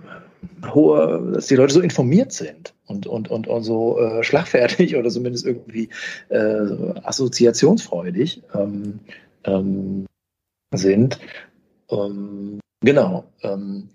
hohe, 0.72 1.32
dass 1.34 1.46
die 1.46 1.56
Leute 1.56 1.74
so 1.74 1.80
informiert 1.80 2.32
sind 2.32 2.74
und, 2.86 3.06
und, 3.06 3.28
und, 3.28 3.46
und 3.46 3.62
so 3.62 3.98
äh, 3.98 4.22
schlagfertig 4.22 4.96
oder 4.96 5.10
zumindest 5.10 5.46
irgendwie 5.46 5.88
äh, 6.28 6.94
assoziationsfreudig 7.02 8.42
ähm, 8.54 9.00
ähm, 9.44 10.06
sind. 10.74 11.18
Ähm, 11.90 12.60
genau. 12.80 13.24
Ähm, 13.42 13.90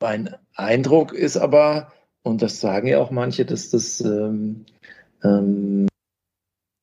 mein 0.00 0.34
Eindruck 0.54 1.12
ist 1.12 1.36
aber, 1.36 1.92
und 2.22 2.42
das 2.42 2.60
sagen 2.60 2.88
ja 2.88 2.98
auch 2.98 3.10
manche, 3.10 3.44
dass 3.44 3.70
das, 3.70 4.00
ähm, 4.00 4.64
ähm, 5.22 5.86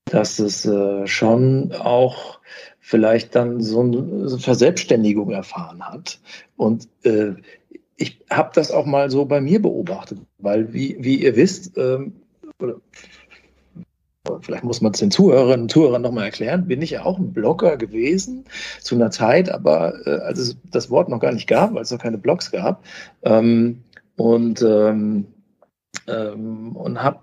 dass 0.05 0.39
es 0.39 0.65
äh, 0.65 1.07
schon 1.07 1.73
auch 1.73 2.39
vielleicht 2.79 3.35
dann 3.35 3.61
so 3.61 3.81
eine 3.81 4.37
Verselbstständigung 4.39 5.31
erfahren 5.31 5.83
hat. 5.85 6.19
Und 6.55 6.87
äh, 7.03 7.33
ich 7.97 8.19
habe 8.29 8.51
das 8.53 8.71
auch 8.71 8.85
mal 8.85 9.09
so 9.09 9.25
bei 9.25 9.41
mir 9.41 9.61
beobachtet, 9.61 10.19
weil 10.37 10.73
wie, 10.73 10.97
wie 10.99 11.23
ihr 11.23 11.35
wisst, 11.35 11.77
ähm, 11.77 12.13
oder 12.59 12.75
vielleicht 14.41 14.63
muss 14.63 14.81
man 14.81 14.91
es 14.91 14.99
den 14.99 15.11
Zuhörerinnen 15.11 15.63
und 15.63 15.71
Zuhörern 15.71 16.01
nochmal 16.01 16.25
erklären, 16.25 16.67
bin 16.67 16.81
ich 16.81 16.91
ja 16.91 17.05
auch 17.05 17.17
ein 17.17 17.33
Blogger 17.33 17.77
gewesen 17.77 18.45
zu 18.81 18.95
einer 18.95 19.11
Zeit, 19.11 19.49
aber 19.49 19.93
äh, 20.05 20.19
als 20.21 20.39
es 20.39 20.57
das 20.71 20.89
Wort 20.89 21.09
noch 21.09 21.19
gar 21.19 21.31
nicht 21.31 21.47
gab, 21.47 21.73
weil 21.73 21.81
es 21.81 21.91
noch 21.91 21.99
keine 21.99 22.17
Blogs 22.17 22.51
gab. 22.51 22.83
Ähm, 23.23 23.83
und 24.15 24.61
ähm, 24.61 25.27
ähm, 26.07 26.75
und 26.75 27.01
habe 27.01 27.19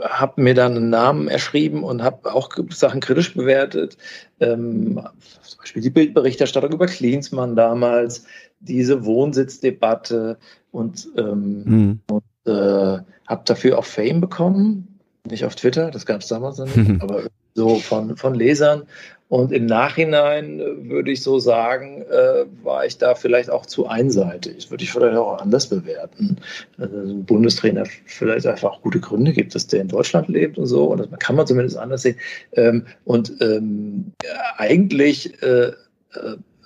hab 0.00 0.36
mir 0.38 0.54
dann 0.54 0.76
einen 0.76 0.90
Namen 0.90 1.28
erschrieben 1.28 1.84
und 1.84 2.02
habe 2.02 2.32
auch 2.32 2.50
Sachen 2.70 3.00
kritisch 3.00 3.34
bewertet. 3.34 3.96
Ähm, 4.40 5.00
zum 5.42 5.58
Beispiel 5.58 5.82
die 5.82 5.90
Bildberichterstattung 5.90 6.72
über 6.72 6.86
Klinsmann 6.86 7.54
damals, 7.54 8.24
diese 8.62 9.04
Wohnsitzdebatte 9.04 10.38
und, 10.70 11.08
ähm, 11.16 11.64
mhm. 11.64 12.00
und 12.10 12.22
äh, 12.46 12.98
habe 13.26 13.42
dafür 13.44 13.78
auch 13.78 13.84
Fame 13.84 14.20
bekommen. 14.20 14.88
Nicht 15.28 15.44
auf 15.44 15.54
Twitter, 15.54 15.90
das 15.90 16.06
gab 16.06 16.20
es 16.20 16.28
damals 16.28 16.58
noch 16.58 16.74
nicht, 16.74 16.90
aber 17.02 17.24
so 17.54 17.76
von, 17.76 18.16
von 18.16 18.34
Lesern. 18.34 18.84
Und 19.28 19.50
im 19.50 19.64
Nachhinein 19.64 20.60
äh, 20.60 20.90
würde 20.90 21.10
ich 21.10 21.22
so 21.22 21.38
sagen, 21.38 22.02
äh, 22.02 22.44
war 22.62 22.84
ich 22.84 22.98
da 22.98 23.14
vielleicht 23.14 23.48
auch 23.48 23.64
zu 23.64 23.86
einseitig. 23.86 24.70
Würde 24.70 24.84
ich 24.84 24.92
vielleicht 24.92 25.16
auch 25.16 25.40
anders 25.40 25.68
bewerten. 25.68 26.36
Also 26.76 26.98
ein 26.98 27.24
Bundestrainer 27.24 27.84
vielleicht 28.04 28.46
einfach 28.46 28.72
auch 28.72 28.82
gute 28.82 29.00
Gründe 29.00 29.32
gibt, 29.32 29.54
dass 29.54 29.66
der 29.66 29.80
in 29.80 29.88
Deutschland 29.88 30.28
lebt 30.28 30.58
und 30.58 30.66
so. 30.66 30.84
Und 30.84 30.98
das 30.98 31.08
kann 31.18 31.36
man 31.36 31.46
zumindest 31.46 31.78
anders 31.78 32.02
sehen. 32.02 32.16
Ähm, 32.52 32.84
und 33.06 33.32
ähm, 33.40 34.12
eigentlich 34.58 35.42
äh, 35.42 35.72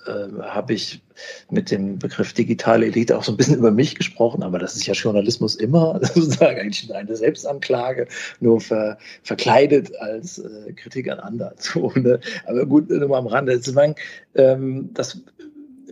äh, 0.07 0.27
habe 0.41 0.73
ich 0.73 1.01
mit 1.49 1.71
dem 1.71 1.99
Begriff 1.99 2.33
digitale 2.33 2.85
Elite 2.85 3.17
auch 3.17 3.23
so 3.23 3.31
ein 3.31 3.37
bisschen 3.37 3.55
über 3.59 3.71
mich 3.71 3.95
gesprochen, 3.95 4.43
aber 4.43 4.59
das 4.59 4.75
ist 4.75 4.85
ja 4.87 4.93
Journalismus 4.93 5.55
immer 5.55 5.99
sozusagen 6.01 6.59
eigentlich 6.59 6.93
eine 6.93 7.15
Selbstanklage, 7.15 8.07
nur 8.39 8.61
ver, 8.61 8.97
verkleidet 9.23 9.95
als 9.99 10.39
äh, 10.39 10.73
Kritik 10.73 11.09
an 11.09 11.19
anderen. 11.19 11.53
So, 11.67 11.91
ne? 11.95 12.19
Aber 12.45 12.65
gut, 12.65 12.89
nur 12.89 13.09
mal 13.09 13.17
am 13.17 13.27
Rande. 13.27 13.57
Deswegen, 13.57 13.95
ähm, 14.35 14.89
das 14.93 15.21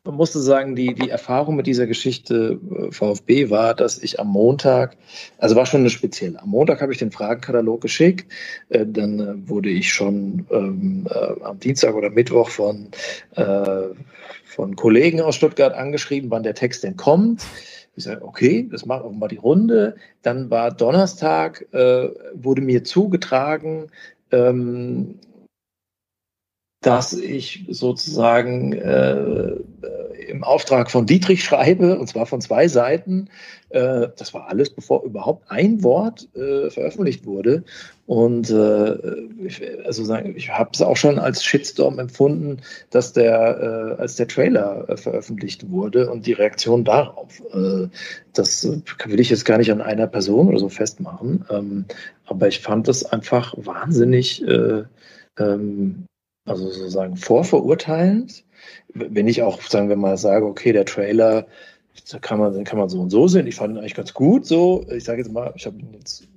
man 0.06 0.15
musste 0.15 0.40
sagen, 0.40 0.76
die, 0.76 0.94
die 0.94 1.10
Erfahrung 1.10 1.56
mit 1.56 1.68
dieser 1.68 1.88
Geschichte 1.88 2.60
äh, 2.72 2.91
VfB 2.91 3.49
war, 3.49 3.73
dass 3.73 4.02
ich 4.02 4.19
am 4.19 4.27
Montag, 4.27 4.95
also 5.38 5.56
war 5.56 5.65
schon 5.65 5.82
eine 5.82 5.90
spezielle. 5.90 6.41
Am 6.41 6.49
Montag 6.49 6.82
habe 6.82 6.94
ich 6.94 6.99
den 6.99 7.11
Fragenkatalog 7.11 7.82
geschickt, 7.82 8.32
äh, 8.69 8.86
dann 8.86 9.19
äh, 9.19 9.49
wurde 9.49 9.69
ich 9.69 9.91
schon 9.91 10.45
ähm, 10.52 11.07
äh, 11.10 11.44
am 11.44 11.60
Dienstag 11.60 11.95
oder 11.95 12.10
Mittwoch 12.10 12.49
von, 12.49 12.90
äh, 13.36 13.88
von 14.45 14.76
Kollegen 14.76 15.22
aus 15.22 15.36
Stuttgart 15.36 15.73
angeschrieben, 15.73 16.30
wann 16.30 16.44
der 16.44 16.56
Text 16.56 16.84
denn 16.84 16.95
kommt. 16.95 17.45
Ich 17.95 18.03
sage, 18.03 18.23
okay, 18.23 18.68
das 18.69 18.86
macht 18.86 19.03
auch 19.03 19.11
mal 19.11 19.27
die 19.27 19.38
Runde. 19.38 19.95
Dann 20.22 20.49
war 20.49 20.72
Donnerstag, 20.72 21.65
äh, 21.72 22.10
wurde 22.34 22.61
mir 22.61 22.84
zugetragen, 22.84 23.88
ähm, 24.32 25.15
dass 26.86 27.14
ich 27.14 27.66
sozusagen 27.68 28.74
äh, 28.74 29.56
im 30.28 30.44
Auftrag 30.44 30.91
von 30.91 31.07
Dietrich 31.07 31.44
schreibe, 31.44 31.98
und 31.98 32.07
zwar 32.07 32.28
von 32.28 32.41
zwei 32.41 32.68
Seiten. 32.68 33.28
Äh, 33.70 34.10
das 34.16 34.36
war 34.36 34.49
alles, 34.49 34.70
bevor 34.70 35.03
überhaupt 35.03 35.49
ein 35.49 35.82
Wort 35.82 36.30
äh, 36.36 36.70
veröffentlicht 36.70 37.26
wurde. 37.26 37.64
Und 38.06 38.52
äh, 38.52 38.98
ich, 39.44 39.64
also 39.84 40.16
ich 40.16 40.52
habe 40.52 40.70
es 40.76 40.82
auch 40.84 40.95
schon 40.95 41.18
als 41.18 41.44
Shitstorm 41.44 41.98
empfunden, 41.98 42.62
dass 42.91 43.14
der, 43.14 43.95
äh, 43.98 43.99
als 43.99 44.18
der 44.18 44.28
Trailer 44.28 44.88
äh, 44.88 44.95
veröffentlicht 44.95 45.72
wurde 45.72 46.12
und 46.12 46.28
die 46.28 46.34
Reaktion 46.34 46.84
darauf. 46.84 47.41
Das 48.34 48.64
will 48.64 49.20
ich 49.20 49.32
jetzt 49.32 49.45
gar 49.45 49.57
nicht 49.57 49.72
an 49.72 49.82
einer 49.82 50.06
Person 50.06 50.49
oder 50.49 50.60
so 50.60 50.70
festmachen. 50.70 51.45
Ähm, 51.49 51.86
aber 52.28 52.48
ich 52.48 52.60
fand 52.60 52.88
das 52.88 53.06
einfach 53.06 53.56
wahnsinnig. 53.57 54.48
Äh, 54.48 54.84
ähm, 55.40 56.06
also 56.46 56.70
sozusagen 56.70 57.18
vorverurteilend. 57.18 58.44
Wenn 58.94 59.28
ich 59.28 59.42
auch, 59.42 59.62
sagen 59.62 59.90
wir 59.90 59.96
mal, 59.96 60.18
sage, 60.18 60.46
okay, 60.46 60.72
der 60.72 60.86
Trailer, 60.86 61.48
kann 62.22 62.40
man, 62.40 62.64
kann 62.64 62.80
man 62.80 62.90
so 62.90 63.00
und 63.00 63.10
so 63.10 63.28
sehen. 63.28 63.48
Ich 63.48 63.56
fand 63.56 63.74
ihn 63.74 63.80
eigentlich 63.80 63.96
ganz 63.96 64.14
gut 64.14 64.46
so. 64.46 64.86
Ich 64.90 65.04
sage 65.04 65.22
jetzt 65.22 65.32
mal, 65.32 65.54
ich 65.56 65.66
habe 65.66 65.80
ihn 65.80 65.94
jetzt 65.94 66.28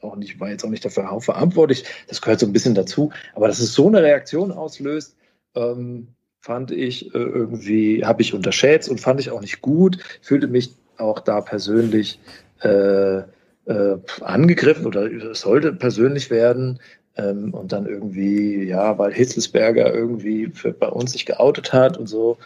auch 0.00 0.16
nicht, 0.16 0.38
war 0.38 0.50
jetzt 0.50 0.64
auch 0.64 0.70
nicht 0.70 0.84
dafür 0.84 1.20
verantwortlich. 1.20 1.84
Das 2.08 2.20
gehört 2.20 2.40
so 2.40 2.46
ein 2.46 2.52
bisschen 2.52 2.74
dazu. 2.74 3.10
Aber 3.34 3.48
dass 3.48 3.58
es 3.58 3.72
so 3.72 3.88
eine 3.88 4.02
Reaktion 4.02 4.52
auslöst, 4.52 5.16
ähm, 5.54 6.08
fand 6.40 6.70
ich 6.70 7.14
äh, 7.14 7.18
irgendwie, 7.18 8.04
habe 8.04 8.22
ich 8.22 8.34
unterschätzt 8.34 8.88
und 8.88 9.00
fand 9.00 9.20
ich 9.20 9.30
auch 9.30 9.40
nicht 9.40 9.60
gut. 9.60 9.98
Fühlte 10.22 10.46
mich 10.46 10.74
auch 10.98 11.20
da 11.20 11.40
persönlich 11.40 12.20
äh, 12.62 13.18
äh, 13.18 13.98
angegriffen 14.20 14.86
oder 14.86 15.34
sollte 15.34 15.72
persönlich 15.72 16.30
werden. 16.30 16.80
Ähm, 17.18 17.52
und 17.52 17.72
dann 17.72 17.86
irgendwie, 17.86 18.62
ja, 18.64 18.96
weil 18.98 19.12
Hitzelsberger 19.12 19.92
irgendwie 19.92 20.46
für, 20.54 20.72
bei 20.72 20.88
uns 20.88 21.12
sich 21.12 21.26
geoutet 21.26 21.72
hat 21.72 21.96
und 21.96 22.06
so. 22.06 22.38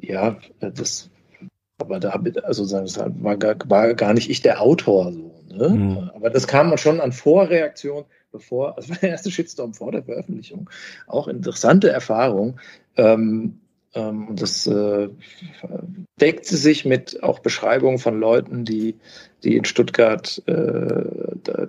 Ja, 0.00 0.36
das, 0.60 1.08
aber 1.78 2.00
da 2.00 2.14
also 2.44 2.64
sagen, 2.64 3.22
war, 3.22 3.36
gar, 3.36 3.56
war 3.66 3.94
gar 3.94 4.14
nicht 4.14 4.28
ich 4.28 4.42
der 4.42 4.60
Autor 4.60 5.12
so. 5.12 5.32
Ne? 5.50 5.68
Mhm. 5.68 6.10
Aber 6.14 6.30
das 6.30 6.46
kam 6.46 6.76
schon 6.78 7.00
an 7.00 7.12
Vorreaktion, 7.12 8.04
bevor, 8.32 8.76
also 8.76 8.94
der 8.94 9.10
erste 9.10 9.30
Shitstorm 9.30 9.74
vor 9.74 9.92
der 9.92 10.02
Veröffentlichung. 10.02 10.68
Auch 11.06 11.28
interessante 11.28 11.90
Erfahrung. 11.90 12.58
Ähm, 12.96 13.58
ähm, 13.58 13.60
und 13.94 14.40
das 14.40 14.66
äh, 14.66 15.08
deckte 16.20 16.56
sich 16.56 16.84
mit 16.84 17.22
auch 17.22 17.38
Beschreibungen 17.38 17.98
von 17.98 18.20
Leuten, 18.20 18.64
die, 18.64 18.96
die 19.42 19.56
in 19.56 19.64
Stuttgart 19.64 20.42
äh, 20.46 21.04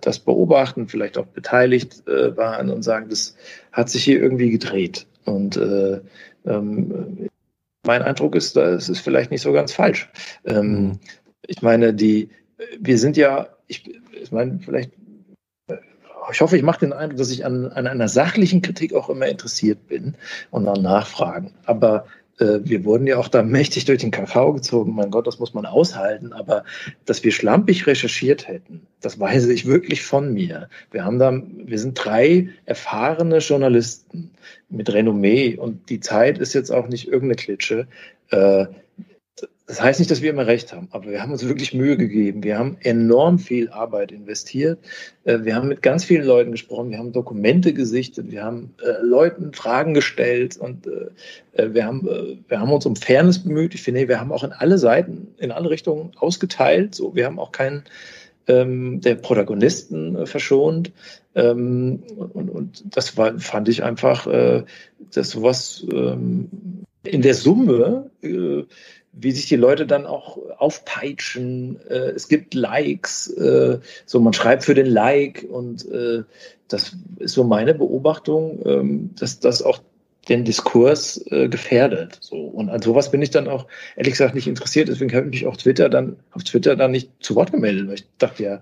das 0.02 0.20
beobachten, 0.20 0.88
vielleicht 0.88 1.18
auch 1.18 1.26
beteiligt 1.26 2.08
äh, 2.08 2.36
waren 2.36 2.70
und 2.70 2.84
sagen, 2.84 3.10
das 3.10 3.36
hat 3.72 3.90
sich 3.90 4.04
hier 4.04 4.22
irgendwie 4.22 4.50
gedreht. 4.50 5.08
Und 5.26 5.56
äh, 5.58 6.02
ähm, 6.46 7.30
mein 7.86 8.02
Eindruck 8.02 8.36
ist, 8.36 8.56
das 8.56 8.90
ist 8.90 9.00
vielleicht 9.00 9.32
nicht 9.32 9.41
so 9.41 9.54
ganz 9.54 9.72
falsch. 9.72 10.10
Ähm, 10.46 10.72
mhm. 10.72 11.00
Ich 11.48 11.62
meine, 11.62 11.94
die, 11.94 12.30
wir 12.80 12.98
sind 12.98 13.16
ja, 13.16 13.48
ich, 13.68 13.90
ich 14.12 14.32
meine, 14.32 14.60
vielleicht 14.60 14.91
ich 16.31 16.41
hoffe, 16.41 16.57
ich 16.57 16.64
mache 16.64 16.81
den 16.81 16.93
Eindruck, 16.93 17.18
dass 17.18 17.31
ich 17.31 17.45
an, 17.45 17.68
an 17.68 17.88
einer 17.88 18.07
sachlichen 18.07 18.61
Kritik 18.61 18.93
auch 18.93 19.10
immer 19.10 19.27
interessiert 19.27 19.88
bin 19.88 20.15
und 20.51 20.68
an 20.68 20.81
Nachfragen. 20.81 21.51
Aber 21.65 22.06
äh, 22.39 22.60
wir 22.64 22.85
wurden 22.85 23.07
ja 23.07 23.18
auch 23.18 23.27
da 23.27 23.43
mächtig 23.43 23.85
durch 23.85 23.99
den 23.99 24.11
Kakao 24.11 24.53
gezogen. 24.53 24.93
Mein 24.95 25.11
Gott, 25.11 25.27
das 25.27 25.39
muss 25.39 25.53
man 25.53 25.65
aushalten. 25.65 26.34
Aber 26.34 26.64
dass 27.06 27.23
wir 27.23 27.31
schlampig 27.31 27.85
recherchiert 27.88 28.47
hätten, 28.47 28.81
das 29.01 29.19
weiß 29.19 29.47
ich 29.47 29.65
wirklich 29.65 30.03
von 30.03 30.34
mir. 30.34 30.69
Wir 30.91 31.06
haben 31.06 31.19
da, 31.19 31.34
wir 31.34 31.80
sind 31.80 31.93
drei 31.93 32.49
erfahrene 32.65 33.39
Journalisten 33.39 34.31
mit 34.69 34.91
Renommee 34.91 35.56
und 35.56 35.89
die 35.89 35.99
Zeit 35.99 36.38
ist 36.38 36.53
jetzt 36.53 36.72
auch 36.72 36.88
nicht 36.88 37.07
irgendeine 37.07 37.35
Klitsche. 37.35 37.88
Äh, 38.31 38.65
das 39.70 39.84
heißt 39.84 40.00
nicht, 40.00 40.10
dass 40.10 40.24
wir 40.24 40.32
immer 40.32 40.48
recht 40.48 40.74
haben, 40.74 40.88
aber 40.90 41.12
wir 41.12 41.22
haben 41.22 41.32
uns 41.32 41.48
wirklich 41.48 41.76
Mühe 41.76 41.96
gegeben. 41.96 42.41
Wir 42.44 42.58
haben 42.58 42.78
enorm 42.82 43.38
viel 43.38 43.70
Arbeit 43.70 44.12
investiert. 44.12 44.80
Äh, 45.26 45.44
wir 45.44 45.56
haben 45.56 45.68
mit 45.68 45.84
ganz 45.84 46.04
vielen 46.04 46.26
Leuten 46.26 46.50
gesprochen. 46.50 46.90
Wir 46.90 46.98
haben 46.98 47.12
Dokumente 47.12 47.72
gesichtet. 47.72 48.32
Wir 48.32 48.44
haben 48.44 48.74
äh, 48.82 49.00
Leuten 49.04 49.54
Fragen 49.54 49.94
gestellt 49.94 50.58
und 50.58 50.88
äh, 50.88 51.72
wir, 51.72 51.86
haben, 51.86 52.41
wir 52.48 52.60
haben 52.60 52.72
uns 52.72 52.88
um 52.88 52.96
Fairness 52.96 53.44
bemüht. 53.44 53.76
Ich 53.76 53.84
finde, 53.84 54.08
wir 54.08 54.20
haben 54.20 54.32
auch 54.32 54.44
in 54.44 54.54
alle 54.54 54.80
Seiten, 54.80 55.36
in 55.38 55.52
alle 55.52 55.70
Richtungen 55.70 56.14
ausgeteilt. 56.16 56.96
So, 56.96 57.14
wir 57.14 57.28
haben 57.28 57.38
auch 57.38 57.52
keinen 57.52 57.84
ähm, 58.48 59.02
der 59.02 59.16
Protagonisten 59.16 60.26
verschont. 60.26 60.94
Ähm, 61.36 62.02
und, 62.18 62.50
und 62.50 62.96
das 62.96 63.18
war, 63.18 63.38
fand 63.38 63.70
ich 63.70 63.84
einfach, 63.84 64.26
dass 65.14 65.30
sowas 65.30 65.86
ähm, 65.91 66.50
in 67.04 67.22
der 67.22 67.36
Summe 67.36 68.10
wie 69.14 69.31
sich 69.31 69.48
die 69.48 69.56
Leute 69.56 69.86
dann 69.86 70.06
auch 70.06 70.38
aufpeitschen. 70.57 71.80
Äh, 71.90 72.11
es 72.11 72.27
gibt 72.27 72.53
Likes, 72.53 73.30
äh, 73.31 73.80
so 74.06 74.19
man 74.19 74.34
schreibt 74.34 74.64
für 74.64 74.76
den 74.76 74.86
Like 74.86 75.45
und 75.49 75.90
äh, 75.91 76.23
das 76.68 76.95
ist 77.18 77.34
so 77.34 77.44
meine 77.44 77.73
Beobachtung, 77.73 78.61
ähm, 78.65 79.10
dass 79.19 79.40
das 79.40 79.61
auch 79.61 79.80
den 80.27 80.45
Diskurs 80.45 81.26
äh, 81.31 81.49
gefährdet. 81.49 82.18
So 82.22 82.38
und 82.38 82.69
an 82.69 82.81
sowas 82.81 83.10
bin 83.11 83.22
ich 83.22 83.31
dann 83.31 83.48
auch 83.48 83.65
ehrlich 83.95 84.14
gesagt 84.14 84.36
nicht 84.36 84.48
interessiert. 84.48 84.88
Deswegen 84.88 85.11
habe 85.14 85.26
ich 85.26 85.31
mich 85.31 85.48
auch 85.48 85.57
Twitter 85.57 85.90
dann 85.90 86.18
auf 86.31 86.44
Twitter 86.44 86.76
dann 86.76 86.91
nicht 86.91 87.10
zu 87.19 87.36
Wort 87.36 87.52
gemeldet, 87.52 87.88
weil 87.88 87.95
ich 87.95 88.06
dachte 88.19 88.44
ja, 88.44 88.61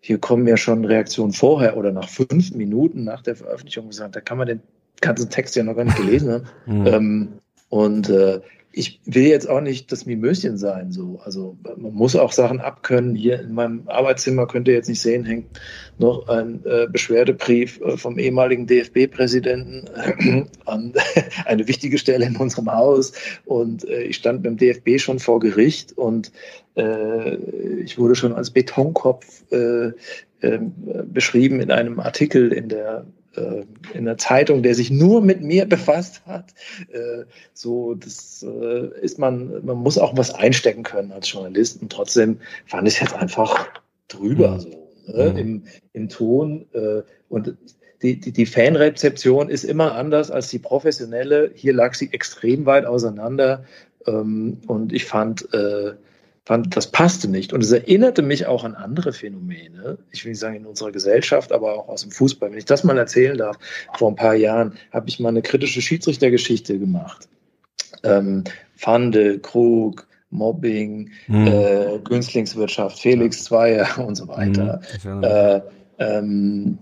hier 0.00 0.18
kommen 0.18 0.46
ja 0.46 0.56
schon 0.56 0.84
Reaktionen 0.84 1.32
vorher 1.32 1.76
oder 1.76 1.90
nach 1.90 2.08
fünf 2.08 2.52
Minuten 2.52 3.04
nach 3.04 3.22
der 3.22 3.36
Veröffentlichung 3.36 3.88
gesagt, 3.88 4.14
da 4.14 4.20
kann 4.20 4.38
man 4.38 4.46
den 4.46 4.60
ganzen 5.00 5.30
Text 5.30 5.56
ja 5.56 5.62
noch 5.62 5.74
gar 5.74 5.84
nicht 5.84 5.96
gelesen 5.96 6.32
haben. 6.32 6.44
Mhm. 6.66 6.86
Ähm, 6.92 7.28
und 7.68 8.08
äh, 8.08 8.40
ich 8.78 9.00
will 9.06 9.24
jetzt 9.24 9.48
auch 9.48 9.62
nicht 9.62 9.90
das 9.90 10.04
Mimöschen 10.04 10.58
sein, 10.58 10.92
so. 10.92 11.18
Also, 11.24 11.56
man 11.78 11.94
muss 11.94 12.14
auch 12.14 12.30
Sachen 12.30 12.60
abkönnen. 12.60 13.14
Hier 13.14 13.40
in 13.40 13.54
meinem 13.54 13.88
Arbeitszimmer 13.88 14.46
könnt 14.46 14.68
ihr 14.68 14.74
jetzt 14.74 14.90
nicht 14.90 15.00
sehen, 15.00 15.24
hängt 15.24 15.58
noch 15.98 16.28
ein 16.28 16.60
äh, 16.66 16.86
Beschwerdebrief 16.86 17.80
äh, 17.80 17.96
vom 17.96 18.18
ehemaligen 18.18 18.66
DFB-Präsidenten 18.66 19.86
äh, 19.94 20.44
an 20.66 20.92
eine 21.46 21.66
wichtige 21.66 21.96
Stelle 21.96 22.26
in 22.26 22.36
unserem 22.36 22.70
Haus. 22.70 23.14
Und 23.46 23.88
äh, 23.88 24.02
ich 24.02 24.16
stand 24.16 24.42
beim 24.42 24.58
DFB 24.58 24.98
schon 24.98 25.20
vor 25.20 25.40
Gericht 25.40 25.96
und 25.96 26.30
äh, 26.76 27.36
ich 27.82 27.96
wurde 27.98 28.14
schon 28.14 28.34
als 28.34 28.50
Betonkopf 28.50 29.50
äh, 29.52 29.92
beschrieben 31.06 31.60
in 31.60 31.70
einem 31.70 31.98
Artikel 31.98 32.52
in 32.52 32.68
der 32.68 33.06
äh, 33.36 33.64
in 33.92 34.04
der 34.04 34.18
Zeitung, 34.18 34.62
der 34.62 34.74
sich 34.74 34.90
nur 34.90 35.20
mit 35.20 35.42
mir 35.42 35.66
befasst 35.66 36.22
hat. 36.26 36.54
Äh, 36.92 37.24
so, 37.52 37.94
das 37.94 38.44
äh, 38.46 39.00
ist 39.00 39.18
man, 39.18 39.64
man 39.64 39.76
muss 39.76 39.98
auch 39.98 40.16
was 40.16 40.34
einstecken 40.34 40.82
können 40.82 41.12
als 41.12 41.30
Journalist. 41.30 41.80
Und 41.82 41.92
trotzdem 41.92 42.38
fand 42.66 42.88
ich 42.88 42.94
es 42.94 43.00
jetzt 43.00 43.14
einfach 43.14 43.68
drüber, 44.08 44.52
mhm. 44.52 44.60
so 44.60 44.68
ne? 45.06 45.30
mhm. 45.30 45.38
Im, 45.38 45.62
im 45.92 46.08
Ton. 46.08 46.66
Äh, 46.72 47.02
und 47.28 47.56
die, 48.02 48.20
die, 48.20 48.32
die 48.32 48.46
Fanrezeption 48.46 49.48
ist 49.48 49.64
immer 49.64 49.94
anders 49.94 50.30
als 50.30 50.48
die 50.48 50.58
professionelle. 50.58 51.50
Hier 51.54 51.72
lag 51.72 51.94
sie 51.94 52.12
extrem 52.12 52.66
weit 52.66 52.84
auseinander. 52.84 53.64
Ähm, 54.06 54.58
und 54.66 54.92
ich 54.92 55.04
fand, 55.04 55.52
äh, 55.54 55.94
fand, 56.46 56.76
das 56.76 56.90
passte 56.90 57.28
nicht. 57.28 57.52
Und 57.52 57.62
es 57.62 57.72
erinnerte 57.72 58.22
mich 58.22 58.46
auch 58.46 58.64
an 58.64 58.74
andere 58.74 59.12
Phänomene. 59.12 59.98
Ich 60.12 60.24
will 60.24 60.30
nicht 60.30 60.38
sagen 60.38 60.54
in 60.54 60.64
unserer 60.64 60.92
Gesellschaft, 60.92 61.52
aber 61.52 61.74
auch 61.74 61.88
aus 61.88 62.02
dem 62.02 62.12
Fußball. 62.12 62.50
Wenn 62.50 62.58
ich 62.58 62.64
das 62.64 62.84
mal 62.84 62.96
erzählen 62.96 63.36
darf, 63.36 63.58
vor 63.98 64.10
ein 64.10 64.16
paar 64.16 64.36
Jahren 64.36 64.74
habe 64.92 65.08
ich 65.08 65.18
mal 65.18 65.30
eine 65.30 65.42
kritische 65.42 65.82
Schiedsrichtergeschichte 65.82 66.78
gemacht. 66.78 67.28
Ähm, 68.04 68.44
Pfande, 68.76 69.40
Krug, 69.40 70.06
Mobbing, 70.30 71.10
hm. 71.26 71.46
äh, 71.46 71.98
Günstlingswirtschaft, 72.04 73.00
Felix 73.00 73.44
Zweier 73.44 73.98
und 74.06 74.14
so 74.14 74.28
weiter. 74.28 74.80
Hm. 75.02 75.22
Äh, 75.24 75.60
ähm, 75.98 76.78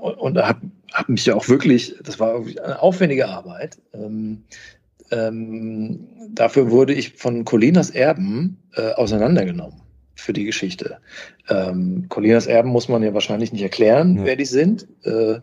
und 0.00 0.34
da 0.34 0.48
habe 0.48 0.60
hab 0.92 1.08
mich 1.08 1.26
ja 1.26 1.34
auch 1.34 1.48
wirklich, 1.48 1.96
das 2.02 2.20
war 2.20 2.36
eine 2.36 2.80
aufwendige 2.80 3.28
Arbeit, 3.28 3.78
ähm, 3.92 4.44
ähm, 5.10 6.00
dafür 6.34 6.70
wurde 6.70 6.94
ich 6.94 7.14
von 7.14 7.44
Colinas 7.44 7.90
Erben 7.90 8.58
äh, 8.74 8.92
auseinandergenommen 8.92 9.80
für 10.14 10.32
die 10.32 10.44
Geschichte. 10.44 10.98
Ähm, 11.48 12.06
Colinas 12.08 12.46
Erben 12.46 12.70
muss 12.70 12.88
man 12.88 13.02
ja 13.02 13.14
wahrscheinlich 13.14 13.52
nicht 13.52 13.62
erklären, 13.62 14.18
ja. 14.18 14.24
wer 14.24 14.36
die 14.36 14.44
sind. 14.44 14.86
Äh, 15.04 15.40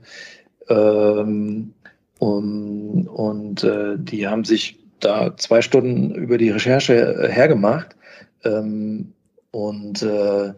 ähm, 0.70 1.74
und 2.20 3.08
und 3.08 3.64
äh, 3.64 3.96
die 3.98 4.28
haben 4.28 4.44
sich 4.44 4.80
da 5.00 5.36
zwei 5.38 5.62
Stunden 5.62 6.14
über 6.16 6.38
die 6.38 6.50
Recherche 6.50 6.94
äh, 6.96 7.30
hergemacht. 7.30 7.96
Ähm, 8.44 9.14
und 9.52 10.02
äh, 10.04 10.54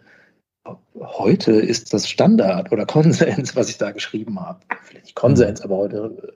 heute 0.96 1.52
ist 1.54 1.94
das 1.94 2.10
Standard 2.10 2.72
oder 2.72 2.86
Konsens, 2.88 3.56
was 3.56 3.70
ich 3.70 3.78
da 3.78 3.92
geschrieben 3.92 4.40
habe. 4.40 4.60
Vielleicht 4.84 5.06
nicht 5.06 5.16
Konsens, 5.16 5.62
aber 5.62 5.78
heute 5.78 6.34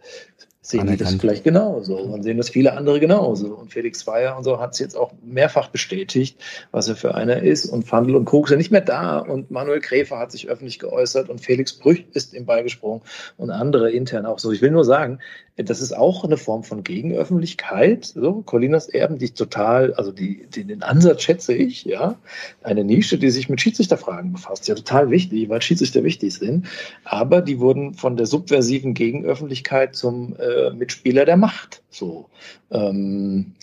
sehen 0.72 0.88
die 0.88 0.98
das 0.98 1.16
vielleicht 1.16 1.44
genauso 1.44 1.98
und 1.98 2.24
sehen 2.24 2.38
das 2.38 2.50
viele 2.50 2.74
andere 2.74 3.00
genauso. 3.00 3.54
Und 3.54 3.72
Felix 3.72 4.00
Zweier 4.00 4.38
und 4.38 4.44
so 4.44 4.60
hat 4.60 4.74
es 4.74 4.80
jetzt 4.80 4.98
auch 4.98 5.12
mehrfach 5.24 5.70
bestätigt, 5.70 6.38
was 6.72 6.88
er 6.88 6.96
für 6.96 7.16
einer 7.16 7.44
ist. 7.44 7.66
Und 7.66 7.84
Fandel 7.84 8.16
und 8.16 8.26
Krug 8.26 8.48
sind 8.48 8.58
nicht 8.58 8.72
mehr 8.72 8.82
da 8.82 9.20
und 9.20 9.52
Manuel 9.52 9.80
Gräfer 9.80 10.18
hat 10.18 10.32
sich 10.32 10.50
öffentlich 10.50 10.80
geäußert 10.80 11.30
und 11.30 11.42
Felix 11.42 11.74
Brüch 11.74 12.06
ist 12.14 12.34
ihm 12.34 12.46
beigesprungen 12.46 13.02
und 13.38 13.52
andere 13.52 13.92
intern 13.92 14.26
auch 14.26 14.40
so. 14.40 14.52
Ich 14.52 14.62
will 14.62 14.72
nur 14.72 14.86
sagen, 14.86 15.20
das 15.58 15.82
ist 15.82 15.96
auch 15.96 16.24
eine 16.24 16.38
Form 16.38 16.64
von 16.64 16.84
Gegenöffentlichkeit. 16.84 18.06
So, 18.06 18.42
Colinas 18.42 18.88
Erben, 18.88 19.18
die 19.18 19.26
ich 19.26 19.34
total, 19.34 19.94
also 19.94 20.12
die, 20.12 20.48
die, 20.48 20.64
den 20.64 20.82
Ansatz 20.82 21.24
schätze 21.24 21.54
ich, 21.54 21.84
ja. 21.84 22.16
Eine 22.64 22.84
Nische, 22.84 23.18
die 23.18 23.30
sich 23.30 23.50
mit 23.50 23.60
Schiedsrichterfragen 23.60 24.34
befasst. 24.34 24.68
Ja, 24.68 24.76
total 24.76 25.10
wichtig, 25.10 25.50
weil 25.50 25.62
Schiedsrichter 25.62 26.04
wichtig 26.04 26.34
sind. 26.34 26.68
Aber 27.04 27.42
die 27.42 27.60
wurden 27.60 27.94
von 27.96 28.16
der 28.16 28.28
subversiven 28.28 28.94
Gegenöffentlichkeit 28.94 29.96
zum 29.96 30.36
äh, 30.38 30.61
Mitspieler 30.70 31.26
der 31.26 31.38
Macht. 31.38 31.82
So. 31.90 32.30
Ähm, 32.72 33.54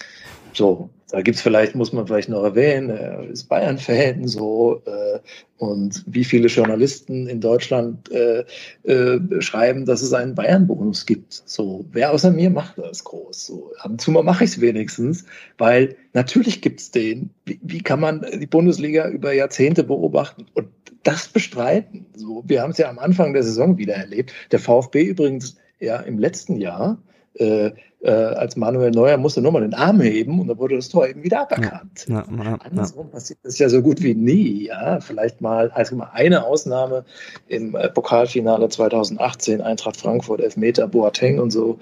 so, 0.53 0.91
da 1.11 1.23
gibt's 1.23 1.41
vielleicht, 1.41 1.75
muss 1.75 1.93
man 1.93 2.07
vielleicht 2.07 2.29
noch 2.29 2.43
erwähnen, 2.43 2.91
er 2.91 3.23
ist 3.31 3.45
Bayern-Fan, 3.45 4.27
so, 4.29 4.83
äh, 4.85 5.20
und 5.57 6.05
wie 6.07 6.25
viele 6.25 6.49
Journalisten 6.49 7.27
in 7.27 7.41
Deutschland 7.41 8.11
äh, 8.11 8.45
äh, 8.83 9.41
schreiben, 9.41 9.87
dass 9.87 10.03
es 10.03 10.12
einen 10.12 10.35
Bayern-Bonus 10.35 11.07
gibt. 11.07 11.43
So, 11.47 11.87
wer 11.93 12.12
außer 12.12 12.31
mir 12.31 12.51
macht 12.51 12.79
das 12.79 13.05
groß? 13.05 13.47
So, 13.47 13.73
ab 13.79 13.93
und 13.93 14.01
zu 14.01 14.11
mal 14.11 14.23
mache 14.23 14.45
ich 14.45 14.51
es 14.51 14.61
wenigstens, 14.61 15.25
weil 15.57 15.97
natürlich 16.12 16.61
gibt's 16.61 16.91
den. 16.91 17.31
Wie, 17.47 17.59
wie 17.62 17.83
kann 17.83 18.01
man 18.01 18.27
die 18.39 18.47
Bundesliga 18.47 19.09
über 19.09 19.33
Jahrzehnte 19.33 19.85
beobachten 19.85 20.47
und 20.55 20.69
das 21.05 21.29
bestreiten? 21.29 22.05
So, 22.15 22.45
wir 22.47 22.61
haben 22.61 22.73
es 22.73 22.79
ja 22.79 22.91
am 22.91 22.99
Anfang 22.99 23.33
der 23.33 23.45
Saison 23.45 23.79
wieder 23.79 23.95
erlebt. 23.95 24.33
Der 24.53 24.59
VfB 24.59 25.05
übrigens 25.05 25.57
ja 25.81 25.97
im 25.99 26.19
letzten 26.19 26.57
Jahr 26.57 26.99
äh, 27.35 27.71
äh, 28.01 28.11
als 28.11 28.57
Manuel 28.57 28.91
Neuer 28.93 29.17
musste 29.17 29.43
nur 29.43 29.53
mal 29.53 29.61
den 29.61 29.75
Arm 29.75 30.01
heben 30.01 30.41
und 30.41 30.49
dann 30.49 30.59
wurde 30.59 30.77
das 30.77 30.89
Tor 30.89 31.09
eben 31.09 31.23
wieder 31.23 31.43
aberkannt. 31.43 32.07
Ja, 32.09 32.25
ja, 32.31 32.45
ja, 32.45 32.55
Andersrum 32.57 33.11
passiert 33.11 33.41
das 33.43 33.59
ja 33.59 33.69
so 33.69 33.83
gut 33.83 34.03
wie 34.03 34.15
nie. 34.15 34.67
Ja, 34.67 35.01
vielleicht 35.01 35.41
mal 35.41 35.71
also 35.71 35.97
mal 35.97 36.11
eine 36.13 36.45
Ausnahme 36.45 37.05
im 37.49 37.75
äh, 37.75 37.89
Pokalfinale 37.89 38.69
2018 38.69 39.61
Eintracht 39.61 39.97
Frankfurt 39.97 40.41
Elfmeter 40.41 40.87
Boateng 40.87 41.41
und 41.41 41.51
so. 41.51 41.79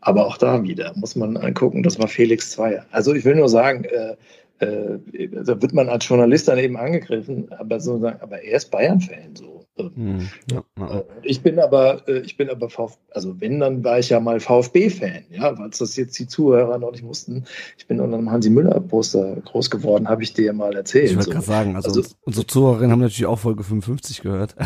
Aber 0.00 0.26
auch 0.26 0.38
da 0.38 0.62
wieder 0.62 0.92
muss 0.96 1.16
man 1.16 1.36
angucken, 1.36 1.82
das 1.82 1.98
war 1.98 2.08
Felix 2.08 2.50
Zweier. 2.50 2.86
Also 2.90 3.14
ich 3.14 3.24
will 3.24 3.34
nur 3.34 3.48
sagen, 3.48 3.84
äh, 3.84 4.16
äh, 4.64 5.28
da 5.28 5.60
wird 5.60 5.72
man 5.72 5.88
als 5.88 6.08
Journalist 6.08 6.48
dann 6.48 6.58
eben 6.58 6.76
angegriffen, 6.76 7.50
aber 7.52 7.80
so 7.80 7.98
sagen, 7.98 8.18
aber 8.20 8.42
er 8.42 8.56
ist 8.56 8.70
Bayern-Fan 8.70 9.36
so. 9.36 9.57
Hm, 9.78 10.28
ja, 10.50 10.62
ja. 10.78 10.98
Äh, 10.98 11.04
ich 11.22 11.42
bin 11.42 11.58
aber, 11.58 12.06
äh, 12.08 12.18
ich 12.20 12.36
bin 12.36 12.50
aber 12.50 12.68
VfB, 12.68 12.98
also 13.10 13.40
wenn, 13.40 13.60
dann 13.60 13.84
war 13.84 13.98
ich 13.98 14.08
ja 14.08 14.20
mal 14.20 14.40
VfB-Fan, 14.40 15.24
ja, 15.30 15.58
weil 15.58 15.70
das 15.70 15.96
jetzt 15.96 16.18
die 16.18 16.26
Zuhörer 16.26 16.78
noch 16.78 16.92
nicht 16.92 17.04
mussten. 17.04 17.44
Ich 17.76 17.86
bin 17.86 18.00
unter 18.00 18.16
einem 18.16 18.30
Hansi 18.30 18.50
Müller-Poster 18.50 19.36
groß 19.44 19.70
geworden, 19.70 20.08
habe 20.08 20.22
ich 20.22 20.32
dir 20.32 20.52
mal 20.52 20.74
erzählt. 20.74 21.10
Ich 21.10 21.16
wollte 21.16 21.26
so. 21.26 21.30
gerade 21.32 21.46
sagen, 21.46 21.76
also, 21.76 21.88
also 21.90 22.14
unsere 22.22 22.46
Zuhörerinnen 22.46 22.90
haben 22.92 23.00
natürlich 23.00 23.26
auch 23.26 23.38
Folge 23.38 23.62
55 23.62 24.22
gehört. 24.22 24.56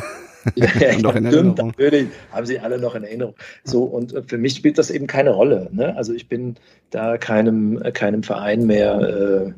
Ja, 0.56 0.66
ja, 0.80 0.98
noch 0.98 1.14
in 1.14 1.26
stimmt, 1.28 1.58
natürlich 1.58 2.08
haben 2.32 2.46
sie 2.46 2.58
alle 2.58 2.78
noch 2.78 2.94
in 2.94 3.04
Erinnerung. 3.04 3.34
So, 3.64 3.84
und 3.84 4.14
für 4.26 4.38
mich 4.38 4.54
spielt 4.54 4.78
das 4.78 4.90
eben 4.90 5.06
keine 5.06 5.30
Rolle. 5.30 5.68
Ne? 5.72 5.96
Also 5.96 6.12
ich 6.12 6.28
bin 6.28 6.56
da 6.90 7.18
keinem, 7.18 7.80
keinem 7.92 8.22
Verein 8.22 8.66
mehr 8.66 9.00
äh, 9.00 9.48
äh 9.48 9.52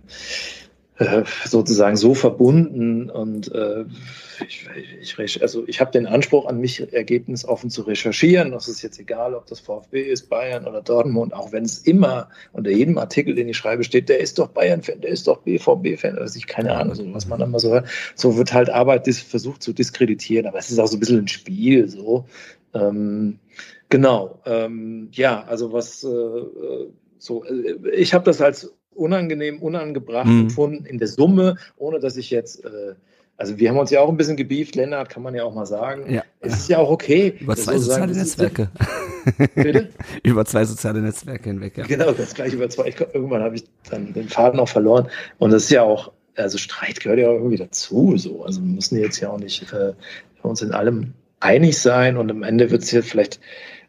sozusagen 1.45 1.97
so 1.97 2.15
verbunden 2.15 3.11
und 3.11 3.53
äh, 3.53 3.85
ich, 4.49 5.19
ich, 5.19 5.43
also 5.43 5.66
ich 5.66 5.81
habe 5.81 5.91
den 5.91 6.07
Anspruch 6.07 6.47
an 6.47 6.61
mich, 6.61 6.93
ergebnisoffen 6.93 7.69
zu 7.71 7.83
recherchieren. 7.83 8.53
Das 8.53 8.69
ist 8.69 8.83
jetzt 8.83 9.01
egal, 9.01 9.35
ob 9.35 9.47
das 9.47 9.61
VfB 9.61 10.03
ist, 10.03 10.29
Bayern 10.29 10.66
oder 10.66 10.83
Dortmund, 10.83 11.35
auch 11.35 11.51
wenn 11.51 11.65
es 11.65 11.79
immer 11.79 12.29
unter 12.53 12.71
jedem 12.71 12.99
Artikel, 12.99 13.35
den 13.35 13.49
ich 13.49 13.57
schreibe, 13.57 13.83
steht, 13.83 14.09
der 14.09 14.21
ist 14.21 14.39
doch 14.39 14.49
Bayern-Fan, 14.49 15.01
der 15.01 15.11
ist 15.11 15.27
doch 15.27 15.39
BVB-Fan, 15.43 16.19
also 16.19 16.37
ich 16.37 16.47
keine 16.47 16.77
Ahnung, 16.77 16.95
so, 16.95 17.15
was 17.15 17.27
man 17.27 17.51
mal 17.51 17.59
so 17.59 17.73
hört. 17.73 17.89
So 18.15 18.37
wird 18.37 18.53
halt 18.53 18.71
Arbeit 18.71 19.09
versucht 19.09 19.62
zu 19.62 19.73
diskreditieren, 19.73 20.47
aber 20.47 20.59
es 20.59 20.71
ist 20.71 20.79
auch 20.79 20.87
so 20.87 20.97
ein 20.97 21.01
bisschen 21.01 21.19
ein 21.19 21.29
Spiel, 21.29 21.89
so. 21.89 22.27
Ähm, 22.73 23.41
genau, 23.89 24.41
ähm, 24.47 25.09
ja, 25.12 25.43
also 25.45 25.73
was 25.73 26.05
äh, 26.05 26.09
äh 26.09 26.89
so, 27.19 27.45
äh, 27.45 27.79
ich 27.95 28.12
habe 28.12 28.25
das 28.25 28.41
als 28.41 28.75
unangenehm, 28.95 29.61
unangebracht 29.61 30.27
mhm. 30.27 30.43
empfunden 30.43 30.87
in 30.87 30.99
der 30.99 31.09
Summe, 31.09 31.57
ohne 31.77 32.01
dass 32.01 32.16
ich 32.16 32.31
jetzt 32.31 32.65
äh, 32.65 32.95
also 33.37 33.59
wir 33.59 33.69
haben 33.69 33.79
uns 33.79 33.91
ja 33.91 34.01
auch 34.01 34.09
ein 34.09 34.16
bisschen 34.16 34.37
gebieft, 34.37 34.77
Lennart, 34.77 35.09
kann 35.09 35.23
man 35.23 35.35
ja 35.35 35.45
auch 35.45 35.55
mal 35.55 35.66
sagen. 35.66 36.12
Ja. 36.12 36.23
Es 36.41 36.55
ist 36.55 36.69
ja 36.69 36.79
auch 36.79 36.91
okay. 36.91 37.35
Über 37.41 37.57
zwei 37.57 37.79
soziale 37.79 38.15
Netzwerke. 38.15 38.71
Bitte? 39.55 39.89
über 40.23 40.45
zwei 40.45 40.65
soziale 40.65 41.01
Netzwerke 41.01 41.51
hinweg, 41.51 41.77
ja. 41.77 41.85
Genau, 41.85 42.12
das 42.12 42.35
gleich 42.35 42.53
über 42.53 42.69
zwei. 42.69 42.95
irgendwann 43.12 43.43
habe 43.43 43.57
ich 43.57 43.65
dann 43.91 44.12
den 44.12 44.29
Faden 44.29 44.61
auch 44.61 44.69
verloren. 44.69 45.09
Und 45.39 45.53
das 45.53 45.65
ist 45.65 45.71
ja 45.71 45.83
auch, 45.83 46.12
also 46.37 46.59
Streit 46.59 47.01
gehört 47.01 47.19
ja 47.19 47.29
auch 47.29 47.35
irgendwie 47.35 47.57
dazu. 47.57 48.16
So. 48.16 48.45
Also 48.45 48.61
wir 48.61 48.73
müssen 48.73 49.01
jetzt 49.01 49.19
ja 49.19 49.31
auch 49.31 49.39
nicht 49.39 49.73
äh, 49.73 49.95
uns 50.43 50.62
in 50.62 50.73
allem 50.73 51.12
einig 51.41 51.79
sein 51.79 52.16
und 52.16 52.31
am 52.31 52.43
Ende 52.43 52.71
wird 52.71 52.83
es 52.83 52.91
hier 52.91 53.03
vielleicht 53.03 53.41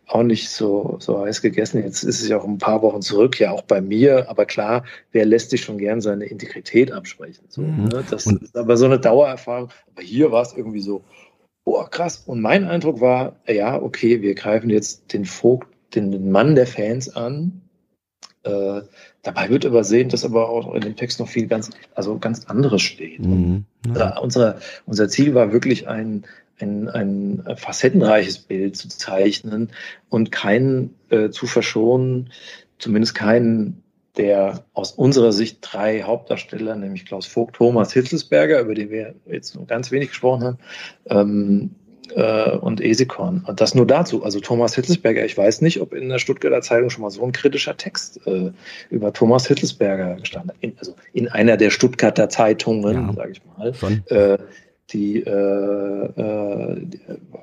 auch 0.07 0.23
nicht 0.23 0.49
so, 0.49 0.97
so 0.99 1.25
heiß 1.25 1.41
gegessen. 1.41 1.83
Jetzt 1.83 2.03
ist 2.03 2.21
es 2.21 2.27
ja 2.27 2.37
auch 2.37 2.45
ein 2.45 2.57
paar 2.57 2.81
Wochen 2.81 3.01
zurück, 3.01 3.39
ja 3.39 3.51
auch 3.51 3.63
bei 3.63 3.81
mir. 3.81 4.29
Aber 4.29 4.45
klar, 4.45 4.83
wer 5.11 5.25
lässt 5.25 5.49
sich 5.49 5.61
schon 5.61 5.77
gern 5.77 6.01
seine 6.01 6.25
Integrität 6.25 6.91
absprechen? 6.91 7.45
So, 7.49 7.61
mhm. 7.61 7.85
ne? 7.85 8.03
Das 8.09 8.27
und 8.27 8.43
ist 8.43 8.55
aber 8.55 8.77
so 8.77 8.85
eine 8.85 8.99
Dauererfahrung. 8.99 9.69
Aber 9.93 10.01
hier 10.03 10.31
war 10.31 10.43
es 10.43 10.53
irgendwie 10.53 10.81
so, 10.81 11.03
boah, 11.63 11.89
krass. 11.89 12.23
Und 12.25 12.41
mein 12.41 12.65
Eindruck 12.65 13.01
war, 13.01 13.35
ja, 13.47 13.81
okay, 13.81 14.21
wir 14.21 14.35
greifen 14.35 14.69
jetzt 14.69 15.11
den 15.11 15.25
Vogt, 15.25 15.67
den, 15.95 16.31
Mann 16.31 16.55
der 16.55 16.67
Fans 16.67 17.15
an. 17.15 17.61
Äh, 18.43 18.81
dabei 19.23 19.49
wird 19.49 19.63
übersehen, 19.63 20.09
dass 20.09 20.23
aber 20.23 20.49
auch 20.49 20.75
in 20.75 20.81
dem 20.81 20.95
Text 20.95 21.19
noch 21.19 21.27
viel 21.27 21.47
ganz, 21.47 21.71
also 21.95 22.19
ganz 22.19 22.45
anderes 22.45 22.83
steht. 22.83 23.19
Mhm. 23.25 23.65
Ja. 23.95 24.19
Unser, 24.19 24.59
unser 24.85 25.09
Ziel 25.09 25.33
war 25.33 25.51
wirklich 25.51 25.87
ein, 25.87 26.25
ein, 26.59 26.89
ein 26.89 27.43
facettenreiches 27.57 28.39
Bild 28.39 28.77
zu 28.77 28.87
zeichnen 28.87 29.71
und 30.09 30.31
keinen 30.31 30.95
äh, 31.09 31.29
zu 31.29 31.47
verschonen, 31.47 32.31
zumindest 32.79 33.15
keinen 33.15 33.81
der 34.17 34.63
aus 34.73 34.91
unserer 34.91 35.31
Sicht 35.31 35.59
drei 35.61 36.03
Hauptdarsteller, 36.03 36.75
nämlich 36.75 37.05
Klaus 37.05 37.25
Vogt, 37.25 37.57
Thomas 37.57 37.93
Hitzelsberger, 37.93 38.61
über 38.61 38.73
den 38.73 38.89
wir 38.89 39.13
jetzt 39.29 39.55
nur 39.55 39.65
ganz 39.65 39.91
wenig 39.91 40.09
gesprochen 40.09 40.43
haben, 40.43 40.57
ähm, 41.09 41.71
äh, 42.13 42.51
und 42.57 42.81
Esikon. 42.81 43.43
Und 43.45 43.61
das 43.61 43.75
nur 43.75 43.87
dazu. 43.87 44.23
Also 44.23 44.39
Thomas 44.39 44.75
Hitzelsberger, 44.75 45.25
ich 45.25 45.37
weiß 45.37 45.61
nicht, 45.61 45.81
ob 45.81 45.93
in 45.93 46.09
der 46.09 46.19
Stuttgarter 46.19 46.61
Zeitung 46.61 46.89
schon 46.89 47.01
mal 47.01 47.09
so 47.09 47.23
ein 47.23 47.31
kritischer 47.31 47.77
Text 47.77 48.25
äh, 48.27 48.51
über 48.89 49.11
Thomas 49.13 49.47
Hitzelsberger 49.47 50.15
gestanden 50.15 50.51
hat. 50.51 50.57
In, 50.61 50.73
also 50.77 50.95
in 51.13 51.27
einer 51.27 51.57
der 51.57 51.71
Stuttgarter 51.71 52.29
Zeitungen, 52.29 53.07
ja, 53.07 53.13
sage 53.13 53.31
ich 53.31 53.41
mal. 53.57 53.73
Äh, 54.07 54.37
die, 54.91 55.21
äh, 55.21 55.31
äh, 55.31 56.87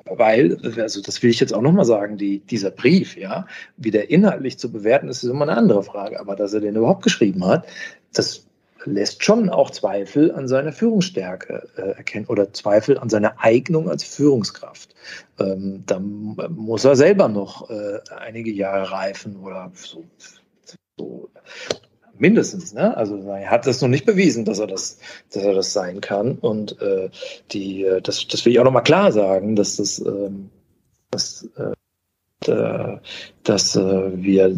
weil, 0.05 0.57
also 0.77 1.01
das 1.01 1.21
will 1.21 1.29
ich 1.29 1.39
jetzt 1.39 1.53
auch 1.53 1.61
nochmal 1.61 1.85
sagen, 1.85 2.17
die, 2.17 2.39
dieser 2.39 2.71
Brief, 2.71 3.17
ja, 3.17 3.47
wie 3.77 3.91
der 3.91 4.09
inhaltlich 4.09 4.57
zu 4.57 4.71
bewerten 4.71 5.09
ist, 5.09 5.23
ist 5.23 5.29
immer 5.29 5.43
eine 5.43 5.57
andere 5.57 5.83
Frage. 5.83 6.19
Aber 6.19 6.35
dass 6.35 6.53
er 6.53 6.61
den 6.61 6.75
überhaupt 6.75 7.03
geschrieben 7.03 7.45
hat, 7.45 7.67
das 8.13 8.45
lässt 8.85 9.23
schon 9.23 9.49
auch 9.49 9.71
Zweifel 9.71 10.31
an 10.31 10.47
seiner 10.47 10.71
Führungsstärke 10.71 11.69
äh, 11.77 11.81
erkennen 11.97 12.25
oder 12.27 12.53
Zweifel 12.53 12.97
an 12.97 13.09
seiner 13.09 13.35
Eignung 13.41 13.89
als 13.89 14.03
Führungskraft. 14.03 14.93
Ähm, 15.39 15.83
da 15.85 15.99
muss 15.99 16.85
er 16.85 16.95
selber 16.95 17.27
noch 17.27 17.69
äh, 17.69 17.99
einige 18.17 18.51
Jahre 18.51 18.91
reifen 18.91 19.37
oder 19.37 19.71
so, 19.73 20.03
so 20.97 21.29
mindestens. 22.17 22.73
Ne? 22.73 22.95
Also 22.95 23.17
er 23.17 23.49
hat 23.49 23.67
das 23.67 23.81
noch 23.81 23.89
nicht 23.89 24.05
bewiesen, 24.05 24.45
dass 24.45 24.59
er 24.59 24.67
das, 24.67 24.99
dass 25.31 25.43
er 25.43 25.53
das 25.53 25.73
sein 25.73 26.01
kann. 26.01 26.37
Und 26.39 26.79
äh, 26.81 27.09
die, 27.51 27.83
äh, 27.83 28.01
das, 28.01 28.27
das 28.27 28.45
will 28.45 28.53
ich 28.53 28.59
auch 28.59 28.65
noch 28.65 28.71
mal 28.71 28.81
klar 28.81 29.11
sagen, 29.11 29.55
dass 29.55 29.77
das, 29.77 29.99
ähm, 30.05 30.49
dass, 31.11 31.47
äh, 32.45 32.97
dass 33.43 33.75
äh, 33.75 34.11
wir 34.23 34.57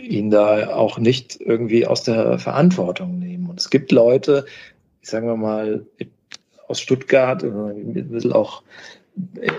ihn 0.00 0.30
da 0.30 0.74
auch 0.74 0.98
nicht 0.98 1.40
irgendwie 1.40 1.86
aus 1.86 2.02
der 2.02 2.38
Verantwortung 2.38 3.18
nehmen. 3.18 3.48
Und 3.48 3.60
es 3.60 3.70
gibt 3.70 3.92
Leute, 3.92 4.46
sagen 5.02 5.26
wir 5.26 5.36
mal, 5.36 5.86
aus 6.68 6.80
Stuttgart, 6.80 7.42
äh, 7.42 7.46
ein 7.46 8.08
bisschen 8.10 8.32
auch 8.32 8.62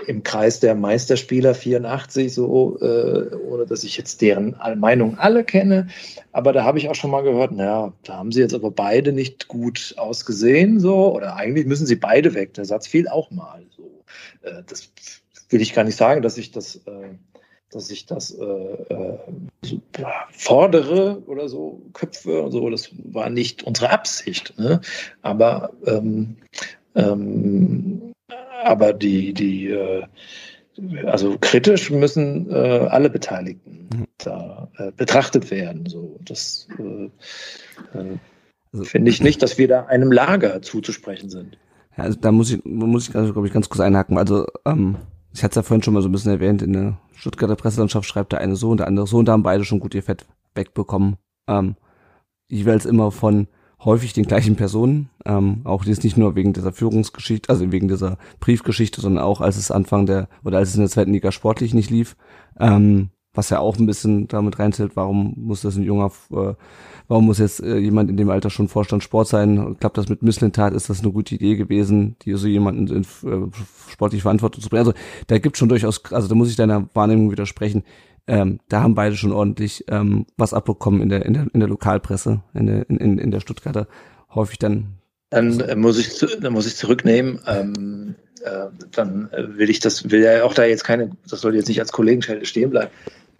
im 0.06 0.22
Kreis 0.22 0.60
der 0.60 0.74
Meisterspieler 0.74 1.54
84, 1.54 2.32
so, 2.32 2.78
äh, 2.80 3.34
ohne 3.36 3.66
dass 3.66 3.84
ich 3.84 3.96
jetzt 3.96 4.20
deren 4.20 4.56
Meinung 4.76 5.18
alle 5.18 5.44
kenne. 5.44 5.88
Aber 6.32 6.52
da 6.52 6.64
habe 6.64 6.78
ich 6.78 6.88
auch 6.88 6.94
schon 6.94 7.10
mal 7.10 7.22
gehört, 7.22 7.52
naja, 7.52 7.92
da 8.04 8.16
haben 8.16 8.32
sie 8.32 8.40
jetzt 8.40 8.54
aber 8.54 8.70
beide 8.70 9.12
nicht 9.12 9.48
gut 9.48 9.94
ausgesehen, 9.96 10.78
so, 10.78 11.14
oder 11.14 11.36
eigentlich 11.36 11.66
müssen 11.66 11.86
sie 11.86 11.96
beide 11.96 12.34
weg. 12.34 12.54
Der 12.54 12.64
Satz 12.64 12.86
fiel 12.86 13.08
auch 13.08 13.30
mal 13.30 13.64
so. 13.76 14.04
Äh, 14.42 14.62
das 14.66 14.90
will 15.50 15.60
ich 15.60 15.74
gar 15.74 15.84
nicht 15.84 15.96
sagen, 15.96 16.22
dass 16.22 16.38
ich 16.38 16.52
das, 16.52 16.76
äh, 16.86 17.14
dass 17.70 17.90
ich 17.90 18.06
das 18.06 18.30
äh, 18.30 18.44
äh, 18.44 19.18
so, 19.62 19.80
fordere 20.30 21.22
oder 21.26 21.48
so, 21.48 21.82
Köpfe 21.92 22.42
und 22.42 22.52
so. 22.52 22.70
Das 22.70 22.90
war 23.12 23.28
nicht 23.28 23.64
unsere 23.64 23.90
Absicht. 23.90 24.54
Ne? 24.58 24.80
Aber 25.22 25.72
ähm, 25.84 26.36
ähm, 26.94 28.07
aber 28.64 28.92
die, 28.92 29.32
die, 29.32 29.68
äh, 29.68 30.04
also 31.06 31.36
kritisch 31.40 31.90
müssen 31.90 32.50
äh, 32.50 32.86
alle 32.90 33.10
Beteiligten 33.10 33.88
mhm. 33.92 34.06
da 34.18 34.68
äh, 34.76 34.92
betrachtet 34.92 35.50
werden. 35.50 35.86
So, 35.86 36.18
das 36.20 36.68
äh, 36.78 37.04
äh, 37.98 38.18
also, 38.72 38.84
finde 38.84 39.10
ich 39.10 39.22
nicht, 39.22 39.42
dass 39.42 39.58
wir 39.58 39.68
da 39.68 39.86
einem 39.86 40.12
Lager 40.12 40.62
zuzusprechen 40.62 41.30
sind. 41.30 41.58
Ja, 41.96 42.04
also 42.04 42.18
da 42.20 42.32
muss 42.32 42.50
ich, 42.50 42.64
muss 42.64 43.08
ich, 43.08 43.16
also, 43.16 43.32
glaube 43.32 43.48
ich, 43.48 43.52
ganz 43.52 43.68
kurz 43.68 43.80
einhaken. 43.80 44.18
Also, 44.18 44.46
ähm, 44.64 44.96
ich 45.32 45.42
hatte 45.42 45.52
es 45.52 45.56
ja 45.56 45.62
vorhin 45.62 45.82
schon 45.82 45.94
mal 45.94 46.02
so 46.02 46.08
ein 46.08 46.12
bisschen 46.12 46.32
erwähnt, 46.32 46.62
in 46.62 46.72
der 46.72 46.98
Stuttgarter 47.14 47.56
Presselandschaft 47.56 48.08
schreibt 48.08 48.32
der 48.32 48.40
eine 48.40 48.56
so 48.56 48.70
und 48.70 48.78
der 48.78 48.86
andere 48.86 49.06
so 49.06 49.18
und 49.18 49.26
da 49.26 49.32
haben 49.32 49.42
beide 49.42 49.64
schon 49.64 49.80
gut 49.80 49.94
ihr 49.94 50.02
Fett 50.02 50.26
wegbekommen. 50.54 51.16
Ähm, 51.48 51.76
jeweils 52.48 52.86
immer 52.86 53.10
von 53.10 53.48
häufig 53.84 54.12
den 54.12 54.24
gleichen 54.24 54.56
Personen. 54.56 55.10
Ähm, 55.24 55.60
auch 55.64 55.84
jetzt 55.84 56.04
nicht 56.04 56.16
nur 56.16 56.34
wegen 56.34 56.52
dieser 56.52 56.72
Führungsgeschichte, 56.72 57.48
also 57.48 57.70
wegen 57.70 57.88
dieser 57.88 58.18
Briefgeschichte, 58.40 59.00
sondern 59.00 59.24
auch 59.24 59.40
als 59.40 59.56
es 59.56 59.70
Anfang 59.70 60.06
der 60.06 60.28
oder 60.44 60.58
als 60.58 60.70
es 60.70 60.74
in 60.74 60.80
der 60.80 60.90
zweiten 60.90 61.12
Liga 61.12 61.32
sportlich 61.32 61.74
nicht 61.74 61.90
lief. 61.90 62.16
Ähm, 62.58 63.10
was 63.34 63.50
ja 63.50 63.60
auch 63.60 63.78
ein 63.78 63.86
bisschen 63.86 64.26
damit 64.26 64.58
reinzählt, 64.58 64.96
warum 64.96 65.34
muss 65.36 65.60
das 65.60 65.76
ein 65.76 65.84
junger, 65.84 66.10
äh, 66.32 66.54
warum 67.06 67.26
muss 67.26 67.38
jetzt 67.38 67.62
äh, 67.62 67.78
jemand 67.78 68.10
in 68.10 68.16
dem 68.16 68.30
Alter 68.30 68.50
schon 68.50 68.66
Vorstand 68.66 69.04
Sport 69.04 69.28
sein? 69.28 69.76
Klappt 69.78 69.96
das 69.96 70.08
mit 70.08 70.22
Misslintat? 70.22 70.72
Ist 70.74 70.90
das 70.90 71.02
eine 71.02 71.12
gute 71.12 71.36
Idee 71.36 71.54
gewesen, 71.54 72.16
die 72.22 72.34
so 72.34 72.48
jemanden 72.48 72.88
in, 72.88 73.02
äh, 73.02 73.50
sportliche 73.90 74.22
Verantwortung 74.22 74.60
zu 74.60 74.68
bringen? 74.68 74.80
Also 74.80 74.92
da 75.28 75.38
gibt 75.38 75.56
schon 75.56 75.68
durchaus, 75.68 76.02
also 76.10 76.26
da 76.26 76.34
muss 76.34 76.50
ich 76.50 76.56
deiner 76.56 76.88
Wahrnehmung 76.94 77.30
widersprechen 77.30 77.84
ähm, 78.28 78.60
da 78.68 78.82
haben 78.82 78.94
beide 78.94 79.16
schon 79.16 79.32
ordentlich 79.32 79.84
ähm, 79.88 80.26
was 80.36 80.54
abbekommen 80.54 81.00
in 81.00 81.08
der, 81.08 81.24
in 81.24 81.34
der, 81.34 81.46
in 81.52 81.60
der 81.60 81.68
Lokalpresse, 81.68 82.42
in 82.54 82.66
der, 82.66 82.88
in, 82.90 83.18
in 83.18 83.30
der 83.30 83.40
Stuttgarter. 83.40 83.88
Häufig 84.34 84.58
dann. 84.58 84.98
Dann 85.30 85.60
äh, 85.60 85.74
muss 85.74 85.98
ich, 85.98 86.24
dann 86.40 86.52
muss 86.52 86.66
ich 86.66 86.76
zurücknehmen. 86.76 87.40
Ähm, 87.46 88.14
äh, 88.44 88.66
dann 88.92 89.30
will 89.32 89.70
ich 89.70 89.80
das, 89.80 90.10
will 90.10 90.22
ja 90.22 90.44
auch 90.44 90.54
da 90.54 90.64
jetzt 90.64 90.84
keine, 90.84 91.10
das 91.28 91.40
soll 91.40 91.54
jetzt 91.54 91.68
nicht 91.68 91.80
als 91.80 91.92
Kollegenschelde 91.92 92.44
stehen 92.44 92.70
bleiben. 92.70 92.90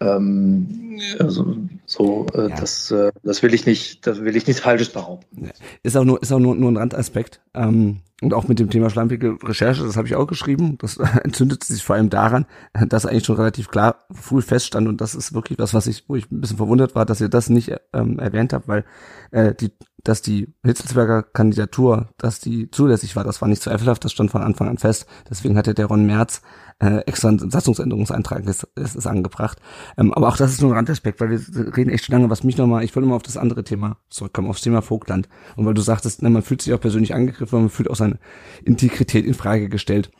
Ähm, 0.01 0.99
also, 1.19 1.57
so, 1.85 2.25
äh, 2.33 2.49
ja. 2.49 2.55
das, 2.55 2.89
äh, 2.91 3.11
das 3.23 3.43
will 3.43 3.53
ich 3.53 3.65
nicht, 3.65 4.07
das 4.07 4.21
will 4.21 4.35
ich 4.35 4.47
nichts 4.47 4.61
Falsches 4.61 4.89
behaupten. 4.89 5.51
Ist 5.83 5.97
auch 5.97 6.03
nur, 6.03 6.21
ist 6.21 6.31
auch 6.31 6.39
nur, 6.39 6.55
nur 6.55 6.71
ein 6.71 6.77
Randaspekt. 6.77 7.41
Ähm, 7.53 7.99
und 8.21 8.33
auch 8.33 8.47
mit 8.47 8.59
dem 8.59 8.69
Thema 8.69 8.89
schlampige 8.89 9.37
Recherche, 9.43 9.83
das 9.83 9.95
habe 9.95 10.07
ich 10.07 10.15
auch 10.15 10.27
geschrieben. 10.27 10.77
Das 10.77 10.97
entzündet 11.23 11.63
sich 11.63 11.83
vor 11.83 11.95
allem 11.95 12.09
daran, 12.09 12.45
dass 12.73 13.05
eigentlich 13.05 13.25
schon 13.25 13.37
relativ 13.37 13.69
klar 13.69 13.99
früh 14.11 14.41
feststand 14.41 14.87
und 14.87 14.99
das 15.01 15.15
ist 15.15 15.33
wirklich 15.33 15.59
was, 15.59 15.73
was 15.73 15.87
ich, 15.87 16.05
wo 16.07 16.15
ich 16.15 16.29
ein 16.31 16.41
bisschen 16.41 16.57
verwundert 16.57 16.95
war, 16.95 17.05
dass 17.05 17.21
ihr 17.21 17.29
das 17.29 17.49
nicht 17.49 17.71
ähm, 17.93 18.19
erwähnt 18.19 18.53
habt, 18.53 18.67
weil 18.67 18.83
äh, 19.31 19.53
die, 19.55 19.71
dass 20.03 20.21
die 20.21 20.53
Hitzelsberger 20.63 21.23
Kandidatur, 21.23 22.09
dass 22.17 22.39
die 22.39 22.71
zulässig 22.71 23.15
war, 23.15 23.23
das 23.23 23.41
war 23.41 23.47
nicht 23.47 23.61
zweifelhaft, 23.61 24.03
das 24.03 24.11
stand 24.11 24.31
von 24.31 24.41
Anfang 24.41 24.67
an 24.67 24.77
fest. 24.77 25.05
Deswegen 25.29 25.57
hatte 25.57 25.73
der 25.73 25.87
Ron 25.87 26.05
Merz 26.05 26.41
äh, 26.79 26.99
extra 27.05 27.27
einen 27.29 27.51
Satzungsänderungsantrag 27.51 28.45
ist, 28.45 28.67
ist, 28.75 28.95
ist 28.95 29.07
angebracht. 29.07 29.59
Ähm, 29.97 30.13
aber 30.13 30.29
auch 30.29 30.37
das 30.37 30.51
ist 30.51 30.61
nur 30.61 30.71
ein 30.71 30.77
Randaspekt, 30.77 31.19
weil 31.19 31.29
wir 31.29 31.77
reden 31.77 31.89
echt 31.89 32.05
schon 32.05 32.13
lange, 32.13 32.29
was 32.29 32.43
mich 32.43 32.57
nochmal, 32.57 32.83
ich 32.83 32.95
will 32.95 33.01
nochmal 33.01 33.17
auf 33.17 33.23
das 33.23 33.37
andere 33.37 33.63
Thema 33.63 33.97
zurückkommen, 34.09 34.49
aufs 34.49 34.61
Thema 34.61 34.81
Vogtland. 34.81 35.27
Und 35.55 35.65
weil 35.65 35.73
du 35.73 35.81
sagtest, 35.81 36.21
ne, 36.21 36.29
man 36.29 36.41
fühlt 36.41 36.61
sich 36.61 36.73
auch 36.73 36.79
persönlich 36.79 37.13
angegriffen, 37.13 37.59
man 37.59 37.69
fühlt 37.69 37.89
auch 37.89 37.95
seine 38.09 38.19
Integrität 38.63 39.25
in 39.25 39.33
Frage 39.33 39.69
gestellt. 39.69 40.11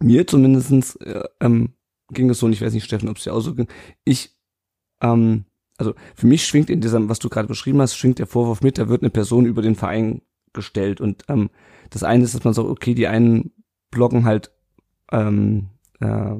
Mir 0.00 0.26
zumindestens 0.26 0.96
äh, 0.96 1.22
ähm, 1.40 1.74
ging 2.12 2.30
es 2.30 2.38
so, 2.38 2.46
und 2.46 2.52
ich 2.52 2.60
weiß 2.60 2.72
nicht, 2.72 2.84
Steffen, 2.84 3.08
ob 3.08 3.18
es 3.18 3.24
dir 3.24 3.34
auch 3.34 3.40
so 3.40 3.54
ging, 3.54 3.68
ich, 4.04 4.36
ähm, 5.02 5.44
also 5.78 5.94
für 6.14 6.26
mich 6.26 6.46
schwingt 6.46 6.70
in 6.70 6.80
diesem, 6.80 7.08
was 7.08 7.18
du 7.18 7.28
gerade 7.28 7.48
beschrieben 7.48 7.80
hast, 7.80 7.96
schwingt 7.96 8.18
der 8.18 8.26
Vorwurf 8.26 8.62
mit, 8.62 8.78
da 8.78 8.88
wird 8.88 9.02
eine 9.02 9.10
Person 9.10 9.46
über 9.46 9.62
den 9.62 9.76
Verein 9.76 10.22
gestellt. 10.52 11.00
Und 11.00 11.24
ähm, 11.28 11.50
das 11.90 12.02
eine 12.02 12.24
ist, 12.24 12.34
dass 12.34 12.44
man 12.44 12.54
sagt, 12.54 12.68
okay, 12.68 12.94
die 12.94 13.06
einen 13.06 13.52
bloggen 13.90 14.24
halt 14.24 14.50
ähm, 15.12 15.68
äh, 16.00 16.34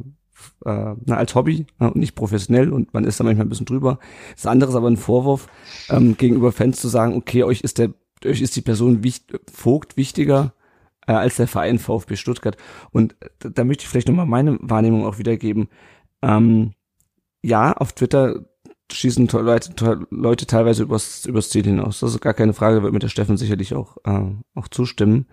äh, 0.65 0.95
als 1.13 1.35
Hobby 1.35 1.67
äh, 1.79 1.87
und 1.87 1.97
nicht 1.97 2.15
professionell 2.15 2.73
und 2.73 2.95
man 2.95 3.05
ist 3.05 3.21
da 3.21 3.25
manchmal 3.25 3.47
ein 3.47 3.51
bisschen 3.51 3.67
drüber. 3.67 3.99
Das 4.35 4.47
andere 4.47 4.71
ist 4.71 4.77
aber 4.77 4.89
ein 4.89 4.97
Vorwurf 4.97 5.49
ähm, 5.89 6.17
gegenüber 6.17 6.53
Fans 6.53 6.81
zu 6.81 6.89
sagen, 6.89 7.15
okay, 7.15 7.45
euch 7.45 7.61
ist 7.63 7.79
der, 7.79 7.93
euch 8.25 8.41
ist 8.41 8.57
die 8.57 8.63
Person 8.63 9.03
wichtig, 9.03 9.41
Vogt 9.53 9.97
wichtiger 9.97 10.55
äh, 11.07 11.13
als 11.13 11.37
der 11.37 11.49
Verein 11.49 11.79
VfB 11.79 12.17
Stuttgart. 12.17 12.57
Und 12.91 13.17
da, 13.39 13.49
da 13.49 13.65
möchte 13.65 13.83
ich 13.83 13.89
vielleicht 13.89 14.09
nochmal 14.09 14.27
meine 14.27 14.59
Wahrnehmung 14.61 15.07
auch 15.07 15.19
wiedergeben. 15.19 15.69
Ähm, 16.23 16.73
ja, 17.43 17.73
auf 17.73 17.93
Twitter 17.93 18.45
schießen 18.93 19.29
Leute, 19.29 20.07
Leute 20.11 20.47
teilweise 20.47 20.83
übers, 20.83 21.25
übers 21.27 21.51
Ziel 21.51 21.65
hinaus. 21.65 22.01
Das 22.01 22.15
ist 22.15 22.21
gar 22.21 22.35
keine 22.35 22.53
Frage, 22.53 22.83
wird 22.83 22.93
mit 22.93 23.03
der 23.03 23.09
Steffen 23.09 23.37
sicherlich 23.37 23.75
auch, 23.75 23.97
äh, 24.05 24.33
auch 24.55 24.69
zustimmen. 24.69 25.27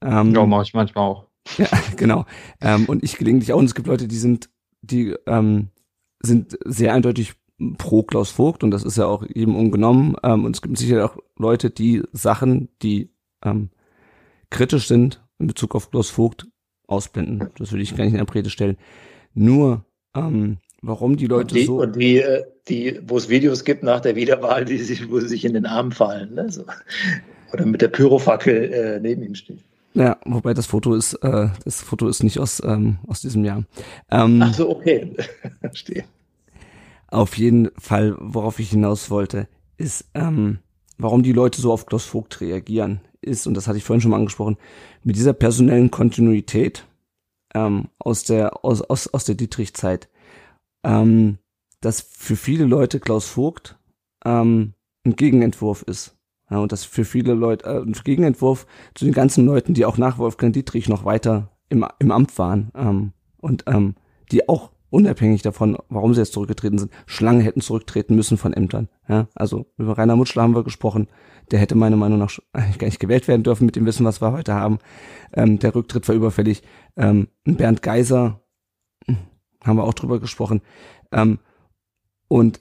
Ähm, 0.00 0.34
ja, 0.34 0.46
mache 0.46 0.62
ich 0.64 0.74
manchmal 0.74 1.04
auch. 1.04 1.26
Ja, 1.58 1.66
genau. 1.96 2.24
Ähm, 2.60 2.86
und 2.86 3.02
ich 3.02 3.18
gelegentlich 3.18 3.52
auch. 3.52 3.58
Und 3.58 3.64
es 3.64 3.74
gibt 3.74 3.88
Leute, 3.88 4.06
die 4.06 4.16
sind, 4.16 4.48
die 4.80 5.16
ähm, 5.26 5.70
sind 6.22 6.56
sehr 6.64 6.94
eindeutig 6.94 7.34
pro 7.78 8.02
Klaus 8.04 8.30
Vogt 8.30 8.62
und 8.64 8.70
das 8.70 8.84
ist 8.84 8.96
ja 8.96 9.06
auch 9.06 9.24
jedem 9.26 9.56
ungenommen. 9.56 10.16
Ähm, 10.22 10.44
und 10.44 10.54
es 10.54 10.62
gibt 10.62 10.78
sicher 10.78 11.04
auch 11.04 11.16
Leute, 11.36 11.70
die 11.70 12.02
Sachen, 12.12 12.68
die 12.82 13.10
ähm, 13.44 13.70
kritisch 14.52 14.86
sind 14.86 15.20
in 15.38 15.48
Bezug 15.48 15.74
auf 15.74 15.90
Klaus 15.90 16.10
Vogt, 16.10 16.46
ausblenden. 16.86 17.50
Das 17.58 17.72
würde 17.72 17.82
ich 17.82 17.96
gar 17.96 18.04
nicht 18.04 18.12
in 18.12 18.18
der 18.18 18.24
Brede 18.24 18.50
stellen. 18.50 18.76
Nur, 19.34 19.84
ähm, 20.14 20.58
warum 20.82 21.16
die 21.16 21.26
Leute 21.26 21.54
und 21.54 21.60
die, 21.60 21.64
so. 21.64 21.80
Und 21.80 21.96
die, 21.96 22.18
äh, 22.18 22.44
die, 22.68 23.00
wo 23.06 23.16
es 23.16 23.28
Videos 23.28 23.64
gibt 23.64 23.82
nach 23.82 24.00
der 24.00 24.14
Wiederwahl, 24.14 24.64
die 24.64 24.78
sich, 24.78 25.10
wo 25.10 25.18
sie 25.18 25.28
sich 25.28 25.44
in 25.44 25.54
den 25.54 25.66
Arm 25.66 25.90
fallen, 25.90 26.34
ne? 26.34 26.50
so. 26.50 26.64
Oder 27.52 27.66
mit 27.66 27.82
der 27.82 27.88
Pyrofackel 27.88 28.72
äh, 28.72 29.00
neben 29.00 29.22
ihm 29.22 29.34
stehen. 29.34 29.60
Ja, 29.94 30.16
wobei 30.24 30.54
das 30.54 30.66
Foto 30.66 30.94
ist, 30.94 31.14
äh, 31.14 31.48
das 31.64 31.82
Foto 31.82 32.08
ist 32.08 32.22
nicht 32.22 32.38
aus, 32.38 32.62
ähm, 32.64 32.98
aus 33.06 33.20
diesem 33.20 33.44
Jahr. 33.44 33.64
Ähm, 34.10 34.40
Ach 34.42 34.54
so, 34.54 34.70
okay. 34.70 35.14
Verstehe. 35.60 36.04
Auf 37.08 37.36
jeden 37.36 37.70
Fall, 37.78 38.16
worauf 38.18 38.58
ich 38.58 38.70
hinaus 38.70 39.10
wollte, 39.10 39.48
ist, 39.76 40.06
ähm, 40.14 40.60
warum 40.96 41.22
die 41.22 41.32
Leute 41.32 41.60
so 41.60 41.72
auf 41.72 41.84
Klaus 41.84 42.06
Vogt 42.06 42.40
reagieren, 42.40 43.00
ist, 43.22 43.46
und 43.46 43.54
das 43.54 43.66
hatte 43.66 43.78
ich 43.78 43.84
vorhin 43.84 44.00
schon 44.00 44.10
mal 44.10 44.18
angesprochen, 44.18 44.56
mit 45.02 45.16
dieser 45.16 45.32
personellen 45.32 45.90
Kontinuität 45.90 46.86
ähm, 47.54 47.88
aus 47.98 48.24
der, 48.24 48.64
aus, 48.64 48.82
aus, 48.82 49.08
aus 49.08 49.24
der 49.24 49.34
Dietrich-Zeit, 49.34 50.08
ähm, 50.84 51.38
dass 51.80 52.00
für 52.00 52.36
viele 52.36 52.64
Leute 52.64 53.00
Klaus 53.00 53.28
Vogt 53.28 53.78
ähm, 54.24 54.74
ein 55.04 55.16
Gegenentwurf 55.16 55.82
ist. 55.82 56.16
Ja, 56.50 56.58
und 56.58 56.70
das 56.70 56.84
für 56.84 57.04
viele 57.04 57.34
Leute 57.34 57.64
äh, 57.64 57.78
ein 57.78 57.92
Gegenentwurf 57.92 58.66
zu 58.94 59.04
den 59.04 59.14
ganzen 59.14 59.46
Leuten, 59.46 59.74
die 59.74 59.86
auch 59.86 59.96
nach 59.96 60.18
Wolfgang 60.18 60.52
Dietrich 60.52 60.88
noch 60.88 61.04
weiter 61.04 61.50
im, 61.70 61.86
im 61.98 62.10
Amt 62.10 62.38
waren 62.38 62.70
ähm, 62.74 63.12
und 63.38 63.64
ähm, 63.66 63.94
die 64.30 64.48
auch 64.48 64.70
unabhängig 64.92 65.42
davon, 65.42 65.78
warum 65.88 66.12
sie 66.12 66.20
jetzt 66.20 66.34
zurückgetreten 66.34 66.78
sind, 66.78 66.92
Schlange 67.06 67.42
hätten 67.42 67.62
zurücktreten 67.62 68.14
müssen 68.14 68.36
von 68.36 68.52
Ämtern. 68.52 68.88
Ja, 69.08 69.26
also 69.34 69.66
über 69.78 69.96
Rainer 69.96 70.16
Mutschler 70.16 70.42
haben 70.42 70.54
wir 70.54 70.64
gesprochen. 70.64 71.08
Der 71.50 71.58
hätte 71.58 71.74
meiner 71.74 71.96
Meinung 71.96 72.18
nach 72.18 72.38
eigentlich 72.52 72.78
gar 72.78 72.86
nicht 72.86 73.00
gewählt 73.00 73.26
werden 73.26 73.42
dürfen 73.42 73.64
mit 73.64 73.74
dem 73.74 73.86
Wissen, 73.86 74.04
was 74.04 74.20
wir 74.20 74.32
heute 74.32 74.54
haben. 74.54 74.78
Ähm, 75.32 75.58
der 75.58 75.74
Rücktritt 75.74 76.06
war 76.08 76.14
überfällig. 76.14 76.62
Ähm, 76.96 77.28
Bernd 77.44 77.80
Geiser 77.82 78.42
hm, 79.06 79.16
haben 79.64 79.76
wir 79.76 79.84
auch 79.84 79.94
drüber 79.94 80.20
gesprochen. 80.20 80.60
Ähm, 81.10 81.38
und 82.28 82.60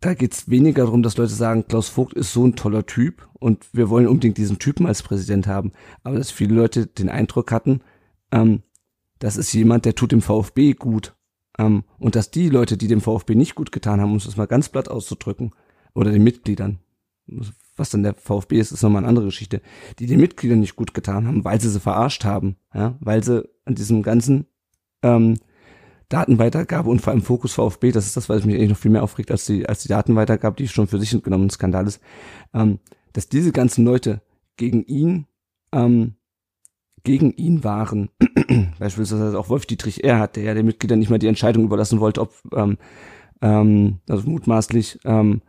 da 0.00 0.14
geht's 0.14 0.50
weniger 0.50 0.84
darum, 0.84 1.02
dass 1.02 1.16
Leute 1.16 1.32
sagen, 1.32 1.66
Klaus 1.68 1.88
Vogt 1.88 2.12
ist 2.14 2.32
so 2.32 2.46
ein 2.46 2.54
toller 2.54 2.84
Typ 2.84 3.28
und 3.38 3.66
wir 3.72 3.88
wollen 3.88 4.08
unbedingt 4.08 4.36
diesen 4.36 4.58
Typen 4.58 4.86
als 4.86 5.02
Präsident 5.02 5.46
haben. 5.46 5.72
Aber 6.02 6.18
dass 6.18 6.30
viele 6.30 6.54
Leute 6.54 6.86
den 6.86 7.08
Eindruck 7.08 7.50
hatten, 7.50 7.80
ähm, 8.30 8.62
das 9.20 9.36
ist 9.36 9.52
jemand, 9.52 9.84
der 9.86 9.94
tut 9.94 10.12
dem 10.12 10.20
VfB 10.20 10.74
gut. 10.74 11.14
Ähm, 11.58 11.84
und 11.98 12.16
dass 12.16 12.30
die 12.30 12.48
Leute, 12.48 12.76
die 12.76 12.88
dem 12.88 13.00
VfB 13.00 13.34
nicht 13.34 13.54
gut 13.54 13.72
getan 13.72 14.00
haben, 14.00 14.10
um 14.10 14.16
es 14.16 14.36
mal 14.36 14.46
ganz 14.46 14.68
platt 14.68 14.88
auszudrücken, 14.88 15.52
oder 15.94 16.10
den 16.10 16.24
Mitgliedern, 16.24 16.78
was 17.76 17.90
dann 17.90 18.02
der 18.02 18.14
VfB 18.14 18.58
ist, 18.58 18.72
ist 18.72 18.82
nochmal 18.82 19.00
eine 19.00 19.08
andere 19.08 19.26
Geschichte, 19.26 19.62
die 19.98 20.06
den 20.06 20.20
Mitgliedern 20.20 20.60
nicht 20.60 20.76
gut 20.76 20.94
getan 20.94 21.26
haben, 21.26 21.44
weil 21.44 21.60
sie 21.60 21.70
sie 21.70 21.80
verarscht 21.80 22.24
haben, 22.24 22.56
ja, 22.74 22.96
weil 23.00 23.22
sie 23.22 23.48
an 23.64 23.74
diesem 23.74 24.02
ganzen 24.02 24.46
ähm, 25.02 25.38
Datenweitergabe 26.08 26.90
und 26.90 27.00
vor 27.00 27.12
allem 27.12 27.22
Fokus 27.22 27.54
VfB, 27.54 27.92
das 27.92 28.06
ist 28.06 28.16
das, 28.16 28.28
was 28.28 28.44
mich 28.44 28.56
eigentlich 28.56 28.70
noch 28.70 28.76
viel 28.76 28.90
mehr 28.90 29.02
aufregt 29.02 29.30
als 29.30 29.46
die, 29.46 29.66
als 29.66 29.82
die 29.82 29.88
Datenweitergabe, 29.88 30.56
die 30.56 30.68
schon 30.68 30.86
für 30.86 30.98
sich 30.98 31.10
genommen 31.22 31.46
ein 31.46 31.50
Skandal 31.50 31.86
ist, 31.86 32.00
ähm, 32.52 32.80
dass 33.12 33.28
diese 33.28 33.52
ganzen 33.52 33.84
Leute 33.84 34.20
gegen 34.56 34.82
ihn, 34.84 35.26
ähm, 35.72 36.14
gegen 37.04 37.32
ihn 37.32 37.64
waren, 37.64 38.10
beispielsweise 38.78 39.38
auch 39.38 39.48
Wolf 39.48 39.66
Dietrich 39.66 40.04
Erhard, 40.04 40.36
der 40.36 40.44
ja 40.44 40.54
den 40.54 40.66
Mitgliedern 40.66 40.98
nicht 40.98 41.10
mal 41.10 41.18
die 41.18 41.26
Entscheidung 41.26 41.64
überlassen 41.64 42.00
wollte, 42.00 42.20
ob, 42.20 42.34
ähm, 42.54 42.78
ähm, 43.40 43.98
also 44.08 44.28
mutmaßlich, 44.28 45.00
ähm, 45.04 45.42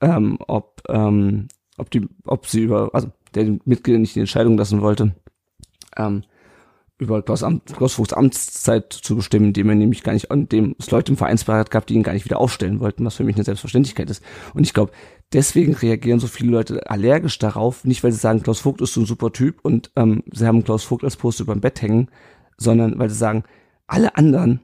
ähm, 0.00 0.38
ob, 0.46 0.82
ähm, 0.88 1.48
ob 1.76 1.90
die, 1.90 2.08
ob 2.24 2.46
sie 2.46 2.62
über, 2.62 2.90
also 2.94 3.10
der 3.34 3.44
den 3.44 3.60
Mitgliedern 3.64 4.00
nicht 4.00 4.14
die 4.14 4.20
Entscheidung 4.20 4.56
lassen 4.56 4.80
wollte, 4.80 5.14
ähm, 5.96 6.24
über 6.98 7.22
Klaus, 7.22 7.44
Amt, 7.44 7.66
Klaus 7.76 7.94
Vogts 7.94 8.12
Amtszeit 8.12 8.92
zu 8.92 9.14
bestimmen, 9.14 9.46
indem 9.46 9.68
er 9.68 9.76
nämlich 9.76 10.02
gar 10.02 10.12
nicht, 10.12 10.30
indem 10.32 10.74
es 10.78 10.90
Leute 10.90 11.12
im 11.12 11.16
Vereinsbeirat 11.16 11.70
gab, 11.70 11.86
die 11.86 11.94
ihn 11.94 12.02
gar 12.02 12.12
nicht 12.12 12.24
wieder 12.24 12.40
aufstellen 12.40 12.80
wollten, 12.80 13.04
was 13.04 13.14
für 13.14 13.24
mich 13.24 13.36
eine 13.36 13.44
Selbstverständlichkeit 13.44 14.10
ist. 14.10 14.22
Und 14.52 14.64
ich 14.64 14.74
glaube, 14.74 14.92
deswegen 15.32 15.74
reagieren 15.74 16.18
so 16.18 16.26
viele 16.26 16.50
Leute 16.50 16.90
allergisch 16.90 17.38
darauf, 17.38 17.84
nicht 17.84 18.02
weil 18.02 18.10
sie 18.10 18.18
sagen, 18.18 18.42
Klaus 18.42 18.60
Vogt 18.60 18.80
ist 18.80 18.94
so 18.94 19.00
ein 19.00 19.06
super 19.06 19.32
Typ 19.32 19.60
und 19.62 19.92
ähm, 19.94 20.24
sie 20.32 20.46
haben 20.46 20.64
Klaus 20.64 20.84
Vogt 20.84 21.04
als 21.04 21.16
Post 21.16 21.38
über 21.38 21.54
dem 21.54 21.60
Bett 21.60 21.80
hängen, 21.80 22.10
sondern 22.56 22.98
weil 22.98 23.10
sie 23.10 23.16
sagen, 23.16 23.44
alle 23.86 24.16
anderen, 24.16 24.60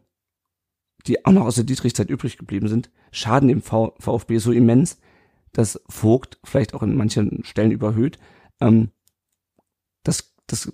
die 1.06 1.24
auch 1.24 1.32
noch 1.32 1.46
aus 1.46 1.54
der 1.54 1.64
Dietrichzeit 1.64 2.10
übrig 2.10 2.36
geblieben 2.36 2.66
sind, 2.66 2.90
schaden 3.12 3.48
dem 3.48 3.62
v 3.62 3.94
VfB 4.00 4.38
so 4.38 4.50
immens, 4.50 4.98
dass 5.52 5.80
Vogt 5.88 6.40
vielleicht 6.42 6.74
auch 6.74 6.82
in 6.82 6.96
manchen 6.96 7.44
Stellen 7.44 7.70
überhöht, 7.70 8.18
ähm, 8.60 8.90
das, 10.02 10.34
das 10.48 10.70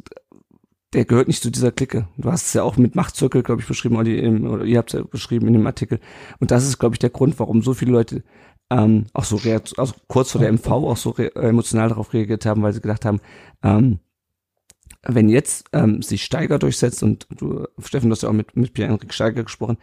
der 0.92 1.04
gehört 1.04 1.28
nicht 1.28 1.42
zu 1.42 1.50
dieser 1.50 1.70
Clique. 1.70 2.08
Du 2.16 2.30
hast 2.30 2.46
es 2.46 2.52
ja 2.52 2.62
auch 2.62 2.76
mit 2.76 2.96
Machtzirkel, 2.96 3.42
glaube 3.42 3.60
ich, 3.60 3.68
beschrieben, 3.68 3.96
oder, 3.96 4.52
oder 4.52 4.64
ihr 4.64 4.78
habt 4.78 4.92
es 4.92 4.98
ja 4.98 5.04
beschrieben 5.04 5.46
in 5.46 5.52
dem 5.52 5.66
Artikel. 5.66 6.00
Und 6.40 6.50
das 6.50 6.66
ist, 6.66 6.78
glaube 6.78 6.96
ich, 6.96 6.98
der 6.98 7.10
Grund, 7.10 7.38
warum 7.38 7.62
so 7.62 7.74
viele 7.74 7.92
Leute 7.92 8.24
ähm, 8.70 9.06
auch 9.12 9.24
so 9.24 9.40
also 9.76 9.94
kurz 10.06 10.30
vor 10.30 10.40
der 10.40 10.52
MV 10.52 10.68
auch 10.68 10.96
so 10.96 11.14
emotional 11.16 11.88
darauf 11.88 12.12
reagiert 12.12 12.46
haben, 12.46 12.62
weil 12.62 12.72
sie 12.72 12.80
gedacht 12.80 13.04
haben, 13.04 13.20
ähm, 13.62 13.98
wenn 15.02 15.28
jetzt 15.28 15.66
ähm, 15.72 16.02
sich 16.02 16.24
Steiger 16.24 16.58
durchsetzt 16.58 17.02
und 17.02 17.26
du, 17.36 17.66
Steffen, 17.78 18.10
du 18.10 18.14
hast 18.14 18.22
ja 18.22 18.28
auch 18.28 18.34
mit, 18.34 18.56
mit 18.56 18.72
Pierre-Enrik 18.72 19.12
Steiger 19.12 19.42
gesprochen, 19.42 19.78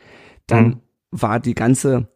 dann 0.45 0.65
mhm. 0.65 0.81
war 1.11 1.39
die 1.39 1.55
ganze, 1.55 2.07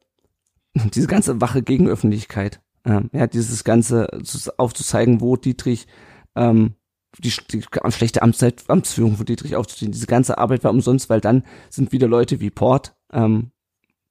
diese 0.93 1.07
ganze 1.07 1.41
wache 1.41 1.61
Gegenöffentlichkeit, 1.61 2.61
ähm, 2.85 3.09
ja, 3.11 3.27
dieses 3.27 3.63
ganze 3.63 4.09
aufzuzeigen, 4.57 5.19
wo 5.19 5.35
Dietrich 5.35 5.87
ähm, 6.35 6.75
die, 7.19 7.33
die 7.53 7.63
schlechte 7.89 8.21
Amtszeit, 8.21 8.63
Amtsführung 8.67 9.17
von 9.17 9.25
Dietrich 9.25 9.55
aufzuziehen. 9.55 9.91
Diese 9.91 10.07
ganze 10.07 10.37
Arbeit 10.37 10.63
war 10.63 10.71
umsonst, 10.71 11.09
weil 11.09 11.21
dann 11.21 11.43
sind 11.69 11.91
wieder 11.91 12.07
Leute 12.07 12.39
wie 12.39 12.49
Port, 12.49 12.95
ähm, 13.11 13.51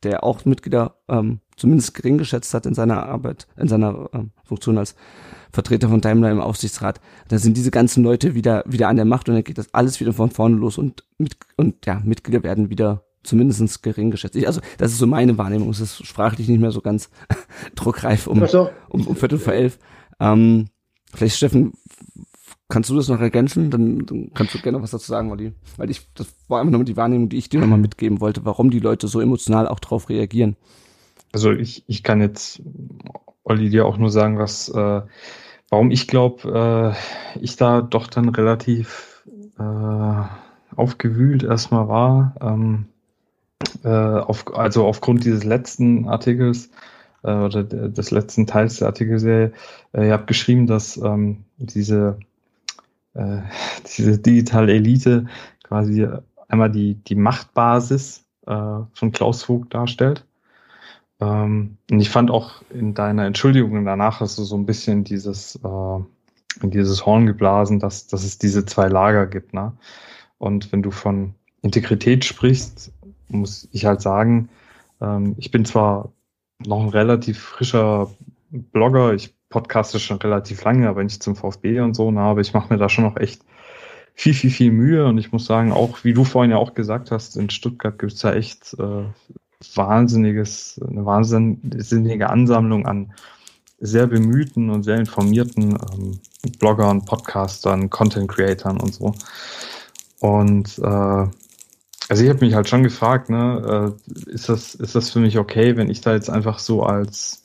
der 0.02 0.24
auch 0.24 0.44
Mitglieder 0.44 0.96
ähm, 1.08 1.40
zumindest 1.56 1.94
gering 1.94 2.18
geschätzt 2.18 2.54
hat 2.54 2.66
in 2.66 2.74
seiner 2.74 3.06
Arbeit, 3.06 3.46
in 3.56 3.68
seiner 3.68 4.08
ähm, 4.12 4.30
Funktion 4.44 4.78
als 4.78 4.94
Vertreter 5.52 5.88
von 5.88 6.00
Daimler 6.00 6.30
im 6.30 6.40
Aufsichtsrat. 6.40 7.00
Da 7.28 7.38
sind 7.38 7.56
diese 7.56 7.70
ganzen 7.70 8.02
Leute 8.02 8.34
wieder 8.34 8.64
wieder 8.66 8.88
an 8.88 8.96
der 8.96 9.04
Macht 9.04 9.28
und 9.28 9.34
dann 9.34 9.44
geht 9.44 9.58
das 9.58 9.72
alles 9.74 10.00
wieder 10.00 10.12
von 10.12 10.30
vorne 10.30 10.56
los 10.56 10.78
und 10.78 11.04
mit, 11.18 11.36
und 11.56 11.84
ja 11.86 12.00
Mitglieder 12.04 12.42
werden 12.42 12.70
wieder 12.70 13.04
zumindestens 13.22 13.82
gering 13.82 14.10
geschätzt. 14.10 14.36
Ich, 14.36 14.46
also 14.46 14.60
das 14.78 14.92
ist 14.92 14.98
so 14.98 15.06
meine 15.06 15.36
Wahrnehmung. 15.36 15.70
Es 15.70 15.80
ist 15.80 16.06
sprachlich 16.06 16.48
nicht 16.48 16.60
mehr 16.60 16.70
so 16.70 16.80
ganz 16.80 17.10
druckreif 17.74 18.26
um, 18.26 18.42
um, 18.88 19.06
um 19.06 19.16
Viertel 19.16 19.38
vor 19.38 19.52
elf. 19.52 19.78
Ähm, 20.18 20.68
vielleicht 21.12 21.36
Steffen, 21.36 21.72
kannst 22.70 22.88
du 22.88 22.96
das 22.96 23.08
noch 23.08 23.20
ergänzen? 23.20 23.70
Dann, 23.70 24.06
dann 24.06 24.30
kannst 24.34 24.54
du 24.54 24.58
gerne 24.60 24.80
was 24.80 24.92
dazu 24.92 25.06
sagen, 25.06 25.30
Olli. 25.30 25.52
Weil 25.76 25.90
ich, 25.90 26.08
das 26.14 26.34
war 26.48 26.60
einfach 26.60 26.72
nur 26.72 26.84
die 26.84 26.96
Wahrnehmung, 26.96 27.28
die 27.28 27.36
ich 27.36 27.50
dir 27.50 27.60
nochmal 27.60 27.78
mitgeben 27.78 28.20
wollte, 28.20 28.44
warum 28.44 28.70
die 28.70 28.80
Leute 28.80 29.08
so 29.08 29.20
emotional 29.20 29.68
auch 29.68 29.80
drauf 29.80 30.08
reagieren. 30.08 30.56
Also 31.32 31.52
ich, 31.52 31.84
ich 31.86 32.02
kann 32.02 32.20
jetzt 32.20 32.62
Olli 33.44 33.68
dir 33.68 33.86
auch 33.86 33.98
nur 33.98 34.10
sagen, 34.10 34.38
was, 34.38 34.68
äh, 34.68 35.02
warum 35.68 35.90
ich 35.90 36.08
glaube, 36.08 36.94
äh, 37.36 37.38
ich 37.40 37.56
da 37.56 37.82
doch 37.82 38.06
dann 38.06 38.28
relativ 38.30 39.24
äh, 39.58 40.22
aufgewühlt 40.74 41.42
erstmal 41.42 41.88
war. 41.88 42.34
Ähm, 42.40 42.86
äh, 43.84 43.88
auf, 43.88 44.56
also 44.56 44.86
aufgrund 44.86 45.24
dieses 45.24 45.44
letzten 45.44 46.08
Artikels 46.08 46.70
äh, 47.22 47.32
oder 47.32 47.62
des 47.62 48.10
letzten 48.10 48.46
Teils 48.46 48.78
der 48.78 48.88
Artikelserie, 48.88 49.52
äh, 49.92 50.06
ihr 50.06 50.12
habt 50.12 50.26
geschrieben, 50.26 50.66
dass 50.66 50.96
ähm, 50.96 51.44
diese, 51.58 52.18
äh, 53.14 53.38
diese 53.96 54.18
digitale 54.18 54.72
Elite 54.72 55.26
quasi 55.62 56.06
einmal 56.48 56.70
die, 56.70 56.94
die 56.94 57.14
Machtbasis 57.14 58.24
äh, 58.46 58.80
von 58.92 59.12
Klaus 59.12 59.44
Vogt 59.44 59.74
darstellt. 59.74 60.26
Ähm, 61.20 61.76
und 61.90 62.00
ich 62.00 62.10
fand 62.10 62.30
auch 62.30 62.62
in 62.70 62.94
deiner 62.94 63.26
Entschuldigung 63.26 63.84
danach 63.84 64.20
hast 64.20 64.38
du 64.38 64.42
so 64.42 64.56
ein 64.56 64.66
bisschen 64.66 65.04
dieses, 65.04 65.56
äh, 65.56 65.98
dieses 66.62 67.06
Horn 67.06 67.26
geblasen, 67.26 67.78
dass, 67.78 68.06
dass 68.06 68.24
es 68.24 68.38
diese 68.38 68.64
zwei 68.64 68.88
Lager 68.88 69.26
gibt. 69.26 69.54
Ne? 69.54 69.72
Und 70.38 70.72
wenn 70.72 70.82
du 70.82 70.90
von 70.90 71.34
Integrität 71.62 72.24
sprichst, 72.24 72.92
muss 73.28 73.68
ich 73.72 73.84
halt 73.84 74.00
sagen, 74.00 74.48
ähm, 75.00 75.34
ich 75.38 75.50
bin 75.50 75.64
zwar 75.64 76.12
noch 76.58 76.80
ein 76.80 76.88
relativ 76.88 77.38
frischer 77.38 78.10
Blogger, 78.50 79.14
ich 79.14 79.34
podcaste 79.50 80.00
schon 80.00 80.18
relativ 80.18 80.64
lange, 80.64 80.88
aber 80.88 81.04
nicht 81.04 81.22
zum 81.22 81.36
VfB 81.36 81.80
und 81.80 81.94
so, 81.94 82.10
na, 82.10 82.30
aber 82.30 82.40
ich 82.40 82.54
mache 82.54 82.72
mir 82.72 82.78
da 82.78 82.88
schon 82.88 83.04
noch 83.04 83.16
echt 83.16 83.42
viel, 84.14 84.34
viel, 84.34 84.50
viel 84.50 84.70
Mühe 84.70 85.06
und 85.06 85.18
ich 85.18 85.32
muss 85.32 85.44
sagen, 85.44 85.72
auch 85.72 86.04
wie 86.04 86.14
du 86.14 86.24
vorhin 86.24 86.52
ja 86.52 86.56
auch 86.56 86.74
gesagt 86.74 87.10
hast, 87.10 87.36
in 87.36 87.50
Stuttgart 87.50 87.98
gibt 87.98 88.12
es 88.12 88.22
ja 88.22 88.32
echt 88.32 88.74
äh, 88.78 89.04
wahnsinniges, 89.74 90.80
eine 90.86 91.04
wahnsinnige 91.04 92.30
Ansammlung 92.30 92.86
an 92.86 93.12
sehr 93.78 94.06
bemühten 94.06 94.70
und 94.70 94.82
sehr 94.82 94.98
informierten 94.98 95.78
ähm, 95.92 96.20
Bloggern, 96.58 97.04
Podcastern, 97.04 97.90
Content 97.90 98.28
Creatern 98.28 98.78
und 98.78 98.94
so. 98.94 99.14
Und 100.20 100.78
äh, 100.78 101.26
also 102.08 102.24
ich 102.24 102.28
habe 102.28 102.44
mich 102.44 102.54
halt 102.54 102.68
schon 102.68 102.82
gefragt, 102.82 103.30
ne, 103.30 103.96
äh, 104.06 104.30
ist 104.30 104.48
das, 104.48 104.74
ist 104.74 104.94
das 104.94 105.10
für 105.10 105.20
mich 105.20 105.38
okay, 105.38 105.76
wenn 105.76 105.88
ich 105.88 106.02
da 106.02 106.12
jetzt 106.12 106.28
einfach 106.28 106.58
so 106.58 106.82
als, 106.82 107.40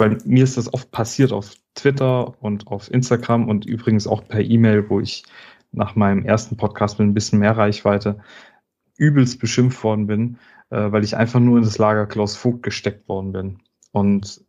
weil 0.00 0.18
mir 0.24 0.44
ist 0.44 0.56
das 0.56 0.72
oft 0.72 0.90
passiert 0.90 1.32
auf 1.32 1.54
Twitter 1.74 2.42
und 2.42 2.66
auf 2.66 2.90
Instagram 2.90 3.48
und 3.48 3.66
übrigens 3.66 4.06
auch 4.06 4.26
per 4.26 4.40
E-Mail, 4.40 4.88
wo 4.88 5.00
ich 5.00 5.24
nach 5.72 5.94
meinem 5.94 6.24
ersten 6.24 6.56
Podcast 6.56 6.98
mit 6.98 7.06
ein 7.06 7.14
bisschen 7.14 7.38
mehr 7.38 7.56
Reichweite 7.56 8.18
übelst 8.96 9.38
beschimpft 9.38 9.84
worden 9.84 10.06
bin, 10.06 10.38
äh, 10.70 10.90
weil 10.90 11.04
ich 11.04 11.16
einfach 11.16 11.40
nur 11.40 11.58
in 11.58 11.64
das 11.64 11.78
Lager 11.78 12.06
Klaus 12.06 12.36
Vogt 12.36 12.62
gesteckt 12.62 13.08
worden 13.08 13.32
bin. 13.32 13.58
Und 13.92 14.42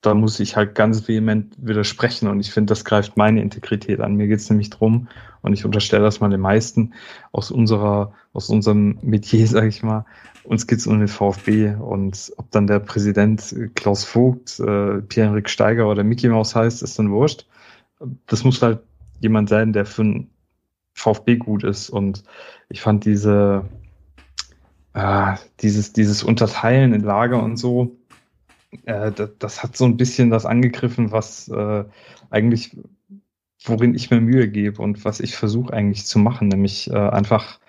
da 0.00 0.14
muss 0.14 0.40
ich 0.40 0.56
halt 0.56 0.74
ganz 0.74 1.08
vehement 1.08 1.54
widersprechen 1.58 2.28
und 2.28 2.40
ich 2.40 2.52
finde, 2.52 2.72
das 2.72 2.84
greift 2.84 3.16
meine 3.16 3.40
Integrität 3.40 4.00
an. 4.00 4.16
Mir 4.16 4.26
geht 4.26 4.40
es 4.40 4.50
nämlich 4.50 4.70
drum 4.70 5.08
und 5.40 5.54
ich 5.54 5.64
unterstelle 5.64 6.04
das 6.04 6.20
mal 6.20 6.28
den 6.28 6.40
meisten 6.40 6.92
aus 7.32 7.50
unserer, 7.50 8.12
aus 8.32 8.50
unserem 8.50 8.98
Metier, 9.02 9.46
sage 9.46 9.68
ich 9.68 9.82
mal, 9.82 10.04
uns 10.44 10.66
geht 10.66 10.78
es 10.78 10.86
um 10.86 10.98
den 10.98 11.08
VfB 11.08 11.74
und 11.74 12.32
ob 12.36 12.50
dann 12.50 12.66
der 12.66 12.78
Präsident 12.78 13.54
Klaus 13.74 14.04
Vogt, 14.04 14.60
äh, 14.60 15.00
Pierre-Henrik 15.00 15.48
Steiger 15.48 15.88
oder 15.88 16.04
Mickey 16.04 16.28
Maus 16.28 16.54
heißt, 16.54 16.82
ist 16.82 16.98
dann 16.98 17.10
wurscht. 17.10 17.46
Das 18.26 18.44
muss 18.44 18.62
halt 18.62 18.80
jemand 19.20 19.48
sein, 19.48 19.72
der 19.72 19.86
für 19.86 20.02
einen 20.02 20.30
VfB 20.92 21.36
gut 21.36 21.64
ist 21.64 21.90
und 21.90 22.22
ich 22.68 22.80
fand 22.80 23.04
diese, 23.04 23.64
äh, 24.92 25.34
dieses, 25.60 25.92
dieses 25.92 26.22
Unterteilen 26.22 26.92
in 26.92 27.02
Lager 27.02 27.42
und 27.42 27.56
so, 27.56 27.96
äh, 28.84 29.12
das, 29.12 29.30
das, 29.38 29.62
hat 29.62 29.76
so 29.76 29.84
ein 29.84 29.96
bisschen 29.96 30.30
das 30.30 30.46
angegriffen, 30.46 31.10
was 31.10 31.48
äh, 31.48 31.84
eigentlich, 32.30 32.76
worin 33.64 33.94
ich 33.94 34.10
mir 34.10 34.20
Mühe 34.20 34.48
gebe 34.48 34.82
und 34.82 35.04
was 35.04 35.20
ich 35.20 35.36
versuche 35.36 35.72
eigentlich 35.72 36.06
zu 36.06 36.18
machen, 36.18 36.48
nämlich 36.48 36.90
äh, 36.90 36.96
einfach 36.96 37.60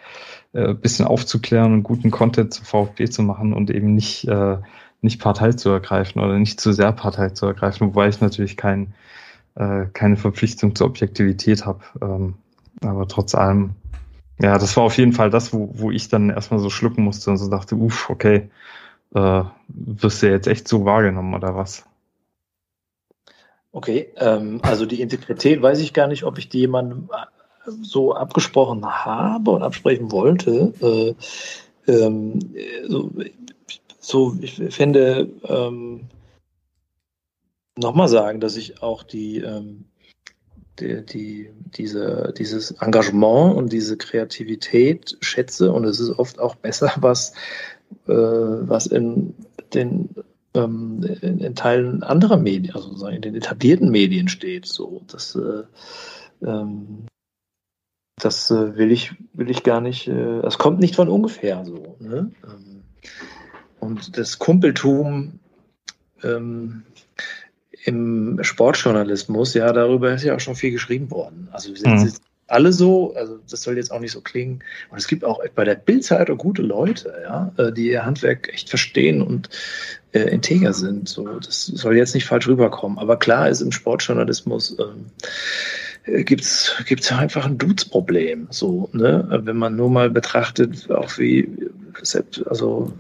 äh, 0.56 0.73
bisschen 0.73 1.06
aufzuklären 1.06 1.73
und 1.73 1.84
guten 1.84 2.11
Content 2.11 2.53
zu 2.53 2.64
VfB 2.64 3.10
zu 3.10 3.23
machen 3.23 3.52
und 3.52 3.69
eben 3.69 3.94
nicht, 3.94 4.26
äh, 4.27 4.57
nicht 5.02 5.22
Partei 5.22 5.52
zu 5.52 5.69
ergreifen 5.69 6.22
oder 6.22 6.40
nicht 6.40 6.61
zu 6.61 6.72
sehr 6.72 6.94
Partei 6.94 7.30
zu 7.32 7.45
ergreifen, 7.45 7.88
wobei 7.88 8.07
ich 8.07 8.22
natürlich 8.22 8.56
kein, 8.56 8.94
äh, 9.56 9.86
keine 9.91 10.15
Verpflichtung 10.15 10.73
zur 10.73 10.88
Objektivität 10.88 11.65
habe. 11.65 11.82
Ähm, 12.02 12.36
aber 12.82 13.06
trotz 13.10 13.36
allem, 13.36 13.72
ja, 14.40 14.57
das 14.57 14.77
war 14.77 14.86
auf 14.86 14.98
jeden 14.98 15.11
Fall 15.11 15.30
das, 15.30 15.53
wo, 15.53 15.72
wo 15.73 15.91
ich 15.91 16.07
dann 16.07 16.30
erstmal 16.30 16.61
so 16.61 16.69
schlucken 16.69 17.03
musste 17.03 17.32
und 17.32 17.38
so 17.38 17.49
dachte, 17.49 17.76
uff, 17.76 18.10
okay, 18.10 18.49
äh, 19.14 19.44
wirst 19.68 20.23
du 20.23 20.30
jetzt 20.30 20.48
echt 20.48 20.69
so 20.69 20.86
wahrgenommen 20.86 21.34
oder 21.34 21.56
was? 21.56 21.86
Okay, 23.73 24.07
ähm, 24.15 24.61
also 24.64 24.86
die 24.86 25.02
Integrität 25.02 25.61
weiß 25.61 25.80
ich 25.80 25.94
gar 25.94 26.07
nicht, 26.07 26.23
ob 26.23 26.38
ich 26.38 26.48
die 26.48 26.60
jemandem 26.60 27.10
so 27.82 28.14
abgesprochen 28.14 28.86
habe 28.86 29.52
und 29.52 29.64
absprechen 29.64 30.12
wollte. 30.12 30.74
Äh, 31.88 31.92
ähm, 31.92 32.40
so, 32.88 33.12
so, 34.00 34.38
ich 34.42 34.56
finde, 34.74 35.30
ähm, 35.44 36.02
nochmal 37.78 38.08
sagen, 38.08 38.40
dass 38.40 38.56
ich 38.56 38.82
auch 38.82 39.04
die, 39.04 39.40
ähm, 39.40 39.86
die, 40.80 41.06
die, 41.06 41.50
diese, 41.78 42.34
dieses 42.38 42.72
Engagement 42.72 43.56
und 43.56 43.72
diese 43.72 43.98
Kreativität 43.98 45.18
schätze 45.22 45.72
und 45.72 45.86
es 45.86 46.00
ist 46.00 46.18
oft 46.20 46.40
auch 46.40 46.56
besser, 46.56 46.92
was 47.02 47.34
äh, 48.08 48.14
was 48.14 48.88
in 48.88 49.34
den 49.74 50.10
ähm, 50.54 51.04
in, 51.22 51.40
in, 51.40 51.56
Teilen 51.56 52.04
anderer 52.04 52.38
Medien, 52.38 52.76
also 52.76 53.08
in 53.08 53.22
den 53.22 53.36
etablierten 53.36 53.90
Medien 53.90 54.28
steht. 54.28 54.66
So, 54.66 55.02
das, 55.08 55.36
äh, 55.36 55.64
ähm, 56.46 57.06
das 58.18 58.50
äh, 58.52 58.78
will 58.78 58.92
ich 58.92 59.14
will 59.34 59.50
ich 59.50 59.64
gar 59.64 59.82
nicht. 59.82 60.08
Äh, 60.08 60.42
das 60.42 60.58
kommt 60.58 60.80
nicht 60.80 60.96
von 60.96 61.10
ungefähr 61.10 61.66
so. 61.66 61.98
Ne? 62.00 62.32
Ähm, 62.44 62.84
und 63.80 64.18
das 64.18 64.40
Kumpeltum 64.40 65.40
ähm, 66.24 66.84
im 67.84 68.40
Sportjournalismus, 68.42 69.54
ja, 69.54 69.72
darüber 69.72 70.14
ist 70.14 70.24
ja 70.24 70.36
auch 70.36 70.40
schon 70.40 70.56
viel 70.56 70.72
geschrieben 70.72 71.12
worden. 71.12 71.50
Also 71.52 71.70
wir 71.70 71.78
sind, 71.78 71.94
mhm 71.94 72.14
alle 72.48 72.72
so, 72.72 73.14
also 73.16 73.40
das 73.50 73.64
soll 73.64 73.78
jetzt 73.78 73.92
auch 73.92 74.00
nicht 74.00 74.12
so 74.12 74.22
klingen. 74.22 74.64
Und 74.92 74.98
es 74.98 75.08
gibt 75.08 75.24
auch 75.24 75.42
bei 75.56 75.64
der 75.64 75.76
Bildzeitung 75.76 76.38
gute 76.38 76.62
Leute, 76.62 77.14
ja, 77.24 77.52
äh, 77.58 77.72
die 77.72 77.90
ihr 77.90 78.06
Handwerk 78.06 78.54
echt 78.54 78.70
verstehen 78.70 79.22
und 79.22 79.50
äh, 80.12 80.20
integer 80.20 80.74
sind. 80.74 81.10
So, 81.10 81.40
das 81.40 81.66
soll 81.66 81.98
jetzt 81.98 82.14
nicht 82.14 82.26
falsch 82.26 82.48
rüberkommen. 82.48 83.00
Aber 83.00 83.18
klar 83.18 83.50
ist 83.50 83.62
im 83.62 83.72
Sportjournalismus 83.72 84.78
ähm, 84.80 85.08
äh, 85.18 85.94
gibt's 86.06 86.76
gibt's 86.88 87.11
einfach 87.11 87.45
ein 87.45 87.57
Dudes-Problem. 87.57 88.48
So, 88.52 88.90
ne, 88.94 89.27
wenn 89.44 89.57
man 89.57 89.76
nur 89.76 89.90
mal 89.90 90.10
betrachtet, 90.10 90.90
auch 90.91 91.18
wie 91.18 91.69
also 92.45 92.94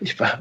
ich 0.00 0.18
war 0.20 0.38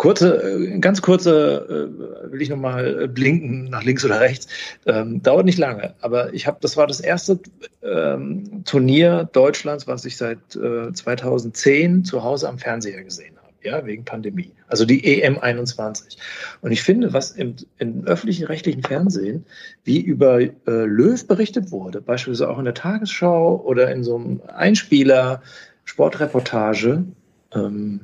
Kurze, 0.00 0.42
äh, 0.42 0.78
ganz 0.78 1.02
kurze, 1.02 1.90
äh, 1.92 2.32
will 2.32 2.40
ich 2.40 2.48
nochmal 2.48 3.02
äh, 3.02 3.06
blinken 3.06 3.64
nach 3.64 3.82
links 3.82 4.02
oder 4.02 4.18
rechts. 4.18 4.48
Ähm, 4.86 5.22
dauert 5.22 5.44
nicht 5.44 5.58
lange, 5.58 5.94
aber 6.00 6.32
ich 6.32 6.46
habe, 6.46 6.56
das 6.62 6.78
war 6.78 6.86
das 6.86 7.00
erste 7.00 7.38
ähm, 7.82 8.64
Turnier 8.64 9.28
Deutschlands, 9.30 9.86
was 9.86 10.06
ich 10.06 10.16
seit 10.16 10.56
äh, 10.56 10.90
2010 10.90 12.06
zu 12.06 12.22
Hause 12.22 12.48
am 12.48 12.56
Fernseher 12.56 13.04
gesehen 13.04 13.36
habe, 13.36 13.39
ja, 13.62 13.84
wegen 13.84 14.04
Pandemie. 14.04 14.52
Also 14.68 14.84
die 14.84 15.20
EM 15.20 15.38
21. 15.38 16.18
Und 16.60 16.72
ich 16.72 16.82
finde, 16.82 17.12
was 17.12 17.32
im, 17.32 17.56
im 17.78 18.04
öffentlichen 18.04 18.46
rechtlichen 18.46 18.82
Fernsehen, 18.82 19.44
wie 19.84 20.00
über 20.00 20.40
äh, 20.40 20.50
Löw 20.66 21.26
berichtet 21.26 21.70
wurde, 21.70 22.00
beispielsweise 22.00 22.50
auch 22.50 22.58
in 22.58 22.64
der 22.64 22.74
Tagesschau 22.74 23.60
oder 23.64 23.90
in 23.90 24.04
so 24.04 24.16
einem 24.16 24.42
Einspieler, 24.48 25.42
Sportreportage, 25.84 27.04
ähm, 27.52 28.00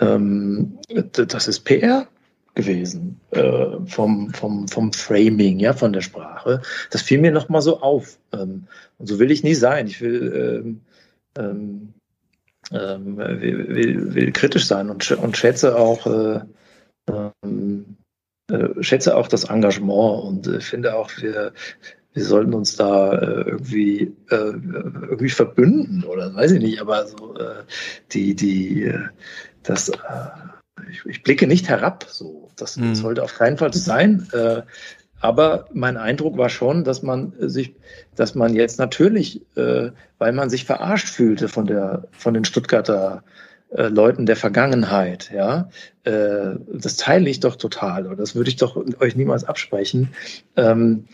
ähm, 0.00 0.78
das 1.12 1.48
ist 1.48 1.60
PR 1.60 2.06
gewesen 2.54 3.20
äh, 3.30 3.76
vom, 3.86 4.32
vom, 4.32 4.66
vom 4.66 4.92
Framing, 4.92 5.58
ja, 5.60 5.74
von 5.74 5.92
der 5.92 6.00
Sprache. 6.00 6.62
Das 6.90 7.02
fiel 7.02 7.20
mir 7.20 7.30
nochmal 7.30 7.62
so 7.62 7.80
auf. 7.80 8.18
Ähm, 8.32 8.66
und 8.98 9.06
so 9.06 9.18
will 9.18 9.30
ich 9.30 9.44
nie 9.44 9.54
sein. 9.54 9.86
Ich 9.86 10.00
will 10.00 10.80
ähm, 11.36 11.92
ähm, 12.72 13.16
will, 13.16 13.68
will, 13.68 14.14
will 14.14 14.32
kritisch 14.32 14.66
sein 14.66 14.90
und, 14.90 15.10
und 15.10 15.36
schätze 15.36 15.76
auch 15.76 16.06
äh, 16.06 16.40
ähm, 17.08 17.96
äh, 18.50 18.82
schätze 18.82 19.16
auch 19.16 19.28
das 19.28 19.44
Engagement 19.44 20.24
und 20.24 20.46
äh, 20.46 20.60
finde 20.60 20.94
auch, 20.94 21.10
wir, 21.18 21.52
wir 22.12 22.24
sollten 22.24 22.54
uns 22.54 22.76
da 22.76 23.12
äh, 23.12 23.42
irgendwie, 23.42 24.14
äh, 24.30 24.36
irgendwie 24.36 25.30
verbünden 25.30 26.04
oder 26.04 26.34
weiß 26.34 26.52
ich 26.52 26.62
nicht, 26.62 26.80
aber 26.80 27.06
so 27.06 27.36
äh, 27.36 27.64
die, 28.12 28.34
die, 28.34 28.92
das, 29.62 29.90
ich, 30.88 31.04
ich 31.06 31.22
blicke 31.22 31.46
nicht 31.46 31.68
herab, 31.68 32.06
so. 32.08 32.48
Das, 32.56 32.76
Mhm. 32.76 32.94
sollte 32.94 33.22
auf 33.22 33.34
keinen 33.34 33.58
Fall 33.58 33.72
so 33.72 33.80
sein. 33.80 34.28
Äh, 34.32 34.62
aber 35.20 35.66
mein 35.72 35.96
Eindruck 35.96 36.36
war 36.36 36.48
schon, 36.48 36.84
dass 36.84 37.02
man 37.02 37.32
sich, 37.38 37.74
dass 38.14 38.34
man 38.34 38.54
jetzt 38.54 38.78
natürlich, 38.78 39.42
äh, 39.56 39.90
weil 40.18 40.32
man 40.32 40.50
sich 40.50 40.64
verarscht 40.64 41.08
fühlte 41.08 41.48
von 41.48 41.66
der, 41.66 42.04
von 42.12 42.34
den 42.34 42.44
Stuttgarter 42.44 43.22
äh, 43.70 43.88
Leuten 43.88 44.26
der 44.26 44.36
Vergangenheit, 44.36 45.30
ja, 45.34 45.68
äh, 46.04 46.56
das 46.72 46.96
teile 46.96 47.28
ich 47.28 47.40
doch 47.40 47.56
total 47.56 48.06
oder 48.06 48.16
das 48.16 48.34
würde 48.34 48.48
ich 48.48 48.56
doch 48.56 48.76
euch 49.00 49.16
niemals 49.16 49.44
absprechen, 49.44 50.14
ähm, 50.56 51.04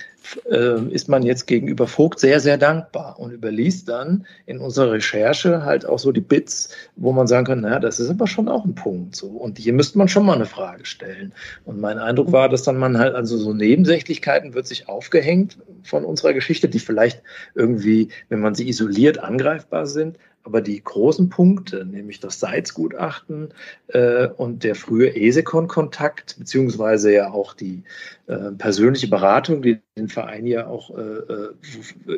äh, 0.50 0.80
ist 0.90 1.08
man 1.08 1.22
jetzt 1.22 1.46
gegenüber 1.46 1.86
Vogt 1.86 2.20
sehr, 2.20 2.40
sehr 2.40 2.58
dankbar 2.58 3.18
und 3.18 3.32
überliest 3.32 3.88
dann 3.88 4.26
in 4.46 4.58
unserer 4.58 4.92
Recherche 4.92 5.64
halt 5.64 5.86
auch 5.86 5.98
so 5.98 6.12
die 6.12 6.20
Bits, 6.20 6.70
wo 6.96 7.12
man 7.12 7.26
sagen 7.26 7.46
kann, 7.46 7.60
naja, 7.62 7.80
das 7.80 8.00
ist 8.00 8.10
aber 8.10 8.26
schon 8.26 8.48
auch 8.48 8.64
ein 8.64 8.74
Punkt 8.74 9.16
so. 9.16 9.28
Und 9.28 9.58
hier 9.58 9.72
müsste 9.72 9.98
man 9.98 10.08
schon 10.08 10.26
mal 10.26 10.34
eine 10.34 10.46
Frage 10.46 10.84
stellen. 10.84 11.32
Und 11.64 11.80
mein 11.80 11.98
Eindruck 11.98 12.32
war, 12.32 12.48
dass 12.48 12.62
dann 12.62 12.76
man 12.76 12.98
halt, 12.98 13.14
also 13.14 13.36
so 13.36 13.52
Nebensächlichkeiten 13.52 14.54
wird 14.54 14.66
sich 14.66 14.88
aufgehängt 14.88 15.58
von 15.82 16.04
unserer 16.04 16.34
Geschichte, 16.34 16.68
die 16.68 16.78
vielleicht 16.78 17.22
irgendwie, 17.54 18.08
wenn 18.28 18.40
man 18.40 18.54
sie 18.54 18.68
isoliert, 18.68 19.18
angreifbar 19.18 19.86
sind, 19.86 20.18
aber 20.44 20.60
die 20.60 20.82
großen 20.82 21.28
Punkte, 21.28 21.84
nämlich 21.84 22.18
das 22.20 22.40
Seitz-Gutachten 22.40 23.50
äh, 23.88 24.28
und 24.28 24.64
der 24.64 24.74
frühe 24.74 25.14
Esekon-Kontakt, 25.14 26.36
beziehungsweise 26.38 27.12
ja 27.12 27.30
auch 27.30 27.52
die 27.54 27.82
äh, 28.26 28.52
persönliche 28.52 29.08
Beratung, 29.08 29.60
die 29.62 29.80
den 29.96 30.08
Verein 30.08 30.46
ja 30.46 30.66
auch 30.66 30.90
äh, 30.96 31.02
äh, 31.02 31.54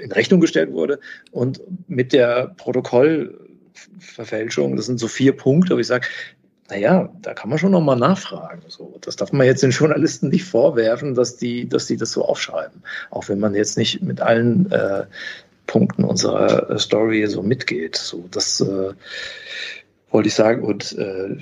in 0.00 0.12
Rechnung 0.12 0.40
gestellt 0.40 0.72
wurde, 0.72 1.00
und 1.32 1.60
mit 1.88 2.12
der 2.12 2.54
Protokollverfälschung, 2.56 4.76
das 4.76 4.86
sind 4.86 4.98
so 4.98 5.08
vier 5.08 5.36
Punkte, 5.36 5.74
wo 5.74 5.78
ich 5.78 5.86
sage, 5.86 6.06
naja, 6.70 7.10
da 7.20 7.34
kann 7.34 7.50
man 7.50 7.58
schon 7.58 7.72
nochmal 7.72 7.98
nachfragen. 7.98 8.62
So, 8.68 8.96
das 9.02 9.16
darf 9.16 9.32
man 9.32 9.46
jetzt 9.46 9.62
den 9.62 9.70
Journalisten 9.70 10.30
nicht 10.30 10.44
vorwerfen, 10.44 11.14
dass 11.14 11.36
die, 11.36 11.68
dass 11.68 11.86
die 11.86 11.98
das 11.98 12.12
so 12.12 12.24
aufschreiben. 12.24 12.82
Auch 13.10 13.28
wenn 13.28 13.38
man 13.38 13.54
jetzt 13.54 13.76
nicht 13.76 14.00
mit 14.00 14.22
allen 14.22 14.72
äh, 14.72 15.04
Punkten 15.66 16.04
unserer 16.04 16.70
äh, 16.70 16.78
Story 16.78 17.26
so 17.26 17.42
mitgeht. 17.42 17.96
So, 17.96 18.24
das 18.30 18.60
äh, 18.60 18.92
wollte 20.10 20.28
ich 20.28 20.34
sagen. 20.34 20.62
Und 20.62 20.96
äh, 20.98 21.34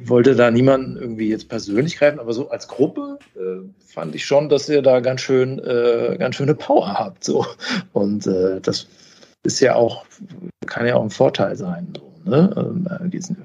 ich 0.00 0.08
wollte 0.08 0.36
da 0.36 0.50
niemanden 0.50 0.96
irgendwie 0.96 1.28
jetzt 1.28 1.48
persönlich 1.48 1.96
greifen, 1.96 2.20
aber 2.20 2.32
so 2.32 2.50
als 2.50 2.68
Gruppe 2.68 3.18
äh, 3.36 3.66
fand 3.86 4.14
ich 4.14 4.24
schon, 4.24 4.48
dass 4.48 4.68
ihr 4.68 4.82
da 4.82 5.00
ganz 5.00 5.20
schön, 5.20 5.58
äh, 5.58 6.16
ganz 6.18 6.36
schöne 6.36 6.54
Power 6.54 6.94
habt. 6.94 7.24
So. 7.24 7.46
Und 7.92 8.26
äh, 8.26 8.60
das 8.60 8.86
ist 9.42 9.60
ja 9.60 9.74
auch, 9.74 10.04
kann 10.66 10.86
ja 10.86 10.96
auch 10.96 11.02
ein 11.02 11.10
Vorteil 11.10 11.56
sein. 11.56 11.94
So, 11.96 12.30
ne? 12.30 12.54
ähm, 12.56 12.88
äh, 12.88 13.08
diesen, 13.08 13.36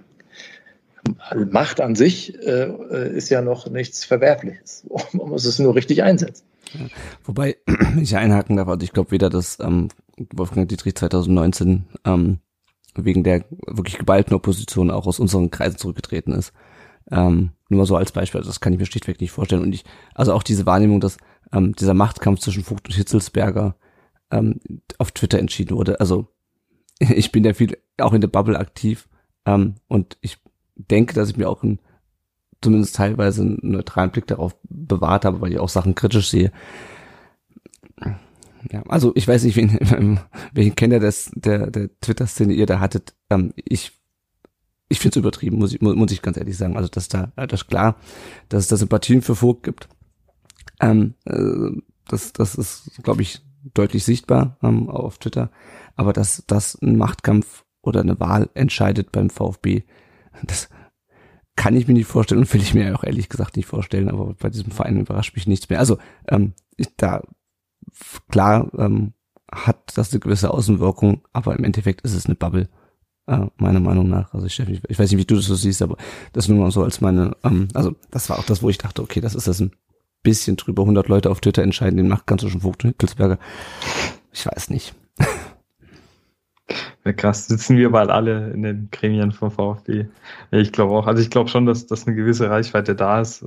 Macht 1.51 1.81
an 1.81 1.95
sich 1.95 2.35
äh, 2.43 3.15
ist 3.15 3.30
ja 3.30 3.41
noch 3.41 3.69
nichts 3.69 4.05
Verwerfliches. 4.05 4.85
Man 5.13 5.30
muss 5.30 5.45
es 5.45 5.59
nur 5.59 5.76
richtig 5.76 6.03
einsetzen. 6.03 6.43
Wobei 7.23 7.57
ich 8.01 8.15
einhaken 8.15 8.57
darf, 8.57 8.67
also 8.67 8.83
ich 8.83 8.93
glaube 8.93 9.11
weder, 9.11 9.29
dass 9.29 9.59
ähm, 9.59 9.89
Wolfgang 10.33 10.67
Dietrich 10.67 10.95
2019 10.95 11.85
ähm, 12.05 12.39
wegen 12.95 13.23
der 13.23 13.45
wirklich 13.67 13.97
geballten 13.97 14.33
Opposition 14.33 14.91
auch 14.91 15.07
aus 15.07 15.19
unseren 15.19 15.51
Kreisen 15.51 15.77
zurückgetreten 15.77 16.33
ist. 16.33 16.53
Ähm, 17.11 17.51
nur 17.69 17.79
mal 17.79 17.85
so 17.85 17.95
als 17.95 18.11
Beispiel, 18.11 18.39
also 18.39 18.49
das 18.49 18.59
kann 18.59 18.73
ich 18.73 18.79
mir 18.79 18.85
schlichtweg 18.85 19.19
nicht 19.21 19.31
vorstellen. 19.31 19.61
Und 19.61 19.73
ich, 19.73 19.83
also 20.13 20.33
auch 20.33 20.43
diese 20.43 20.65
Wahrnehmung, 20.65 20.99
dass 20.99 21.17
ähm, 21.51 21.73
dieser 21.75 21.93
Machtkampf 21.93 22.39
zwischen 22.39 22.63
Vogt 22.63 22.87
und 22.87 22.95
Hitzelsberger 22.95 23.75
ähm, 24.31 24.59
auf 24.97 25.11
Twitter 25.11 25.39
entschieden 25.39 25.75
wurde. 25.75 25.99
Also 25.99 26.27
ich 26.99 27.31
bin 27.31 27.43
ja 27.43 27.53
viel 27.53 27.77
auch 27.99 28.13
in 28.13 28.21
der 28.21 28.27
Bubble 28.27 28.57
aktiv 28.57 29.07
ähm, 29.45 29.75
und 29.87 30.17
ich 30.21 30.37
denke, 30.75 31.13
dass 31.13 31.29
ich 31.29 31.37
mir 31.37 31.49
auch 31.49 31.63
einen, 31.63 31.79
zumindest 32.65 32.95
teilweise 32.95 33.43
einen 33.43 33.59
neutralen 33.61 34.11
Blick 34.11 34.27
darauf 34.27 34.55
bewahrt 34.63 35.23
habe, 35.23 35.41
weil 35.41 35.53
ich 35.53 35.59
auch 35.59 35.69
Sachen 35.69 35.95
kritisch 35.95 36.29
sehe. 36.29 36.51
Ja, 38.71 38.83
also 38.87 39.11
ich 39.15 39.27
weiß 39.27 39.43
nicht, 39.43 39.55
wen, 39.55 40.19
welchen 40.53 40.75
Kenner 40.75 40.99
des, 40.99 41.31
der, 41.35 41.69
der 41.69 41.89
Twitter-Szene 42.01 42.53
ihr 42.53 42.65
da 42.65 42.79
hattet. 42.79 43.13
Ähm, 43.29 43.53
ich 43.55 43.91
ich 44.87 44.99
finde 44.99 45.19
es 45.19 45.21
übertrieben, 45.21 45.57
muss 45.57 45.73
ich, 45.73 45.81
muss, 45.81 46.11
ich 46.11 46.21
ganz 46.21 46.37
ehrlich 46.37 46.57
sagen. 46.57 46.77
Also 46.77 46.89
dass 46.89 47.07
da, 47.07 47.31
das 47.35 47.61
ist 47.61 47.67
klar, 47.67 47.95
dass 48.49 48.63
es 48.63 48.67
da 48.67 48.77
Sympathien 48.77 49.21
für 49.21 49.35
Vogt 49.35 49.63
gibt. 49.63 49.89
Ähm, 50.79 51.15
äh, 51.25 51.81
das, 52.07 52.33
das 52.33 52.55
ist, 52.55 52.91
glaube 53.03 53.23
ich, 53.23 53.41
deutlich 53.73 54.03
sichtbar 54.03 54.57
ähm, 54.61 54.89
auf 54.89 55.17
Twitter. 55.17 55.49
Aber 55.95 56.13
dass 56.13 56.43
das 56.45 56.79
ein 56.81 56.97
Machtkampf 56.97 57.65
oder 57.81 58.01
eine 58.01 58.19
Wahl 58.19 58.49
entscheidet 58.53 59.11
beim 59.11 59.29
VfB, 59.29 59.83
das 60.43 60.69
kann 61.56 61.76
ich 61.76 61.88
mir 61.88 61.94
nicht 61.94 62.07
vorstellen 62.07 62.41
und 62.41 62.53
will 62.53 62.61
ich 62.61 62.73
mir 62.73 62.98
auch 62.98 63.03
ehrlich 63.03 63.30
gesagt 63.30 63.56
nicht 63.56 63.68
vorstellen. 63.68 64.10
Aber 64.10 64.34
bei 64.34 64.49
diesem 64.49 64.72
Verein 64.72 64.99
überrascht 64.99 65.36
mich 65.36 65.48
nichts 65.48 65.69
mehr. 65.69 65.80
Also 65.80 65.98
ähm, 66.27 66.53
ich, 66.76 66.90
da 66.98 67.22
klar 68.30 68.69
ähm, 68.77 69.14
hat 69.52 69.94
das 69.95 70.11
eine 70.11 70.19
gewisse 70.19 70.52
Außenwirkung, 70.52 71.22
aber 71.34 71.56
im 71.57 71.64
Endeffekt 71.64 72.02
ist 72.02 72.14
es 72.14 72.26
eine 72.26 72.36
Bubble, 72.36 72.69
äh, 73.27 73.45
meiner 73.57 73.80
Meinung 73.80 74.10
nach. 74.10 74.34
Also 74.34 74.48
ich, 74.48 74.60
ich 74.60 74.99
weiß 74.99 75.11
nicht, 75.11 75.19
wie 75.19 75.26
du 75.26 75.36
das 75.36 75.45
so 75.45 75.56
siehst, 75.56 75.82
aber 75.82 75.98
das 76.34 76.48
nur 76.48 76.60
mal 76.60 76.72
so 76.72 76.84
als 76.84 77.02
meine, 77.02 77.36
ähm, 77.44 77.69
also 77.73 77.95
das 78.11 78.30
war 78.30 78.40
auch 78.40 78.45
das, 78.45 78.61
wo 78.61 78.69
ich 78.69 78.77
dachte, 78.77 79.02
okay, 79.02 79.22
das 79.22 79.36
ist 79.36 79.48
das 79.48 79.61
ein 79.61 79.72
bisschen 80.23 80.57
drüber 80.57 80.84
100 80.84 81.07
Leute 81.07 81.30
auf 81.30 81.40
Twitter 81.40 81.64
entscheiden, 81.64 81.98
den 81.98 82.07
Machtkampf 82.07 82.41
zwischen 82.41 82.61
Vogt 82.61 82.84
und 82.84 82.91
Hitzelsberger. 82.91 83.40
Ich 84.34 84.45
weiß 84.45 84.69
nicht. 84.69 84.94
Ja, 87.05 87.13
krass, 87.13 87.47
sitzen 87.47 87.77
wir 87.77 87.91
bald 87.91 88.09
alle 88.09 88.51
in 88.51 88.63
den 88.63 88.89
Gremien 88.91 89.31
vom 89.31 89.51
VfB. 89.51 90.07
Ich 90.51 90.71
glaube 90.71 90.93
auch. 90.95 91.07
Also 91.07 91.21
ich 91.21 91.29
glaube 91.29 91.49
schon, 91.49 91.65
dass, 91.65 91.85
dass 91.87 92.07
eine 92.07 92.15
gewisse 92.15 92.49
Reichweite 92.49 92.95
da 92.95 93.21
ist. 93.21 93.43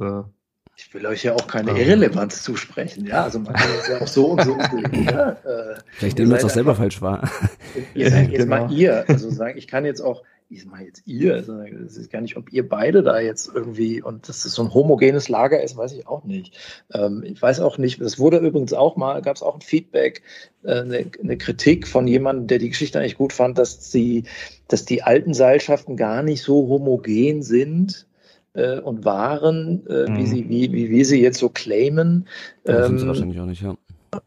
Ich 0.81 0.95
will 0.95 1.05
euch 1.07 1.25
ja 1.25 1.35
auch 1.35 1.49
keine 1.49 1.73
Irrelevanz 1.73 2.45
zusprechen, 2.45 3.05
ja. 3.05 3.25
Also 3.25 3.41
man 3.41 3.53
kann 3.53 3.69
es 3.81 3.89
ja 3.89 4.01
auch 4.01 4.07
so 4.07 4.27
und 4.27 4.45
so 4.45 4.53
umlegen. 4.53 5.05
Ja? 5.05 5.31
Äh, 5.45 5.75
Vielleicht 5.91 6.19
nehmen 6.19 6.31
wir 6.31 6.39
es 6.39 6.45
auch 6.45 6.51
selber 6.51 6.77
falsch 6.77 7.03
wahr. 7.03 7.29
Ihr 7.95 8.11
seid 8.11 8.31
jetzt 8.31 8.43
Genau. 8.45 8.67
mal 8.67 8.73
ihr, 8.73 9.05
also 9.09 9.29
sagen, 9.31 9.59
ich 9.59 9.67
kann 9.67 9.85
jetzt 9.85 10.01
auch, 10.01 10.23
ich 10.51 10.63
sag 10.63 10.71
mal 10.71 10.83
jetzt 10.85 11.03
ihr, 11.05 11.35
also 11.35 11.61
es 11.61 11.97
ist 11.97 12.11
gar 12.13 12.21
nicht, 12.21 12.37
ob 12.37 12.53
ihr 12.53 12.67
beide 12.69 13.03
da 13.03 13.19
jetzt 13.19 13.51
irgendwie 13.53 14.01
und 14.03 14.29
dass 14.29 14.45
das 14.45 14.53
so 14.53 14.63
ein 14.63 14.73
homogenes 14.73 15.29
Lager 15.29 15.61
ist, 15.63 15.77
weiß 15.77 15.93
ich 15.93 16.07
auch 16.07 16.23
nicht. 16.25 16.57
Ähm, 16.93 17.25
ich 17.27 17.43
weiß 17.43 17.59
auch 17.61 17.77
nicht, 17.79 18.01
das 18.01 18.19
wurde 18.21 18.39
übrigens 18.39 18.73
auch 18.73 18.97
mal, 18.97 19.21
gab 19.21 19.35
es 19.37 19.43
auch 19.43 19.57
ein 19.57 19.61
Feedback, 19.61 20.23
äh, 20.63 20.81
eine, 20.81 21.11
eine 21.21 21.37
Kritik 21.39 21.89
von 21.89 22.07
jemandem, 22.07 22.47
der 22.47 22.59
die 22.59 22.69
Geschichte 22.71 23.01
eigentlich 23.01 23.19
gut 23.19 23.33
fand, 23.33 23.59
dass 23.59 23.91
die, 23.91 24.25
dass 24.69 24.85
die 24.85 25.03
alten 25.03 25.35
Seilschaften 25.35 25.97
gar 25.97 26.23
nicht 26.23 26.43
so 26.43 26.69
homogen 26.69 27.43
sind 27.43 28.07
äh, 28.59 28.81
und 28.81 29.05
waren, 29.05 29.87
äh, 29.87 30.07
wie 30.17 30.25
Mhm. 30.25 30.27
sie, 30.27 30.49
wie, 30.49 30.73
wie 30.73 30.91
wir 30.91 31.05
sie 31.05 31.21
jetzt 31.23 31.39
so 31.39 31.49
claimen. 31.49 32.27
Das 32.65 32.87
sind 32.87 32.99
sie 32.99 33.05
Ähm, 33.05 33.09
wahrscheinlich 33.09 33.41
auch 33.41 33.47
nicht, 33.47 33.63
ja. 33.63 33.77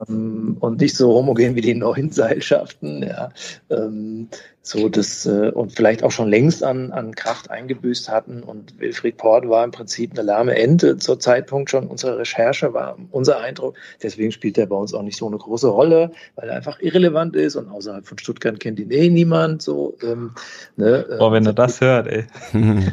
ähm, 0.08 0.58
und 0.60 0.80
nicht 0.82 0.95
so 0.95 1.14
homogen 1.14 1.56
wie 1.56 1.62
die 1.62 1.74
neuen 1.76 2.12
Seilschaften, 2.20 3.03
ja. 3.03 3.32
Ähm, 3.70 4.30
so 4.63 4.89
das 4.89 5.25
äh, 5.25 5.49
und 5.49 5.71
vielleicht 5.71 6.03
auch 6.03 6.11
schon 6.11 6.29
längst 6.29 6.63
an, 6.63 6.91
an 6.91 7.15
Kraft 7.15 7.49
eingebüßt 7.49 8.09
hatten. 8.09 8.43
Und 8.43 8.79
Wilfried 8.79 9.17
Port 9.17 9.49
war 9.49 9.63
im 9.63 9.71
Prinzip 9.71 10.11
eine 10.11 10.21
lahme 10.21 10.55
Ente 10.55 10.97
zur 10.97 11.19
Zeitpunkt 11.19 11.71
schon 11.71 11.88
unserer 11.88 12.19
Recherche, 12.19 12.73
war 12.73 12.95
unser 13.09 13.39
Eindruck. 13.39 13.75
Deswegen 14.03 14.31
spielt 14.31 14.59
er 14.59 14.67
bei 14.67 14.75
uns 14.75 14.93
auch 14.93 15.01
nicht 15.01 15.17
so 15.17 15.27
eine 15.27 15.38
große 15.38 15.67
Rolle, 15.67 16.11
weil 16.35 16.49
er 16.49 16.55
einfach 16.55 16.79
irrelevant 16.79 17.35
ist 17.35 17.55
und 17.55 17.69
außerhalb 17.69 18.05
von 18.05 18.19
Stuttgart 18.19 18.59
kennt 18.59 18.79
ihn 18.79 18.91
eh 18.91 19.09
niemand. 19.09 19.63
So, 19.63 19.97
ähm, 20.03 20.31
ne, 20.75 21.07
äh, 21.09 21.17
boah, 21.17 21.31
wenn 21.31 21.45
er 21.45 21.53
das 21.53 21.81
hört, 21.81 22.07
ey. 22.07 22.25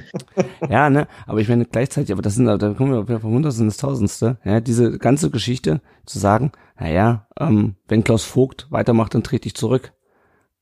ja, 0.70 0.88
ne, 0.88 1.06
aber 1.26 1.40
ich 1.40 1.48
meine 1.48 1.66
gleichzeitig, 1.66 2.12
aber 2.12 2.22
das 2.22 2.34
sind, 2.34 2.46
da 2.46 2.56
kommen 2.72 2.92
wir 2.92 3.06
wieder 3.06 3.20
vom 3.20 3.34
Hundertsten 3.34 3.66
ins 3.66 3.76
Tausendste, 3.76 4.38
ja, 4.42 4.60
diese 4.60 4.98
ganze 4.98 5.30
Geschichte 5.30 5.82
zu 6.06 6.18
sagen, 6.18 6.52
naja, 6.80 7.26
ähm, 7.38 7.74
wenn 7.88 8.04
Klaus 8.04 8.24
Vogt 8.24 8.68
weitermacht, 8.70 9.14
dann 9.14 9.22
trete 9.22 9.48
ich 9.48 9.54
zurück. 9.54 9.92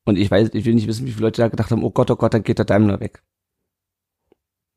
Und 0.06 0.16
ich 0.16 0.30
weiß, 0.30 0.50
ich 0.54 0.64
will 0.64 0.74
nicht 0.74 0.86
wissen, 0.86 1.04
wie 1.04 1.10
viele 1.10 1.26
Leute 1.26 1.42
da 1.42 1.48
gedacht 1.48 1.70
haben, 1.70 1.84
oh 1.84 1.90
Gott, 1.90 2.10
oh 2.10 2.16
Gott, 2.16 2.32
dann 2.32 2.44
geht 2.44 2.58
der 2.58 2.64
Daimler 2.64 3.00
weg. 3.00 3.22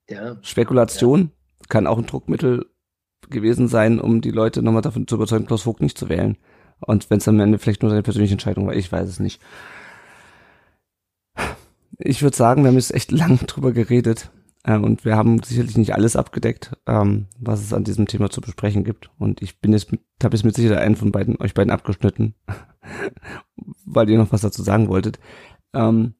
ja, 0.09 0.37
Spekulation 0.41 1.31
kann 1.69 1.87
auch 1.87 1.99
ein 1.99 2.07
Druckmittel 2.07 2.65
gewesen 3.29 3.67
sein, 3.67 3.99
um 3.99 4.21
die 4.21 4.31
Leute 4.31 4.63
nochmal 4.63 4.81
davon 4.81 5.07
zu 5.07 5.15
überzeugen, 5.15 5.45
Klaus 5.45 5.61
Vogt 5.61 5.81
nicht 5.81 5.97
zu 5.97 6.09
wählen. 6.09 6.37
Und 6.79 7.09
wenn 7.09 7.19
es 7.19 7.27
am 7.27 7.39
Ende 7.39 7.59
vielleicht 7.59 7.83
nur 7.83 7.91
seine 7.91 8.01
persönliche 8.01 8.33
Entscheidung 8.33 8.65
war, 8.65 8.75
ich 8.75 8.91
weiß 8.91 9.07
es 9.07 9.19
nicht. 9.19 9.39
Ich 11.99 12.23
würde 12.23 12.35
sagen, 12.35 12.63
wir 12.63 12.69
haben 12.69 12.75
jetzt 12.75 12.93
echt 12.93 13.11
lang 13.11 13.45
drüber 13.45 13.71
geredet 13.71 14.31
äh, 14.63 14.77
und 14.77 15.05
wir 15.05 15.15
haben 15.15 15.43
sicherlich 15.43 15.77
nicht 15.77 15.93
alles 15.93 16.15
abgedeckt, 16.15 16.71
ähm, 16.87 17.27
was 17.37 17.61
es 17.61 17.73
an 17.73 17.83
diesem 17.83 18.07
Thema 18.07 18.31
zu 18.31 18.41
besprechen 18.41 18.83
gibt. 18.83 19.11
Und 19.19 19.43
ich 19.43 19.59
bin 19.59 19.73
jetzt, 19.73 19.91
habe 20.23 20.35
jetzt 20.35 20.45
mit 20.45 20.55
Sicherheit 20.55 20.79
einen 20.79 20.95
von 20.95 21.11
beiden, 21.11 21.39
euch 21.39 21.53
beiden 21.53 21.71
abgeschnitten, 21.71 22.33
weil 23.85 24.09
ihr 24.09 24.17
noch 24.17 24.31
was 24.31 24.41
dazu 24.41 24.63
sagen 24.63 24.87
wolltet. 24.89 25.19
Ähm, 25.73 26.13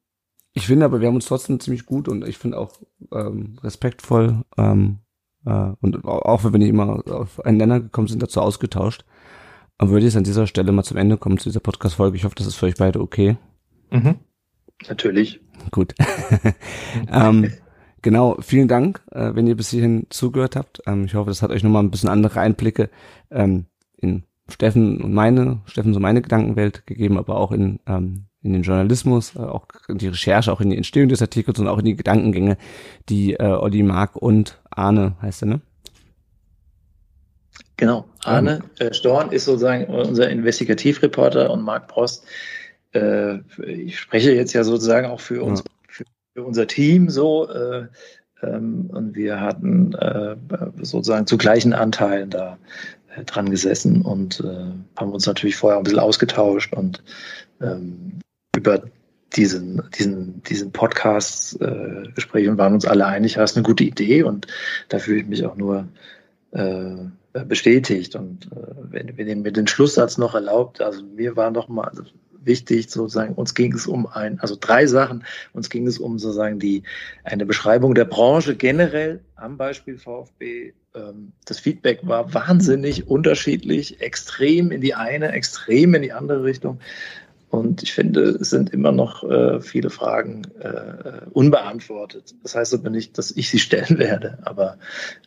Ich 0.52 0.66
finde 0.66 0.84
aber, 0.84 1.00
wir 1.00 1.08
haben 1.08 1.14
uns 1.14 1.26
trotzdem 1.26 1.60
ziemlich 1.60 1.86
gut 1.86 2.08
und 2.08 2.26
ich 2.26 2.36
finde 2.38 2.58
auch 2.58 2.72
ähm, 3.12 3.58
respektvoll 3.62 4.44
ähm, 4.58 4.98
äh, 5.46 5.72
und 5.80 6.04
auch 6.04 6.42
wenn 6.44 6.52
wir 6.52 6.58
nicht 6.58 6.70
immer 6.70 7.02
auf 7.08 7.44
einen 7.44 7.58
Nenner 7.58 7.80
gekommen 7.80 8.08
sind, 8.08 8.20
dazu 8.22 8.40
ausgetauscht. 8.40 9.04
Aber 9.78 9.92
würde 9.92 10.06
ich 10.06 10.16
an 10.16 10.24
dieser 10.24 10.46
Stelle 10.48 10.72
mal 10.72 10.82
zum 10.82 10.96
Ende 10.98 11.16
kommen 11.18 11.38
zu 11.38 11.48
dieser 11.48 11.60
Podcast-Folge. 11.60 12.16
Ich 12.16 12.24
hoffe, 12.24 12.34
das 12.34 12.46
ist 12.48 12.56
für 12.56 12.66
euch 12.66 12.74
beide 12.76 13.00
okay. 13.00 13.36
Mhm. 13.90 14.16
Natürlich. 14.88 15.40
Gut. 15.70 15.94
ähm, 17.08 17.52
genau, 18.02 18.36
vielen 18.40 18.68
Dank, 18.68 19.02
äh, 19.12 19.34
wenn 19.34 19.46
ihr 19.46 19.56
bis 19.56 19.70
hierhin 19.70 20.06
zugehört 20.10 20.56
habt. 20.56 20.82
Ähm, 20.86 21.04
ich 21.04 21.14
hoffe, 21.14 21.30
das 21.30 21.42
hat 21.42 21.50
euch 21.50 21.62
nochmal 21.62 21.82
ein 21.82 21.90
bisschen 21.90 22.08
andere 22.10 22.40
Einblicke 22.40 22.90
ähm, 23.30 23.66
in 23.96 24.24
Steffen 24.50 25.00
und 25.00 25.12
meine, 25.12 25.60
Steffen 25.66 25.94
so 25.94 26.00
meine 26.00 26.22
Gedankenwelt 26.22 26.86
gegeben, 26.86 27.18
aber 27.18 27.36
auch 27.36 27.52
in, 27.52 27.80
ähm, 27.86 28.26
in 28.42 28.52
den 28.52 28.62
Journalismus, 28.62 29.36
äh, 29.36 29.40
auch 29.40 29.66
in 29.88 29.98
die 29.98 30.08
Recherche, 30.08 30.52
auch 30.52 30.60
in 30.60 30.70
die 30.70 30.76
Entstehung 30.76 31.08
des 31.08 31.22
Artikels 31.22 31.58
und 31.58 31.68
auch 31.68 31.78
in 31.78 31.84
die 31.84 31.96
Gedankengänge, 31.96 32.56
die 33.08 33.34
äh, 33.34 33.42
Olli 33.42 33.82
Mark 33.82 34.16
und 34.16 34.60
Arne 34.70 35.16
heißt 35.22 35.42
er, 35.42 35.46
ne? 35.46 35.60
Genau. 37.76 38.04
Arne 38.24 38.60
äh, 38.78 38.92
Storn 38.92 39.32
ist 39.32 39.46
sozusagen 39.46 39.86
unser 39.86 40.28
Investigativreporter 40.28 41.50
und 41.50 41.62
Marc 41.62 41.88
Prost. 41.88 42.26
Äh, 42.92 43.38
ich 43.66 43.98
spreche 43.98 44.32
jetzt 44.32 44.52
ja 44.52 44.64
sozusagen 44.64 45.06
auch 45.06 45.20
für 45.20 45.42
uns, 45.42 45.64
für, 45.88 46.04
für 46.34 46.42
unser 46.42 46.66
Team 46.66 47.08
so. 47.08 47.48
Äh, 47.48 47.86
ähm, 48.42 48.90
und 48.92 49.14
wir 49.14 49.40
hatten 49.40 49.94
äh, 49.94 50.36
sozusagen 50.82 51.26
zu 51.26 51.38
gleichen 51.38 51.72
Anteilen 51.72 52.30
da 52.30 52.58
dran 53.26 53.50
gesessen 53.50 54.02
und 54.02 54.40
äh, 54.40 54.72
haben 54.98 55.12
uns 55.12 55.26
natürlich 55.26 55.56
vorher 55.56 55.78
ein 55.78 55.84
bisschen 55.84 55.98
ausgetauscht 55.98 56.74
und 56.74 57.02
ähm, 57.60 58.20
über 58.56 58.82
diesen, 59.36 59.82
diesen, 59.96 60.42
diesen 60.42 60.72
Podcast-Gespräch 60.72 62.46
äh, 62.46 62.48
und 62.48 62.58
waren 62.58 62.74
uns 62.74 62.84
alle 62.84 63.06
einig, 63.06 63.34
das 63.34 63.52
ist 63.52 63.56
eine 63.56 63.64
gute 63.64 63.84
Idee 63.84 64.22
und 64.22 64.46
da 64.88 64.98
fühle 64.98 65.20
ich 65.20 65.26
mich 65.26 65.44
auch 65.44 65.56
nur 65.56 65.88
äh, 66.52 66.94
bestätigt. 67.46 68.16
Und 68.16 68.46
äh, 68.46 68.74
wenn, 68.90 69.16
wenn 69.16 69.28
ihr 69.28 69.36
mir 69.36 69.52
den 69.52 69.66
Schlusssatz 69.66 70.18
noch 70.18 70.34
erlaubt, 70.34 70.80
also 70.80 71.02
mir 71.04 71.36
war 71.36 71.50
noch 71.50 71.68
mal 71.68 71.92
wichtig, 72.42 72.90
sozusagen, 72.90 73.34
uns 73.34 73.54
ging 73.54 73.72
es 73.72 73.86
um 73.86 74.06
ein, 74.06 74.40
also 74.40 74.56
drei 74.58 74.86
Sachen, 74.86 75.24
uns 75.52 75.70
ging 75.70 75.86
es 75.86 75.98
um 75.98 76.18
sozusagen 76.18 76.58
die, 76.58 76.82
eine 77.22 77.46
Beschreibung 77.46 77.94
der 77.94 78.06
Branche 78.06 78.56
generell 78.56 79.20
am 79.36 79.56
Beispiel 79.56 79.98
VfB. 79.98 80.72
Ähm, 80.94 81.32
das 81.44 81.60
Feedback 81.60 82.00
war 82.02 82.32
wahnsinnig 82.34 83.08
unterschiedlich, 83.08 84.00
extrem 84.00 84.70
in 84.70 84.80
die 84.80 84.94
eine, 84.94 85.32
extrem 85.32 85.94
in 85.94 86.02
die 86.02 86.12
andere 86.12 86.44
Richtung. 86.44 86.80
Und 87.50 87.82
ich 87.82 87.92
finde, 87.92 88.22
es 88.22 88.50
sind 88.50 88.70
immer 88.70 88.92
noch 88.92 89.24
äh, 89.24 89.60
viele 89.60 89.90
Fragen 89.90 90.42
äh, 90.60 91.26
unbeantwortet. 91.32 92.34
Das 92.44 92.54
heißt 92.54 92.74
aber 92.74 92.90
nicht, 92.90 93.18
dass 93.18 93.32
ich 93.32 93.50
sie 93.50 93.58
stellen 93.58 93.98
werde, 93.98 94.38
aber 94.42 94.78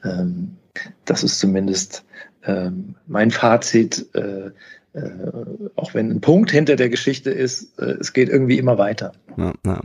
ähm, 0.03 0.55
das 1.05 1.23
ist 1.23 1.39
zumindest 1.39 2.05
ähm, 2.45 2.95
mein 3.07 3.31
Fazit. 3.31 4.07
Äh, 4.15 4.51
äh, 4.93 5.09
auch 5.75 5.93
wenn 5.93 6.11
ein 6.11 6.21
Punkt 6.21 6.51
hinter 6.51 6.75
der 6.75 6.89
Geschichte 6.89 7.31
ist, 7.31 7.77
äh, 7.79 7.95
es 7.99 8.13
geht 8.13 8.29
irgendwie 8.29 8.57
immer 8.57 8.77
weiter. 8.77 9.13
Ja, 9.37 9.53
ja. 9.65 9.81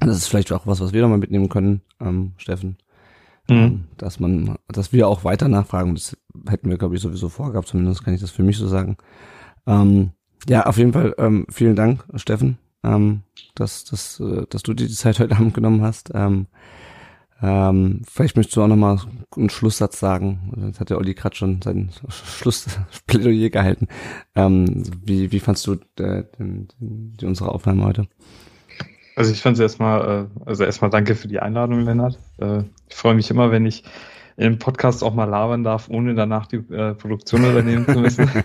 Das 0.00 0.16
ist 0.16 0.28
vielleicht 0.28 0.52
auch 0.52 0.66
was, 0.66 0.80
was 0.80 0.92
wir 0.92 1.00
nochmal 1.00 1.18
mitnehmen 1.18 1.48
können, 1.48 1.80
ähm, 2.00 2.32
Steffen. 2.36 2.76
Mhm. 3.48 3.56
Ähm, 3.56 3.84
dass 3.98 4.20
man, 4.20 4.56
dass 4.68 4.92
wir 4.92 5.08
auch 5.08 5.24
weiter 5.24 5.48
nachfragen. 5.48 5.94
Das 5.94 6.16
hätten 6.48 6.70
wir, 6.70 6.78
glaube 6.78 6.94
ich, 6.94 7.02
sowieso 7.02 7.28
vorgehabt, 7.28 7.68
zumindest 7.68 8.04
kann 8.04 8.14
ich 8.14 8.20
das 8.20 8.30
für 8.30 8.42
mich 8.42 8.56
so 8.56 8.66
sagen. 8.66 8.96
Ähm, 9.66 10.12
ja, 10.48 10.66
auf 10.66 10.76
jeden 10.76 10.92
Fall 10.92 11.14
ähm, 11.18 11.46
vielen 11.50 11.76
Dank, 11.76 12.04
Steffen, 12.16 12.58
ähm, 12.82 13.22
dass, 13.54 13.84
dass, 13.84 14.20
äh, 14.20 14.46
dass 14.48 14.62
du 14.62 14.74
dir 14.74 14.86
die 14.86 14.94
Zeit 14.94 15.18
heute 15.18 15.36
Abend 15.36 15.54
genommen 15.54 15.82
hast. 15.82 16.10
Ähm, 16.14 16.46
ähm, 17.42 18.02
vielleicht 18.08 18.36
möchtest 18.36 18.56
du 18.56 18.62
auch 18.62 18.68
nochmal 18.68 18.98
einen 19.36 19.50
Schlusssatz 19.50 19.98
sagen. 20.00 20.52
Jetzt 20.66 20.80
hat 20.80 20.90
der 20.90 20.98
Olli 20.98 21.14
gerade 21.14 21.36
schon 21.36 21.60
sein 21.60 21.90
Schlussplädoyer 22.08 23.50
gehalten. 23.50 23.88
Ähm, 24.34 24.84
wie, 25.04 25.32
wie 25.32 25.40
fandst 25.40 25.66
du 25.66 25.74
äh, 25.98 26.24
die, 26.38 26.66
die, 26.78 27.26
unsere 27.26 27.50
Aufnahme 27.50 27.84
heute? 27.84 28.06
Also 29.16 29.32
ich 29.32 29.42
fand 29.42 29.56
es 29.56 29.60
erstmal, 29.60 30.28
äh, 30.34 30.40
also 30.44 30.64
erstmal 30.64 30.90
danke 30.90 31.14
für 31.14 31.28
die 31.28 31.40
Einladung, 31.40 31.80
Lennart. 31.80 32.18
Äh, 32.38 32.64
ich 32.88 32.96
freue 32.96 33.14
mich 33.14 33.30
immer, 33.30 33.50
wenn 33.50 33.66
ich 33.66 33.84
im 34.36 34.58
Podcast 34.58 35.04
auch 35.04 35.14
mal 35.14 35.26
labern 35.26 35.62
darf, 35.62 35.88
ohne 35.88 36.14
danach 36.14 36.46
die 36.46 36.56
äh, 36.56 36.94
Produktion 36.94 37.44
übernehmen 37.44 37.86
zu 37.86 37.98
müssen. 38.00 38.28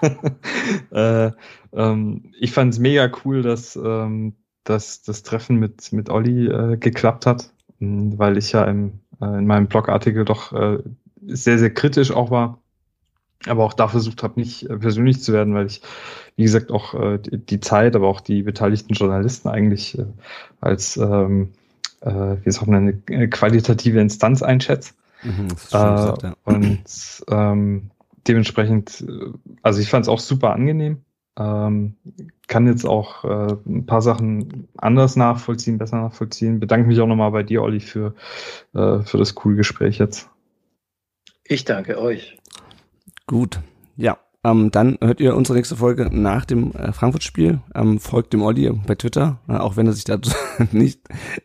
äh, 0.92 1.30
ähm, 1.72 2.32
ich 2.38 2.52
fand 2.52 2.72
es 2.72 2.78
mega 2.78 3.10
cool, 3.24 3.42
dass, 3.42 3.76
ähm, 3.76 4.34
dass 4.64 5.02
das 5.02 5.22
Treffen 5.22 5.56
mit, 5.56 5.92
mit 5.92 6.10
Olli 6.10 6.46
äh, 6.46 6.76
geklappt 6.76 7.26
hat, 7.26 7.52
weil 7.80 8.38
ich 8.38 8.52
ja 8.52 8.64
im, 8.64 9.00
äh, 9.20 9.38
in 9.38 9.46
meinem 9.46 9.66
Blogartikel 9.66 10.24
doch 10.24 10.52
sehr, 11.26 11.58
sehr 11.58 11.74
kritisch 11.74 12.12
auch 12.12 12.30
war, 12.30 12.62
aber 13.46 13.64
auch 13.64 13.72
da 13.72 13.88
versucht 13.88 14.22
habe, 14.22 14.40
nicht 14.40 14.64
äh, 14.64 14.76
persönlich 14.76 15.22
zu 15.22 15.32
werden, 15.32 15.54
weil 15.54 15.66
ich, 15.66 15.82
wie 16.36 16.42
gesagt, 16.42 16.70
auch 16.70 16.94
äh, 16.94 17.18
die, 17.18 17.60
Zeit, 17.60 17.94
aber 17.96 18.08
auch 18.08 18.20
die 18.20 18.42
beteiligten 18.42 18.94
Journalisten 18.94 19.48
eigentlich 19.48 19.98
äh, 19.98 20.06
als 20.60 20.96
ähm, 20.96 21.52
äh, 22.00 22.36
wie 22.44 22.50
sagt 22.50 22.68
man, 22.68 23.02
eine 23.08 23.28
qualitative 23.28 24.00
Instanz 24.00 24.42
einschätze. 24.42 24.94
Mhm, 25.22 25.48
das 25.48 25.64
ist 25.64 25.74
äh, 25.74 25.94
gesagt, 25.94 26.22
ja. 26.22 26.34
Und 26.44 26.84
ähm, 27.28 27.90
dementsprechend, 28.26 29.04
äh, 29.06 29.32
also 29.62 29.80
ich 29.80 29.90
fand 29.90 30.04
es 30.04 30.08
auch 30.08 30.20
super 30.20 30.52
angenehm. 30.52 31.02
Ähm, 31.38 31.94
kann 32.48 32.66
jetzt 32.66 32.84
auch 32.84 33.24
äh, 33.24 33.56
ein 33.66 33.86
paar 33.86 34.02
Sachen 34.02 34.68
anders 34.76 35.14
nachvollziehen, 35.14 35.78
besser 35.78 36.00
nachvollziehen. 36.00 36.58
Bedanke 36.58 36.88
mich 36.88 37.00
auch 37.00 37.06
nochmal 37.06 37.30
bei 37.30 37.44
dir, 37.44 37.62
Olli, 37.62 37.80
für, 37.80 38.14
äh, 38.74 39.00
für 39.00 39.18
das 39.18 39.34
coole 39.34 39.56
Gespräch 39.56 39.98
jetzt. 39.98 40.28
Ich 41.44 41.64
danke 41.64 41.98
euch. 41.98 42.37
Gut, 43.28 43.60
ja. 43.96 44.18
Ähm, 44.42 44.72
dann 44.72 44.98
hört 45.00 45.20
ihr 45.20 45.36
unsere 45.36 45.56
nächste 45.56 45.76
Folge 45.76 46.08
nach 46.10 46.44
dem 46.44 46.72
äh, 46.72 46.92
Frankfurt-Spiel. 46.92 47.60
Ähm, 47.74 48.00
folgt 48.00 48.32
dem 48.32 48.42
Olli 48.42 48.68
bei 48.86 48.96
Twitter, 48.96 49.38
äh, 49.48 49.52
auch 49.52 49.76
wenn 49.76 49.86
er 49.86 49.92
sich 49.92 50.04
da 50.04 50.18
nicht 50.72 51.02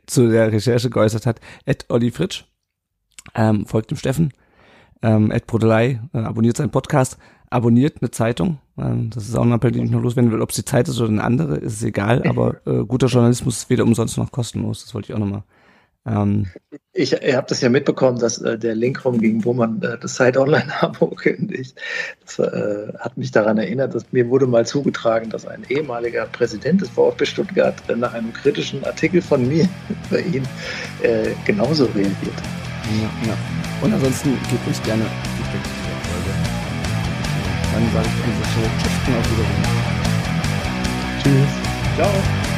zu 0.07 0.27
der 0.29 0.51
Recherche 0.51 0.89
geäußert 0.89 1.27
hat. 1.27 1.39
Ed 1.65 1.85
Olli 1.89 2.09
Fritsch. 2.09 2.45
Ähm, 3.35 3.67
folgt 3.67 3.91
dem 3.91 3.97
Steffen 3.97 4.33
ähm, 5.03 5.31
Ed 5.31 5.45
Brodelei, 5.45 5.99
äh, 6.13 6.19
abonniert 6.19 6.57
seinen 6.57 6.71
Podcast, 6.71 7.17
abonniert 7.49 7.97
eine 8.01 8.09
Zeitung. 8.09 8.59
Ähm, 8.77 9.09
das 9.11 9.27
ist 9.27 9.35
auch 9.35 9.43
ein 9.43 9.51
Appell, 9.51 9.71
den 9.71 9.85
ich 9.85 9.91
noch 9.91 10.01
loswerden 10.01 10.31
will. 10.31 10.41
Ob 10.41 10.49
es 10.49 10.55
die 10.55 10.65
Zeit 10.65 10.87
ist 10.87 10.99
oder 10.99 11.09
eine 11.09 11.23
andere, 11.23 11.57
ist 11.57 11.73
es 11.73 11.83
egal, 11.83 12.23
aber 12.27 12.65
äh, 12.65 12.85
guter 12.85 13.07
Journalismus 13.07 13.57
ist 13.57 13.69
weder 13.69 13.83
umsonst 13.83 14.17
noch 14.17 14.31
kostenlos. 14.31 14.83
Das 14.83 14.95
wollte 14.95 15.11
ich 15.11 15.15
auch 15.15 15.19
nochmal. 15.19 15.43
Ähm, 16.05 16.47
ich 16.91 17.13
ich 17.13 17.35
habe 17.35 17.47
das 17.47 17.61
ja 17.61 17.69
mitbekommen, 17.69 18.19
dass 18.19 18.37
äh, 18.41 18.57
der 18.59 18.75
Link 18.75 19.05
rumging, 19.05 19.45
wo 19.45 19.53
man 19.53 19.81
äh, 19.81 19.97
das 19.97 20.15
Site 20.15 20.39
Online-Abo 20.39 21.07
kündigt. 21.15 21.75
Das 22.25 22.39
äh, 22.39 22.91
hat 22.99 23.17
mich 23.17 23.31
daran 23.31 23.57
erinnert, 23.57 23.95
dass 23.95 24.11
mir 24.11 24.27
wurde 24.29 24.45
mal 24.45 24.65
zugetragen, 24.65 25.29
dass 25.29 25.47
ein 25.47 25.63
ehemaliger 25.69 26.25
Präsident 26.25 26.81
des 26.81 26.89
VfB 26.89 27.25
Stuttgart 27.25 27.75
äh, 27.87 27.95
nach 27.95 28.13
einem 28.13 28.33
kritischen 28.33 28.83
Artikel 28.83 29.21
von 29.21 29.47
mir 29.47 29.67
über 30.09 30.19
ihn 30.19 30.47
äh, 31.01 31.31
genauso 31.45 31.85
reagiert. 31.85 32.41
Ja, 33.01 33.27
ja. 33.27 33.37
Und 33.81 33.93
ansonsten 33.93 34.37
gebt 34.49 34.67
uns 34.67 34.83
gerne 34.83 35.03
Feedback 35.37 35.63
zu 35.63 35.69
dieser 35.79 35.99
Folge. 36.11 36.31
Dann 37.73 37.91
sage 37.93 38.07
ich 38.07 38.13
dieser 38.25 38.45
Stelle 38.51 38.69
Tschüss 38.77 39.07
und 39.07 39.15
auf 39.15 39.25
Wiedersehen. 39.31 39.83
Tschüss. 41.23 41.51
Ciao. 41.95 42.52